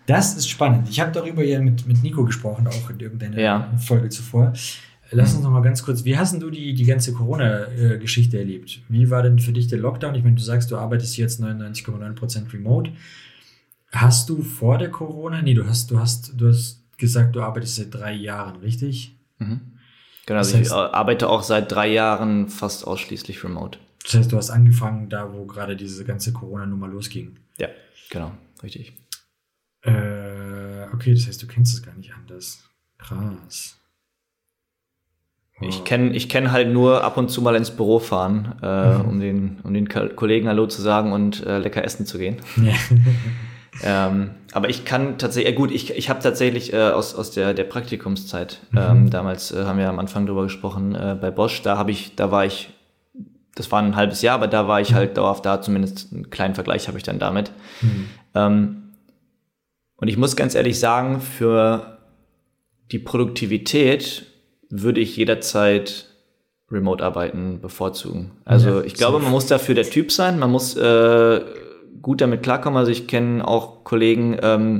Das 0.06 0.36
ist 0.36 0.48
spannend. 0.48 0.88
Ich 0.88 1.00
habe 1.00 1.12
darüber 1.12 1.42
ja 1.44 1.60
mit, 1.60 1.86
mit 1.86 2.02
Nico 2.02 2.24
gesprochen, 2.24 2.66
auch 2.68 2.90
in 2.90 3.00
irgendeiner 3.00 3.38
ja. 3.38 3.68
Folge 3.78 4.08
zuvor. 4.08 4.52
Lass 5.10 5.34
uns 5.34 5.44
noch 5.44 5.50
mal 5.50 5.62
ganz 5.62 5.82
kurz, 5.84 6.04
wie 6.04 6.18
hast 6.18 6.40
du 6.40 6.50
die, 6.50 6.74
die 6.74 6.84
ganze 6.84 7.12
Corona-Geschichte 7.12 8.38
erlebt? 8.38 8.82
Wie 8.88 9.08
war 9.10 9.22
denn 9.22 9.38
für 9.38 9.52
dich 9.52 9.68
der 9.68 9.78
Lockdown? 9.78 10.14
Ich 10.14 10.24
meine, 10.24 10.36
du 10.36 10.42
sagst, 10.42 10.70
du 10.70 10.76
arbeitest 10.76 11.16
jetzt 11.16 11.40
99,9% 11.40 12.52
remote. 12.52 12.92
Hast 13.92 14.28
du 14.28 14.42
vor 14.42 14.78
der 14.78 14.90
Corona, 14.90 15.42
nee, 15.42 15.54
du 15.54 15.66
hast, 15.66 15.90
du 15.90 16.00
hast, 16.00 16.32
du 16.36 16.48
hast 16.48 16.82
gesagt, 16.98 17.36
du 17.36 17.42
arbeitest 17.42 17.76
seit 17.76 17.94
drei 17.94 18.12
Jahren, 18.12 18.56
richtig? 18.56 19.16
Mhm. 19.38 19.60
Genau, 20.26 20.38
also 20.38 20.58
ich 20.58 20.72
arbeite 20.72 21.28
auch 21.28 21.44
seit 21.44 21.70
drei 21.70 21.88
Jahren 21.88 22.48
fast 22.48 22.84
ausschließlich 22.84 23.44
remote. 23.44 23.78
Das 24.02 24.14
heißt, 24.14 24.32
du 24.32 24.36
hast 24.36 24.50
angefangen 24.50 25.08
da, 25.08 25.32
wo 25.32 25.46
gerade 25.46 25.76
diese 25.76 26.04
ganze 26.04 26.32
Corona-Nummer 26.32 26.88
losging. 26.88 27.38
Ja, 27.58 27.68
genau, 28.10 28.32
richtig. 28.62 28.92
Äh, 29.82 30.88
okay, 30.92 31.14
das 31.14 31.28
heißt, 31.28 31.42
du 31.42 31.46
kennst 31.46 31.74
es 31.74 31.82
gar 31.82 31.94
nicht 31.94 32.12
anders. 32.12 32.64
Krass. 32.98 33.76
Ich 35.60 35.84
kenne 35.84 36.14
ich 36.14 36.28
kenn 36.28 36.52
halt 36.52 36.70
nur 36.70 37.02
ab 37.02 37.16
und 37.16 37.30
zu 37.30 37.40
mal 37.40 37.56
ins 37.56 37.70
Büro 37.70 37.98
fahren, 37.98 38.56
äh, 38.62 38.94
mhm. 38.94 39.08
um, 39.08 39.20
den, 39.20 39.58
um 39.62 39.72
den 39.72 39.88
Kollegen 39.88 40.48
Hallo 40.48 40.66
zu 40.66 40.82
sagen 40.82 41.12
und 41.12 41.44
äh, 41.46 41.58
lecker 41.58 41.82
essen 41.82 42.04
zu 42.04 42.18
gehen. 42.18 42.36
Ja. 42.56 42.74
ähm, 43.82 44.32
aber 44.52 44.68
ich 44.68 44.84
kann 44.84 45.16
tatsächlich, 45.16 45.54
äh, 45.54 45.56
gut, 45.56 45.70
ich, 45.70 45.96
ich 45.96 46.10
habe 46.10 46.20
tatsächlich 46.20 46.74
äh, 46.74 46.90
aus, 46.90 47.14
aus 47.14 47.30
der, 47.30 47.54
der 47.54 47.64
Praktikumszeit, 47.64 48.60
mhm. 48.70 48.78
ähm, 48.78 49.10
damals 49.10 49.50
äh, 49.50 49.64
haben 49.64 49.78
wir 49.78 49.88
am 49.88 49.98
Anfang 49.98 50.26
drüber 50.26 50.42
gesprochen, 50.42 50.94
äh, 50.94 51.16
bei 51.18 51.30
Bosch, 51.30 51.62
da 51.62 51.78
habe 51.78 51.90
ich, 51.90 52.14
da 52.16 52.30
war 52.30 52.44
ich, 52.44 52.68
das 53.54 53.72
war 53.72 53.80
ein 53.80 53.96
halbes 53.96 54.20
Jahr, 54.20 54.34
aber 54.34 54.48
da 54.48 54.68
war 54.68 54.82
ich 54.82 54.90
mhm. 54.90 54.96
halt 54.96 55.16
dauerhaft 55.16 55.46
da, 55.46 55.62
zumindest 55.62 56.12
einen 56.12 56.28
kleinen 56.28 56.54
Vergleich 56.54 56.86
habe 56.86 56.98
ich 56.98 57.04
dann 57.04 57.18
damit. 57.18 57.50
Mhm. 57.80 58.08
Ähm, 58.34 58.82
und 59.96 60.08
ich 60.08 60.18
muss 60.18 60.36
ganz 60.36 60.54
ehrlich 60.54 60.78
sagen, 60.78 61.22
für 61.22 61.96
die 62.92 62.98
Produktivität 62.98 64.26
würde 64.68 65.00
ich 65.00 65.16
jederzeit 65.16 66.06
Remote-Arbeiten 66.70 67.60
bevorzugen. 67.60 68.32
Also 68.44 68.80
ja, 68.80 68.82
ich 68.82 68.94
glaube, 68.94 69.20
man 69.20 69.30
muss 69.30 69.46
dafür 69.46 69.74
der 69.74 69.88
Typ 69.88 70.10
sein, 70.10 70.38
man 70.38 70.50
muss 70.50 70.76
äh, 70.76 71.40
gut 72.02 72.20
damit 72.20 72.42
klarkommen. 72.42 72.76
Also 72.76 72.90
ich 72.90 73.06
kenne 73.06 73.46
auch 73.46 73.84
Kollegen, 73.84 74.36
ähm, 74.42 74.78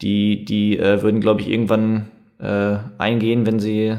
die, 0.00 0.44
die 0.44 0.78
äh, 0.78 1.02
würden, 1.02 1.20
glaube 1.20 1.40
ich, 1.40 1.48
irgendwann 1.48 2.08
äh, 2.40 2.76
eingehen, 2.98 3.46
wenn 3.46 3.60
sie 3.60 3.96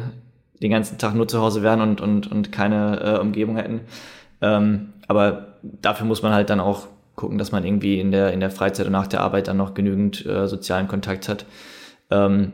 den 0.62 0.72
ganzen 0.72 0.98
Tag 0.98 1.16
nur 1.16 1.28
zu 1.28 1.42
Hause 1.42 1.64
wären 1.64 1.82
und, 1.82 2.02
und, 2.02 2.30
und 2.32 2.52
keine 2.52 3.00
äh, 3.02 3.20
Umgebung 3.20 3.56
hätten. 3.56 3.82
Ähm, 4.42 4.94
aber 5.08 5.56
dafür 5.64 6.06
muss 6.06 6.22
man 6.22 6.34
halt 6.34 6.50
dann 6.50 6.60
auch 6.60 6.88
gucken, 7.16 7.38
dass 7.38 7.52
man 7.52 7.66
irgendwie 7.66 8.00
in 8.00 8.12
der, 8.12 8.32
in 8.32 8.40
der 8.40 8.50
Freizeit 8.50 8.86
und 8.86 8.94
nach 8.94 9.08
der 9.08 9.22
Arbeit 9.22 9.48
dann 9.48 9.58
noch 9.58 9.74
genügend 9.74 10.26
äh, 10.26 10.48
sozialen 10.48 10.88
Kontakt 10.88 11.28
hat. 11.28 11.46
Ähm, 12.10 12.54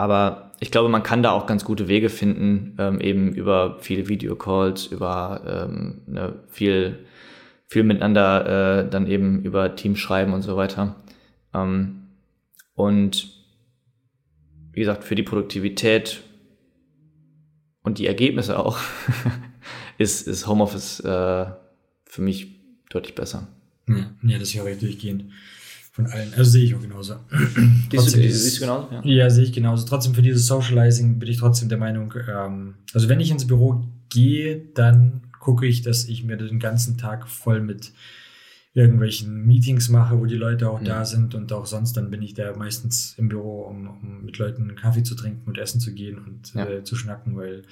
aber 0.00 0.52
ich 0.60 0.70
glaube, 0.70 0.88
man 0.88 1.02
kann 1.02 1.22
da 1.22 1.32
auch 1.32 1.44
ganz 1.44 1.62
gute 1.62 1.86
Wege 1.86 2.08
finden, 2.08 2.74
ähm, 2.78 3.02
eben 3.02 3.34
über 3.34 3.76
viele 3.80 4.08
Videocalls, 4.08 4.86
über 4.86 5.68
ähm, 5.68 6.00
ne, 6.06 6.42
viel, 6.48 7.00
viel 7.66 7.82
miteinander, 7.82 8.78
äh, 8.78 8.88
dann 8.88 9.06
eben 9.06 9.42
über 9.42 9.76
Teams 9.76 9.98
schreiben 9.98 10.32
und 10.32 10.40
so 10.40 10.56
weiter. 10.56 10.96
Ähm, 11.52 12.06
und 12.74 13.28
wie 14.72 14.80
gesagt, 14.80 15.04
für 15.04 15.16
die 15.16 15.22
Produktivität 15.22 16.22
und 17.82 17.98
die 17.98 18.06
Ergebnisse 18.06 18.58
auch 18.58 18.78
ist, 19.98 20.26
ist 20.26 20.46
Homeoffice 20.46 21.00
äh, 21.00 21.46
für 22.06 22.22
mich 22.22 22.58
deutlich 22.88 23.14
besser. 23.14 23.48
Ja, 24.22 24.38
das 24.38 24.54
höre 24.54 24.68
ich 24.68 24.78
durchgehend 24.78 25.24
von 26.04 26.12
allen. 26.12 26.34
Also 26.34 26.50
sehe 26.50 26.64
ich 26.64 26.74
auch 26.74 26.80
genauso. 26.80 27.16
Siehst 27.90 28.14
du, 28.14 28.20
siehst 28.20 28.56
du 28.56 28.60
genauso? 28.60 28.88
Ja. 28.92 29.02
ja, 29.04 29.30
sehe 29.30 29.44
ich 29.44 29.52
genauso. 29.52 29.86
Trotzdem 29.86 30.14
für 30.14 30.22
dieses 30.22 30.46
Socializing 30.46 31.18
bin 31.18 31.28
ich 31.28 31.38
trotzdem 31.38 31.68
der 31.68 31.78
Meinung, 31.78 32.12
ähm, 32.28 32.74
also 32.92 33.08
wenn 33.08 33.20
ich 33.20 33.30
ins 33.30 33.46
Büro 33.46 33.84
gehe, 34.08 34.60
dann 34.74 35.22
gucke 35.38 35.66
ich, 35.66 35.82
dass 35.82 36.06
ich 36.06 36.24
mir 36.24 36.36
den 36.36 36.58
ganzen 36.58 36.98
Tag 36.98 37.28
voll 37.28 37.60
mit 37.60 37.92
irgendwelchen 38.72 39.46
Meetings 39.46 39.88
mache, 39.88 40.18
wo 40.20 40.26
die 40.26 40.36
Leute 40.36 40.70
auch 40.70 40.80
ja. 40.80 40.86
da 40.86 41.04
sind 41.04 41.34
und 41.34 41.52
auch 41.52 41.66
sonst, 41.66 41.96
dann 41.96 42.10
bin 42.10 42.22
ich 42.22 42.34
da 42.34 42.54
meistens 42.56 43.14
im 43.18 43.28
Büro, 43.28 43.62
um, 43.62 43.88
um 43.88 44.24
mit 44.24 44.38
Leuten 44.38 44.74
Kaffee 44.76 45.02
zu 45.02 45.16
trinken 45.16 45.48
und 45.48 45.58
essen 45.58 45.80
zu 45.80 45.92
gehen 45.92 46.18
und 46.18 46.54
ja. 46.54 46.68
äh, 46.68 46.84
zu 46.84 46.94
schnacken, 46.94 47.36
weil 47.36 47.62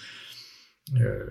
äh, 0.94 1.30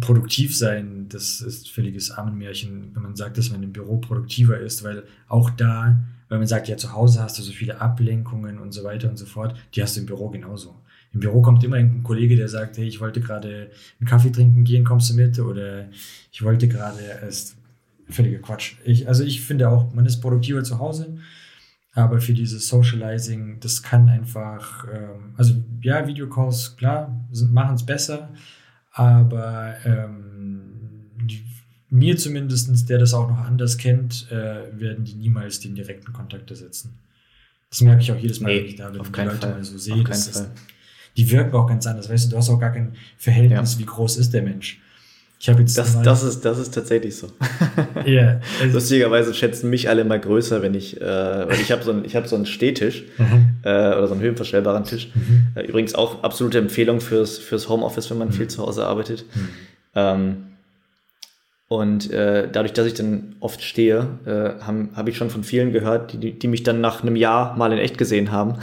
produktiv 0.00 0.56
sein, 0.56 1.08
das 1.08 1.40
ist 1.40 1.70
völliges 1.70 2.10
Armenmärchen, 2.10 2.94
wenn 2.94 3.02
man 3.02 3.16
sagt, 3.16 3.36
dass 3.36 3.50
man 3.50 3.62
im 3.62 3.72
Büro 3.72 3.98
produktiver 3.98 4.58
ist, 4.58 4.82
weil 4.84 5.04
auch 5.28 5.50
da, 5.50 6.02
wenn 6.28 6.38
man 6.38 6.46
sagt, 6.46 6.68
ja, 6.68 6.76
zu 6.76 6.92
Hause 6.92 7.22
hast 7.22 7.38
du 7.38 7.42
so 7.42 7.52
viele 7.52 7.80
Ablenkungen 7.80 8.58
und 8.58 8.72
so 8.72 8.84
weiter 8.84 9.08
und 9.08 9.16
so 9.16 9.26
fort, 9.26 9.56
die 9.74 9.82
hast 9.82 9.96
du 9.96 10.00
im 10.00 10.06
Büro 10.06 10.28
genauso. 10.28 10.74
Im 11.12 11.20
Büro 11.20 11.40
kommt 11.40 11.62
immer 11.64 11.76
ein 11.76 12.02
Kollege, 12.02 12.36
der 12.36 12.48
sagt, 12.48 12.78
hey, 12.78 12.86
ich 12.86 13.00
wollte 13.00 13.20
gerade 13.20 13.70
einen 14.00 14.08
Kaffee 14.08 14.30
trinken 14.30 14.64
gehen, 14.64 14.84
kommst 14.84 15.10
du 15.10 15.14
mit? 15.14 15.38
Oder 15.38 15.88
ich 16.32 16.42
wollte 16.42 16.68
gerade, 16.68 17.00
ist 17.26 17.56
völliger 18.08 18.38
Quatsch. 18.38 18.74
Ich, 18.84 19.08
also 19.08 19.24
ich 19.24 19.42
finde 19.42 19.68
auch, 19.68 19.92
man 19.94 20.06
ist 20.06 20.20
produktiver 20.20 20.62
zu 20.62 20.78
Hause, 20.78 21.16
aber 21.92 22.20
für 22.20 22.34
dieses 22.34 22.68
Socializing, 22.68 23.58
das 23.60 23.82
kann 23.82 24.08
einfach, 24.08 24.86
ähm, 24.92 25.34
also 25.36 25.54
ja, 25.80 26.06
Videocalls, 26.06 26.76
klar, 26.76 27.26
machen 27.50 27.76
es 27.76 27.86
besser, 27.86 28.28
aber 28.92 29.74
ähm, 29.84 30.25
mir 31.90 32.16
zumindest, 32.16 32.88
der 32.88 32.98
das 32.98 33.14
auch 33.14 33.28
noch 33.28 33.38
anders 33.38 33.78
kennt, 33.78 34.26
äh, 34.30 34.62
werden 34.80 35.04
die 35.04 35.14
niemals 35.14 35.60
den 35.60 35.74
direkten 35.74 36.12
Kontakt 36.12 36.50
ersetzen. 36.50 36.94
Das 37.70 37.80
merke 37.80 38.02
ich 38.02 38.12
auch 38.12 38.16
jedes 38.18 38.40
Mal, 38.40 38.52
Nee, 38.52 38.60
wenn 38.60 38.66
ich 38.66 38.76
da 38.76 38.88
bin 38.90 39.00
auf 39.00 39.10
die 39.12 39.20
Leute 39.20 39.36
Fall. 39.38 39.50
mal 39.50 39.64
so 39.64 39.76
sehe. 39.78 40.02
Das 40.04 40.26
ist, 40.28 40.46
die 41.16 41.30
wirken 41.30 41.54
auch 41.54 41.66
ganz 41.66 41.86
anders. 41.86 42.08
Weißt 42.08 42.26
du, 42.26 42.30
du 42.30 42.36
hast 42.36 42.48
auch 42.50 42.58
gar 42.58 42.72
kein 42.72 42.94
Verhältnis, 43.18 43.74
Ja. 43.74 43.78
wie 43.80 43.86
groß 43.86 44.16
ist 44.18 44.32
der 44.34 44.42
Mensch. 44.42 44.80
Ich 45.38 45.48
habe 45.50 45.60
jetzt 45.60 45.76
Das, 45.76 45.94
mal- 45.94 46.02
das, 46.02 46.22
ist, 46.22 46.44
das 46.46 46.58
ist 46.58 46.72
tatsächlich 46.72 47.14
so. 47.16 47.30
ja, 48.06 48.40
also, 48.62 48.72
Lustigerweise 48.74 49.34
schätzen 49.34 49.68
mich 49.68 49.88
alle 49.88 50.04
mal 50.04 50.18
größer, 50.18 50.62
wenn 50.62 50.74
ich, 50.74 50.98
äh, 51.00 51.04
weil 51.04 51.60
ich 51.60 51.70
habe 51.72 51.82
so, 51.84 51.90
einen- 51.90 52.04
ich 52.06 52.16
hab 52.16 52.26
so 52.26 52.36
einen 52.36 52.46
Stehtisch 52.46 53.04
Mhm. 53.18 53.56
äh, 53.62 53.68
oder 53.68 54.06
so 54.08 54.14
einen 54.14 54.22
höhenverstellbaren 54.22 54.84
Tisch. 54.84 55.10
Mhm. 55.14 55.48
Äh, 55.54 55.66
übrigens 55.66 55.94
auch 55.94 56.22
absolute 56.22 56.58
Empfehlung 56.58 57.00
fürs, 57.00 57.36
fürs 57.38 57.68
Homeoffice, 57.68 58.08
wenn 58.10 58.18
man 58.18 58.32
viel 58.32 58.48
zu 58.48 58.62
Hause 58.66 58.86
arbeitet. 58.86 59.24
Mhm. 59.34 59.48
Ähm, 59.94 60.36
und 61.68 62.10
äh, 62.12 62.48
dadurch, 62.50 62.72
dass 62.72 62.86
ich 62.86 62.94
dann 62.94 63.36
oft 63.40 63.62
stehe, 63.62 64.18
äh, 64.24 64.62
habe 64.62 64.88
hab 64.94 65.08
ich 65.08 65.16
schon 65.16 65.30
von 65.30 65.42
vielen 65.42 65.72
gehört, 65.72 66.12
die, 66.12 66.38
die, 66.38 66.48
mich 66.48 66.62
dann 66.62 66.80
nach 66.80 67.02
einem 67.02 67.16
Jahr 67.16 67.56
mal 67.56 67.72
in 67.72 67.78
echt 67.78 67.98
gesehen 67.98 68.30
haben. 68.30 68.54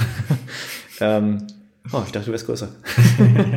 ähm, 1.01 1.45
oh, 1.91 2.01
ich 2.05 2.13
dachte, 2.13 2.27
du 2.27 2.31
wärst 2.31 2.45
größer. 2.45 2.69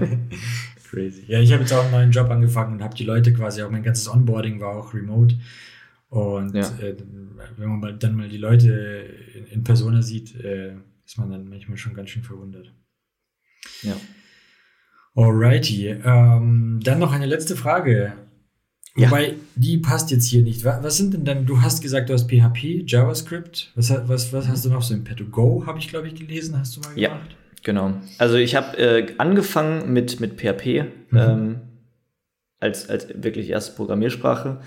Crazy. 0.90 1.24
Ja, 1.28 1.40
ich 1.40 1.52
habe 1.52 1.62
jetzt 1.62 1.72
auch 1.72 1.82
einen 1.84 1.92
neuen 1.92 2.10
Job 2.10 2.28
angefangen 2.30 2.74
und 2.74 2.82
habe 2.82 2.96
die 2.96 3.04
Leute 3.04 3.32
quasi, 3.32 3.62
auch 3.62 3.70
mein 3.70 3.84
ganzes 3.84 4.08
Onboarding 4.08 4.60
war 4.60 4.76
auch 4.76 4.92
remote. 4.94 5.36
Und 6.08 6.54
Ja. 6.54 6.66
äh, 6.80 6.96
wenn 7.56 7.78
man 7.78 7.98
dann 8.00 8.16
mal 8.16 8.28
die 8.28 8.38
Leute 8.38 8.72
in, 9.34 9.46
in 9.46 9.64
Persona 9.64 10.02
sieht, 10.02 10.34
äh, 10.40 10.72
ist 11.04 11.18
man 11.18 11.30
dann 11.30 11.48
manchmal 11.48 11.76
schon 11.76 11.94
ganz 11.94 12.10
schön 12.10 12.22
verwundert. 12.24 12.72
Ja. 13.82 13.94
Alrighty. 15.14 15.88
Ähm, 16.04 16.80
dann 16.82 16.98
noch 16.98 17.12
eine 17.12 17.26
letzte 17.26 17.56
Frage. 17.56 18.12
Ja. 18.96 19.10
Wobei, 19.10 19.34
die 19.56 19.78
passt 19.78 20.10
jetzt 20.10 20.26
hier 20.26 20.42
nicht. 20.42 20.64
Wa- 20.64 20.78
Was 20.82 20.96
sind 20.96 21.12
denn 21.12 21.24
dann, 21.24 21.44
du 21.46 21.60
hast 21.60 21.82
gesagt, 21.82 22.08
du 22.08 22.14
hast 22.14 22.28
PHP, 22.30 22.84
JavaScript. 22.86 23.70
Was, 23.74 23.90
was, 24.08 24.32
was 24.32 24.48
hast 24.48 24.64
du 24.64 24.70
noch 24.70 24.82
so 24.82 24.94
im 24.94 25.04
Petto? 25.04 25.24
Go 25.24 25.64
habe 25.66 25.78
ich, 25.78 25.88
glaube 25.88 26.08
ich, 26.08 26.14
gelesen, 26.14 26.58
hast 26.58 26.76
du 26.76 26.80
mal 26.80 26.98
Ja. 26.98 27.10
gemacht? 27.10 27.36
Genau. 27.62 27.94
Also 28.18 28.36
ich 28.36 28.54
habe 28.54 28.78
äh, 28.78 29.06
angefangen 29.18 29.92
mit, 29.92 30.20
mit 30.20 30.40
PHP 30.40 30.84
Mhm. 31.10 31.18
ähm, 31.18 31.56
als, 32.58 32.88
als 32.88 33.08
wirklich 33.22 33.50
erste 33.50 33.76
Programmiersprache. 33.76 34.58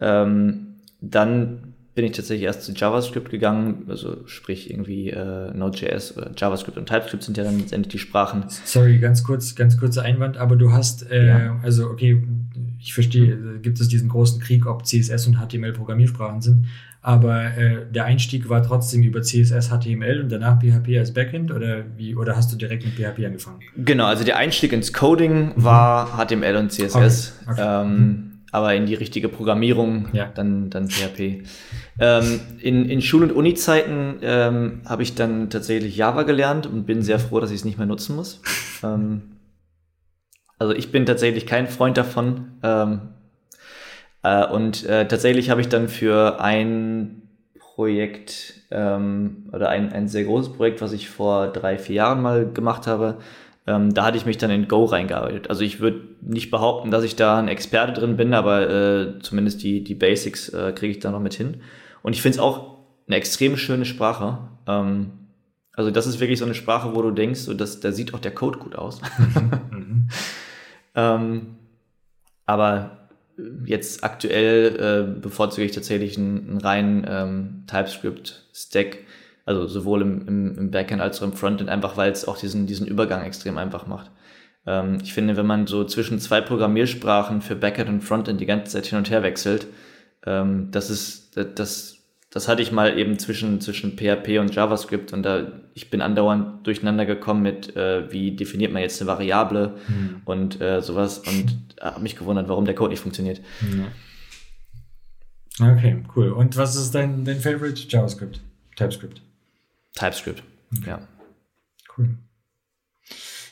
Ähm, 0.00 0.66
dann 1.00 1.74
bin 1.94 2.04
ich 2.06 2.12
tatsächlich 2.12 2.44
erst 2.46 2.62
zu 2.62 2.72
JavaScript 2.72 3.30
gegangen, 3.30 3.84
also 3.88 4.26
sprich 4.26 4.70
irgendwie 4.70 5.10
äh, 5.10 5.52
Node.js 5.52 6.16
oder 6.16 6.30
JavaScript 6.36 6.78
und 6.78 6.86
TypeScript 6.88 7.22
sind 7.22 7.36
ja 7.36 7.44
dann 7.44 7.58
letztendlich 7.58 7.92
die 7.92 7.98
Sprachen. 7.98 8.44
Sorry, 8.64 8.98
ganz 8.98 9.22
kurz, 9.24 9.54
ganz 9.54 9.78
kurzer 9.78 10.02
Einwand, 10.02 10.38
aber 10.38 10.56
du 10.56 10.72
hast, 10.72 11.10
äh, 11.10 11.26
Ja. 11.26 11.60
also 11.62 11.88
okay, 11.90 12.22
ich 12.82 12.94
verstehe, 12.94 13.32
äh, 13.34 13.58
gibt 13.60 13.80
es 13.80 13.88
diesen 13.88 14.08
großen 14.08 14.40
Krieg, 14.40 14.66
ob 14.66 14.84
CSS 14.86 15.26
und 15.26 15.36
HTML 15.36 15.72
Programmiersprachen 15.72 16.40
sind, 16.40 16.66
aber 17.00 17.56
äh, 17.56 17.86
der 17.92 18.04
Einstieg 18.04 18.48
war 18.48 18.62
trotzdem 18.62 19.02
über 19.02 19.22
CSS, 19.22 19.68
HTML 19.70 20.20
und 20.20 20.30
danach 20.30 20.60
PHP 20.60 20.98
als 20.98 21.12
Backend 21.14 21.50
oder 21.50 21.84
wie, 21.96 22.14
oder 22.14 22.36
hast 22.36 22.52
du 22.52 22.56
direkt 22.56 22.84
mit 22.84 22.94
PHP 22.94 23.24
angefangen? 23.26 23.60
Genau, 23.76 24.06
also 24.06 24.24
der 24.24 24.36
Einstieg 24.36 24.72
ins 24.72 24.92
Coding 24.92 25.52
war 25.56 26.16
HTML 26.16 26.56
und 26.56 26.70
CSS, 26.72 27.40
Okay, 27.48 27.52
okay. 27.52 27.82
Ähm, 27.84 28.28
aber 28.54 28.74
in 28.74 28.84
die 28.84 28.94
richtige 28.94 29.28
Programmierung 29.30 30.08
Ja. 30.12 30.26
dann, 30.34 30.68
dann 30.68 30.88
PHP. 30.90 31.42
Ähm, 31.98 32.40
in, 32.60 32.84
in 32.84 33.00
Schul- 33.00 33.22
und 33.22 33.32
Uni-Zeiten 33.32 34.16
ähm, 34.22 34.80
habe 34.84 35.02
ich 35.02 35.14
dann 35.14 35.48
tatsächlich 35.48 35.96
Java 35.96 36.24
gelernt 36.24 36.66
und 36.66 36.84
bin 36.84 37.00
sehr 37.02 37.18
froh, 37.18 37.40
dass 37.40 37.50
ich 37.50 37.56
es 37.56 37.64
nicht 37.64 37.78
mehr 37.78 37.86
nutzen 37.86 38.14
muss. 38.14 38.42
ähm, 38.84 39.22
also 40.62 40.76
ich 40.76 40.92
bin 40.92 41.06
tatsächlich 41.06 41.44
kein 41.44 41.66
Freund 41.66 41.96
davon. 41.96 42.52
Ähm, 42.62 43.00
äh, 44.22 44.46
und 44.46 44.86
äh, 44.86 45.08
tatsächlich 45.08 45.50
habe 45.50 45.60
ich 45.60 45.68
dann 45.68 45.88
für 45.88 46.40
ein 46.40 47.22
Projekt 47.58 48.54
ähm, 48.70 49.50
oder 49.52 49.70
ein, 49.70 49.92
ein 49.92 50.06
sehr 50.06 50.22
großes 50.22 50.52
Projekt, 50.52 50.80
was 50.80 50.92
ich 50.92 51.10
vor 51.10 51.48
drei, 51.48 51.78
vier 51.78 51.96
Jahren 51.96 52.22
mal 52.22 52.48
gemacht 52.48 52.86
habe, 52.86 53.18
ähm, 53.66 53.92
da 53.92 54.04
hatte 54.04 54.16
ich 54.16 54.24
mich 54.24 54.38
dann 54.38 54.52
in 54.52 54.68
Go 54.68 54.84
reingearbeitet. 54.84 55.50
Also 55.50 55.62
ich 55.62 55.80
würde 55.80 56.02
nicht 56.20 56.52
behaupten, 56.52 56.92
dass 56.92 57.02
ich 57.02 57.16
da 57.16 57.40
ein 57.40 57.48
Experte 57.48 57.92
drin 57.92 58.16
bin, 58.16 58.32
aber 58.32 58.70
äh, 58.70 59.18
zumindest 59.20 59.64
die, 59.64 59.82
die 59.82 59.96
Basics 59.96 60.48
äh, 60.50 60.72
kriege 60.72 60.92
ich 60.92 61.00
da 61.00 61.10
noch 61.10 61.18
mit 61.18 61.34
hin. 61.34 61.60
Und 62.04 62.12
ich 62.12 62.22
finde 62.22 62.36
es 62.36 62.40
auch 62.40 62.76
eine 63.08 63.16
extrem 63.16 63.56
schöne 63.56 63.84
Sprache. 63.84 64.38
Ähm, 64.68 65.10
also 65.72 65.90
das 65.90 66.06
ist 66.06 66.20
wirklich 66.20 66.38
so 66.38 66.44
eine 66.44 66.54
Sprache, 66.54 66.94
wo 66.94 67.02
du 67.02 67.10
denkst, 67.10 67.40
so, 67.40 67.52
dass, 67.52 67.80
da 67.80 67.90
sieht 67.90 68.14
auch 68.14 68.20
der 68.20 68.32
Code 68.32 68.60
gut 68.60 68.76
aus. 68.76 69.00
Ähm, 70.94 71.56
aber 72.46 73.08
jetzt 73.64 74.04
aktuell 74.04 74.76
äh, 75.16 75.20
bevorzuge 75.20 75.64
ich 75.64 75.72
tatsächlich 75.72 76.18
einen, 76.18 76.50
einen 76.50 76.60
reinen 76.60 77.06
ähm, 77.08 77.64
TypeScript-Stack, 77.66 78.98
also 79.46 79.66
sowohl 79.66 80.02
im, 80.02 80.28
im, 80.28 80.58
im 80.58 80.70
Backend 80.70 81.00
als 81.00 81.20
auch 81.20 81.26
im 81.26 81.32
Frontend, 81.32 81.70
einfach 81.70 81.96
weil 81.96 82.12
es 82.12 82.28
auch 82.28 82.36
diesen, 82.36 82.66
diesen 82.66 82.86
Übergang 82.86 83.24
extrem 83.24 83.58
einfach 83.58 83.86
macht. 83.86 84.10
Ähm, 84.66 84.98
ich 85.02 85.12
finde, 85.12 85.36
wenn 85.36 85.46
man 85.46 85.66
so 85.66 85.84
zwischen 85.84 86.18
zwei 86.18 86.40
Programmiersprachen 86.40 87.42
für 87.42 87.56
Backend 87.56 87.88
und 87.88 88.02
Frontend 88.02 88.40
die 88.40 88.46
ganze 88.46 88.72
Zeit 88.72 88.86
hin 88.86 88.98
und 88.98 89.10
her 89.10 89.22
wechselt, 89.22 89.66
ähm, 90.26 90.68
das 90.70 90.90
ist, 90.90 91.36
das, 91.36 91.46
das, 91.54 91.98
das 92.32 92.48
hatte 92.48 92.62
ich 92.62 92.72
mal 92.72 92.98
eben 92.98 93.18
zwischen, 93.18 93.60
zwischen 93.60 93.96
PHP 93.98 94.38
und 94.40 94.54
JavaScript 94.54 95.12
und 95.12 95.22
da, 95.22 95.52
ich 95.74 95.90
bin 95.90 96.00
andauernd 96.00 96.66
durcheinander 96.66 97.04
gekommen 97.04 97.42
mit, 97.42 97.76
äh, 97.76 98.10
wie 98.10 98.34
definiert 98.34 98.72
man 98.72 98.80
jetzt 98.80 99.00
eine 99.00 99.08
Variable 99.08 99.76
Mhm. 99.86 100.22
und 100.24 100.60
äh, 100.60 100.80
sowas 100.80 101.18
und 101.18 101.58
habe 101.80 102.00
mich 102.00 102.16
gewundert, 102.16 102.48
warum 102.48 102.64
der 102.64 102.74
Code 102.74 102.90
nicht 102.90 103.00
funktioniert. 103.00 103.40
Ja. 105.60 105.72
Okay, 105.72 106.02
cool. 106.16 106.30
Und 106.32 106.56
was 106.56 106.74
ist 106.74 106.94
dein, 106.94 107.24
dein 107.26 107.38
Favorite? 107.38 107.82
JavaScript, 107.86 108.40
TypeScript. 108.76 109.20
TypeScript, 109.94 110.42
ja. 110.86 111.06
Cool. 111.96 112.16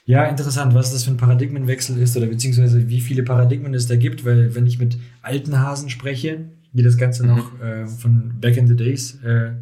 Ja, 0.07 0.25
interessant, 0.25 0.73
was 0.75 0.93
das 0.93 1.05
für 1.05 1.11
ein 1.11 1.19
Paradigmenwechsel 1.19 1.99
ist 1.99 2.17
oder 2.17 2.27
beziehungsweise 2.27 2.89
wie 2.89 3.03
viele 3.03 3.23
Paradigmen 3.23 3.75
es 3.75 3.87
da 3.87 3.97
gibt, 3.97 4.25
weil 4.25 4.55
wenn 4.55 4.67
ich 4.67 4.79
mit 4.79 4.99
alten 5.21 5.59
Hasen 5.61 5.91
spreche, 5.91 6.47
die 6.73 6.83
das 6.83 6.97
Ganze 6.97 7.27
noch 7.27 7.61
äh, 7.61 7.87
von 7.87 8.41
back 8.41 8.57
in 8.57 8.67
the 8.67 8.77
days, 8.77 9.23
äh, 9.23 9.53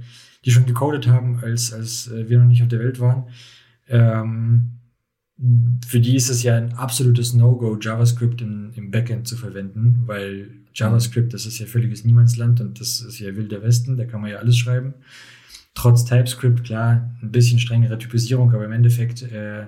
die 0.45 0.51
schon 0.51 0.67
gecodet 0.67 1.07
haben, 1.07 1.39
als, 1.43 1.73
als 1.73 2.09
äh, 2.09 2.29
wir 2.29 2.39
noch 2.39 2.47
nicht 2.47 2.63
auf 2.63 2.69
der 2.69 2.81
Welt 2.81 3.01
waren, 3.01 3.25
ähm, 3.89 4.79
für 5.87 6.01
die 6.01 6.17
ist 6.17 6.31
es 6.31 6.43
ja 6.43 6.57
ein 6.57 6.73
absolutes 6.75 7.33
No-Go, 7.33 7.79
JavaScript 7.81 8.41
im, 8.43 8.73
im 8.75 8.91
Backend 8.91 9.29
zu 9.29 9.37
verwenden, 9.37 10.03
weil 10.07 10.51
JavaScript, 10.75 11.33
das 11.33 11.47
ist 11.47 11.59
ja 11.59 11.67
völliges 11.67 12.05
Niemandsland 12.05 12.61
und 12.61 12.80
das 12.80 13.01
ist 13.01 13.18
ja 13.21 13.35
wilder 13.37 13.63
Westen, 13.63 13.97
da 13.97 14.05
kann 14.05 14.21
man 14.21 14.30
ja 14.30 14.39
alles 14.39 14.57
schreiben. 14.57 14.95
Trotz 15.75 16.05
TypeScript, 16.05 16.64
klar, 16.64 17.14
ein 17.22 17.30
bisschen 17.30 17.61
strengere 17.61 17.99
Typisierung, 17.99 18.53
aber 18.53 18.64
im 18.64 18.72
Endeffekt 18.72 19.22
äh, 19.22 19.67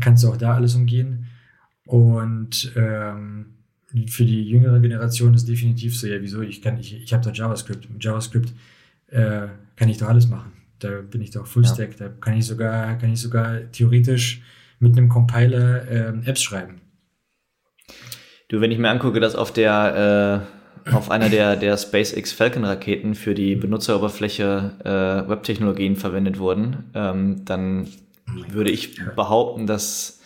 kannst 0.00 0.24
du 0.24 0.28
auch 0.28 0.36
da 0.38 0.54
alles 0.54 0.74
umgehen. 0.74 1.26
Und 1.84 2.72
ähm, 2.74 3.53
für 4.08 4.24
die 4.24 4.42
jüngere 4.42 4.80
Generation 4.80 5.34
ist 5.34 5.48
definitiv 5.48 5.96
so, 5.96 6.06
ja, 6.06 6.20
wieso, 6.20 6.42
ich 6.42 6.62
kann, 6.62 6.78
ich, 6.78 7.02
ich 7.02 7.12
habe 7.12 7.24
da 7.24 7.30
JavaScript. 7.30 7.90
Mit 7.90 8.02
JavaScript 8.02 8.52
äh, 9.08 9.46
kann 9.76 9.88
ich 9.88 9.98
doch 9.98 10.08
alles 10.08 10.28
machen. 10.28 10.52
Da 10.80 11.00
bin 11.00 11.22
ich 11.22 11.30
doch 11.30 11.46
Fullstack, 11.46 11.96
da 11.96 12.08
kann 12.08 12.36
ich 12.36 12.46
sogar, 12.46 12.98
kann 12.98 13.12
ich 13.12 13.20
sogar 13.20 13.70
theoretisch 13.72 14.42
mit 14.80 14.96
einem 14.96 15.08
Compiler 15.08 15.88
ähm, 15.88 16.22
Apps 16.24 16.42
schreiben. 16.42 16.80
Du, 18.48 18.60
wenn 18.60 18.70
ich 18.70 18.78
mir 18.78 18.90
angucke, 18.90 19.20
dass 19.20 19.34
auf 19.36 19.52
der 19.52 20.44
äh, 20.86 20.92
auf 20.92 21.10
einer 21.10 21.30
der, 21.30 21.56
der 21.56 21.76
SpaceX 21.76 22.32
Falcon 22.32 22.64
Raketen 22.64 23.14
für 23.14 23.34
die 23.34 23.56
Benutzeroberfläche 23.56 24.72
äh, 24.84 25.28
Webtechnologien 25.28 25.96
verwendet 25.96 26.38
wurden, 26.38 26.90
ähm, 26.94 27.44
dann 27.44 27.88
würde 28.50 28.70
ich 28.70 29.00
behaupten, 29.16 29.66
dass 29.66 30.20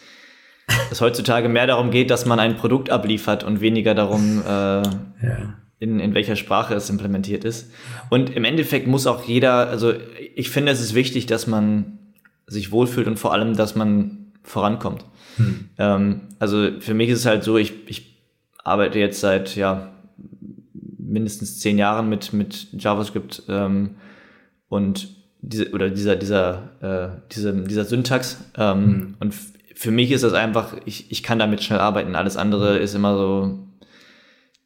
es 0.90 1.00
heutzutage 1.00 1.48
mehr 1.48 1.66
darum 1.66 1.90
geht, 1.90 2.10
dass 2.10 2.26
man 2.26 2.38
ein 2.40 2.56
Produkt 2.56 2.90
abliefert 2.90 3.44
und 3.44 3.60
weniger 3.60 3.94
darum, 3.94 4.42
äh, 4.46 4.48
Ja. 4.50 5.54
in, 5.80 6.00
in 6.00 6.14
welcher 6.14 6.36
Sprache 6.36 6.74
es 6.74 6.90
implementiert 6.90 7.44
ist. 7.44 7.70
Und 8.10 8.30
im 8.30 8.44
Endeffekt 8.44 8.86
muss 8.86 9.06
auch 9.06 9.24
jeder, 9.24 9.68
also 9.68 9.92
ich 10.34 10.50
finde, 10.50 10.72
es 10.72 10.80
ist 10.80 10.94
wichtig, 10.94 11.26
dass 11.26 11.46
man 11.46 11.98
sich 12.46 12.72
wohlfühlt 12.72 13.06
und 13.06 13.18
vor 13.18 13.32
allem, 13.32 13.56
dass 13.56 13.74
man 13.76 14.32
vorankommt. 14.42 15.04
Hm. 15.36 15.68
Ähm, 15.78 16.20
also 16.38 16.68
für 16.80 16.94
mich 16.94 17.10
ist 17.10 17.20
es 17.20 17.26
halt 17.26 17.44
so, 17.44 17.58
ich, 17.58 17.72
ich 17.86 18.16
arbeite 18.64 18.98
jetzt 18.98 19.20
seit 19.20 19.54
ja 19.56 19.92
mindestens 20.98 21.58
zehn 21.58 21.78
Jahren 21.78 22.08
mit, 22.08 22.32
mit 22.32 22.68
JavaScript 22.72 23.42
ähm, 23.48 23.96
und 24.68 25.08
diese, 25.40 25.70
oder 25.70 25.90
dieser, 25.90 26.16
dieser, 26.16 26.70
äh, 26.80 27.20
diese, 27.32 27.52
dieser 27.54 27.84
Syntax. 27.84 28.38
Ähm, 28.56 28.78
Mhm. 28.84 29.14
Und 29.20 29.34
für 29.78 29.92
mich 29.92 30.10
ist 30.10 30.24
das 30.24 30.32
einfach, 30.32 30.74
ich, 30.86 31.12
ich 31.12 31.22
kann 31.22 31.38
damit 31.38 31.62
schnell 31.62 31.78
arbeiten. 31.78 32.16
Alles 32.16 32.36
andere 32.36 32.78
ist 32.78 32.96
immer 32.96 33.16
so, 33.16 33.60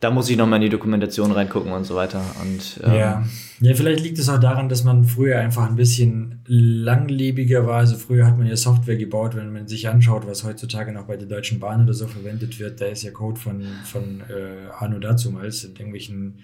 da 0.00 0.10
muss 0.10 0.30
ich 0.30 0.38
nochmal 0.38 0.56
in 0.56 0.62
die 0.62 0.68
Dokumentation 0.70 1.32
reingucken 1.32 1.70
und 1.70 1.84
so 1.84 1.94
weiter. 1.94 2.22
Und, 2.40 2.80
ähm, 2.82 2.94
ja. 2.94 3.24
ja, 3.60 3.74
vielleicht 3.74 4.02
liegt 4.02 4.18
es 4.18 4.30
auch 4.30 4.40
daran, 4.40 4.70
dass 4.70 4.84
man 4.84 5.04
früher 5.04 5.38
einfach 5.38 5.68
ein 5.68 5.76
bisschen 5.76 6.40
langlebiger 6.46 7.66
war. 7.66 7.80
Also 7.80 7.96
früher 7.96 8.26
hat 8.26 8.38
man 8.38 8.46
ja 8.46 8.56
Software 8.56 8.96
gebaut, 8.96 9.36
wenn 9.36 9.52
man 9.52 9.68
sich 9.68 9.86
anschaut, 9.86 10.26
was 10.26 10.44
heutzutage 10.44 10.92
noch 10.92 11.04
bei 11.04 11.18
der 11.18 11.28
Deutschen 11.28 11.60
Bahn 11.60 11.82
oder 11.82 11.92
so 11.92 12.06
verwendet 12.06 12.58
wird, 12.58 12.80
da 12.80 12.86
ist 12.86 13.02
ja 13.02 13.10
Code 13.10 13.38
von, 13.38 13.62
von 13.84 14.22
äh, 14.30 14.72
Anno 14.78 14.98
dazumals 14.98 15.64
in 15.64 15.72
irgendwelchen 15.72 16.38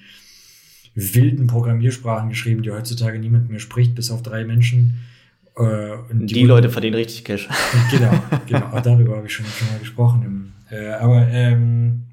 wilden 0.95 1.47
Programmiersprachen 1.47 2.29
geschrieben, 2.29 2.63
die 2.63 2.71
heutzutage 2.71 3.19
niemand 3.19 3.49
mehr 3.49 3.61
spricht, 3.61 3.95
bis 3.95 4.11
auf 4.11 4.23
drei 4.23 4.45
Menschen. 4.45 4.99
Äh, 5.59 5.97
die, 6.13 6.27
die 6.27 6.45
Leute 6.45 6.71
verdienen 6.71 6.95
richtig 6.95 7.25
Cash. 7.25 7.49
Genau, 7.91 8.13
genau. 8.47 8.67
Auch 8.73 8.81
darüber 8.81 9.17
habe 9.17 9.27
ich 9.27 9.33
schon, 9.33 9.47
schon 9.47 9.69
mal 9.69 9.79
gesprochen. 9.79 10.55
Äh, 10.71 10.91
aber 10.91 11.27
ähm, 11.29 12.05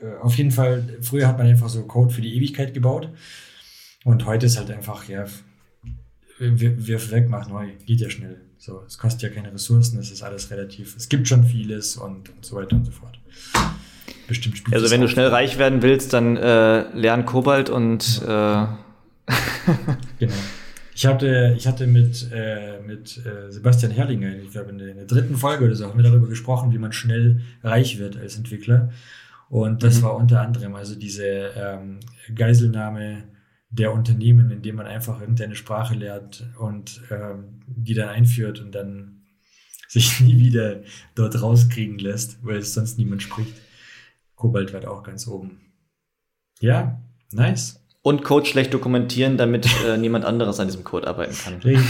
äh, 0.00 0.16
auf 0.22 0.36
jeden 0.36 0.50
Fall, 0.50 0.84
früher 1.00 1.28
hat 1.28 1.38
man 1.38 1.46
einfach 1.46 1.68
so 1.68 1.82
Code 1.82 2.12
für 2.12 2.22
die 2.22 2.34
Ewigkeit 2.36 2.72
gebaut. 2.74 3.08
Und 4.04 4.24
heute 4.24 4.46
ist 4.46 4.56
halt 4.56 4.70
einfach, 4.70 5.08
ja, 5.08 5.26
wirf 6.38 7.10
weg, 7.10 7.26
mach 7.28 7.48
neu, 7.48 7.68
geht 7.84 8.00
ja 8.00 8.08
schnell. 8.08 8.40
So, 8.56 8.82
es 8.86 8.96
kostet 8.98 9.22
ja 9.22 9.28
keine 9.28 9.52
Ressourcen, 9.52 9.98
es 9.98 10.10
ist 10.10 10.22
alles 10.22 10.50
relativ, 10.50 10.96
es 10.96 11.08
gibt 11.08 11.28
schon 11.28 11.44
vieles 11.44 11.96
und, 11.96 12.30
und 12.30 12.44
so 12.44 12.56
weiter 12.56 12.76
und 12.76 12.84
so 12.84 12.92
fort. 12.92 13.18
Bestimmt 14.26 14.58
spielt 14.58 14.74
Also 14.74 14.90
wenn 14.90 15.00
du 15.00 15.08
schnell 15.08 15.28
reich 15.28 15.58
werden 15.58 15.82
willst, 15.82 16.12
dann 16.12 16.36
äh, 16.36 16.82
lern 16.94 17.26
Kobalt 17.26 17.68
und 17.68 18.22
ja. 18.22 18.78
äh 19.26 19.32
genau. 20.18 20.34
Ich 21.00 21.06
hatte, 21.06 21.54
ich 21.56 21.66
hatte 21.66 21.86
mit, 21.86 22.30
äh, 22.30 22.78
mit 22.86 23.24
äh, 23.24 23.50
Sebastian 23.50 23.90
Herrlinger, 23.90 24.36
ich 24.36 24.50
glaube 24.50 24.68
in 24.68 24.76
der, 24.76 24.88
in 24.88 24.96
der, 24.96 25.06
dritten 25.06 25.34
Folge 25.34 25.64
oder 25.64 25.74
so, 25.74 25.86
haben 25.86 25.96
wir 25.96 26.04
darüber 26.04 26.28
gesprochen, 26.28 26.72
wie 26.72 26.78
man 26.78 26.92
schnell 26.92 27.40
reich 27.62 27.98
wird 27.98 28.18
als 28.18 28.36
Entwickler. 28.36 28.90
Und 29.48 29.82
das 29.82 29.96
mhm. 29.96 30.02
war 30.02 30.16
unter 30.16 30.42
anderem 30.42 30.74
also 30.74 30.94
diese 30.94 31.24
ähm, 31.24 32.00
Geiselnahme 32.34 33.24
der 33.70 33.94
Unternehmen, 33.94 34.50
indem 34.50 34.76
man 34.76 34.84
einfach 34.84 35.22
irgendeine 35.22 35.56
Sprache 35.56 35.94
lernt 35.94 36.46
und 36.58 37.00
ähm, 37.10 37.62
die 37.66 37.94
dann 37.94 38.10
einführt 38.10 38.60
und 38.60 38.74
dann 38.74 39.22
sich 39.88 40.20
nie 40.20 40.36
wieder 40.36 40.82
dort 41.14 41.40
rauskriegen 41.40 41.98
lässt, 41.98 42.44
weil 42.44 42.58
es 42.58 42.74
sonst 42.74 42.98
niemand 42.98 43.22
spricht. 43.22 43.56
Kobalt 44.34 44.74
wird 44.74 44.84
auch 44.84 45.02
ganz 45.02 45.26
oben. 45.26 45.62
Ja, 46.60 47.00
nice. 47.32 47.79
Und 48.02 48.24
Code 48.24 48.46
schlecht 48.46 48.72
dokumentieren, 48.72 49.36
damit 49.36 49.68
äh, 49.86 49.98
niemand 49.98 50.24
anderes 50.24 50.58
an 50.58 50.68
diesem 50.68 50.84
Code 50.84 51.06
arbeiten 51.06 51.34
kann. 51.36 51.54
Richtig. 51.56 51.84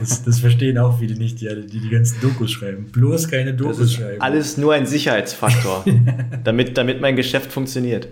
Das, 0.00 0.24
das 0.24 0.40
verstehen 0.40 0.76
auch 0.76 0.98
viele 0.98 1.14
nicht, 1.14 1.40
die, 1.40 1.46
die 1.46 1.78
die 1.78 1.88
ganzen 1.88 2.20
Dokus 2.20 2.50
schreiben. 2.50 2.86
Bloß 2.90 3.28
keine 3.28 3.54
Dokus 3.54 3.92
schreiben. 3.92 4.20
Alles 4.20 4.56
nur 4.56 4.74
ein 4.74 4.86
Sicherheitsfaktor, 4.86 5.84
damit, 6.44 6.76
damit 6.76 7.00
mein 7.00 7.14
Geschäft 7.14 7.52
funktioniert. 7.52 8.08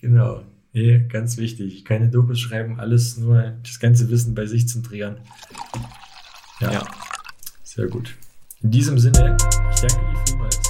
Genau. 0.00 0.42
Nee, 0.72 1.04
ganz 1.08 1.36
wichtig. 1.36 1.84
Keine 1.84 2.08
Dokus 2.08 2.40
schreiben, 2.40 2.80
alles 2.80 3.16
nur 3.16 3.54
das 3.62 3.78
ganze 3.78 4.10
Wissen 4.10 4.34
bei 4.34 4.46
sich 4.46 4.66
zentrieren. 4.68 5.18
Ja. 6.60 6.72
ja. 6.72 6.86
Sehr 7.62 7.86
gut. 7.86 8.16
In 8.62 8.72
diesem 8.72 8.98
Sinne, 8.98 9.36
ich 9.72 9.80
danke 9.80 10.12
dir 10.12 10.22
vielmals. 10.26 10.60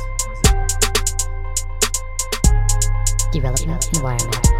Development 3.33 3.89
Environment. 3.95 4.60